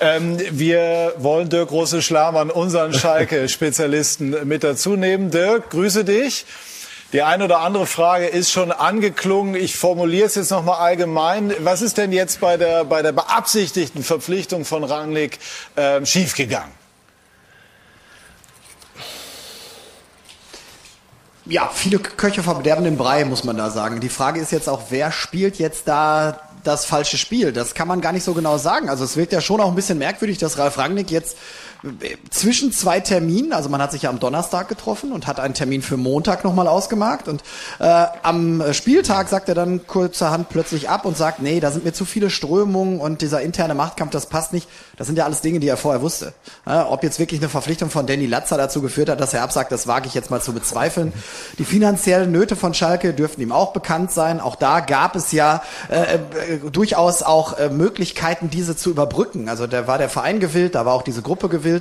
Ähm, 0.00 0.38
wir 0.50 1.14
wollen 1.18 1.48
Dirk 1.48 1.68
Große-Schlamann, 1.68 2.50
unseren 2.50 2.92
Schalke-Spezialisten, 2.92 4.46
mit 4.46 4.64
dazu 4.64 4.96
nehmen. 4.96 5.30
Dirk, 5.30 5.70
grüße 5.70 6.04
dich. 6.04 6.44
Die 7.12 7.20
eine 7.22 7.44
oder 7.44 7.60
andere 7.60 7.86
Frage 7.86 8.26
ist 8.26 8.50
schon 8.50 8.72
angeklungen. 8.72 9.54
Ich 9.54 9.76
formuliere 9.76 10.26
es 10.26 10.34
jetzt 10.34 10.50
noch 10.50 10.64
mal 10.64 10.78
allgemein. 10.78 11.52
Was 11.58 11.82
ist 11.82 11.98
denn 11.98 12.10
jetzt 12.10 12.40
bei 12.40 12.56
der, 12.56 12.84
bei 12.86 13.02
der 13.02 13.12
beabsichtigten 13.12 14.02
Verpflichtung 14.02 14.64
von 14.64 14.82
Rangnick 14.82 15.38
ähm, 15.76 16.06
schiefgegangen? 16.06 16.72
Ja, 21.44 21.70
viele 21.74 21.98
Köche 21.98 22.42
verderben 22.42 22.84
den 22.84 22.96
Brei, 22.96 23.26
muss 23.26 23.44
man 23.44 23.58
da 23.58 23.68
sagen. 23.68 24.00
Die 24.00 24.08
Frage 24.08 24.40
ist 24.40 24.52
jetzt 24.52 24.68
auch, 24.68 24.84
wer 24.88 25.12
spielt 25.12 25.58
jetzt 25.58 25.88
da 25.88 26.40
das 26.64 26.86
falsche 26.86 27.18
Spiel? 27.18 27.52
Das 27.52 27.74
kann 27.74 27.88
man 27.88 28.00
gar 28.00 28.12
nicht 28.12 28.24
so 28.24 28.32
genau 28.32 28.56
sagen. 28.56 28.88
Also 28.88 29.04
es 29.04 29.16
wirkt 29.18 29.32
ja 29.32 29.40
schon 29.42 29.60
auch 29.60 29.68
ein 29.68 29.74
bisschen 29.74 29.98
merkwürdig, 29.98 30.38
dass 30.38 30.56
Ralf 30.56 30.78
Rangnick 30.78 31.10
jetzt 31.10 31.36
äh, 31.36 31.71
zwischen 32.30 32.72
zwei 32.72 33.00
Terminen, 33.00 33.52
also 33.52 33.68
man 33.68 33.82
hat 33.82 33.92
sich 33.92 34.02
ja 34.02 34.10
am 34.10 34.20
Donnerstag 34.20 34.68
getroffen 34.68 35.12
und 35.12 35.26
hat 35.26 35.40
einen 35.40 35.54
Termin 35.54 35.82
für 35.82 35.96
Montag 35.96 36.44
nochmal 36.44 36.68
ausgemacht 36.68 37.28
und 37.28 37.42
äh, 37.80 38.06
am 38.22 38.62
Spieltag 38.72 39.28
sagt 39.28 39.48
er 39.48 39.54
dann 39.54 39.86
kurzerhand 39.86 40.48
plötzlich 40.48 40.88
ab 40.88 41.04
und 41.04 41.16
sagt, 41.16 41.42
nee, 41.42 41.60
da 41.60 41.70
sind 41.70 41.84
mir 41.84 41.92
zu 41.92 42.04
viele 42.04 42.30
Strömungen 42.30 43.00
und 43.00 43.20
dieser 43.20 43.40
interne 43.40 43.74
Machtkampf, 43.74 44.12
das 44.12 44.26
passt 44.26 44.52
nicht. 44.52 44.68
Das 44.96 45.06
sind 45.08 45.16
ja 45.16 45.24
alles 45.24 45.40
Dinge, 45.40 45.58
die 45.58 45.66
er 45.66 45.76
vorher 45.76 46.02
wusste. 46.02 46.34
Ja, 46.66 46.88
ob 46.88 47.02
jetzt 47.02 47.18
wirklich 47.18 47.40
eine 47.40 47.48
Verpflichtung 47.48 47.90
von 47.90 48.06
Danny 48.06 48.26
Latzer 48.26 48.56
dazu 48.56 48.80
geführt 48.80 49.08
hat, 49.08 49.20
dass 49.20 49.34
er 49.34 49.42
absagt, 49.42 49.72
das 49.72 49.86
wage 49.88 50.06
ich 50.06 50.14
jetzt 50.14 50.30
mal 50.30 50.40
zu 50.40 50.52
bezweifeln. 50.52 51.12
Die 51.58 51.64
finanziellen 51.64 52.30
Nöte 52.30 52.54
von 52.54 52.74
Schalke 52.74 53.12
dürften 53.12 53.40
ihm 53.40 53.50
auch 53.50 53.72
bekannt 53.72 54.12
sein. 54.12 54.40
Auch 54.40 54.54
da 54.54 54.80
gab 54.80 55.16
es 55.16 55.32
ja 55.32 55.62
äh, 55.90 56.14
äh, 56.14 56.18
durchaus 56.70 57.22
auch 57.22 57.58
äh, 57.58 57.70
Möglichkeiten, 57.70 58.50
diese 58.50 58.76
zu 58.76 58.90
überbrücken. 58.90 59.48
Also 59.48 59.66
da 59.66 59.88
war 59.88 59.98
der 59.98 60.08
Verein 60.08 60.38
gewillt, 60.38 60.76
da 60.76 60.86
war 60.86 60.92
auch 60.92 61.02
diese 61.02 61.22
Gruppe 61.22 61.48
gewillt. 61.48 61.71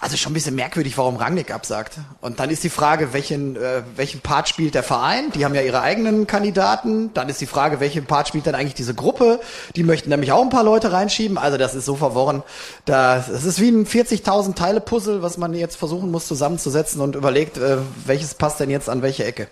Also 0.00 0.16
schon 0.16 0.32
ein 0.32 0.34
bisschen 0.34 0.54
merkwürdig, 0.54 0.98
warum 0.98 1.16
Rangnick 1.16 1.52
absagt. 1.52 1.98
Und 2.20 2.40
dann 2.40 2.50
ist 2.50 2.64
die 2.64 2.70
Frage, 2.70 3.12
welchen, 3.12 3.56
äh, 3.56 3.82
welchen 3.96 4.20
Part 4.20 4.48
spielt 4.48 4.74
der 4.74 4.82
Verein? 4.82 5.30
Die 5.32 5.44
haben 5.44 5.54
ja 5.54 5.62
ihre 5.62 5.80
eigenen 5.80 6.26
Kandidaten. 6.26 7.14
Dann 7.14 7.28
ist 7.28 7.40
die 7.40 7.46
Frage, 7.46 7.80
welchen 7.80 8.06
Part 8.06 8.28
spielt 8.28 8.46
dann 8.46 8.54
eigentlich 8.54 8.74
diese 8.74 8.94
Gruppe? 8.94 9.40
Die 9.76 9.84
möchten 9.84 10.10
nämlich 10.10 10.32
auch 10.32 10.42
ein 10.42 10.50
paar 10.50 10.64
Leute 10.64 10.92
reinschieben. 10.92 11.38
Also 11.38 11.56
das 11.56 11.74
ist 11.74 11.84
so 11.84 11.96
verworren. 11.96 12.42
Da, 12.84 13.16
das 13.16 13.44
ist 13.44 13.60
wie 13.60 13.70
ein 13.70 13.86
40.000 13.86 14.54
Teile 14.54 14.80
Puzzle, 14.80 15.22
was 15.22 15.38
man 15.38 15.54
jetzt 15.54 15.76
versuchen 15.76 16.10
muss 16.10 16.26
zusammenzusetzen 16.26 17.00
und 17.00 17.14
überlegt, 17.14 17.58
äh, 17.58 17.78
welches 18.04 18.34
passt 18.34 18.60
denn 18.60 18.70
jetzt 18.70 18.88
an 18.88 19.02
welche 19.02 19.24
Ecke. 19.24 19.48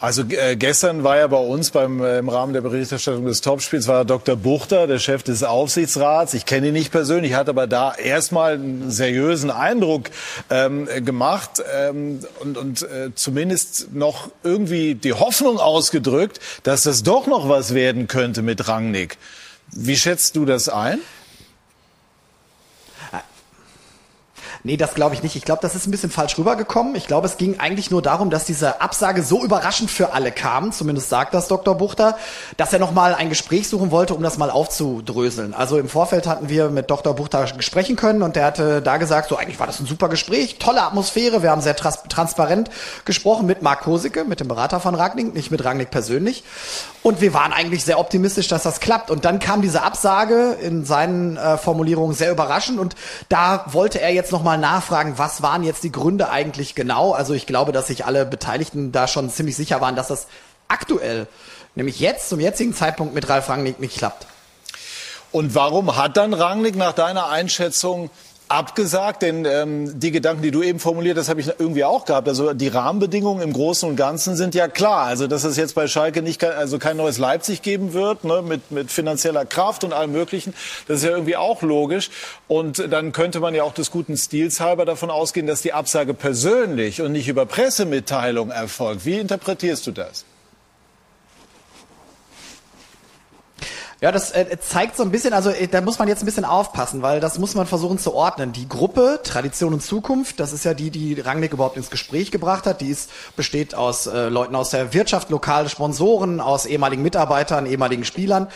Also 0.00 0.22
äh, 0.22 0.54
gestern 0.54 1.02
war 1.02 1.16
ja 1.16 1.26
bei 1.26 1.38
uns 1.38 1.72
beim, 1.72 2.00
äh, 2.00 2.18
im 2.18 2.28
Rahmen 2.28 2.52
der 2.52 2.60
Berichterstattung 2.60 3.24
des 3.26 3.40
Topspiels 3.40 3.88
war 3.88 4.04
Dr. 4.04 4.36
Buchter, 4.36 4.86
der 4.86 5.00
Chef 5.00 5.24
des 5.24 5.42
Aufsichtsrats. 5.42 6.34
Ich 6.34 6.46
kenne 6.46 6.68
ihn 6.68 6.72
nicht 6.72 6.92
persönlich, 6.92 7.34
hat 7.34 7.48
aber 7.48 7.66
da 7.66 7.94
erstmal 7.96 8.54
einen 8.54 8.92
seriösen 8.92 9.50
Eindruck 9.50 10.10
ähm, 10.50 10.88
gemacht 11.04 11.62
ähm, 11.74 12.20
und, 12.38 12.56
und 12.56 12.82
äh, 12.82 13.10
zumindest 13.16 13.92
noch 13.92 14.30
irgendwie 14.44 14.94
die 14.94 15.14
Hoffnung 15.14 15.58
ausgedrückt, 15.58 16.38
dass 16.62 16.84
das 16.84 17.02
doch 17.02 17.26
noch 17.26 17.48
was 17.48 17.74
werden 17.74 18.06
könnte 18.06 18.42
mit 18.42 18.68
Rangnick. 18.68 19.18
Wie 19.72 19.96
schätzt 19.96 20.36
du 20.36 20.44
das 20.44 20.68
ein? 20.68 21.00
Nee, 24.68 24.76
das 24.76 24.92
glaube 24.92 25.14
ich 25.14 25.22
nicht. 25.22 25.34
Ich 25.34 25.46
glaube, 25.46 25.62
das 25.62 25.74
ist 25.74 25.86
ein 25.86 25.90
bisschen 25.90 26.10
falsch 26.10 26.36
rübergekommen. 26.36 26.94
Ich 26.94 27.06
glaube, 27.06 27.26
es 27.26 27.38
ging 27.38 27.58
eigentlich 27.58 27.90
nur 27.90 28.02
darum, 28.02 28.28
dass 28.28 28.44
diese 28.44 28.82
Absage 28.82 29.22
so 29.22 29.42
überraschend 29.42 29.90
für 29.90 30.12
alle 30.12 30.30
kam, 30.30 30.72
zumindest 30.72 31.08
sagt 31.08 31.32
das 31.32 31.48
Dr. 31.48 31.74
Buchter, 31.74 32.18
dass 32.58 32.70
er 32.74 32.78
nochmal 32.78 33.14
ein 33.14 33.30
Gespräch 33.30 33.66
suchen 33.66 33.90
wollte, 33.90 34.12
um 34.12 34.22
das 34.22 34.36
mal 34.36 34.50
aufzudröseln. 34.50 35.54
Also 35.54 35.78
im 35.78 35.88
Vorfeld 35.88 36.26
hatten 36.26 36.50
wir 36.50 36.68
mit 36.68 36.90
Dr. 36.90 37.14
Buchter 37.14 37.46
sprechen 37.46 37.96
können 37.96 38.20
und 38.20 38.36
der 38.36 38.44
hatte 38.44 38.82
da 38.82 38.98
gesagt, 38.98 39.30
so 39.30 39.38
eigentlich 39.38 39.58
war 39.58 39.66
das 39.66 39.80
ein 39.80 39.86
super 39.86 40.10
Gespräch, 40.10 40.58
tolle 40.58 40.82
Atmosphäre, 40.82 41.42
wir 41.42 41.50
haben 41.50 41.62
sehr 41.62 41.74
trans 41.74 42.02
transparent 42.10 42.68
gesprochen 43.06 43.46
mit 43.46 43.62
Marc 43.62 43.80
Kosicke, 43.80 44.26
mit 44.26 44.40
dem 44.40 44.48
Berater 44.48 44.80
von 44.80 44.94
Ragnick, 44.94 45.32
nicht 45.32 45.50
mit 45.50 45.64
Ragnick 45.64 45.90
persönlich. 45.90 46.44
Und 47.02 47.22
wir 47.22 47.32
waren 47.32 47.54
eigentlich 47.54 47.86
sehr 47.86 47.98
optimistisch, 47.98 48.48
dass 48.48 48.64
das 48.64 48.80
klappt. 48.80 49.10
Und 49.10 49.24
dann 49.24 49.38
kam 49.38 49.62
diese 49.62 49.82
Absage 49.82 50.58
in 50.60 50.84
seinen 50.84 51.38
äh, 51.38 51.56
Formulierungen 51.56 52.14
sehr 52.14 52.30
überraschend 52.30 52.78
und 52.78 52.96
da 53.30 53.64
wollte 53.68 53.98
er 53.98 54.12
jetzt 54.12 54.30
nochmal 54.30 54.57
nachfragen, 54.60 55.18
was 55.18 55.42
waren 55.42 55.62
jetzt 55.62 55.84
die 55.84 55.92
Gründe 55.92 56.30
eigentlich 56.30 56.74
genau? 56.74 57.12
Also 57.12 57.34
ich 57.34 57.46
glaube, 57.46 57.72
dass 57.72 57.86
sich 57.86 58.04
alle 58.04 58.26
Beteiligten 58.26 58.92
da 58.92 59.08
schon 59.08 59.30
ziemlich 59.30 59.56
sicher 59.56 59.80
waren, 59.80 59.96
dass 59.96 60.08
das 60.08 60.26
aktuell 60.68 61.26
nämlich 61.74 62.00
jetzt 62.00 62.28
zum 62.28 62.40
jetzigen 62.40 62.74
Zeitpunkt 62.74 63.14
mit 63.14 63.28
Ralf 63.28 63.48
Rangnick 63.48 63.80
nicht 63.80 63.96
klappt. 63.96 64.26
Und 65.30 65.54
warum 65.54 65.96
hat 65.96 66.16
dann 66.16 66.32
Rangnick 66.32 66.76
nach 66.76 66.92
deiner 66.92 67.28
Einschätzung 67.28 68.10
abgesagt, 68.48 69.22
denn 69.22 69.44
ähm, 69.44 70.00
die 70.00 70.10
Gedanken, 70.10 70.42
die 70.42 70.50
du 70.50 70.62
eben 70.62 70.78
formuliert 70.78 71.18
hast, 71.18 71.28
habe 71.28 71.40
ich 71.40 71.48
irgendwie 71.58 71.84
auch 71.84 72.04
gehabt. 72.04 72.28
Also 72.28 72.54
die 72.54 72.68
Rahmenbedingungen 72.68 73.42
im 73.42 73.52
Großen 73.52 73.88
und 73.88 73.96
Ganzen 73.96 74.36
sind 74.36 74.54
ja 74.54 74.68
klar. 74.68 75.04
Also 75.04 75.26
dass 75.26 75.44
es 75.44 75.56
jetzt 75.56 75.74
bei 75.74 75.86
Schalke 75.86 76.22
nicht 76.22 76.42
also 76.42 76.78
kein 76.78 76.96
neues 76.96 77.18
Leipzig 77.18 77.62
geben 77.62 77.92
wird, 77.92 78.24
ne, 78.24 78.42
mit, 78.42 78.70
mit 78.70 78.90
finanzieller 78.90 79.44
Kraft 79.44 79.84
und 79.84 79.92
allem 79.92 80.12
Möglichen, 80.12 80.54
das 80.86 80.98
ist 80.98 81.04
ja 81.04 81.10
irgendwie 81.10 81.36
auch 81.36 81.62
logisch. 81.62 82.10
Und 82.46 82.90
dann 82.90 83.12
könnte 83.12 83.40
man 83.40 83.54
ja 83.54 83.62
auch 83.64 83.74
des 83.74 83.90
guten 83.90 84.16
Stils 84.16 84.60
halber 84.60 84.84
davon 84.84 85.10
ausgehen, 85.10 85.46
dass 85.46 85.62
die 85.62 85.72
Absage 85.72 86.14
persönlich 86.14 87.02
und 87.02 87.12
nicht 87.12 87.28
über 87.28 87.44
Pressemitteilung 87.44 88.50
erfolgt. 88.50 89.04
Wie 89.04 89.18
interpretierst 89.18 89.86
du 89.86 89.92
das? 89.92 90.24
Ja, 94.00 94.12
das 94.12 94.30
äh, 94.30 94.56
zeigt 94.60 94.96
so 94.96 95.02
ein 95.02 95.10
bisschen, 95.10 95.32
also 95.32 95.50
äh, 95.50 95.66
da 95.66 95.80
muss 95.80 95.98
man 95.98 96.06
jetzt 96.06 96.22
ein 96.22 96.26
bisschen 96.26 96.44
aufpassen, 96.44 97.02
weil 97.02 97.18
das 97.18 97.40
muss 97.40 97.56
man 97.56 97.66
versuchen 97.66 97.98
zu 97.98 98.14
ordnen. 98.14 98.52
Die 98.52 98.68
Gruppe 98.68 99.18
Tradition 99.24 99.74
und 99.74 99.80
Zukunft, 99.80 100.38
das 100.38 100.52
ist 100.52 100.64
ja 100.64 100.72
die, 100.72 100.90
die 100.90 101.20
Rangnick 101.20 101.52
überhaupt 101.52 101.76
ins 101.76 101.90
Gespräch 101.90 102.30
gebracht 102.30 102.64
hat. 102.66 102.80
Die 102.80 102.90
ist, 102.90 103.10
besteht 103.34 103.74
aus 103.74 104.06
äh, 104.06 104.28
Leuten 104.28 104.54
aus 104.54 104.70
der 104.70 104.94
Wirtschaft, 104.94 105.30
lokale 105.30 105.68
Sponsoren, 105.68 106.40
aus 106.40 106.64
ehemaligen 106.64 107.02
Mitarbeitern, 107.02 107.66
ehemaligen 107.66 108.04
Spielern. 108.04 108.46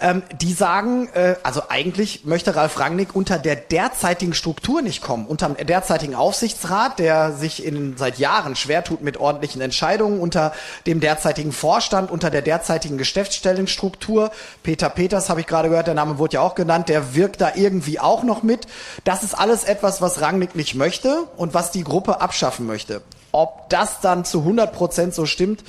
Ähm, 0.00 0.22
die 0.40 0.52
sagen, 0.52 1.08
äh, 1.14 1.34
also 1.42 1.62
eigentlich 1.70 2.24
möchte 2.24 2.54
Ralf 2.54 2.78
Rangnick 2.78 3.16
unter 3.16 3.40
der 3.40 3.56
derzeitigen 3.56 4.32
Struktur 4.32 4.80
nicht 4.80 5.02
kommen, 5.02 5.26
unter 5.26 5.48
dem 5.48 5.66
derzeitigen 5.66 6.14
Aufsichtsrat, 6.14 7.00
der 7.00 7.32
sich 7.32 7.64
in, 7.64 7.96
seit 7.96 8.20
Jahren 8.20 8.54
schwer 8.54 8.84
tut 8.84 9.02
mit 9.02 9.16
ordentlichen 9.16 9.60
Entscheidungen, 9.60 10.20
unter 10.20 10.52
dem 10.86 11.00
derzeitigen 11.00 11.50
Vorstand, 11.50 12.12
unter 12.12 12.30
der 12.30 12.42
derzeitigen 12.42 12.96
Geschäftsstellenstruktur. 12.96 14.30
Peter 14.62 14.83
Peter 14.84 14.94
Peters 14.94 15.30
habe 15.30 15.40
ich 15.40 15.46
gerade 15.46 15.70
gehört, 15.70 15.86
der 15.86 15.94
Name 15.94 16.18
wurde 16.18 16.34
ja 16.34 16.40
auch 16.42 16.54
genannt, 16.54 16.90
der 16.90 17.14
wirkt 17.14 17.40
da 17.40 17.52
irgendwie 17.54 18.00
auch 18.00 18.22
noch 18.22 18.42
mit. 18.42 18.66
Das 19.04 19.22
ist 19.22 19.32
alles 19.32 19.64
etwas, 19.64 20.02
was 20.02 20.20
Rangnick 20.20 20.54
nicht 20.54 20.74
möchte 20.74 21.24
und 21.38 21.54
was 21.54 21.70
die 21.70 21.84
Gruppe 21.84 22.20
abschaffen 22.20 22.66
möchte. 22.66 23.00
Ob 23.32 23.70
das 23.70 24.00
dann 24.02 24.26
zu 24.26 24.40
100 24.40 24.74
Prozent 24.74 25.14
so 25.14 25.24
stimmt, 25.24 25.64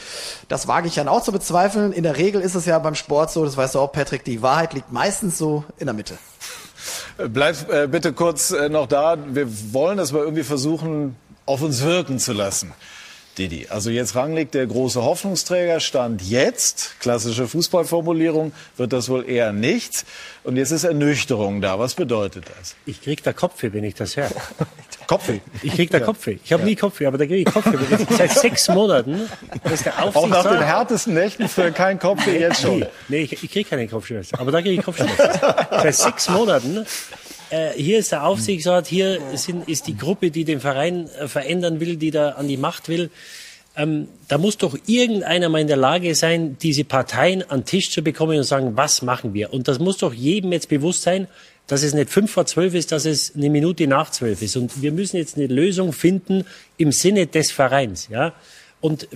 das 0.49 0.68
wage 0.68 0.88
ich 0.88 0.95
dann 0.95 1.07
auch 1.07 1.24
zu 1.24 1.32
bezweifeln. 1.32 1.93
In 1.93 2.03
der 2.03 2.18
Regel 2.18 2.41
ist 2.41 2.55
es 2.55 2.66
ja 2.66 2.78
beim 2.78 2.95
Sport 2.95 3.32
so, 3.32 3.45
das 3.45 3.55
weißt 3.55 3.76
du 3.76 3.80
auch, 3.80 3.91
Patrick, 3.93 4.26
die 4.26 4.41
Wahrheit 4.41 4.74
liegt 4.74 4.91
meistens 4.91 5.38
so 5.38 5.63
in 5.78 5.86
der 5.86 5.95
Mitte. 5.95 6.18
Bleib 7.18 7.72
äh, 7.72 7.88
bitte 7.88 8.11
kurz 8.11 8.51
äh, 8.51 8.68
noch 8.68 8.88
da. 8.88 9.18
Wir 9.28 9.47
wollen 9.74 9.97
das 9.97 10.11
mal 10.11 10.24
irgendwie 10.24 10.43
versuchen, 10.43 11.16
auf 11.45 11.61
uns 11.61 11.82
wirken 11.84 12.20
zu 12.20 12.34
lassen. 12.34 12.74
Didi. 13.38 13.67
Also 13.69 13.89
jetzt 13.89 14.15
Rangnick, 14.15 14.51
der 14.51 14.65
große 14.65 15.03
Hoffnungsträger, 15.03 15.79
stand 15.79 16.21
jetzt, 16.21 16.99
klassische 16.99 17.47
Fußballformulierung, 17.47 18.53
wird 18.77 18.93
das 18.93 19.09
wohl 19.09 19.29
eher 19.29 19.53
nicht. 19.53 20.05
Und 20.43 20.57
jetzt 20.57 20.71
ist 20.71 20.83
Ernüchterung 20.83 21.61
da. 21.61 21.79
Was 21.79 21.95
bedeutet 21.95 22.45
das? 22.57 22.75
Ich 22.86 23.01
krieg 23.01 23.23
da 23.23 23.33
Kopfweh, 23.33 23.73
wenn 23.73 23.83
ich 23.83 23.95
das 23.95 24.15
höre. 24.15 24.29
Kopfweh? 25.07 25.39
Ich 25.61 25.73
krieg 25.73 25.89
da 25.91 25.99
Kopfweh. 25.99 26.38
Ich 26.43 26.53
habe 26.53 26.63
ja. 26.63 26.69
nie 26.69 26.75
Kopfweh, 26.75 27.05
aber 27.05 27.17
da 27.17 27.25
kriege 27.25 27.47
ich 27.47 27.53
Kopfweh. 27.53 27.77
Seit 28.15 28.31
sechs 28.31 28.67
Monaten. 28.69 29.29
Auch 30.13 30.27
nach 30.27 30.43
den 30.43 30.61
härtesten 30.61 31.13
Nächten 31.13 31.47
für 31.47 31.71
kein 31.71 31.99
Kopfweh 31.99 32.39
jetzt 32.39 32.61
schon. 32.61 32.79
Nee, 32.79 32.88
nee 33.07 33.21
ich, 33.21 33.43
ich 33.43 33.51
kriege 33.51 33.69
keine 33.69 33.88
Kopfschmerzen, 33.88 34.36
aber 34.39 34.51
da 34.51 34.61
kriege 34.61 34.79
ich 34.79 34.86
Kopfschmerzen. 34.86 35.39
Seit 35.69 35.95
sechs 35.95 36.29
Monaten 36.29 36.86
äh, 37.49 37.71
hier 37.75 37.99
ist 37.99 38.11
der 38.11 38.25
Aufsichtsrat, 38.25 38.87
hier 38.87 39.19
sind, 39.33 39.67
ist 39.67 39.87
die 39.87 39.97
Gruppe, 39.97 40.31
die 40.31 40.45
den 40.45 40.59
Verein 40.59 41.09
äh, 41.19 41.27
verändern 41.27 41.79
will, 41.79 41.97
die 41.97 42.11
da 42.11 42.31
an 42.31 42.47
die 42.47 42.57
Macht 42.57 42.89
will. 42.89 43.09
Ähm, 43.77 44.07
da 44.27 44.37
muss 44.37 44.57
doch 44.57 44.77
irgendeiner 44.85 45.49
mal 45.49 45.59
in 45.59 45.67
der 45.67 45.77
Lage 45.77 46.15
sein, 46.15 46.57
diese 46.61 46.85
Parteien 46.85 47.43
an 47.49 47.61
den 47.61 47.65
Tisch 47.65 47.91
zu 47.91 48.01
bekommen 48.01 48.37
und 48.37 48.43
sagen, 48.43 48.77
was 48.77 49.01
machen 49.01 49.33
wir? 49.33 49.53
Und 49.53 49.67
das 49.67 49.79
muss 49.79 49.97
doch 49.97 50.13
jedem 50.13 50.51
jetzt 50.53 50.69
bewusst 50.69 51.01
sein, 51.01 51.27
dass 51.67 51.83
es 51.83 51.93
nicht 51.93 52.09
fünf 52.09 52.31
vor 52.31 52.45
zwölf 52.45 52.73
ist, 52.73 52.91
dass 52.91 53.05
es 53.05 53.35
eine 53.35 53.49
Minute 53.49 53.87
nach 53.87 54.11
zwölf 54.11 54.41
ist. 54.41 54.55
Und 54.55 54.81
wir 54.81 54.91
müssen 54.91 55.17
jetzt 55.17 55.35
eine 55.35 55.47
Lösung 55.47 55.93
finden 55.93 56.45
im 56.77 56.91
Sinne 56.91 57.27
des 57.27 57.51
Vereins. 57.51 58.07
Ja? 58.09 58.33
Und 58.81 59.07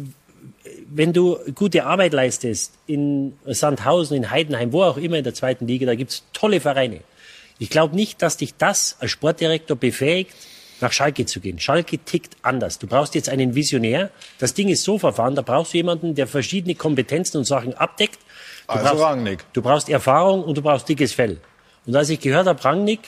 wenn 0.90 1.14
du 1.14 1.38
gute 1.54 1.86
Arbeit 1.86 2.14
leistest 2.14 2.74
in 2.88 3.34
Sandhausen, 3.46 4.18
in 4.18 4.32
Heidenheim, 4.32 4.74
wo 4.74 4.84
auch 4.84 4.98
immer 4.98 5.18
in 5.18 5.24
der 5.24 5.34
zweiten 5.36 5.68
Liga, 5.68 5.86
da 5.86 5.96
gibt's 5.96 6.24
tolle 6.34 6.60
Vereine. 6.60 7.02
Ich 7.60 7.70
glaube 7.70 7.96
nicht, 7.96 8.22
dass 8.22 8.38
dich 8.38 8.56
das 8.56 8.96
als 9.00 9.12
Sportdirektor 9.12 9.78
befähigt, 9.78 10.34
nach 10.82 10.94
Schalke 10.94 11.26
zu 11.26 11.42
gehen. 11.42 11.60
Schalke 11.60 11.98
tickt 11.98 12.38
anders. 12.42 12.80
Du 12.80 12.88
brauchst 12.88 13.14
jetzt 13.14 13.28
einen 13.28 13.54
Visionär. 13.54 14.12
Das 14.40 14.54
Ding 14.54 14.70
ist 14.70 14.84
so 14.84 14.98
verfahren, 14.98 15.36
da 15.36 15.42
brauchst 15.42 15.74
du 15.74 15.78
jemanden, 15.78 16.16
der 16.16 16.26
verschiedene 16.26 16.74
Kompetenzen 16.76 17.38
und 17.38 17.44
Sachen 17.44 17.74
abdeckt. 17.74 18.18
Du 18.68 18.74
also 18.74 18.86
brauchst, 18.86 19.04
Rangnick. 19.04 19.46
Du 19.52 19.62
brauchst 19.62 19.90
Erfahrung 19.90 20.44
und 20.44 20.58
du 20.58 20.62
brauchst 20.62 20.88
dickes 20.88 21.12
Fell. 21.12 21.38
Und 21.86 21.96
als 21.96 22.10
ich 22.10 22.22
gehört 22.22 22.48
habe, 22.48 22.64
Rangnick, 22.64 23.02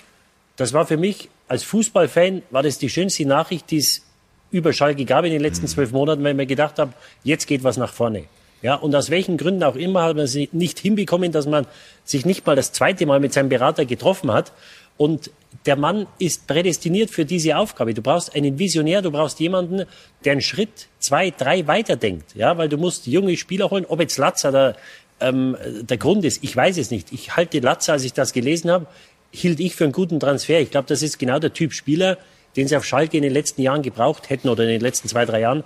das 0.57 0.73
war 0.73 0.85
für 0.85 0.97
mich 0.97 1.29
als 1.47 1.63
Fußballfan, 1.63 2.43
war 2.49 2.63
das 2.63 2.77
die 2.77 2.89
schönste 2.89 3.25
Nachricht, 3.25 3.71
die 3.71 3.77
es 3.77 4.03
über 4.51 4.73
Schalke 4.73 5.05
gab 5.05 5.23
in 5.23 5.31
den 5.31 5.41
letzten 5.41 5.65
mhm. 5.65 5.69
zwölf 5.69 5.91
Monaten, 5.91 6.23
weil 6.23 6.31
ich 6.31 6.37
mir 6.37 6.45
gedacht 6.45 6.77
habe, 6.77 6.93
jetzt 7.23 7.47
geht 7.47 7.63
was 7.63 7.77
nach 7.77 7.93
vorne. 7.93 8.25
Ja, 8.61 8.75
und 8.75 8.95
aus 8.95 9.09
welchen 9.09 9.37
Gründen 9.37 9.63
auch 9.63 9.75
immer 9.75 10.03
hat 10.03 10.15
man 10.15 10.25
es 10.25 10.37
nicht 10.51 10.79
hinbekommen, 10.79 11.31
dass 11.31 11.47
man 11.47 11.65
sich 12.03 12.25
nicht 12.25 12.45
mal 12.45 12.55
das 12.55 12.71
zweite 12.71 13.05
Mal 13.05 13.19
mit 13.19 13.33
seinem 13.33 13.49
Berater 13.49 13.85
getroffen 13.85 14.31
hat. 14.31 14.51
Und 14.97 15.31
der 15.65 15.75
Mann 15.75 16.05
ist 16.19 16.45
prädestiniert 16.47 17.09
für 17.09 17.25
diese 17.25 17.57
Aufgabe. 17.57 17.93
Du 17.93 18.01
brauchst 18.01 18.35
einen 18.35 18.59
Visionär, 18.59 19.01
du 19.01 19.09
brauchst 19.09 19.39
jemanden, 19.39 19.85
der 20.23 20.33
einen 20.33 20.41
Schritt, 20.41 20.87
zwei, 20.99 21.31
drei 21.31 21.65
weiterdenkt. 21.65 22.35
Ja, 22.35 22.57
weil 22.57 22.69
du 22.69 22.77
musst 22.77 23.07
junge 23.07 23.35
Spieler 23.35 23.71
holen. 23.71 23.85
Ob 23.87 23.99
jetzt 23.99 24.17
Latzer 24.17 24.51
der, 24.51 24.75
ähm, 25.19 25.57
der 25.81 25.97
Grund 25.97 26.23
ist, 26.23 26.43
ich 26.43 26.55
weiß 26.55 26.77
es 26.77 26.91
nicht. 26.91 27.11
Ich 27.11 27.35
halte 27.35 27.59
Latzer, 27.59 27.93
als 27.93 28.03
ich 28.03 28.13
das 28.13 28.31
gelesen 28.31 28.69
habe, 28.69 28.85
hielt 29.31 29.59
ich 29.59 29.75
für 29.75 29.85
einen 29.85 29.93
guten 29.93 30.19
Transfer. 30.19 30.59
Ich 30.59 30.69
glaube, 30.69 30.87
das 30.87 31.01
ist 31.01 31.17
genau 31.17 31.39
der 31.39 31.53
Typ 31.53 31.73
Spieler, 31.73 32.17
den 32.55 32.67
sie 32.67 32.75
auf 32.75 32.85
Schalke 32.85 33.17
in 33.17 33.23
den 33.23 33.33
letzten 33.33 33.61
Jahren 33.61 33.81
gebraucht 33.81 34.29
hätten 34.29 34.49
oder 34.49 34.63
in 34.63 34.69
den 34.69 34.81
letzten 34.81 35.07
zwei, 35.07 35.25
drei 35.25 35.39
Jahren. 35.39 35.63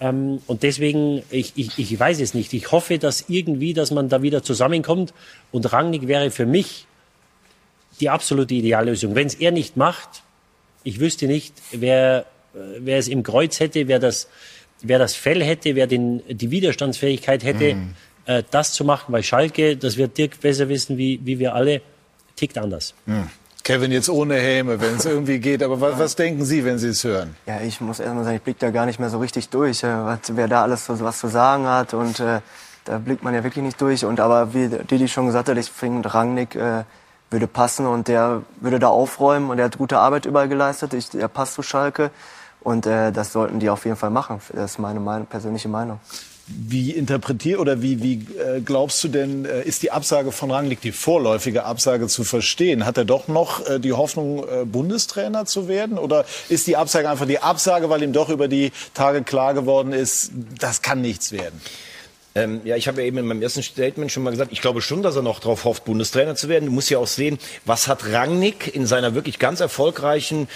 Ähm, 0.00 0.40
und 0.46 0.62
deswegen, 0.62 1.22
ich, 1.30 1.52
ich, 1.56 1.78
ich 1.78 1.98
weiß 1.98 2.20
es 2.20 2.34
nicht. 2.34 2.52
Ich 2.52 2.70
hoffe, 2.70 2.98
dass 2.98 3.24
irgendwie, 3.28 3.74
dass 3.74 3.90
man 3.90 4.08
da 4.08 4.22
wieder 4.22 4.42
zusammenkommt. 4.42 5.12
Und 5.50 5.72
Rangnick 5.72 6.06
wäre 6.06 6.30
für 6.30 6.46
mich 6.46 6.86
die 8.00 8.10
absolute 8.10 8.54
Ideallösung. 8.54 9.14
Wenn 9.14 9.26
es 9.26 9.34
er 9.34 9.50
nicht 9.50 9.76
macht, 9.76 10.22
ich 10.84 11.00
wüsste 11.00 11.26
nicht, 11.26 11.54
wer, 11.72 12.26
äh, 12.54 12.58
wer 12.78 12.98
es 12.98 13.08
im 13.08 13.22
Kreuz 13.22 13.60
hätte, 13.60 13.88
wer 13.88 13.98
das, 13.98 14.28
wer 14.82 14.98
das 14.98 15.14
Fell 15.14 15.42
hätte, 15.42 15.74
wer 15.74 15.86
den, 15.86 16.22
die 16.28 16.50
Widerstandsfähigkeit 16.50 17.42
hätte, 17.42 17.74
mhm. 17.74 17.94
äh, 18.26 18.42
das 18.50 18.72
zu 18.72 18.84
machen. 18.84 19.12
Weil 19.12 19.24
Schalke, 19.24 19.76
das 19.76 19.96
wird 19.96 20.16
Dirk 20.16 20.40
besser 20.40 20.68
wissen, 20.68 20.96
wie, 20.96 21.20
wie 21.24 21.38
wir 21.38 21.54
alle, 21.54 21.82
tickt 22.36 22.56
anders. 22.56 22.94
Mhm. 23.06 23.30
Kevin 23.68 23.92
jetzt 23.92 24.08
ohne 24.08 24.36
Häme, 24.36 24.80
wenn 24.80 24.96
es 24.96 25.04
irgendwie 25.04 25.40
geht. 25.40 25.62
Aber 25.62 25.78
was, 25.78 25.98
was, 25.98 26.16
denken 26.16 26.42
Sie, 26.42 26.64
wenn 26.64 26.78
Sie 26.78 26.88
es 26.88 27.04
hören? 27.04 27.36
Ja, 27.44 27.60
ich 27.60 27.82
muss 27.82 28.00
erstmal 28.00 28.24
sagen, 28.24 28.36
ich 28.36 28.42
blicke 28.42 28.60
da 28.60 28.70
gar 28.70 28.86
nicht 28.86 28.98
mehr 28.98 29.10
so 29.10 29.18
richtig 29.18 29.50
durch, 29.50 29.82
äh, 29.82 29.88
was, 29.88 30.20
wer 30.28 30.48
da 30.48 30.62
alles 30.62 30.86
so, 30.86 30.98
was 31.00 31.18
zu 31.18 31.28
sagen 31.28 31.66
hat. 31.66 31.92
Und 31.92 32.18
äh, 32.18 32.40
da 32.86 32.96
blickt 32.96 33.22
man 33.22 33.34
ja 33.34 33.44
wirklich 33.44 33.62
nicht 33.62 33.78
durch. 33.78 34.06
Und 34.06 34.20
aber 34.20 34.54
wie 34.54 34.68
Didi 34.68 35.06
schon 35.06 35.26
gesagt 35.26 35.50
hat, 35.50 35.58
ich 35.58 35.70
finde 35.70 36.14
Rangnick 36.14 36.54
äh, 36.54 36.84
würde 37.28 37.46
passen 37.46 37.84
und 37.84 38.08
der 38.08 38.40
würde 38.58 38.78
da 38.78 38.88
aufräumen 38.88 39.50
und 39.50 39.58
er 39.58 39.66
hat 39.66 39.76
gute 39.76 39.98
Arbeit 39.98 40.24
überall 40.24 40.48
geleistet. 40.48 40.94
Ich, 40.94 41.14
er 41.14 41.28
passt 41.28 41.52
zu 41.52 41.62
Schalke 41.62 42.10
und 42.60 42.86
äh, 42.86 43.12
das 43.12 43.34
sollten 43.34 43.60
die 43.60 43.68
auf 43.68 43.84
jeden 43.84 43.98
Fall 43.98 44.08
machen. 44.08 44.40
Das 44.54 44.70
ist 44.70 44.78
meine 44.78 45.00
Meinung, 45.00 45.26
persönliche 45.26 45.68
Meinung. 45.68 46.00
Wie 46.48 46.92
interpretiert 46.92 47.58
oder 47.58 47.82
wie, 47.82 48.02
wie 48.02 48.26
äh, 48.38 48.60
glaubst 48.60 49.04
du 49.04 49.08
denn, 49.08 49.44
äh, 49.44 49.62
ist 49.62 49.82
die 49.82 49.90
Absage 49.90 50.32
von 50.32 50.50
Rangnick, 50.50 50.80
die 50.80 50.92
vorläufige 50.92 51.64
Absage 51.64 52.06
zu 52.06 52.24
verstehen? 52.24 52.86
Hat 52.86 52.96
er 52.96 53.04
doch 53.04 53.28
noch 53.28 53.66
äh, 53.66 53.78
die 53.78 53.92
Hoffnung, 53.92 54.44
äh, 54.48 54.64
Bundestrainer 54.64 55.44
zu 55.44 55.68
werden? 55.68 55.98
Oder 55.98 56.24
ist 56.48 56.66
die 56.66 56.76
Absage 56.76 57.10
einfach 57.10 57.26
die 57.26 57.40
Absage, 57.40 57.90
weil 57.90 58.02
ihm 58.02 58.12
doch 58.12 58.30
über 58.30 58.48
die 58.48 58.72
Tage 58.94 59.22
klar 59.22 59.52
geworden 59.52 59.92
ist, 59.92 60.32
das 60.58 60.80
kann 60.80 61.02
nichts 61.02 61.32
werden? 61.32 61.60
Ähm, 62.34 62.60
ja, 62.64 62.76
ich 62.76 62.86
habe 62.88 63.00
ja 63.00 63.06
eben 63.06 63.18
in 63.18 63.26
meinem 63.26 63.42
ersten 63.42 63.62
Statement 63.62 64.12
schon 64.12 64.22
mal 64.22 64.30
gesagt, 64.30 64.52
ich 64.52 64.60
glaube 64.60 64.80
schon, 64.80 65.02
dass 65.02 65.16
er 65.16 65.22
noch 65.22 65.40
darauf 65.40 65.64
hofft, 65.64 65.84
Bundestrainer 65.86 66.36
zu 66.36 66.48
werden. 66.48 66.66
Du 66.66 66.72
musst 66.72 66.90
ja 66.90 66.98
auch 66.98 67.06
sehen, 67.06 67.38
was 67.64 67.88
hat 67.88 68.12
Rangnick 68.12 68.74
in 68.74 68.86
seiner 68.86 69.14
wirklich 69.14 69.38
ganz 69.38 69.60
erfolgreichen 69.60 70.46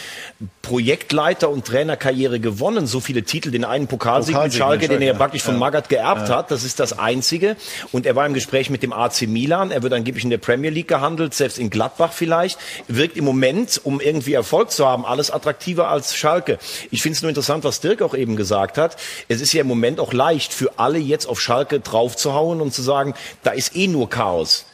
Projektleiter- 0.63 1.49
und 1.49 1.65
Trainerkarriere 1.65 2.41
gewonnen? 2.41 2.87
So 2.87 3.01
viele 3.01 3.23
Titel, 3.23 3.51
den 3.51 3.65
einen 3.65 3.87
Pokalsieg, 3.87 4.35
Pokalsieg 4.35 4.53
mit 4.53 4.59
Schalke, 4.59 4.89
den 4.89 5.03
er 5.03 5.15
praktisch 5.15 5.43
von 5.43 5.59
Magath 5.59 5.89
geerbt 5.89 6.29
ja. 6.29 6.37
hat. 6.37 6.51
Das 6.51 6.63
ist 6.63 6.79
das 6.79 6.99
Einzige. 6.99 7.57
Und 7.91 8.07
er 8.07 8.15
war 8.15 8.27
im 8.27 8.35
Gespräch 8.35 8.71
mit 8.71 8.83
dem 8.83 8.93
AC 8.93 9.23
Milan. 9.23 9.71
Er 9.71 9.83
wird 9.83 9.93
angeblich 9.93 10.25
in 10.25 10.31
der 10.31 10.39
Premier 10.39 10.71
League 10.71 10.89
gehandelt, 10.89 11.35
selbst 11.35 11.59
in 11.59 11.71
Gladbach 11.71 12.13
vielleicht. 12.13 12.59
Wirkt 12.87 13.17
im 13.17 13.25
Moment, 13.25 13.81
um 13.83 14.01
irgendwie 14.01 14.35
Erfolg 14.35 14.71
zu 14.71 14.87
haben, 14.87 15.05
alles 15.05 15.31
attraktiver 15.31 15.89
als 15.89 16.15
Schalke. 16.15 16.59
Ich 16.91 17.03
finde 17.03 17.17
es 17.17 17.23
nur 17.23 17.31
interessant, 17.31 17.65
was 17.65 17.81
Dirk 17.81 18.03
auch 18.03 18.15
eben 18.15 18.37
gesagt 18.37 18.79
hat. 18.79 18.97
Es 19.29 19.41
ist 19.41 19.53
ja 19.53 19.63
im 19.63 19.69
Moment 19.69 19.99
auch 19.99 20.13
leicht 20.13 20.53
für 20.53 20.79
alle 20.79 20.99
jetzt 20.99 21.27
auf 21.27 21.41
Schalke 21.41 21.62
Schalke 21.63 21.81
draufzuhauen 21.81 22.61
und 22.61 22.73
zu 22.75 22.83
sagen, 22.83 23.15
da 23.43 23.53
ist 23.53 23.77
eh 23.77 23.87
nur 23.87 24.11
Chaos. 24.11 24.65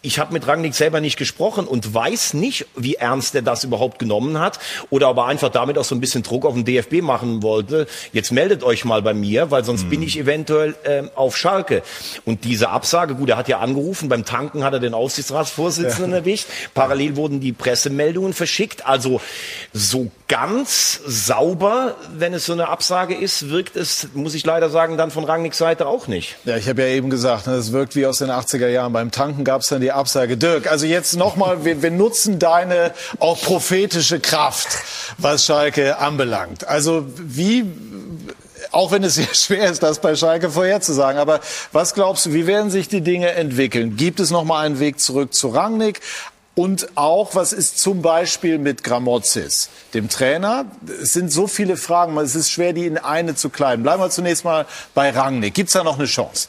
Ich 0.00 0.18
habe 0.20 0.32
mit 0.32 0.46
Rangnick 0.46 0.74
selber 0.74 1.00
nicht 1.00 1.16
gesprochen 1.16 1.66
und 1.66 1.92
weiß 1.92 2.34
nicht, 2.34 2.66
wie 2.76 2.94
ernst 2.94 3.34
er 3.34 3.42
das 3.42 3.64
überhaupt 3.64 3.98
genommen 3.98 4.38
hat 4.38 4.60
oder 4.90 5.08
aber 5.08 5.26
einfach 5.26 5.48
damit 5.48 5.76
auch 5.76 5.84
so 5.84 5.94
ein 5.94 6.00
bisschen 6.00 6.22
Druck 6.22 6.46
auf 6.46 6.54
den 6.54 6.64
DFB 6.64 7.02
machen 7.02 7.42
wollte. 7.42 7.88
Jetzt 8.12 8.30
meldet 8.30 8.62
euch 8.62 8.84
mal 8.84 9.02
bei 9.02 9.12
mir, 9.12 9.50
weil 9.50 9.64
sonst 9.64 9.84
mhm. 9.84 9.90
bin 9.90 10.02
ich 10.02 10.18
eventuell 10.18 10.76
ähm, 10.84 11.10
auf 11.16 11.36
Schalke. 11.36 11.82
Und 12.24 12.44
diese 12.44 12.68
Absage, 12.68 13.16
gut, 13.16 13.30
er 13.30 13.36
hat 13.36 13.48
ja 13.48 13.58
angerufen, 13.58 14.08
beim 14.08 14.24
Tanken 14.24 14.62
hat 14.62 14.72
er 14.72 14.78
den 14.78 14.94
Aufsichtsratsvorsitzenden 14.94 16.12
ja. 16.12 16.18
erwischt. 16.18 16.46
Parallel 16.74 17.16
wurden 17.16 17.40
die 17.40 17.52
Pressemeldungen 17.52 18.34
verschickt. 18.34 18.86
Also 18.86 19.20
so 19.72 20.10
ganz 20.28 21.00
sauber, 21.06 21.96
wenn 22.14 22.34
es 22.34 22.46
so 22.46 22.52
eine 22.52 22.68
Absage 22.68 23.14
ist, 23.14 23.50
wirkt 23.50 23.74
es, 23.76 24.08
muss 24.14 24.34
ich 24.34 24.44
leider 24.46 24.70
sagen, 24.70 24.96
dann 24.96 25.10
von 25.10 25.24
Rangnicks 25.24 25.58
Seite 25.58 25.86
auch 25.86 26.06
nicht. 26.06 26.36
Ja, 26.44 26.56
ich 26.56 26.68
habe 26.68 26.82
ja 26.82 26.88
eben 26.88 27.10
gesagt, 27.10 27.46
ne, 27.46 27.54
es 27.54 27.72
wirkt 27.72 27.96
wie 27.96 28.06
aus 28.06 28.18
den 28.18 28.30
80er 28.30 28.68
Jahren. 28.68 28.92
Beim 28.92 29.10
Tanken 29.10 29.42
gab 29.44 29.62
es 29.62 29.68
dann 29.68 29.80
die 29.80 29.87
Absage. 29.92 30.36
Dirk, 30.36 30.70
also 30.70 30.86
jetzt 30.86 31.16
nochmal, 31.16 31.64
wir, 31.64 31.82
wir 31.82 31.90
nutzen 31.90 32.38
deine 32.38 32.92
auch 33.18 33.40
prophetische 33.40 34.20
Kraft, 34.20 34.68
was 35.18 35.44
Schalke 35.44 35.98
anbelangt. 35.98 36.66
Also 36.66 37.04
wie 37.16 37.64
auch 38.70 38.92
wenn 38.92 39.02
es 39.02 39.14
sehr 39.14 39.34
schwer 39.34 39.70
ist, 39.70 39.82
das 39.82 40.00
bei 40.00 40.14
Schalke 40.14 40.50
vorherzusagen. 40.50 41.18
Aber 41.20 41.40
was 41.72 41.94
glaubst 41.94 42.26
du, 42.26 42.34
wie 42.34 42.46
werden 42.46 42.70
sich 42.70 42.88
die 42.88 43.00
Dinge 43.00 43.30
entwickeln? 43.30 43.96
Gibt 43.96 44.20
es 44.20 44.30
noch 44.30 44.44
mal 44.44 44.64
einen 44.66 44.78
Weg 44.78 45.00
zurück 45.00 45.34
zu 45.34 45.48
Rangnick? 45.48 46.00
Und 46.54 46.88
auch, 46.96 47.36
was 47.36 47.52
ist 47.52 47.78
zum 47.78 48.02
Beispiel 48.02 48.58
mit 48.58 48.82
Gramozis, 48.82 49.68
dem 49.94 50.08
Trainer? 50.08 50.64
Es 51.00 51.12
sind 51.12 51.30
so 51.30 51.46
viele 51.46 51.76
Fragen, 51.76 52.18
es 52.18 52.34
ist 52.34 52.50
schwer, 52.50 52.72
die 52.72 52.84
in 52.84 52.98
eine 52.98 53.36
zu 53.36 53.48
kleiden. 53.48 53.84
Bleiben 53.84 54.02
wir 54.02 54.10
zunächst 54.10 54.44
mal 54.44 54.66
bei 54.92 55.10
Rangnick. 55.10 55.54
Gibt 55.54 55.68
es 55.68 55.74
da 55.74 55.84
noch 55.84 55.98
eine 55.98 56.06
Chance? 56.06 56.48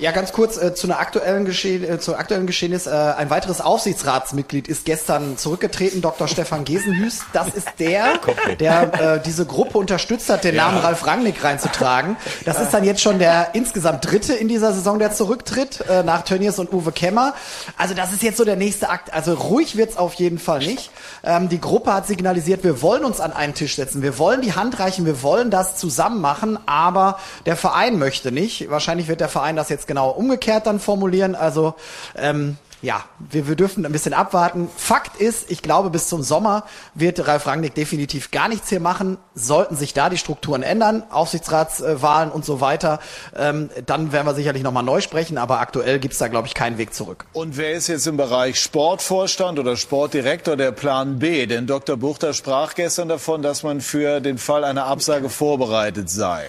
Ja, 0.00 0.12
ganz 0.12 0.32
kurz 0.32 0.56
äh, 0.56 0.74
zu 0.74 0.86
einer 0.86 1.00
aktuellen 1.00 1.44
Geschehen, 1.44 1.82
äh, 1.82 1.98
zu 1.98 2.14
aktuellen 2.14 2.46
Geschehnis. 2.46 2.86
Äh, 2.86 2.90
ein 2.90 3.30
weiteres 3.30 3.60
Aufsichtsratsmitglied 3.60 4.68
ist 4.68 4.84
gestern 4.84 5.36
zurückgetreten, 5.36 6.02
Dr. 6.02 6.28
Stefan 6.28 6.64
Gesenhüß. 6.64 7.22
Das 7.32 7.48
ist 7.48 7.66
der, 7.80 8.20
der 8.60 9.16
äh, 9.16 9.20
diese 9.20 9.44
Gruppe 9.44 9.76
unterstützt 9.76 10.30
hat, 10.30 10.44
den 10.44 10.54
ja. 10.54 10.66
Namen 10.66 10.78
Ralf 10.78 11.04
Rangnick 11.04 11.42
reinzutragen. 11.42 12.16
Das 12.44 12.60
ist 12.60 12.72
dann 12.72 12.84
jetzt 12.84 13.00
schon 13.00 13.18
der 13.18 13.56
insgesamt 13.56 14.08
dritte 14.08 14.34
in 14.34 14.46
dieser 14.46 14.72
Saison, 14.72 15.00
der 15.00 15.12
zurücktritt, 15.12 15.80
äh, 15.88 16.04
nach 16.04 16.22
Tönnies 16.22 16.60
und 16.60 16.72
Uwe 16.72 16.92
Kemmer. 16.92 17.34
Also 17.76 17.94
das 17.94 18.12
ist 18.12 18.22
jetzt 18.22 18.36
so 18.36 18.44
der 18.44 18.54
nächste 18.56 18.90
Akt. 18.90 19.12
Also 19.12 19.34
ruhig 19.34 19.76
wird's 19.76 19.96
auf 19.96 20.14
jeden 20.14 20.38
Fall 20.38 20.60
nicht. 20.60 20.92
Ähm, 21.24 21.48
die 21.48 21.60
Gruppe 21.60 21.92
hat 21.92 22.06
signalisiert, 22.06 22.62
wir 22.62 22.82
wollen 22.82 23.04
uns 23.04 23.18
an 23.18 23.32
einen 23.32 23.54
Tisch 23.54 23.74
setzen, 23.74 24.00
wir 24.02 24.16
wollen 24.16 24.42
die 24.42 24.52
Hand 24.52 24.78
reichen, 24.78 25.06
wir 25.06 25.24
wollen 25.24 25.50
das 25.50 25.76
zusammen 25.76 26.20
machen, 26.20 26.56
aber 26.66 27.18
der 27.46 27.56
Verein 27.56 27.98
möchte 27.98 28.30
nicht. 28.30 28.70
Wahrscheinlich 28.70 29.08
wird 29.08 29.20
der 29.20 29.28
Verein 29.28 29.56
das 29.56 29.68
jetzt 29.68 29.87
genau 29.88 30.10
umgekehrt 30.10 30.66
dann 30.66 30.78
formulieren. 30.78 31.34
Also 31.34 31.74
ähm, 32.14 32.56
ja, 32.80 33.04
wir, 33.18 33.48
wir 33.48 33.56
dürfen 33.56 33.84
ein 33.84 33.92
bisschen 33.92 34.14
abwarten. 34.14 34.68
Fakt 34.76 35.20
ist, 35.20 35.50
ich 35.50 35.62
glaube, 35.62 35.90
bis 35.90 36.08
zum 36.08 36.22
Sommer 36.22 36.64
wird 36.94 37.26
Ralf 37.26 37.46
Rangnick 37.46 37.74
definitiv 37.74 38.30
gar 38.30 38.48
nichts 38.48 38.68
hier 38.68 38.78
machen. 38.78 39.18
Sollten 39.34 39.74
sich 39.74 39.94
da 39.94 40.08
die 40.08 40.18
Strukturen 40.18 40.62
ändern, 40.62 41.02
Aufsichtsratswahlen 41.10 42.30
und 42.30 42.44
so 42.44 42.60
weiter, 42.60 43.00
ähm, 43.36 43.70
dann 43.86 44.12
werden 44.12 44.26
wir 44.26 44.34
sicherlich 44.34 44.62
nochmal 44.62 44.84
neu 44.84 45.00
sprechen. 45.00 45.38
Aber 45.38 45.58
aktuell 45.60 45.98
gibt's 45.98 46.18
da, 46.18 46.28
glaube 46.28 46.46
ich, 46.46 46.54
keinen 46.54 46.78
Weg 46.78 46.94
zurück. 46.94 47.26
Und 47.32 47.56
wer 47.56 47.72
ist 47.72 47.88
jetzt 47.88 48.06
im 48.06 48.16
Bereich 48.16 48.60
Sportvorstand 48.60 49.58
oder 49.58 49.76
Sportdirektor 49.76 50.56
der 50.56 50.70
Plan 50.70 51.18
B? 51.18 51.46
Denn 51.46 51.66
Dr. 51.66 51.96
Buchter 51.96 52.32
sprach 52.32 52.74
gestern 52.74 53.08
davon, 53.08 53.42
dass 53.42 53.64
man 53.64 53.80
für 53.80 54.20
den 54.20 54.38
Fall 54.38 54.62
einer 54.62 54.84
Absage 54.84 55.28
vorbereitet 55.30 56.10
sei. 56.10 56.48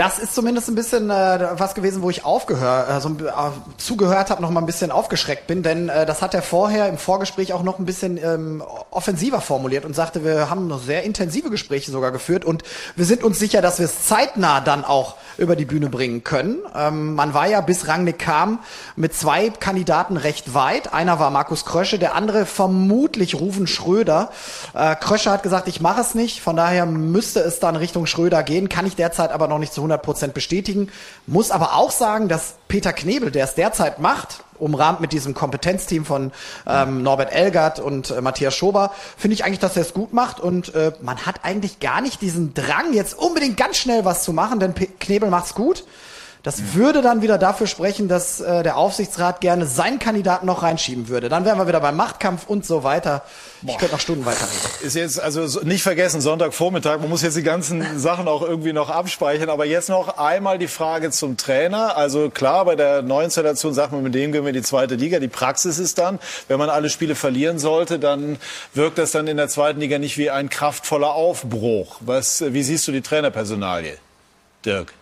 Das 0.00 0.18
ist 0.18 0.34
zumindest 0.34 0.66
ein 0.70 0.74
bisschen 0.74 1.10
äh, 1.10 1.48
was 1.58 1.74
gewesen, 1.74 2.00
wo 2.00 2.08
ich 2.08 2.24
aufgehört, 2.24 2.88
also 2.88 3.10
äh, 3.10 3.32
zugehört 3.76 4.30
habe, 4.30 4.40
noch 4.40 4.48
mal 4.48 4.60
ein 4.60 4.66
bisschen 4.66 4.90
aufgeschreckt 4.90 5.46
bin, 5.46 5.62
denn 5.62 5.90
äh, 5.90 6.06
das 6.06 6.22
hat 6.22 6.32
er 6.32 6.40
vorher 6.40 6.88
im 6.88 6.96
Vorgespräch 6.96 7.52
auch 7.52 7.62
noch 7.62 7.78
ein 7.78 7.84
bisschen 7.84 8.16
ähm, 8.16 8.64
offensiver 8.90 9.42
formuliert 9.42 9.84
und 9.84 9.94
sagte, 9.94 10.24
wir 10.24 10.48
haben 10.48 10.68
noch 10.68 10.82
sehr 10.82 11.02
intensive 11.02 11.50
Gespräche 11.50 11.90
sogar 11.90 12.12
geführt 12.12 12.46
und 12.46 12.62
wir 12.96 13.04
sind 13.04 13.22
uns 13.22 13.38
sicher, 13.38 13.60
dass 13.60 13.78
wir 13.78 13.84
es 13.84 14.06
zeitnah 14.06 14.62
dann 14.62 14.86
auch 14.86 15.16
über 15.36 15.54
die 15.54 15.66
Bühne 15.66 15.90
bringen 15.90 16.24
können. 16.24 16.56
Ähm, 16.74 17.14
man 17.14 17.34
war 17.34 17.46
ja 17.46 17.60
bis 17.60 17.86
Rangnick 17.86 18.18
kam 18.18 18.60
mit 18.96 19.12
zwei 19.12 19.50
Kandidaten 19.50 20.16
recht 20.16 20.54
weit. 20.54 20.94
Einer 20.94 21.18
war 21.18 21.30
Markus 21.30 21.66
Krösche, 21.66 21.98
der 21.98 22.14
andere 22.14 22.46
vermutlich 22.46 23.34
Ruven 23.34 23.66
Schröder. 23.66 24.30
Äh, 24.72 24.96
Krösche 24.96 25.30
hat 25.30 25.42
gesagt, 25.42 25.68
ich 25.68 25.82
mache 25.82 26.00
es 26.00 26.14
nicht, 26.14 26.40
von 26.40 26.56
daher 26.56 26.86
müsste 26.86 27.40
es 27.40 27.60
dann 27.60 27.76
Richtung 27.76 28.06
Schröder 28.06 28.42
gehen, 28.42 28.70
kann 28.70 28.86
ich 28.86 28.96
derzeit 28.96 29.30
aber 29.30 29.46
noch 29.46 29.58
nicht 29.58 29.74
zu 29.74 29.89
100 29.90 30.02
Prozent 30.02 30.34
bestätigen. 30.34 30.88
Muss 31.26 31.50
aber 31.50 31.74
auch 31.74 31.90
sagen, 31.90 32.28
dass 32.28 32.54
Peter 32.68 32.92
Knebel, 32.92 33.30
der 33.30 33.44
es 33.44 33.54
derzeit 33.54 33.98
macht, 33.98 34.44
umrahmt 34.58 35.00
mit 35.00 35.12
diesem 35.12 35.34
Kompetenzteam 35.34 36.04
von 36.04 36.32
ähm, 36.66 37.02
Norbert 37.02 37.32
Elgert 37.32 37.80
und 37.80 38.10
äh, 38.10 38.20
Matthias 38.20 38.54
Schober, 38.54 38.92
finde 39.16 39.34
ich 39.34 39.44
eigentlich, 39.44 39.58
dass 39.58 39.76
er 39.76 39.82
es 39.82 39.94
gut 39.94 40.12
macht 40.12 40.38
und 40.38 40.74
äh, 40.74 40.92
man 41.00 41.24
hat 41.26 41.44
eigentlich 41.44 41.80
gar 41.80 42.00
nicht 42.00 42.20
diesen 42.20 42.54
Drang, 42.54 42.92
jetzt 42.92 43.18
unbedingt 43.18 43.56
ganz 43.56 43.78
schnell 43.78 44.04
was 44.04 44.22
zu 44.22 44.32
machen, 44.32 44.60
denn 44.60 44.74
P 44.74 44.86
Knebel 44.86 45.30
macht's 45.30 45.54
gut. 45.54 45.84
Das 46.42 46.74
würde 46.74 47.02
dann 47.02 47.20
wieder 47.20 47.36
dafür 47.36 47.66
sprechen, 47.66 48.08
dass 48.08 48.40
äh, 48.40 48.62
der 48.62 48.78
Aufsichtsrat 48.78 49.42
gerne 49.42 49.66
seinen 49.66 49.98
Kandidaten 49.98 50.46
noch 50.46 50.62
reinschieben 50.62 51.08
würde. 51.08 51.28
Dann 51.28 51.44
wären 51.44 51.58
wir 51.58 51.66
wieder 51.66 51.80
beim 51.80 51.96
Machtkampf 51.96 52.48
und 52.48 52.64
so 52.64 52.82
weiter. 52.82 53.22
Boah. 53.60 53.72
Ich 53.72 53.78
könnte 53.78 53.94
noch 53.94 54.00
Stunden 54.00 54.24
weiterreden. 54.24 54.56
Ist 54.80 54.96
jetzt 54.96 55.20
also 55.20 55.60
nicht 55.60 55.82
vergessen 55.82 56.22
Sonntagvormittag. 56.22 56.98
Man 57.00 57.10
muss 57.10 57.20
jetzt 57.20 57.36
die 57.36 57.42
ganzen 57.42 57.84
Sachen 57.98 58.26
auch 58.26 58.40
irgendwie 58.40 58.72
noch 58.72 58.88
abspeichern. 58.88 59.50
Aber 59.50 59.66
jetzt 59.66 59.90
noch 59.90 60.16
einmal 60.16 60.56
die 60.58 60.68
Frage 60.68 61.10
zum 61.10 61.36
Trainer. 61.36 61.98
Also 61.98 62.30
klar, 62.30 62.64
bei 62.64 62.74
der 62.74 63.02
Neuinstallation 63.02 63.74
sagt 63.74 63.92
man, 63.92 64.02
mit 64.02 64.14
dem 64.14 64.32
gehen 64.32 64.42
wir 64.42 64.48
in 64.48 64.54
die 64.54 64.62
zweite 64.62 64.94
Liga. 64.94 65.18
Die 65.18 65.28
Praxis 65.28 65.78
ist 65.78 65.98
dann, 65.98 66.18
wenn 66.48 66.58
man 66.58 66.70
alle 66.70 66.88
Spiele 66.88 67.16
verlieren 67.16 67.58
sollte, 67.58 67.98
dann 67.98 68.38
wirkt 68.72 68.96
das 68.96 69.10
dann 69.10 69.26
in 69.26 69.36
der 69.36 69.48
zweiten 69.48 69.80
Liga 69.80 69.98
nicht 69.98 70.16
wie 70.16 70.30
ein 70.30 70.48
kraftvoller 70.48 71.12
Aufbruch. 71.12 71.98
Was, 72.00 72.42
wie 72.46 72.62
siehst 72.62 72.88
du 72.88 72.92
die 72.92 73.02
Trainerpersonalie, 73.02 73.98
Dirk? 74.64 74.94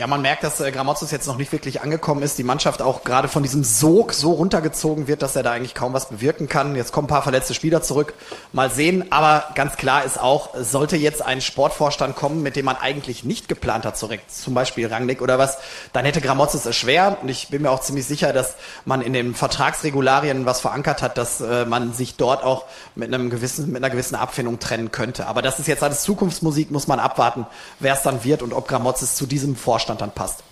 Ja, 0.00 0.06
man 0.06 0.22
merkt, 0.22 0.44
dass 0.44 0.60
äh, 0.60 0.72
Gramozis 0.72 1.10
jetzt 1.10 1.26
noch 1.26 1.36
nicht 1.36 1.52
wirklich 1.52 1.82
angekommen 1.82 2.22
ist. 2.22 2.38
Die 2.38 2.42
Mannschaft 2.42 2.80
auch 2.80 3.04
gerade 3.04 3.28
von 3.28 3.42
diesem 3.42 3.62
Sog 3.62 4.14
so 4.14 4.32
runtergezogen 4.32 5.08
wird, 5.08 5.20
dass 5.20 5.36
er 5.36 5.42
da 5.42 5.52
eigentlich 5.52 5.74
kaum 5.74 5.92
was 5.92 6.08
bewirken 6.08 6.48
kann. 6.48 6.74
Jetzt 6.74 6.90
kommen 6.90 7.04
ein 7.04 7.10
paar 7.10 7.20
verletzte 7.20 7.52
Spieler 7.52 7.82
zurück. 7.82 8.14
Mal 8.54 8.70
sehen. 8.70 9.12
Aber 9.12 9.44
ganz 9.54 9.76
klar 9.76 10.02
ist 10.02 10.18
auch, 10.18 10.54
sollte 10.58 10.96
jetzt 10.96 11.20
ein 11.20 11.42
Sportvorstand 11.42 12.16
kommen, 12.16 12.42
mit 12.42 12.56
dem 12.56 12.64
man 12.64 12.76
eigentlich 12.76 13.24
nicht 13.24 13.46
geplant 13.46 13.84
hat, 13.84 13.98
zurück, 13.98 14.20
zum 14.26 14.54
Beispiel 14.54 14.86
Rangnick 14.86 15.20
oder 15.20 15.38
was, 15.38 15.58
dann 15.92 16.06
hätte 16.06 16.22
Gramozis 16.22 16.64
es 16.64 16.76
schwer. 16.76 17.18
Und 17.20 17.28
ich 17.28 17.48
bin 17.48 17.60
mir 17.60 17.70
auch 17.70 17.80
ziemlich 17.80 18.06
sicher, 18.06 18.32
dass 18.32 18.54
man 18.86 19.02
in 19.02 19.12
den 19.12 19.34
Vertragsregularien 19.34 20.46
was 20.46 20.62
verankert 20.62 21.02
hat, 21.02 21.18
dass 21.18 21.42
äh, 21.42 21.66
man 21.66 21.92
sich 21.92 22.16
dort 22.16 22.42
auch 22.42 22.64
mit 22.94 23.12
einem 23.12 23.28
gewissen, 23.28 23.70
mit 23.70 23.84
einer 23.84 23.90
gewissen 23.90 24.14
Abfindung 24.14 24.60
trennen 24.60 24.92
könnte. 24.92 25.26
Aber 25.26 25.42
das 25.42 25.58
ist 25.58 25.68
jetzt 25.68 25.82
alles 25.82 26.04
Zukunftsmusik, 26.04 26.70
muss 26.70 26.86
man 26.86 27.00
abwarten, 27.00 27.44
wer 27.80 27.92
es 27.92 28.00
dann 28.00 28.24
wird 28.24 28.40
und 28.40 28.54
ob 28.54 28.66
Gramozis 28.66 29.14
zu 29.14 29.26
diesem 29.26 29.56
Vorstand 29.56 29.89
Abstand 29.90 30.00
dann 30.00 30.14
passt. 30.14 30.44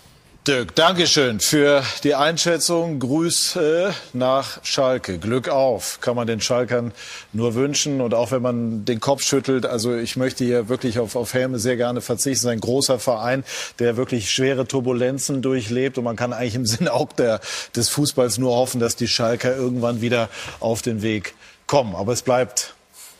Dirk, 0.46 0.74
Dankeschön 0.74 1.40
für 1.40 1.82
die 2.02 2.14
Einschätzung. 2.14 2.98
Grüße 2.98 3.94
nach 4.14 4.64
Schalke. 4.64 5.18
Glück 5.18 5.48
auf, 5.48 6.00
kann 6.00 6.16
man 6.16 6.26
den 6.26 6.40
Schalkern 6.40 6.92
nur 7.32 7.54
wünschen. 7.54 8.00
Und 8.00 8.14
auch 8.14 8.32
wenn 8.32 8.42
man 8.42 8.84
den 8.84 8.98
Kopf 8.98 9.22
schüttelt, 9.22 9.66
also 9.66 9.94
ich 9.94 10.16
möchte 10.16 10.44
hier 10.44 10.68
wirklich 10.68 10.98
auf, 10.98 11.16
auf 11.16 11.34
Helme 11.34 11.58
sehr 11.58 11.76
gerne 11.76 12.00
verzichten. 12.00 12.32
Es 12.32 12.44
ist 12.44 12.50
ein 12.50 12.60
großer 12.60 12.98
Verein, 12.98 13.44
der 13.78 13.96
wirklich 13.96 14.30
schwere 14.32 14.66
Turbulenzen 14.66 15.42
durchlebt. 15.42 15.98
Und 15.98 16.04
man 16.04 16.16
kann 16.16 16.32
eigentlich 16.32 16.54
im 16.54 16.66
Sinne 16.66 16.92
auch 16.92 17.12
der, 17.12 17.40
des 17.76 17.90
Fußballs 17.90 18.38
nur 18.38 18.54
hoffen, 18.54 18.80
dass 18.80 18.96
die 18.96 19.08
Schalker 19.08 19.54
irgendwann 19.54 20.00
wieder 20.00 20.30
auf 20.60 20.82
den 20.82 21.02
Weg 21.02 21.34
kommen. 21.66 21.94
Aber 21.94 22.12
es 22.12 22.22
bleibt 22.22 22.74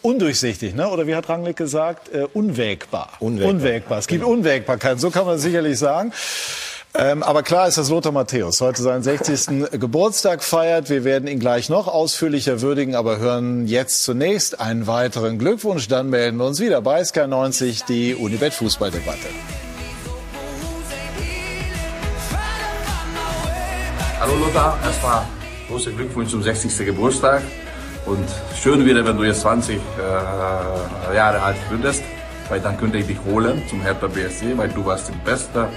undurchsichtig, 0.09 0.74
ne? 0.74 0.88
oder 0.88 1.06
wie 1.06 1.14
hat 1.14 1.28
Rangnick 1.28 1.56
gesagt, 1.56 2.12
äh, 2.14 2.26
unwägbar. 2.32 3.11
unwägbar. 3.20 3.50
Unwägbar. 3.50 3.98
Es 3.98 4.06
gibt 4.06 4.22
genau. 4.22 4.34
Unwägbarkeit, 4.34 5.00
so 5.00 5.11
kann 5.11 5.26
man 5.26 5.38
sicherlich 5.38 5.78
sagen. 5.78 6.12
Ähm, 6.94 7.22
aber 7.22 7.42
klar 7.42 7.68
ist, 7.68 7.76
dass 7.76 7.90
Lothar 7.90 8.12
Matthäus 8.12 8.62
heute 8.62 8.82
seinen 8.82 9.02
60. 9.02 9.70
Geburtstag 9.78 10.42
feiert. 10.42 10.88
Wir 10.88 11.04
werden 11.04 11.28
ihn 11.28 11.38
gleich 11.38 11.68
noch 11.68 11.86
ausführlicher 11.86 12.62
würdigen, 12.62 12.94
aber 12.94 13.18
hören 13.18 13.66
jetzt 13.66 14.02
zunächst 14.04 14.59
einen 14.59 14.86
weiteren 14.86 15.38
Glückwunsch. 15.38 15.86
Dann 15.88 16.09
melden 16.09 16.39
wir 16.39 16.47
uns 16.47 16.60
wieder 16.60 16.80
bei 16.80 17.02
SK90, 17.02 17.85
die 17.86 18.14
Unibet 18.14 18.55
Fußballdebatte. 18.55 19.28
Hallo 24.18 24.35
Lothar, 24.36 24.78
erstmal 24.82 25.26
großer 25.68 25.90
Glückwunsch 25.90 26.30
zum 26.30 26.43
60. 26.43 26.86
Geburtstag. 26.86 27.43
Und 28.09 28.26
schön 28.56 28.86
wäre, 28.86 29.05
wenn 29.05 29.16
du 29.16 29.24
jetzt 29.24 29.43
20 29.43 29.76
äh, 29.76 31.14
Jahre 31.14 31.43
alt 31.43 31.59
würdest, 31.68 32.02
weil 32.48 32.60
dann 32.60 32.78
könnte 32.78 32.98
ich 32.98 33.06
dich 33.06 33.18
holen 33.24 33.62
zum 33.68 33.82
Hertha 33.82 34.06
BSC, 34.06 34.56
weil 34.56 34.70
du 34.70 34.85
warst 34.86 35.09
der 35.09 35.30
beste, 35.30 35.68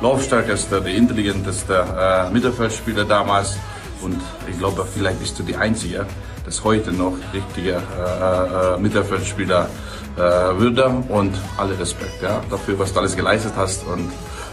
laufstärkste, 0.00 0.80
der 0.80 0.94
intelligenteste 0.94 1.84
äh, 1.98 2.30
Mittelfeldspieler 2.30 3.04
damals. 3.04 3.56
Und 4.02 4.20
ich 4.50 4.58
glaube, 4.58 4.84
vielleicht 4.84 5.20
bist 5.20 5.38
du 5.38 5.44
die 5.44 5.56
Einzige, 5.56 6.06
das 6.44 6.64
heute 6.64 6.92
noch 6.92 7.14
richtige 7.32 7.74
äh, 7.74 8.74
äh, 8.74 8.78
Mittelfeldspieler 8.78 9.68
äh, 10.16 10.20
würde 10.20 10.86
und 11.08 11.34
alle 11.56 11.78
Respekt 11.78 12.20
ja, 12.22 12.42
dafür, 12.50 12.78
was 12.78 12.92
du 12.92 13.00
alles 13.00 13.16
geleistet 13.16 13.52
hast 13.56 13.86
und 13.86 14.10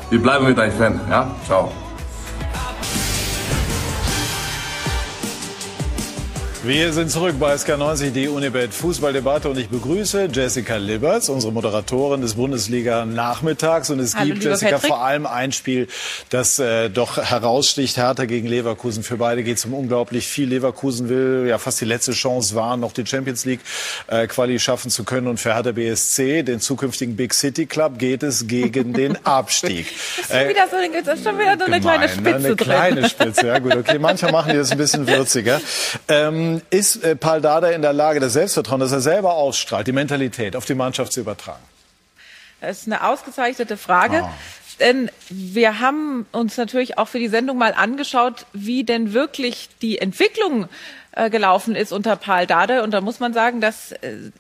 wir 0.09 0.21
bleiben 0.21 0.45
mit 0.45 0.57
deinem 0.57 0.73
Fan. 0.73 1.01
Ja, 1.09 1.31
ciao. 1.45 1.71
Wir 6.65 6.93
sind 6.93 7.11
zurück 7.11 7.35
bei 7.41 7.53
SK90, 7.55 8.11
die 8.11 8.29
Unibet 8.29 8.73
Fußballdebatte 8.73 9.49
und 9.49 9.57
ich 9.59 9.67
begrüße 9.67 10.29
Jessica 10.31 10.77
Liberts, 10.77 11.27
unsere 11.27 11.51
Moderatorin 11.51 12.21
des 12.21 12.35
Bundesliga-Nachmittags. 12.35 13.89
Und 13.89 13.99
es 13.99 14.15
Hallo, 14.15 14.27
gibt, 14.27 14.45
Jessica, 14.45 14.75
Patrick. 14.75 14.87
vor 14.87 15.03
allem 15.03 15.25
ein 15.25 15.51
Spiel, 15.51 15.89
das 16.29 16.59
äh, 16.59 16.89
doch 16.89 17.17
heraussticht. 17.17 17.97
Hertha 17.97 18.23
gegen 18.23 18.47
Leverkusen. 18.47 19.03
Für 19.03 19.17
beide 19.17 19.43
geht 19.43 19.57
es 19.57 19.65
um 19.65 19.73
unglaublich 19.73 20.25
viel. 20.25 20.47
Leverkusen 20.47 21.09
will 21.09 21.47
ja 21.49 21.57
fast 21.57 21.81
die 21.81 21.85
letzte 21.85 22.13
Chance 22.13 22.55
wahren, 22.55 22.79
noch 22.79 22.93
die 22.93 23.05
Champions 23.05 23.43
League 23.43 23.59
äh, 24.07 24.25
Quali 24.27 24.57
schaffen 24.57 24.89
zu 24.89 25.03
können. 25.03 25.27
Und 25.27 25.41
für 25.41 25.53
Hertha 25.53 25.73
BSC, 25.73 26.43
den 26.43 26.61
zukünftigen 26.61 27.17
Big 27.17 27.33
City 27.33 27.65
Club, 27.65 27.99
geht 27.99 28.23
es 28.23 28.47
gegen 28.47 28.93
den 28.93 29.17
Abstieg. 29.25 29.87
Schon 30.31 30.47
wieder 30.47 30.67
so, 30.71 30.77
das 31.03 31.19
ist 31.19 31.25
schon 31.25 31.37
wieder 31.37 31.57
so 31.59 31.65
eine 31.65 31.81
kleine 31.81 32.07
Gemein, 32.07 32.07
ne? 32.07 32.07
Spitze 32.09 32.47
Eine 32.47 32.55
kleine 32.55 33.09
Spitze, 33.09 33.47
ja 33.47 33.59
gut. 33.59 33.75
Okay, 33.75 33.99
manchmal 33.99 34.31
machen 34.31 34.51
die 34.53 34.57
das 34.57 34.71
ein 34.71 34.77
bisschen 34.77 35.05
würziger. 35.05 35.59
Ähm, 36.07 36.52
ist 36.69 37.03
äh, 37.03 37.15
Paul 37.15 37.41
Dada 37.41 37.69
in 37.69 37.81
der 37.81 37.93
Lage, 37.93 38.19
das 38.19 38.33
Selbstvertrauen, 38.33 38.79
das 38.79 38.91
er 38.91 39.01
selber 39.01 39.33
ausstrahlt, 39.33 39.87
die 39.87 39.91
Mentalität 39.91 40.55
auf 40.55 40.65
die 40.65 40.75
Mannschaft 40.75 41.13
zu 41.13 41.21
übertragen? 41.21 41.63
Das 42.61 42.79
ist 42.79 42.87
eine 42.87 43.03
ausgezeichnete 43.03 43.77
Frage. 43.77 44.23
Ah. 44.23 44.33
Denn 44.79 45.11
wir 45.29 45.79
haben 45.79 46.25
uns 46.31 46.57
natürlich 46.57 46.97
auch 46.97 47.07
für 47.07 47.19
die 47.19 47.27
Sendung 47.27 47.57
mal 47.57 47.73
angeschaut, 47.73 48.45
wie 48.53 48.83
denn 48.83 49.13
wirklich 49.13 49.69
die 49.81 49.99
Entwicklung 49.99 50.67
äh, 51.11 51.29
gelaufen 51.29 51.75
ist 51.75 51.91
unter 51.91 52.15
Paul 52.15 52.47
Dade. 52.47 52.83
Und 52.83 52.91
da 52.91 53.01
muss 53.01 53.19
man 53.19 53.33
sagen, 53.33 53.61
dass 53.61 53.91
äh, 53.91 54.31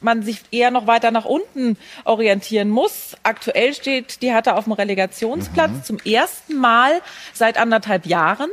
man 0.00 0.22
sich 0.22 0.40
eher 0.50 0.70
noch 0.70 0.86
weiter 0.86 1.10
nach 1.10 1.24
unten 1.24 1.76
orientieren 2.04 2.70
muss. 2.70 3.16
Aktuell 3.22 3.74
steht 3.74 4.22
die 4.22 4.30
Hertha 4.30 4.54
auf 4.54 4.64
dem 4.64 4.72
Relegationsplatz 4.72 5.86
zum 5.86 5.98
ersten 5.98 6.56
Mal 6.56 7.00
seit 7.34 7.58
anderthalb 7.58 8.06
Jahren. 8.06 8.48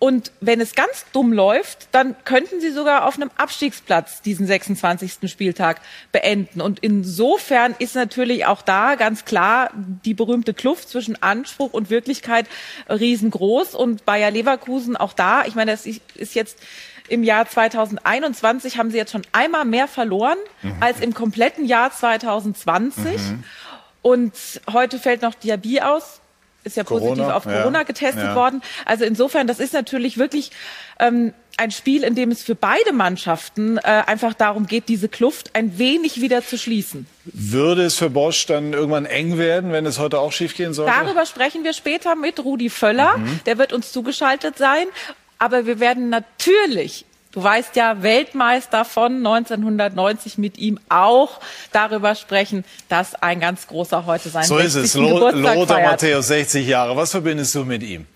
Und 0.00 0.32
wenn 0.40 0.62
es 0.62 0.74
ganz 0.74 1.04
dumm 1.12 1.30
läuft, 1.34 1.88
dann 1.92 2.16
könnten 2.24 2.58
sie 2.58 2.70
sogar 2.70 3.06
auf 3.06 3.16
einem 3.16 3.30
Abstiegsplatz 3.36 4.22
diesen 4.22 4.46
26. 4.46 5.30
Spieltag 5.30 5.82
beenden. 6.10 6.62
Und 6.62 6.78
insofern 6.78 7.74
ist 7.78 7.94
natürlich 7.94 8.46
auch 8.46 8.62
da 8.62 8.94
ganz 8.94 9.26
klar 9.26 9.70
die 9.74 10.14
berühmte 10.14 10.54
Kluft 10.54 10.88
zwischen 10.88 11.22
Anspruch 11.22 11.74
und 11.74 11.90
Wirklichkeit 11.90 12.46
riesengroß. 12.88 13.74
Und 13.74 14.06
Bayer 14.06 14.30
Leverkusen 14.30 14.96
auch 14.96 15.12
da, 15.12 15.44
ich 15.44 15.54
meine, 15.54 15.72
das 15.72 15.84
ist 15.84 16.34
jetzt 16.34 16.58
im 17.10 17.22
Jahr 17.22 17.46
2021 17.46 18.78
haben 18.78 18.90
sie 18.90 18.96
jetzt 18.96 19.12
schon 19.12 19.26
einmal 19.32 19.66
mehr 19.66 19.86
verloren 19.86 20.38
als 20.80 21.00
im 21.00 21.12
kompletten 21.12 21.66
Jahr 21.66 21.92
2020. 21.92 23.20
Und 24.00 24.32
heute 24.72 24.98
fällt 24.98 25.20
noch 25.20 25.34
Diaby 25.34 25.80
aus. 25.80 26.19
Ist 26.62 26.76
ja 26.76 26.84
Corona, 26.84 27.08
positiv 27.08 27.32
auf 27.34 27.46
ja. 27.46 27.58
Corona 27.62 27.82
getestet 27.84 28.22
Ja. 28.24 28.34
worden. 28.34 28.62
Also 28.84 29.04
insofern, 29.04 29.46
das 29.46 29.60
ist 29.60 29.72
natürlich 29.72 30.18
wirklich 30.18 30.50
ähm, 30.98 31.32
ein 31.56 31.70
Spiel, 31.70 32.04
in 32.04 32.14
dem 32.14 32.30
es 32.30 32.42
für 32.42 32.54
beide 32.54 32.92
Mannschaften 32.92 33.78
äh, 33.78 33.80
einfach 33.82 34.34
darum 34.34 34.66
geht, 34.66 34.88
diese 34.88 35.08
Kluft 35.08 35.54
ein 35.54 35.78
wenig 35.78 36.20
wieder 36.20 36.44
zu 36.44 36.56
schließen. 36.58 37.06
Würde 37.24 37.82
es 37.84 37.96
für 37.96 38.10
Bosch 38.10 38.46
dann 38.46 38.72
irgendwann 38.72 39.06
eng 39.06 39.38
werden, 39.38 39.72
wenn 39.72 39.86
es 39.86 39.98
heute 39.98 40.18
auch 40.18 40.32
schiefgehen 40.32 40.72
sollte? 40.74 40.92
Darüber 40.92 41.26
sprechen 41.26 41.64
wir 41.64 41.72
später 41.72 42.14
mit 42.14 42.42
Rudi 42.44 42.70
Völler. 42.70 43.16
Mhm. 43.18 43.40
Der 43.46 43.58
wird 43.58 43.72
uns 43.72 43.92
zugeschaltet 43.92 44.58
sein. 44.58 44.86
Aber 45.38 45.64
wir 45.64 45.80
werden 45.80 46.10
natürlich, 46.10 47.06
du 47.32 47.42
weißt 47.42 47.76
ja, 47.76 48.02
Weltmeister 48.02 48.84
von 48.84 49.16
1990 49.16 50.38
mit 50.38 50.58
ihm 50.58 50.78
auch 50.88 51.40
darüber 51.72 52.14
sprechen, 52.14 52.64
dass 52.88 53.14
ein 53.14 53.40
ganz 53.40 53.66
großer 53.66 54.06
heute 54.06 54.28
sein 54.28 54.44
so 54.44 54.58
ist 54.58 54.74
es. 54.74 54.92
60. 54.92 55.00
Lo 55.00 55.30
Lothar. 55.30 55.80
Matthäus, 55.82 56.28
60 56.28 56.66
Jahre. 56.66 56.96
Was 56.96 57.12
verbindest 57.12 57.54
du 57.54 57.64
mit 57.64 57.82
ihm? 57.82 58.06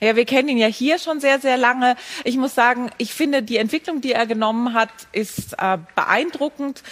Ja, 0.00 0.16
wir 0.16 0.24
kennen 0.24 0.48
ihn 0.48 0.58
ja 0.58 0.66
hier 0.66 0.98
schon 0.98 1.20
sehr, 1.20 1.40
sehr 1.40 1.56
lange. 1.56 1.96
Ich 2.24 2.36
muss 2.36 2.54
sagen, 2.54 2.90
ich 2.98 3.12
finde, 3.12 3.42
die 3.42 3.56
Entwicklung, 3.56 4.00
die 4.00 4.12
er 4.12 4.26
genommen 4.26 4.74
hat, 4.74 4.90
ist 5.12 5.54
äh, 5.58 5.78
beeindruckend. 5.96 6.82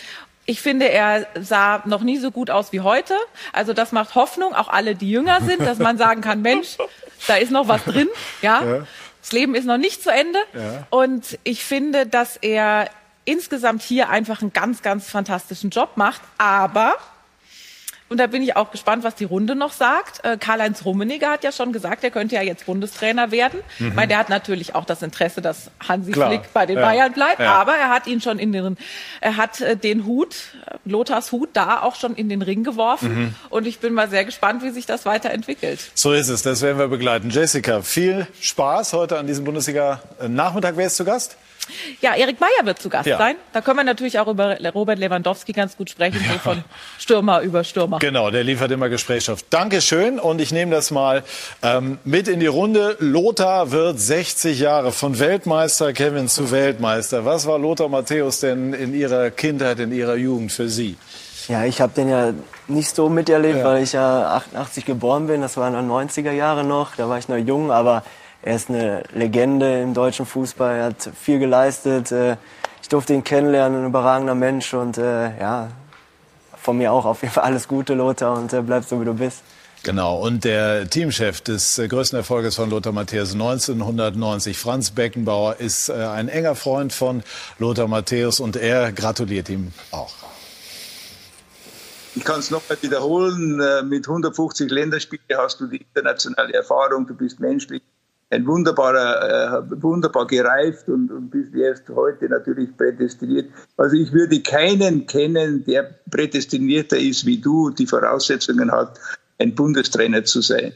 Ich 0.49 0.61
finde, 0.61 0.89
er 0.89 1.27
sah 1.41 1.83
noch 1.87 2.03
nie 2.03 2.19
so 2.19 2.31
gut 2.31 2.51
aus 2.51 2.73
wie 2.73 2.81
heute. 2.81 3.15
Also 3.53 3.73
das 3.73 3.93
macht 3.93 4.15
Hoffnung, 4.15 4.55
auch 4.55 4.69
alle, 4.69 4.95
die 4.95 5.11
jünger 5.11 5.41
sind, 5.41 5.61
dass 5.61 5.79
man 5.79 5.99
sagen 5.99 6.21
kann, 6.21 6.41
Mensch, 6.43 6.77
da 7.27 7.35
ist 7.35 7.51
noch 7.51 7.67
was 7.69 7.85
drin. 7.85 8.09
Ja, 8.43 8.63
Ja. 8.65 8.87
Das 9.27 9.33
Leben 9.33 9.57
ist 9.57 9.65
noch 9.65 9.77
nicht 9.77 10.05
zu 10.05 10.11
Ende. 10.11 10.39
Ja. 10.55 10.87
Und 10.91 11.37
ich 11.43 11.65
finde, 11.65 12.07
dass 12.07 12.37
er 12.37 12.89
insgesamt 13.25 13.83
hier 13.83 14.09
einfach 14.09 14.41
einen 14.41 14.53
ganz, 14.53 14.83
ganz 14.83 15.11
fantastischen 15.11 15.71
Job 15.71 15.97
macht. 15.97 16.21
Aber 16.39 16.95
und 18.09 18.19
da 18.19 18.29
bin 18.29 18.43
ich 18.43 18.55
auch 18.57 18.71
gespannt, 18.71 19.03
was 19.03 19.17
die 19.17 19.25
Runde 19.25 19.57
noch 19.57 19.73
sagt. 19.73 20.25
Äh, 20.25 20.37
Karl-Heinz 20.39 20.85
Rummenigge 20.85 21.27
hat 21.27 21.43
ja 21.43 21.51
schon 21.51 21.73
gesagt, 21.73 22.05
er 22.05 22.11
könnte 22.11 22.37
ja 22.37 22.43
jetzt 22.43 22.67
Bundestrainer 22.67 23.33
werden. 23.33 23.61
Mhm. 23.79 23.89
Ich 23.89 23.95
meine, 23.95 24.09
der 24.09 24.19
hat 24.19 24.29
natürlich 24.29 24.75
auch 24.75 24.85
das 24.85 25.03
Interesse, 25.03 25.43
dass 25.43 25.71
Hansi 25.87 26.13
Klar. 26.13 26.31
Flick 26.31 26.53
bei 26.53 26.67
den 26.67 26.79
Ja. 26.79 26.85
Bayern 26.85 27.13
bleibt. 27.13 27.41
Ja. 27.41 27.55
Aber 27.55 27.75
er 27.75 27.89
hat 27.91 28.07
ihn 28.07 28.21
schon 28.21 28.39
in 28.39 28.53
den, 28.53 28.77
er 29.21 29.37
hat 29.37 29.61
äh, 29.61 29.77
den 29.77 30.07
Hut, 30.07 30.37
äh, 30.67 30.77
Lothars 30.85 31.33
Hut, 31.33 31.49
da 31.55 31.83
auch 31.83 31.97
schon 31.97 32.15
in 32.15 32.29
den 32.29 32.43
Ring 32.43 32.63
geworfen. 32.63 33.15
Mhm. 33.19 33.35
Und 33.51 33.67
ich 33.67 33.81
bin 33.81 33.93
mal 33.93 34.09
sehr 34.09 34.25
gespannt, 34.25 34.63
wie 34.63 34.71
sich 34.71 34.87
das 34.87 35.05
weiterentwickelt. 35.05 35.81
So 35.95 36.13
ist 36.13 36.29
es, 36.29 36.43
das 36.43 36.63
werden 36.63 36.79
wir 36.79 36.89
begleiten. 36.89 37.31
Jessica, 37.31 37.83
viel 37.83 38.27
Spaß 38.41 38.93
heute 38.93 39.19
an 39.19 39.27
diesem 39.27 39.45
Bundesliga-Nachmittag. 39.45 40.77
Wer 40.77 40.87
ist 40.87 40.97
zu 40.97 41.05
Gast? 41.05 41.37
Ja, 42.01 42.15
Erik 42.15 42.41
Meyer 42.41 42.65
wird 42.65 42.81
zu 42.81 42.89
Gast 42.89 43.07
Ja. 43.07 43.19
sein. 43.19 43.37
Da 43.53 43.61
können 43.61 43.79
wir 43.79 43.85
natürlich 43.85 44.19
auch 44.19 44.29
über 44.29 44.57
Robert 44.73 44.99
Lewandowski 44.99 45.53
ganz 45.53 45.77
gut 45.77 45.91
sprechen, 45.91 46.21
so 46.33 46.39
von 46.39 46.65
Stürmer 46.99 47.41
über 47.41 47.65
Stürmer. 47.65 47.99
Genau, 47.99 48.31
der 48.31 48.45
liefert 48.45 48.71
immer 48.71 48.89
Gesprächsstoff. 48.89 49.43
Dankeschön 49.51 50.19
und 50.19 50.41
ich 50.41 50.53
nehme 50.53 50.71
das 50.73 50.91
mal 50.91 51.23
ähm, 51.63 51.99
mit 52.05 52.29
in 52.29 52.41
die 52.41 52.47
Runde. 52.47 52.97
Lothar 53.01 53.71
wird 53.73 53.99
60 53.99 54.59
Jahre 54.61 54.93
von 54.93 55.19
Weltmeister 55.19 55.93
Kevin 55.93 56.29
zu 56.29 56.51
Weltmeister. 56.51 57.25
Was 57.25 57.47
war 57.47 57.59
Lothar 57.59 57.89
Matthäus 57.89 58.41
denn 58.41 58.73
in 58.73 58.95
Ihrer 58.95 59.31
Kindheit, 59.31 59.81
in 59.81 59.93
Ihrer 59.93 60.17
Jugend 60.17 60.53
für 60.53 60.69
Sie? 60.69 60.97
Ja, 61.49 61.65
ich 61.65 61.81
habe 61.81 61.93
den 61.95 62.09
ja 62.09 62.33
nicht 62.67 62.95
so 62.97 63.09
miterlebt, 63.09 63.63
weil 63.63 63.83
ich 63.85 63.93
ja 63.93 64.33
88 64.35 64.85
geboren 64.85 65.29
bin. 65.29 65.41
Das 65.43 65.57
waren 65.57 65.75
dann 65.75 65.89
90er 65.89 66.33
Jahre 66.33 66.65
noch. 66.65 66.97
Da 66.97 67.09
war 67.09 67.19
ich 67.19 67.29
noch 67.29 67.37
jung, 67.37 67.71
aber 67.71 68.03
er 68.47 68.57
ist 68.57 68.71
eine 68.71 69.03
Legende 69.13 69.83
im 69.83 69.93
deutschen 69.93 70.25
Fußball. 70.25 70.77
Er 70.77 70.85
hat 70.87 71.11
viel 71.21 71.39
geleistet. 71.39 72.13
Äh, 72.13 72.37
Ich 72.83 72.89
durfte 72.89 73.13
ihn 73.15 73.25
kennenlernen, 73.25 73.83
ein 73.83 73.89
überragender 73.89 74.37
Mensch 74.37 74.73
und 74.73 74.97
äh, 74.97 75.37
ja, 75.41 75.69
von 76.57 76.79
mir 76.79 76.93
auch 76.93 77.05
auf 77.05 77.23
jeden 77.23 77.35
Fall 77.35 77.43
alles 77.43 77.67
Gute, 77.67 77.95
Lothar, 77.95 78.39
und 78.39 78.53
äh, 78.53 78.63
bleib 78.63 78.85
so 78.85 79.01
wie 79.01 79.05
du 79.05 79.15
bist. 79.15 79.43
Genau, 79.83 80.21
und 80.21 80.45
der 80.45 80.89
Teamchef 80.89 81.41
des 81.41 81.79
äh, 81.79 81.89
größten 81.89 82.17
Erfolges 82.19 82.55
von 82.55 82.71
Lothar 82.71 82.93
Matthäus 82.93 83.33
1990, 83.33 84.57
Franz 84.57 84.93
Beckenbauer, 84.93 85.57
ist 85.59 85.89
äh, 85.89 85.95
ein 85.95 86.29
enger 86.29 86.55
Freund 86.55 86.93
von 86.93 87.25
Lothar 87.59 87.89
Matthäus 87.89 88.39
und 88.39 88.55
er 88.55 88.93
gratuliert 88.93 89.49
ihm 89.49 89.73
auch. 89.91 90.15
Ich 92.15 92.25
kann 92.25 92.39
es 92.39 92.51
nochmal 92.51 92.79
wiederholen. 92.81 93.61
äh, 93.61 93.83
Mit 93.83 94.07
150 94.07 94.71
Länderspielen 94.71 95.25
hast 95.37 95.59
du 95.61 95.67
die 95.67 95.79
internationale 95.79 96.53
Erfahrung, 96.55 97.07
du 97.07 97.15
bist 97.15 97.41
menschlich 97.41 97.83
ein 98.31 98.47
wunderbarer, 98.47 99.63
äh, 99.71 99.83
wunderbar 99.83 100.27
gereift 100.27 100.89
und, 100.89 101.11
und 101.13 101.31
bist 101.31 101.55
erst 101.55 101.89
heute 101.89 102.29
natürlich 102.29 102.77
prädestiniert. 102.77 103.51
Also 103.77 103.97
ich 103.97 104.13
würde 104.13 104.41
keinen 104.41 105.07
kennen, 105.07 105.65
der 105.65 105.95
prädestinierter 106.11 106.99
ist 106.99 107.25
wie 107.25 107.39
du, 107.41 107.71
die 107.71 107.87
Voraussetzungen 107.87 108.73
hat, 108.73 108.99
ein 109.39 109.55
Bundestrainer 109.55 110.25
zu 110.25 110.41
sein. 110.41 110.73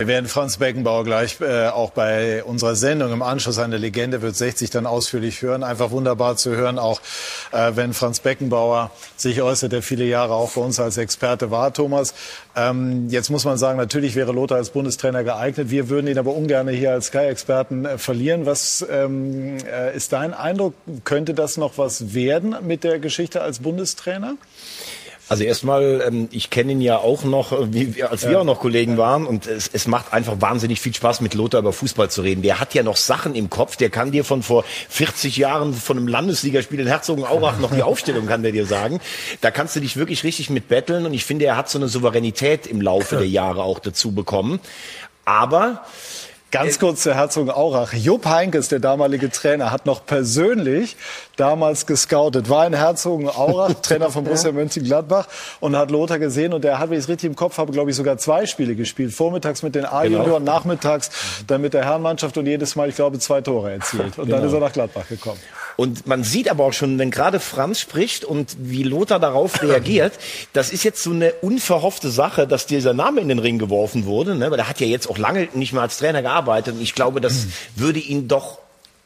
Wir 0.00 0.06
werden 0.06 0.28
Franz 0.28 0.56
Beckenbauer 0.56 1.04
gleich 1.04 1.42
äh, 1.42 1.66
auch 1.66 1.90
bei 1.90 2.42
unserer 2.42 2.74
Sendung 2.74 3.12
im 3.12 3.20
Anschluss 3.20 3.58
eine 3.58 3.76
Legende 3.76 4.22
wird 4.22 4.34
60 4.34 4.70
dann 4.70 4.86
ausführlich 4.86 5.42
hören. 5.42 5.62
Einfach 5.62 5.90
wunderbar 5.90 6.36
zu 6.36 6.56
hören, 6.56 6.78
auch 6.78 7.02
äh, 7.52 7.72
wenn 7.74 7.92
Franz 7.92 8.20
Beckenbauer 8.20 8.92
sich 9.18 9.42
äußert, 9.42 9.72
der 9.72 9.82
viele 9.82 10.06
Jahre 10.06 10.32
auch 10.32 10.52
bei 10.52 10.62
uns 10.62 10.80
als 10.80 10.96
Experte 10.96 11.50
war, 11.50 11.74
Thomas. 11.74 12.14
Ähm, 12.56 13.10
jetzt 13.10 13.28
muss 13.28 13.44
man 13.44 13.58
sagen, 13.58 13.76
natürlich 13.76 14.14
wäre 14.14 14.32
Lothar 14.32 14.56
als 14.56 14.70
Bundestrainer 14.70 15.22
geeignet. 15.22 15.68
Wir 15.68 15.90
würden 15.90 16.06
ihn 16.06 16.18
aber 16.18 16.32
ungern 16.32 16.66
hier 16.68 16.92
als 16.92 17.08
Sky-Experten 17.08 17.84
äh, 17.84 17.98
verlieren. 17.98 18.46
Was 18.46 18.82
ähm, 18.90 19.58
äh, 19.70 19.94
ist 19.94 20.14
dein 20.14 20.32
Eindruck? 20.32 20.72
Könnte 21.04 21.34
das 21.34 21.58
noch 21.58 21.76
was 21.76 22.14
werden 22.14 22.56
mit 22.62 22.84
der 22.84 23.00
Geschichte 23.00 23.42
als 23.42 23.58
Bundestrainer? 23.58 24.36
Also 25.30 25.44
erstmal, 25.44 26.02
ähm, 26.06 26.28
ich 26.32 26.50
kenne 26.50 26.72
ihn 26.72 26.80
ja 26.80 26.96
auch 26.98 27.22
noch, 27.22 27.52
äh, 27.52 27.72
wie, 27.72 27.94
wie- 27.94 28.02
als 28.02 28.24
wir 28.24 28.32
Ja. 28.32 28.38
auch 28.40 28.44
noch 28.44 28.58
Kollegen 28.58 28.98
waren 28.98 29.26
und 29.26 29.46
es, 29.46 29.70
es 29.72 29.86
macht 29.86 30.12
einfach 30.12 30.40
wahnsinnig 30.40 30.80
viel 30.80 30.92
Spaß 30.92 31.20
mit 31.20 31.34
Lothar 31.34 31.60
über 31.60 31.72
Fußball 31.72 32.10
zu 32.10 32.22
reden. 32.22 32.42
Der 32.42 32.58
hat 32.58 32.74
ja 32.74 32.82
noch 32.82 32.96
Sachen 32.96 33.36
im 33.36 33.48
Kopf, 33.48 33.76
der 33.76 33.90
kann 33.90 34.10
dir 34.10 34.24
von 34.24 34.42
vor 34.42 34.64
40 34.88 35.36
Jahren 35.36 35.72
von 35.72 35.96
einem 35.96 36.08
Landesligaspiel 36.08 36.80
in 36.80 36.88
Herzogenaurach 36.88 37.60
noch 37.60 37.72
die 37.72 37.84
Aufstellung 37.84 38.26
kann 38.26 38.42
der 38.42 38.50
dir 38.50 38.66
sagen. 38.66 38.98
Da 39.40 39.52
kannst 39.52 39.76
du 39.76 39.80
dich 39.80 39.96
wirklich 39.96 40.24
richtig 40.24 40.50
mit 40.50 40.66
betteln 40.66 41.06
und 41.06 41.14
ich 41.14 41.24
finde, 41.24 41.44
er 41.44 41.56
hat 41.56 41.70
so 41.70 41.78
eine 41.78 41.86
Souveränität 41.86 42.66
im 42.66 42.80
Laufe 42.80 43.16
der 43.16 43.28
Jahre 43.28 43.62
auch 43.62 43.78
dazu 43.78 44.10
bekommen. 44.12 44.58
Aber 45.24 45.84
Ganz 46.50 46.80
kurz 46.80 47.02
zu 47.02 47.14
Herzogenaurach. 47.14 47.92
Jupp 47.92 48.26
Heinkes, 48.26 48.68
der 48.68 48.80
damalige 48.80 49.30
Trainer, 49.30 49.70
hat 49.70 49.86
noch 49.86 50.04
persönlich 50.04 50.96
damals 51.36 51.86
gescoutet, 51.86 52.48
war 52.48 52.66
in 52.66 52.74
Herzogenaurach, 52.74 53.74
Trainer 53.82 54.10
von 54.10 54.24
Borussia 54.24 54.50
Mönchengladbach 54.50 55.28
und 55.60 55.76
hat 55.76 55.92
Lothar 55.92 56.18
gesehen 56.18 56.52
und 56.52 56.64
der 56.64 56.80
hat, 56.80 56.90
wenn 56.90 56.98
ich 56.98 57.04
es 57.04 57.08
richtig 57.08 57.28
im 57.28 57.36
Kopf 57.36 57.58
habe, 57.58 57.70
glaube 57.70 57.90
ich, 57.90 57.96
sogar 57.96 58.18
zwei 58.18 58.46
Spiele 58.46 58.74
gespielt. 58.74 59.12
Vormittags 59.12 59.62
mit 59.62 59.76
den 59.76 59.84
A-Junioren, 59.84 60.44
genau. 60.44 60.52
nachmittags 60.52 61.10
dann 61.46 61.60
mit 61.60 61.72
der 61.72 61.84
Herrenmannschaft 61.84 62.36
und 62.36 62.46
jedes 62.46 62.74
Mal, 62.74 62.88
ich 62.88 62.96
glaube, 62.96 63.20
zwei 63.20 63.40
Tore 63.42 63.70
erzielt. 63.70 64.00
Und 64.18 64.26
genau. 64.26 64.38
dann 64.38 64.46
ist 64.48 64.52
er 64.52 64.60
nach 64.60 64.72
Gladbach 64.72 65.06
gekommen. 65.08 65.40
Und 65.80 66.06
man 66.06 66.24
sieht 66.24 66.50
aber 66.50 66.66
auch 66.66 66.74
schon, 66.74 66.98
wenn 66.98 67.10
gerade 67.10 67.40
Franz 67.40 67.80
spricht 67.80 68.26
und 68.26 68.54
wie 68.58 68.82
Lothar 68.82 69.18
darauf 69.18 69.62
reagiert, 69.62 70.12
das 70.52 70.74
ist 70.74 70.84
jetzt 70.84 71.02
so 71.02 71.10
eine 71.10 71.32
unverhoffte 71.40 72.10
Sache, 72.10 72.46
dass 72.46 72.66
dieser 72.66 72.92
Name 72.92 73.22
in 73.22 73.28
den 73.28 73.38
Ring 73.38 73.58
geworfen 73.58 74.04
wurde. 74.04 74.34
Ne? 74.34 74.50
Weil 74.50 74.58
er 74.58 74.68
hat 74.68 74.78
ja 74.80 74.86
jetzt 74.86 75.08
auch 75.08 75.16
lange 75.16 75.48
nicht 75.54 75.72
mehr 75.72 75.80
als 75.80 75.96
Trainer 75.96 76.20
gearbeitet. 76.20 76.74
Und 76.74 76.82
ich 76.82 76.94
glaube, 76.94 77.22
das 77.22 77.46
würde 77.76 77.98
ihn 77.98 78.28
doch 78.28 78.58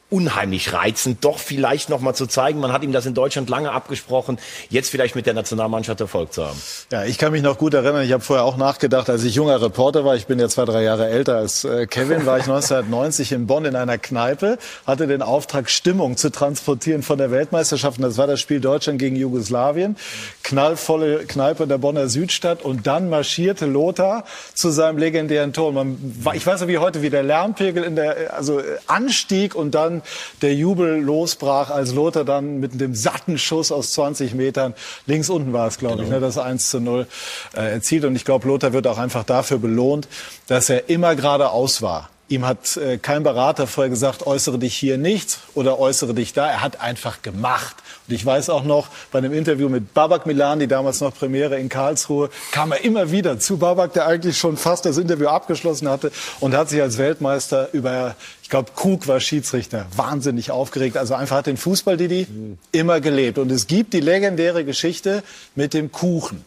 unheimlich 0.09 0.71
reizend, 0.73 1.25
doch 1.25 1.39
vielleicht 1.39 1.89
noch 1.89 1.99
mal 1.99 2.13
zu 2.13 2.27
zeigen, 2.27 2.59
man 2.59 2.71
hat 2.71 2.83
ihm 2.83 2.91
das 2.91 3.05
in 3.05 3.13
Deutschland 3.13 3.49
lange 3.49 3.71
abgesprochen, 3.71 4.37
jetzt 4.69 4.89
vielleicht 4.89 5.15
mit 5.15 5.25
der 5.25 5.33
Nationalmannschaft 5.33 5.99
Erfolg 5.99 6.31
zu 6.31 6.45
haben. 6.45 6.61
Ja, 6.91 7.05
ich 7.05 7.17
kann 7.17 7.31
mich 7.31 7.41
noch 7.41 7.57
gut 7.57 7.73
erinnern, 7.73 8.03
ich 8.03 8.11
habe 8.11 8.23
vorher 8.23 8.45
auch 8.45 8.57
nachgedacht, 8.57 9.09
als 9.09 9.23
ich 9.23 9.35
junger 9.35 9.61
Reporter 9.61 10.05
war, 10.05 10.15
ich 10.15 10.27
bin 10.27 10.39
ja 10.39 10.47
zwei, 10.47 10.65
drei 10.65 10.83
Jahre 10.83 11.07
älter 11.07 11.37
als 11.37 11.63
äh, 11.63 11.87
Kevin, 11.87 12.25
war 12.25 12.37
ich 12.37 12.43
1990 12.55 13.31
in 13.31 13.47
Bonn 13.47 13.65
in 13.65 13.75
einer 13.75 13.97
Kneipe, 13.97 14.57
hatte 14.85 15.07
den 15.07 15.21
Auftrag, 15.21 15.69
Stimmung 15.69 16.17
zu 16.17 16.31
transportieren 16.31 17.03
von 17.03 17.17
der 17.17 17.31
Weltmeisterschaft. 17.31 17.97
Und 17.97 18.03
das 18.03 18.17
war 18.17 18.27
das 18.27 18.39
Spiel 18.39 18.59
Deutschland 18.59 18.99
gegen 18.99 19.15
Jugoslawien. 19.15 19.97
Knallvolle 20.43 21.25
Kneipe 21.25 21.63
in 21.63 21.69
der 21.69 21.77
Bonner 21.77 22.07
Südstadt 22.07 22.61
und 22.61 22.87
dann 22.87 23.09
marschierte 23.09 23.65
Lothar 23.65 24.25
zu 24.53 24.69
seinem 24.69 24.97
legendären 24.97 25.53
Tor. 25.53 25.71
Man, 25.71 25.97
ich 26.33 26.45
weiß 26.45 26.61
noch 26.61 26.67
wie 26.67 26.77
heute, 26.77 27.01
wie 27.01 27.09
der 27.09 27.23
Lärmpegel 27.23 27.83
in 27.83 27.95
der, 27.95 28.33
also 28.35 28.59
äh, 28.59 28.77
anstieg 28.87 29.55
und 29.55 29.75
dann 29.75 29.94
der 30.41 30.53
Jubel 30.53 30.99
losbrach, 30.99 31.69
als 31.69 31.93
Lothar 31.93 32.23
dann 32.23 32.59
mit 32.59 32.79
dem 32.79 32.95
satten 32.95 33.37
Schuss 33.37 33.71
aus 33.71 33.93
20 33.93 34.33
Metern, 34.33 34.73
links 35.05 35.29
unten 35.29 35.53
war 35.53 35.67
es, 35.67 35.77
glaube 35.77 35.97
genau. 35.97 36.07
ich, 36.07 36.13
ne, 36.13 36.19
das 36.19 36.37
1 36.37 36.69
zu 36.69 36.79
0 36.79 37.07
äh, 37.55 37.73
erzielt. 37.73 38.05
Und 38.05 38.15
ich 38.15 38.25
glaube, 38.25 38.47
Lothar 38.47 38.73
wird 38.73 38.87
auch 38.87 38.97
einfach 38.97 39.23
dafür 39.23 39.59
belohnt, 39.59 40.07
dass 40.47 40.69
er 40.69 40.89
immer 40.89 41.15
geradeaus 41.15 41.81
war. 41.81 42.09
Ihm 42.27 42.45
hat 42.45 42.77
äh, 42.77 42.97
kein 42.97 43.21
Berater 43.21 43.67
vorher 43.67 43.89
gesagt, 43.91 44.25
äußere 44.25 44.57
dich 44.57 44.75
hier 44.75 44.97
nicht 44.97 45.37
oder 45.53 45.77
äußere 45.77 46.15
dich 46.15 46.33
da. 46.33 46.49
Er 46.49 46.61
hat 46.61 46.81
einfach 46.81 47.21
gemacht. 47.21 47.75
Und 48.07 48.15
ich 48.15 48.25
weiß 48.25 48.49
auch 48.49 48.63
noch, 48.63 48.87
bei 49.11 49.19
einem 49.19 49.31
Interview 49.31 49.69
mit 49.69 49.93
Babak 49.93 50.25
Milan, 50.25 50.59
die 50.59 50.67
damals 50.67 51.01
noch 51.01 51.13
Premiere 51.13 51.59
in 51.59 51.69
Karlsruhe, 51.69 52.31
kam 52.51 52.71
er 52.71 52.83
immer 52.83 53.11
wieder 53.11 53.39
zu 53.39 53.57
Babak, 53.57 53.93
der 53.93 54.07
eigentlich 54.07 54.39
schon 54.39 54.57
fast 54.57 54.85
das 54.85 54.97
Interview 54.97 55.27
abgeschlossen 55.27 55.87
hatte 55.87 56.11
und 56.39 56.55
hat 56.55 56.69
sich 56.69 56.81
als 56.81 56.97
Weltmeister 56.97 57.69
über, 57.73 58.15
ich 58.41 58.49
glaube, 58.49 58.71
Krug 58.75 59.07
war 59.07 59.19
Schiedsrichter, 59.19 59.85
wahnsinnig 59.95 60.49
aufgeregt. 60.49 60.97
Also 60.97 61.13
einfach 61.13 61.37
hat 61.37 61.45
den 61.45 61.57
Fußball, 61.57 61.95
Didi, 61.95 62.25
mhm. 62.27 62.57
immer 62.71 63.01
gelebt. 63.01 63.37
Und 63.37 63.51
es 63.51 63.67
gibt 63.67 63.93
die 63.93 63.99
legendäre 63.99 64.65
Geschichte 64.65 65.21
mit 65.53 65.75
dem 65.75 65.91
Kuchen. 65.91 66.43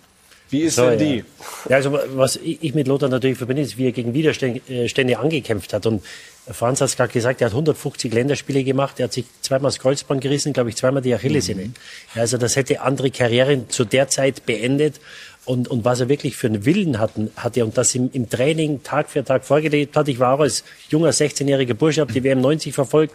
Wie 0.51 0.63
ist 0.63 0.77
so, 0.77 0.89
denn 0.89 0.99
die? 0.99 1.17
Ja. 1.17 1.25
ja. 1.71 1.77
also 1.77 1.99
was 2.15 2.37
ich 2.37 2.75
mit 2.75 2.89
Lothar 2.89 3.09
natürlich 3.09 3.39
verbinde, 3.39 3.63
ist, 3.63 3.77
wie 3.79 3.87
er 3.87 3.93
gegen 3.93 4.15
Widerstände 4.15 5.19
angekämpft 5.19 5.73
hat. 5.73 5.87
Und 5.87 6.03
Franz 6.51 6.81
hat 6.81 6.89
es 6.89 6.97
gerade 6.97 7.13
gesagt, 7.13 7.41
er 7.41 7.47
hat 7.47 7.53
150 7.53 8.13
Länderspiele 8.13 8.65
gemacht, 8.65 8.99
er 8.99 9.05
hat 9.05 9.13
sich 9.13 9.27
zweimal 9.43 9.71
das 9.71 9.79
Kreuzband 9.79 10.21
gerissen, 10.21 10.53
glaube 10.53 10.71
ich, 10.71 10.77
zweimal 10.77 11.03
die 11.03 11.15
Achillessehne. 11.15 11.67
Mhm. 11.67 11.75
Also 12.15 12.39
das 12.39 12.57
hätte 12.57 12.81
andere 12.81 13.11
Karrieren 13.11 13.69
zu 13.69 13.85
der 13.85 14.09
Zeit 14.09 14.47
beendet. 14.47 15.01
Und, 15.45 15.69
und 15.69 15.83
was 15.83 16.01
er 16.01 16.11
wirklich 16.11 16.37
für 16.37 16.49
einen 16.49 16.67
Willen 16.67 16.99
hatten, 16.99 17.31
hatte 17.37 17.65
und 17.65 17.79
das 17.79 17.95
im, 17.95 18.11
im 18.13 18.29
Training 18.29 18.83
Tag 18.83 19.09
für 19.09 19.25
Tag 19.25 19.47
vorgelebt 19.47 19.97
hat. 19.97 20.07
Ich 20.09 20.19
war 20.19 20.35
auch 20.35 20.41
als 20.41 20.63
junger 20.91 21.09
16-jähriger 21.09 21.73
Bursche, 21.73 22.03
habe 22.03 22.13
die 22.13 22.23
WM 22.25 22.43
90 22.43 22.75
verfolgt 22.75 23.15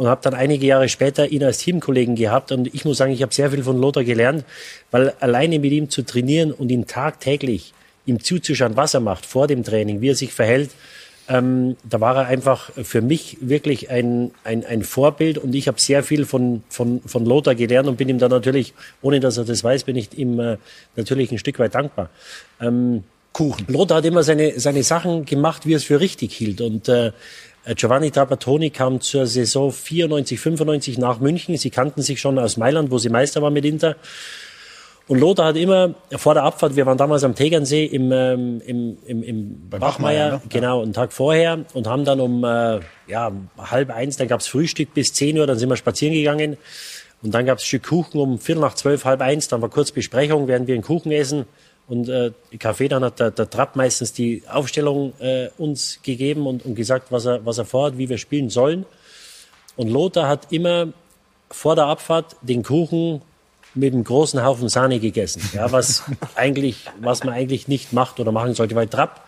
und 0.00 0.08
habe 0.08 0.22
dann 0.22 0.32
einige 0.32 0.66
Jahre 0.66 0.88
später 0.88 1.28
ihn 1.28 1.44
als 1.44 1.58
Teamkollegen 1.58 2.16
gehabt. 2.16 2.52
Und 2.52 2.74
ich 2.74 2.86
muss 2.86 2.96
sagen, 2.96 3.12
ich 3.12 3.20
habe 3.20 3.34
sehr 3.34 3.50
viel 3.50 3.62
von 3.62 3.78
Lothar 3.78 4.02
gelernt, 4.02 4.46
weil 4.90 5.12
alleine 5.20 5.58
mit 5.58 5.72
ihm 5.72 5.90
zu 5.90 6.00
trainieren 6.06 6.52
und 6.52 6.70
ihn 6.70 6.86
tagtäglich 6.86 7.74
ihm 8.06 8.18
zuzuschauen, 8.18 8.78
was 8.78 8.94
er 8.94 9.00
macht 9.00 9.26
vor 9.26 9.46
dem 9.46 9.62
Training, 9.62 10.00
wie 10.00 10.08
er 10.08 10.14
sich 10.14 10.32
verhält, 10.32 10.70
ähm, 11.28 11.76
da 11.84 12.00
war 12.00 12.16
er 12.16 12.26
einfach 12.28 12.70
für 12.82 13.02
mich 13.02 13.36
wirklich 13.42 13.90
ein, 13.90 14.30
ein, 14.42 14.64
ein 14.64 14.84
Vorbild 14.84 15.36
und 15.36 15.54
ich 15.54 15.68
habe 15.68 15.78
sehr 15.78 16.02
viel 16.02 16.24
von, 16.24 16.62
von, 16.70 17.02
von 17.04 17.26
Lothar 17.26 17.54
gelernt 17.54 17.86
und 17.86 17.98
bin 17.98 18.08
ihm 18.08 18.18
da 18.18 18.30
natürlich, 18.30 18.72
ohne 19.02 19.20
dass 19.20 19.36
er 19.36 19.44
das 19.44 19.62
weiß, 19.62 19.84
bin 19.84 19.96
ich 19.96 20.16
ihm 20.16 20.40
äh, 20.40 20.56
natürlich 20.96 21.30
ein 21.30 21.38
Stück 21.38 21.58
weit 21.58 21.74
dankbar. 21.74 22.08
Ähm, 22.58 23.04
Kuchen. 23.32 23.66
Lothar 23.68 23.98
hat 23.98 24.06
immer 24.06 24.22
seine, 24.22 24.58
seine 24.58 24.82
Sachen 24.82 25.24
gemacht, 25.24 25.66
wie 25.66 25.74
er 25.74 25.76
es 25.76 25.84
für 25.84 26.00
richtig 26.00 26.32
hielt 26.32 26.62
und 26.62 26.88
äh, 26.88 27.12
Giovanni 27.66 28.10
Trapattoni 28.10 28.70
kam 28.70 29.00
zur 29.00 29.26
Saison 29.26 29.70
94, 29.70 30.40
95 30.40 30.98
nach 30.98 31.20
München. 31.20 31.56
Sie 31.56 31.70
kannten 31.70 32.02
sich 32.02 32.20
schon 32.20 32.38
aus 32.38 32.56
Mailand, 32.56 32.90
wo 32.90 32.98
sie 32.98 33.10
Meister 33.10 33.42
war 33.42 33.50
mit 33.50 33.64
Inter. 33.64 33.96
Und 35.10 35.18
Lothar 35.18 35.46
hat 35.46 35.56
immer 35.56 35.94
vor 36.12 36.34
der 36.34 36.44
Abfahrt, 36.44 36.76
wir 36.76 36.86
waren 36.86 36.96
damals 36.96 37.24
am 37.24 37.34
Tegernsee 37.34 37.84
im, 37.84 38.12
ähm, 38.12 38.62
im, 38.64 38.96
im, 39.04 39.22
im 39.24 39.68
Bei 39.68 39.78
Bachmeier, 39.78 40.30
ne? 40.34 40.40
genau, 40.48 40.82
einen 40.82 40.92
Tag 40.92 41.12
vorher 41.12 41.64
und 41.74 41.88
haben 41.88 42.04
dann 42.04 42.20
um 42.20 42.44
äh, 42.44 42.78
ja, 43.08 43.32
halb 43.58 43.90
eins, 43.90 44.18
dann 44.18 44.28
gab's 44.28 44.46
Frühstück 44.46 44.94
bis 44.94 45.12
zehn 45.12 45.36
Uhr, 45.36 45.48
dann 45.48 45.58
sind 45.58 45.68
wir 45.68 45.76
spazieren 45.76 46.14
gegangen 46.14 46.58
und 47.22 47.34
dann 47.34 47.44
gab's 47.44 47.64
ein 47.64 47.66
Stück 47.66 47.88
Kuchen 47.88 48.20
um 48.20 48.38
viertel 48.38 48.60
nach 48.60 48.74
zwölf, 48.74 49.04
halb 49.04 49.20
eins, 49.20 49.48
dann 49.48 49.60
war 49.60 49.68
kurz 49.68 49.90
Besprechung, 49.90 50.46
während 50.46 50.68
wir 50.68 50.74
einen 50.74 50.84
Kuchen 50.84 51.10
essen 51.10 51.46
und 51.90 52.08
äh, 52.08 52.30
Kaffee, 52.58 52.86
dann 52.86 53.02
hat 53.02 53.18
der, 53.18 53.32
der 53.32 53.50
Trapp 53.50 53.74
meistens 53.74 54.12
die 54.12 54.44
Aufstellung 54.48 55.12
äh, 55.18 55.48
uns 55.58 55.98
gegeben 56.04 56.46
und, 56.46 56.64
und 56.64 56.76
gesagt, 56.76 57.10
was 57.10 57.26
er, 57.26 57.44
was 57.44 57.58
er 57.58 57.64
vorhat, 57.64 57.98
wie 57.98 58.08
wir 58.08 58.16
spielen 58.16 58.48
sollen. 58.48 58.86
Und 59.76 59.88
Lothar 59.88 60.28
hat 60.28 60.52
immer 60.52 60.92
vor 61.50 61.74
der 61.74 61.86
Abfahrt 61.86 62.36
den 62.42 62.62
Kuchen 62.62 63.22
mit 63.74 63.92
einem 63.92 64.04
großen 64.04 64.44
Haufen 64.44 64.68
Sahne 64.68 65.00
gegessen. 65.00 65.42
Ja, 65.52 65.72
was 65.72 66.04
eigentlich, 66.36 66.86
was 67.00 67.24
man 67.24 67.34
eigentlich 67.34 67.66
nicht 67.66 67.92
macht 67.92 68.20
oder 68.20 68.30
machen 68.30 68.54
sollte, 68.54 68.76
weil 68.76 68.86
Trapp, 68.86 69.22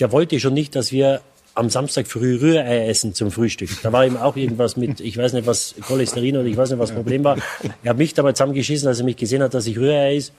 der 0.00 0.10
wollte 0.10 0.40
schon 0.40 0.54
nicht, 0.54 0.74
dass 0.74 0.90
wir 0.90 1.20
am 1.54 1.70
Samstag 1.70 2.08
früh 2.08 2.40
Rührei 2.40 2.88
essen 2.88 3.14
zum 3.14 3.30
Frühstück. 3.30 3.70
Da 3.84 3.92
war 3.92 4.04
ihm 4.04 4.16
auch 4.16 4.34
irgendwas 4.34 4.76
mit, 4.76 4.98
ich 4.98 5.16
weiß 5.16 5.32
nicht, 5.32 5.46
was 5.46 5.76
Cholesterin 5.86 6.38
oder 6.38 6.46
ich 6.46 6.56
weiß 6.56 6.70
nicht, 6.70 6.80
was 6.80 6.88
das 6.88 6.96
Problem 6.96 7.22
war. 7.22 7.36
Er 7.84 7.90
hat 7.90 7.98
mich 7.98 8.14
dabei 8.14 8.32
zusammengeschissen, 8.32 8.88
als 8.88 8.98
er 8.98 9.04
mich 9.04 9.16
gesehen 9.16 9.44
hat, 9.44 9.54
dass 9.54 9.66
ich 9.66 9.78
Rührei 9.78 10.16
ist. 10.16 10.32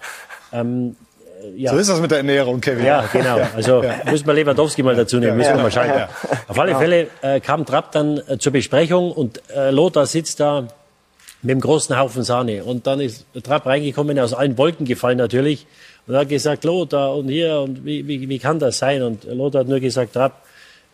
Ähm, 0.52 0.98
ja. 1.56 1.72
So 1.72 1.78
ist 1.78 1.90
das 1.90 2.00
mit 2.00 2.12
der 2.12 2.20
Ernährung, 2.20 2.62
Kevin. 2.62 2.86
Ja, 2.86 3.06
genau. 3.12 3.40
Also 3.56 3.84
ja. 3.84 3.96
müssen 4.10 4.26
wir 4.26 4.34
Lewandowski 4.34 4.84
mal 4.84 4.96
dazu 4.96 5.18
nehmen, 5.18 5.38
müssen 5.38 5.56
wir 5.56 5.64
mal 5.64 5.72
schauen. 5.72 5.92
Auf 6.48 6.60
alle 6.60 6.76
Fälle 6.76 7.08
äh, 7.22 7.40
kam 7.40 7.66
Trapp 7.66 7.92
dann 7.92 8.22
äh, 8.28 8.38
zur 8.38 8.52
Besprechung 8.52 9.12
und 9.12 9.42
äh, 9.56 9.72
Lothar 9.72 10.06
sitzt 10.06 10.40
da 10.40 10.68
mit 11.42 11.52
dem 11.52 11.62
großen 11.62 11.98
Haufen 11.98 12.24
Sahne. 12.24 12.64
Und 12.64 12.88
dann 12.88 13.00
ist 13.00 13.26
Trapp 13.44 13.66
reingekommen, 13.68 14.20
aus 14.20 14.34
allen 14.34 14.58
Wolken 14.58 14.86
gefallen 14.86 15.18
natürlich. 15.18 15.68
Und 16.08 16.16
hat 16.16 16.30
gesagt, 16.30 16.64
Lothar 16.64 17.16
und 17.16 17.30
hier 17.30 17.60
und 17.60 17.86
wie, 17.86 18.08
wie, 18.08 18.28
wie 18.28 18.40
kann 18.40 18.60
das 18.60 18.80
sein? 18.80 19.04
Und 19.04 19.26
Lothar 19.26 19.62
hat 19.62 19.68
nur 19.68 19.80
gesagt, 19.80 20.14
Trapp, 20.14 20.44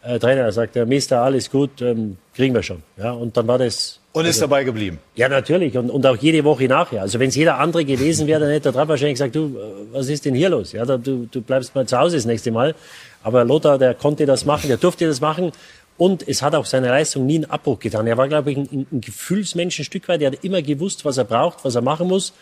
äh, 0.04 0.20
Trainer, 0.20 0.52
sagt 0.52 0.76
der 0.76 0.86
Mister, 0.86 1.22
alles 1.22 1.50
gut, 1.50 1.82
ähm, 1.82 2.18
kriegen 2.36 2.54
wir 2.54 2.64
schon. 2.64 2.84
Ja, 2.98 3.12
und 3.12 3.38
dann 3.38 3.48
war 3.48 3.58
das 3.58 4.01
und 4.14 4.26
ist 4.26 4.36
also, 4.36 4.42
dabei 4.42 4.64
geblieben. 4.64 5.00
Ja, 5.16 5.30
natürlich. 5.30 5.78
Und, 5.78 5.90
und 5.90 6.06
auch 6.06 6.18
jede 6.18 6.44
Woche 6.44 6.66
nachher. 6.66 7.02
Also 7.02 7.20
wenn 7.20 7.30
es 7.30 7.36
jeder 7.36 7.60
andere 7.60 7.86
gewesen 7.86 8.28
wäre, 8.28 8.42
dann 8.42 8.50
hätte 8.50 8.64
der 8.64 8.74
Trapp 8.74 8.90
wahrscheinlich 8.90 9.16
gesagt, 9.16 9.36
du, 9.36 9.58
äh, 9.58 9.94
was 9.94 10.10
ist 10.10 10.26
denn 10.26 10.36
hier 10.36 10.50
los? 10.50 10.74
Ja, 10.74 10.86
du, 10.86 11.28
du 11.32 11.42
bleibst 11.42 11.74
mal 11.76 11.88
zu 11.88 11.98
Hause 11.98 12.18
das 12.18 12.26
nächste 12.26 12.52
Mal. 12.52 12.76
Aber 13.24 13.46
Lothar, 13.46 13.78
der 13.78 13.94
konnte 13.94 14.26
das 14.26 14.46
machen, 14.46 14.68
der 14.68 14.78
durfte 14.78 15.08
das 15.08 15.22
machen. 15.22 15.52
Und 15.98 16.28
es 16.28 16.42
hat 16.42 16.56
auch 16.56 16.66
seine 16.66 16.88
Leistung 16.88 17.26
nie 17.26 17.36
einen 17.36 17.46
Abbruch 17.46 17.80
getan. 17.80 18.08
Er 18.08 18.18
war, 18.18 18.28
glaube 18.28 18.52
ich, 18.52 18.58
ein, 18.58 18.88
ein 18.92 19.02
Gefühlsmensch 19.02 19.80
ein 19.80 19.86
Stück 19.86 20.08
weit. 20.08 20.22
Er 20.22 20.32
hat 20.32 20.44
immer 20.44 20.62
gewusst, 20.62 21.06
was 21.06 21.18
er 21.18 21.26
braucht, 21.26 21.64
was 21.64 21.76
er 21.76 21.82
machen 21.82 22.08
muss. 22.08 22.34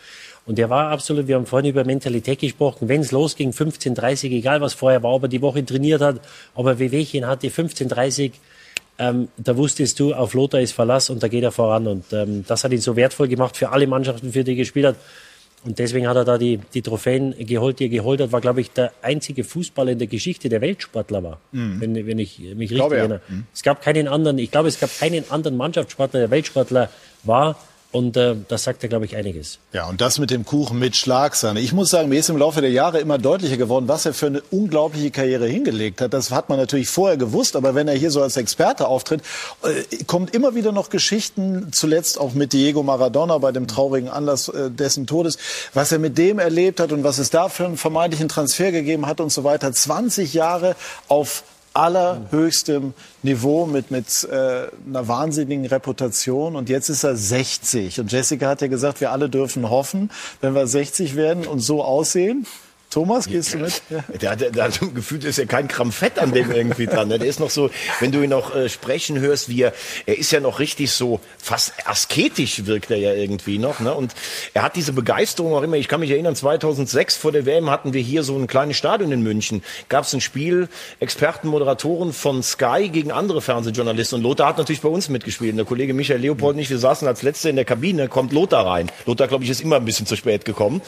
Und 0.46 0.58
er 0.58 0.70
war 0.70 0.90
absolut, 0.90 1.28
wir 1.28 1.36
haben 1.36 1.46
vorhin 1.46 1.70
über 1.70 1.84
Mentalität 1.84 2.40
gesprochen, 2.40 2.88
wenn 2.88 3.02
es 3.02 3.12
losging, 3.12 3.50
15.30 3.50 4.30
egal 4.30 4.60
was 4.60 4.72
vorher 4.72 5.02
war, 5.02 5.12
ob 5.12 5.24
er 5.24 5.28
die 5.28 5.42
Woche 5.42 5.64
trainiert 5.64 6.00
hat, 6.00 6.20
ob 6.54 6.66
er 6.66 6.78
Wehwehchen 6.78 7.26
hatte, 7.26 7.48
15.30 7.48 8.32
ähm, 9.00 9.28
da 9.38 9.56
wusstest 9.56 9.98
du, 9.98 10.12
auf 10.12 10.34
Lothar 10.34 10.60
ist 10.60 10.72
Verlass 10.72 11.08
und 11.08 11.22
da 11.22 11.28
geht 11.28 11.42
er 11.42 11.52
voran. 11.52 11.86
Und 11.86 12.12
ähm, 12.12 12.44
das 12.46 12.64
hat 12.64 12.72
ihn 12.72 12.80
so 12.80 12.96
wertvoll 12.96 13.28
gemacht 13.28 13.56
für 13.56 13.70
alle 13.70 13.86
Mannschaften, 13.86 14.32
für 14.32 14.44
die 14.44 14.52
er 14.52 14.56
gespielt 14.56 14.86
hat. 14.86 14.96
Und 15.64 15.78
deswegen 15.78 16.06
hat 16.06 16.16
er 16.16 16.24
da 16.24 16.38
die, 16.38 16.58
die 16.72 16.82
Trophäen 16.82 17.34
geholt, 17.38 17.80
die 17.80 17.84
er 17.84 17.88
geholt 17.90 18.20
hat, 18.20 18.32
war, 18.32 18.40
glaube 18.40 18.60
ich, 18.60 18.70
der 18.70 18.92
einzige 19.02 19.44
Fußballer 19.44 19.92
in 19.92 19.98
der 19.98 20.06
Geschichte, 20.06 20.48
der 20.48 20.60
Weltsportler 20.60 21.22
war, 21.22 21.40
mhm. 21.52 21.80
wenn, 21.80 22.06
wenn 22.06 22.18
ich 22.18 22.38
mich 22.38 22.70
richtig 22.70 22.76
glaube, 22.76 22.96
erinnere. 22.96 23.20
Ja. 23.28 23.34
Mhm. 23.34 23.46
Es 23.52 23.62
gab 23.62 23.82
keinen 23.82 24.08
anderen, 24.08 24.38
ich 24.38 24.50
glaube, 24.50 24.68
es 24.68 24.80
gab 24.80 24.90
keinen 24.98 25.30
anderen 25.30 25.56
Mannschaftssportler, 25.56 26.20
der 26.20 26.30
Weltsportler 26.30 26.88
war, 27.24 27.58
und 27.92 28.16
äh, 28.16 28.36
das 28.46 28.64
sagt 28.64 28.82
ja, 28.84 28.88
glaube 28.88 29.04
ich, 29.04 29.16
einiges. 29.16 29.58
Ja, 29.72 29.88
und 29.88 30.00
das 30.00 30.18
mit 30.20 30.30
dem 30.30 30.44
Kuchen 30.44 30.78
mit 30.78 30.94
Schlagsahne. 30.94 31.60
Ich 31.60 31.72
muss 31.72 31.90
sagen, 31.90 32.08
mir 32.08 32.20
ist 32.20 32.30
im 32.30 32.36
Laufe 32.36 32.60
der 32.60 32.70
Jahre 32.70 33.00
immer 33.00 33.18
deutlicher 33.18 33.56
geworden, 33.56 33.88
was 33.88 34.06
er 34.06 34.14
für 34.14 34.26
eine 34.26 34.42
unglaubliche 34.50 35.10
Karriere 35.10 35.48
hingelegt 35.48 36.00
hat. 36.00 36.12
Das 36.12 36.30
hat 36.30 36.48
man 36.48 36.58
natürlich 36.58 36.88
vorher 36.88 37.16
gewusst, 37.16 37.56
aber 37.56 37.74
wenn 37.74 37.88
er 37.88 37.94
hier 37.94 38.12
so 38.12 38.22
als 38.22 38.36
Experte 38.36 38.86
auftritt, 38.86 39.22
äh, 39.64 40.04
kommt 40.04 40.34
immer 40.34 40.54
wieder 40.54 40.70
noch 40.70 40.90
Geschichten, 40.90 41.72
zuletzt 41.72 42.20
auch 42.20 42.32
mit 42.32 42.52
Diego 42.52 42.84
Maradona 42.84 43.38
bei 43.38 43.50
dem 43.50 43.66
traurigen 43.66 44.08
Anlass 44.08 44.48
äh, 44.48 44.70
dessen 44.70 45.08
Todes, 45.08 45.38
was 45.74 45.90
er 45.90 45.98
mit 45.98 46.16
dem 46.16 46.38
erlebt 46.38 46.78
hat 46.78 46.92
und 46.92 47.02
was 47.02 47.18
es 47.18 47.30
da 47.30 47.48
für 47.48 47.64
einen 47.64 47.76
vermeintlichen 47.76 48.28
Transfer 48.28 48.70
gegeben 48.70 49.06
hat 49.06 49.20
und 49.20 49.30
so 49.32 49.42
weiter. 49.42 49.72
20 49.72 50.32
Jahre 50.32 50.76
auf 51.08 51.42
allerhöchstem 51.74 52.94
Niveau 53.22 53.66
mit, 53.66 53.90
mit 53.90 54.24
äh, 54.30 54.68
einer 54.86 55.08
wahnsinnigen 55.08 55.66
Reputation 55.66 56.56
und 56.56 56.68
jetzt 56.68 56.88
ist 56.88 57.04
er 57.04 57.16
60. 57.16 58.00
Und 58.00 58.10
Jessica 58.10 58.48
hat 58.48 58.60
ja 58.60 58.66
gesagt, 58.66 59.00
wir 59.00 59.12
alle 59.12 59.28
dürfen 59.28 59.70
hoffen, 59.70 60.10
wenn 60.40 60.54
wir 60.54 60.66
60 60.66 61.16
werden 61.16 61.46
und 61.46 61.60
so 61.60 61.82
aussehen, 61.84 62.46
Thomas, 62.90 63.28
gehst 63.28 63.54
du 63.54 63.58
mit? 63.58 63.82
Ja. 63.88 64.02
Der, 64.20 64.34
der, 64.34 64.50
der 64.50 64.64
hat 64.64 64.80
gefühlt 64.92 65.22
ist 65.22 65.38
ja 65.38 65.44
kein 65.44 65.68
Gramm 65.68 65.92
Fett 65.92 66.18
an 66.18 66.32
dem 66.32 66.50
irgendwie 66.50 66.86
dran. 66.86 67.06
Ne? 67.06 67.20
Der 67.20 67.28
ist 67.28 67.38
noch 67.38 67.50
so, 67.50 67.70
wenn 68.00 68.10
du 68.10 68.20
ihn 68.20 68.30
noch 68.30 68.52
äh, 68.52 68.68
sprechen 68.68 69.20
hörst, 69.20 69.48
wie 69.48 69.62
er, 69.62 69.72
er 70.06 70.18
ist 70.18 70.32
ja 70.32 70.40
noch 70.40 70.58
richtig 70.58 70.90
so, 70.90 71.20
fast 71.38 71.72
asketisch 71.84 72.66
wirkt 72.66 72.90
er 72.90 72.96
ja 72.96 73.12
irgendwie 73.12 73.58
noch. 73.58 73.78
Ne? 73.78 73.94
Und 73.94 74.12
er 74.54 74.62
hat 74.62 74.74
diese 74.74 74.92
Begeisterung 74.92 75.54
auch 75.54 75.62
immer. 75.62 75.76
Ich 75.76 75.86
kann 75.86 76.00
mich 76.00 76.10
erinnern, 76.10 76.34
2006 76.34 77.16
vor 77.16 77.30
der 77.30 77.46
WM 77.46 77.70
hatten 77.70 77.92
wir 77.92 78.02
hier 78.02 78.24
so 78.24 78.36
ein 78.36 78.48
kleines 78.48 78.76
Stadion 78.76 79.12
in 79.12 79.22
München. 79.22 79.62
Gab 79.88 80.02
es 80.02 80.12
ein 80.12 80.20
Spiel, 80.20 80.68
Experten, 80.98 81.46
Moderatoren 81.46 82.12
von 82.12 82.42
Sky 82.42 82.88
gegen 82.88 83.12
andere 83.12 83.40
Fernsehjournalisten. 83.40 84.16
Und 84.16 84.24
Lothar 84.24 84.48
hat 84.48 84.58
natürlich 84.58 84.80
bei 84.80 84.88
uns 84.88 85.08
mitgespielt. 85.08 85.52
Und 85.52 85.58
der 85.58 85.66
Kollege 85.66 85.94
Michael 85.94 86.22
Leopold 86.22 86.56
und 86.56 86.60
ich, 86.60 86.70
wir 86.70 86.78
saßen 86.78 87.06
als 87.06 87.22
Letzte 87.22 87.50
in 87.50 87.54
der 87.54 87.64
Kabine, 87.64 88.08
kommt 88.08 88.32
Lothar 88.32 88.66
rein. 88.66 88.90
Lothar, 89.06 89.28
glaube 89.28 89.44
ich, 89.44 89.50
ist 89.50 89.60
immer 89.60 89.76
ein 89.76 89.84
bisschen 89.84 90.06
zu 90.06 90.16
spät 90.16 90.44
gekommen. 90.44 90.82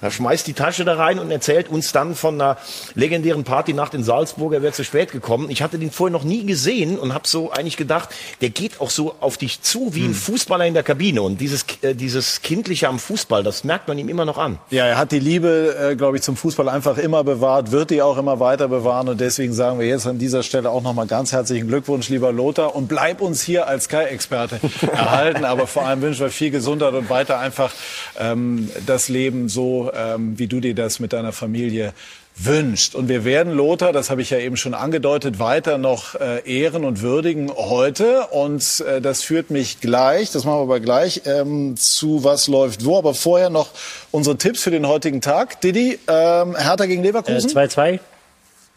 Er 0.00 0.12
schmeißt 0.12 0.46
die 0.46 0.52
Tasche 0.52 0.84
da 0.84 0.94
rein 0.94 1.18
und 1.18 1.32
erzählt, 1.32 1.47
erzählt 1.48 1.70
uns 1.70 1.92
dann 1.92 2.14
von 2.14 2.34
einer 2.34 2.58
legendären 2.94 3.42
Partynacht 3.42 3.94
in 3.94 4.04
Salzburg. 4.04 4.52
Er 4.52 4.60
wäre 4.60 4.74
zu 4.74 4.84
spät 4.84 5.12
gekommen. 5.12 5.48
Ich 5.48 5.62
hatte 5.62 5.78
den 5.78 5.90
vorher 5.90 6.12
noch 6.12 6.24
nie 6.24 6.44
gesehen 6.44 6.98
und 6.98 7.14
habe 7.14 7.26
so 7.26 7.50
eigentlich 7.50 7.78
gedacht, 7.78 8.10
der 8.42 8.50
geht 8.50 8.82
auch 8.82 8.90
so 8.90 9.14
auf 9.20 9.38
dich 9.38 9.62
zu 9.62 9.94
wie 9.94 10.02
ein 10.02 10.08
hm. 10.08 10.14
Fußballer 10.14 10.66
in 10.66 10.74
der 10.74 10.82
Kabine. 10.82 11.22
Und 11.22 11.40
dieses, 11.40 11.64
äh, 11.80 11.94
dieses 11.94 12.42
Kindliche 12.42 12.86
am 12.88 12.98
Fußball, 12.98 13.42
das 13.42 13.64
merkt 13.64 13.88
man 13.88 13.96
ihm 13.96 14.10
immer 14.10 14.26
noch 14.26 14.36
an. 14.36 14.58
Ja, 14.68 14.84
er 14.84 14.98
hat 14.98 15.10
die 15.10 15.20
Liebe, 15.20 15.74
äh, 15.92 15.96
glaube 15.96 16.18
ich, 16.18 16.22
zum 16.22 16.36
Fußball 16.36 16.68
einfach 16.68 16.98
immer 16.98 17.24
bewahrt, 17.24 17.70
wird 17.70 17.90
die 17.90 18.02
auch 18.02 18.18
immer 18.18 18.40
weiter 18.40 18.68
bewahren. 18.68 19.08
Und 19.08 19.18
deswegen 19.18 19.54
sagen 19.54 19.78
wir 19.78 19.86
jetzt 19.86 20.06
an 20.06 20.18
dieser 20.18 20.42
Stelle 20.42 20.68
auch 20.68 20.82
nochmal 20.82 21.06
ganz 21.06 21.32
herzlichen 21.32 21.66
Glückwunsch, 21.66 22.10
lieber 22.10 22.30
Lothar. 22.30 22.76
Und 22.76 22.88
bleib 22.88 23.22
uns 23.22 23.42
hier 23.42 23.66
als 23.66 23.84
Sky-Experte 23.84 24.60
erhalten. 24.92 25.46
Aber 25.46 25.66
vor 25.66 25.86
allem 25.86 26.02
wünschen 26.02 26.20
wir 26.20 26.30
viel 26.30 26.50
Gesundheit 26.50 26.92
und 26.92 27.08
weiter 27.08 27.38
einfach 27.38 27.72
ähm, 28.18 28.68
das 28.84 29.08
Leben 29.08 29.48
so, 29.48 29.90
ähm, 29.94 30.38
wie 30.38 30.46
du 30.46 30.60
dir 30.60 30.74
das 30.74 31.00
mit 31.00 31.14
deiner 31.14 31.32
Familie 31.38 31.94
wünscht. 32.36 32.94
Und 32.94 33.08
wir 33.08 33.24
werden 33.24 33.52
Lothar, 33.52 33.92
das 33.92 34.10
habe 34.10 34.22
ich 34.22 34.30
ja 34.30 34.38
eben 34.38 34.56
schon 34.56 34.74
angedeutet, 34.74 35.38
weiter 35.38 35.78
noch 35.78 36.14
äh, 36.14 36.40
ehren 36.44 36.84
und 36.84 37.02
würdigen 37.02 37.50
heute. 37.54 38.26
Und 38.28 38.80
äh, 38.80 39.00
das 39.00 39.22
führt 39.22 39.50
mich 39.50 39.80
gleich, 39.80 40.30
das 40.30 40.44
machen 40.44 40.58
wir 40.58 40.62
aber 40.62 40.80
gleich, 40.80 41.22
ähm, 41.24 41.76
zu 41.76 42.24
was 42.24 42.46
läuft 42.48 42.84
wo. 42.84 42.98
Aber 42.98 43.14
vorher 43.14 43.50
noch 43.50 43.70
unsere 44.10 44.36
Tipps 44.36 44.62
für 44.62 44.70
den 44.70 44.86
heutigen 44.86 45.20
Tag. 45.20 45.60
Didi, 45.60 45.98
ähm, 46.06 46.56
Hertha 46.56 46.86
gegen 46.86 47.02
Leverkusen? 47.02 47.50
2-2. 47.50 47.94
Äh, 47.94 47.98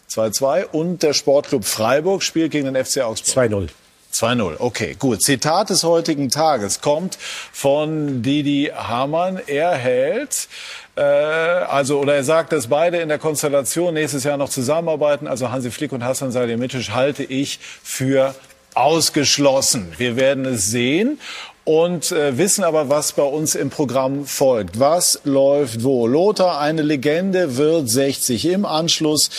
2-2. 0.10 0.66
Und 0.72 1.04
der 1.04 1.14
Sportclub 1.14 1.66
Freiburg 1.66 2.24
spielt 2.24 2.52
gegen 2.52 2.72
den 2.72 2.84
FC 2.84 3.02
Augsburg. 3.02 3.52
2-0. 3.52 3.70
2-0. 4.14 4.56
Okay, 4.60 4.96
gut. 4.98 5.22
Zitat 5.22 5.70
des 5.70 5.84
heutigen 5.84 6.30
Tages 6.30 6.82
kommt 6.82 7.18
von 7.52 8.22
Didi 8.22 8.72
Hamann. 8.76 9.40
Er 9.48 9.72
hält, 9.72 10.48
äh, 10.96 11.02
also, 11.02 12.00
oder 12.00 12.16
er 12.16 12.24
sagt, 12.24 12.52
dass 12.52 12.68
beide 12.68 12.98
in 12.98 13.10
der 13.10 13.20
Konstellation 13.20 13.94
nächstes 13.94 14.24
Jahr 14.24 14.38
noch 14.38 14.50
zusammenarbeiten. 14.50 15.28
Also 15.28 15.52
Hansi 15.52 15.72
Flick 15.72 15.92
und 15.92 16.04
Hassan 16.04 16.32
Salihamidzic 16.32 16.92
halte 16.92 17.24
ich 17.24 17.60
für 17.84 18.36
ausgeschlossen. 18.74 19.94
Wir 19.98 20.16
werden 20.16 20.46
es 20.46 20.68
sehen 20.68 21.20
und 21.72 22.12
äh, 22.12 22.38
wissen 22.38 22.66
aber, 22.66 22.90
was 22.90 23.14
bei 23.14 23.24
uns 23.24 23.56
im 23.56 23.70
Programm 23.70 24.26
folgt. 24.26 24.78
Was 24.78 25.22
läuft 25.24 25.86
wo? 25.86 26.06
Lothar, 26.06 26.60
eine 26.60 26.82
Legende, 26.82 27.56
wird 27.56 27.88
60 27.88 28.46
im 28.48 28.66
Anschluss 28.66 29.30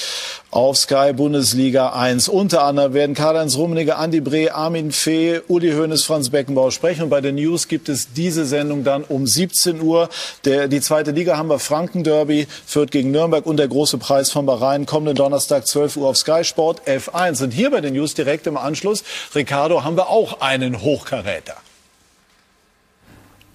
auf 0.51 0.79
Sky 0.79 1.13
Bundesliga 1.13 1.91
1. 1.91 2.31
Unter 2.31 2.65
anderem 2.65 2.95
werden 2.95 3.15
Karl-Heinz 3.15 3.59
Rummenigge, 3.59 3.97
Andi 3.97 4.23
Breh, 4.23 4.49
Armin 4.49 4.93
Fee, 4.93 5.43
Uli 5.47 5.73
Hoeneß, 5.73 6.05
Franz 6.05 6.31
Beckenbauer 6.31 6.73
sprechen. 6.73 7.03
Und 7.03 7.11
bei 7.11 7.21
den 7.21 7.35
News 7.35 7.69
gibt 7.69 7.91
es 7.91 8.15
diese 8.15 8.47
Sendung 8.47 8.83
dann 8.83 9.05
um 9.05 9.27
17 9.27 9.83
Uhr. 9.83 10.09
Der, 10.47 10.69
die 10.69 10.81
zweite 10.81 11.11
Liga 11.11 11.37
haben 11.37 11.51
wir 11.51 11.59
Franken 11.59 12.03
Derby, 12.03 12.47
Fürth 12.65 12.91
gegen 12.91 13.11
Nürnberg 13.11 13.45
und 13.45 13.59
der 13.59 13.69
große 13.69 13.99
Preis 13.99 14.31
von 14.31 14.47
Bahrain. 14.47 14.87
Kommenden 14.87 15.17
Donnerstag 15.17 15.67
12 15.67 15.99
Uhr 15.99 16.09
auf 16.09 16.17
Sky 16.17 16.45
Sport 16.45 16.81
F1. 16.87 17.45
Und 17.45 17.51
hier 17.51 17.71
bei 17.71 17.83
den 17.83 17.93
News 17.93 18.15
direkt 18.15 18.47
im 18.47 18.57
Anschluss, 18.57 19.05
Ricardo, 19.35 19.85
haben 19.85 19.99
wir 19.99 20.09
auch 20.09 20.41
einen 20.41 20.81
Hochkaräter. 20.81 21.57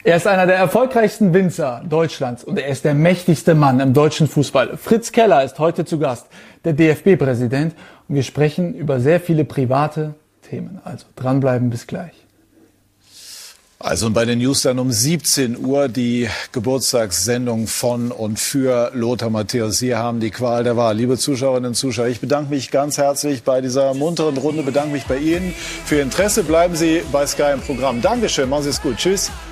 Er 0.03 0.15
ist 0.15 0.28
einer 0.28 0.45
der 0.45 0.56
erfolgreichsten 0.56 1.34
Winzer 1.34 1.84
Deutschlands 1.88 2.44
und 2.44 2.57
er 2.57 2.68
ist 2.68 2.86
der 2.86 2.94
mächtigste 2.94 3.56
Mann 3.56 3.80
im 3.80 3.94
deutschen 3.94 4.28
Fußball. 4.28 4.78
Fritz 4.78 5.11
Keller 5.11 5.44
ist 5.44 5.60
heute 5.60 5.86
zu 5.86 5.99
Gast, 5.99 6.28
der 6.64 6.74
DFB-Präsident. 6.74 7.74
Und 8.07 8.15
wir 8.15 8.24
sprechen 8.24 8.74
über 8.74 8.99
sehr 8.99 9.19
viele 9.19 9.44
private 9.44 10.14
Themen. 10.49 10.80
Also 10.84 11.06
dranbleiben, 11.15 11.69
bis 11.69 11.88
gleich. 11.88 12.14
Also 13.80 14.10
bei 14.10 14.26
den 14.26 14.40
News 14.40 14.64
dann 14.64 14.80
um 14.80 14.91
17 14.91 15.64
Uhr 15.64 15.88
die 15.88 16.28
Geburtstagssendung 16.52 17.68
von 17.68 18.11
und 18.11 18.40
für 18.40 18.91
Lothar 18.95 19.30
Matthäus. 19.30 19.78
Sie 19.78 19.95
haben 19.95 20.19
die 20.19 20.32
Qual 20.32 20.64
der 20.64 20.78
Wahl. 20.78 20.98
Liebe 20.98 21.18
Zuschauerinnen 21.18 21.69
und 21.69 21.76
Zuschauer, 21.76 22.07
ich 22.07 22.19
bedanke 22.19 22.49
mich 22.49 22.72
ganz 22.72 22.98
herzlich 22.98 23.44
bei 23.44 23.61
dieser 23.61 23.94
munteren 23.94 24.38
Runde, 24.38 24.64
bedanke 24.64 24.94
mich 24.94 25.06
bei 25.06 25.18
Ihnen 25.18 25.53
für 25.86 25.98
Ihr 25.98 26.03
Interesse. 26.03 26.44
Bleiben 26.44 26.76
Sie 26.76 27.03
bei 27.11 27.28
Sky 27.28 27.52
im 27.53 27.61
Programm. 27.61 28.02
Dankeschön, 28.02 28.49
machen 28.49 28.64
Sie 28.64 28.69
es 28.69 28.82
gut. 28.82 28.98
Tschüss 28.98 29.30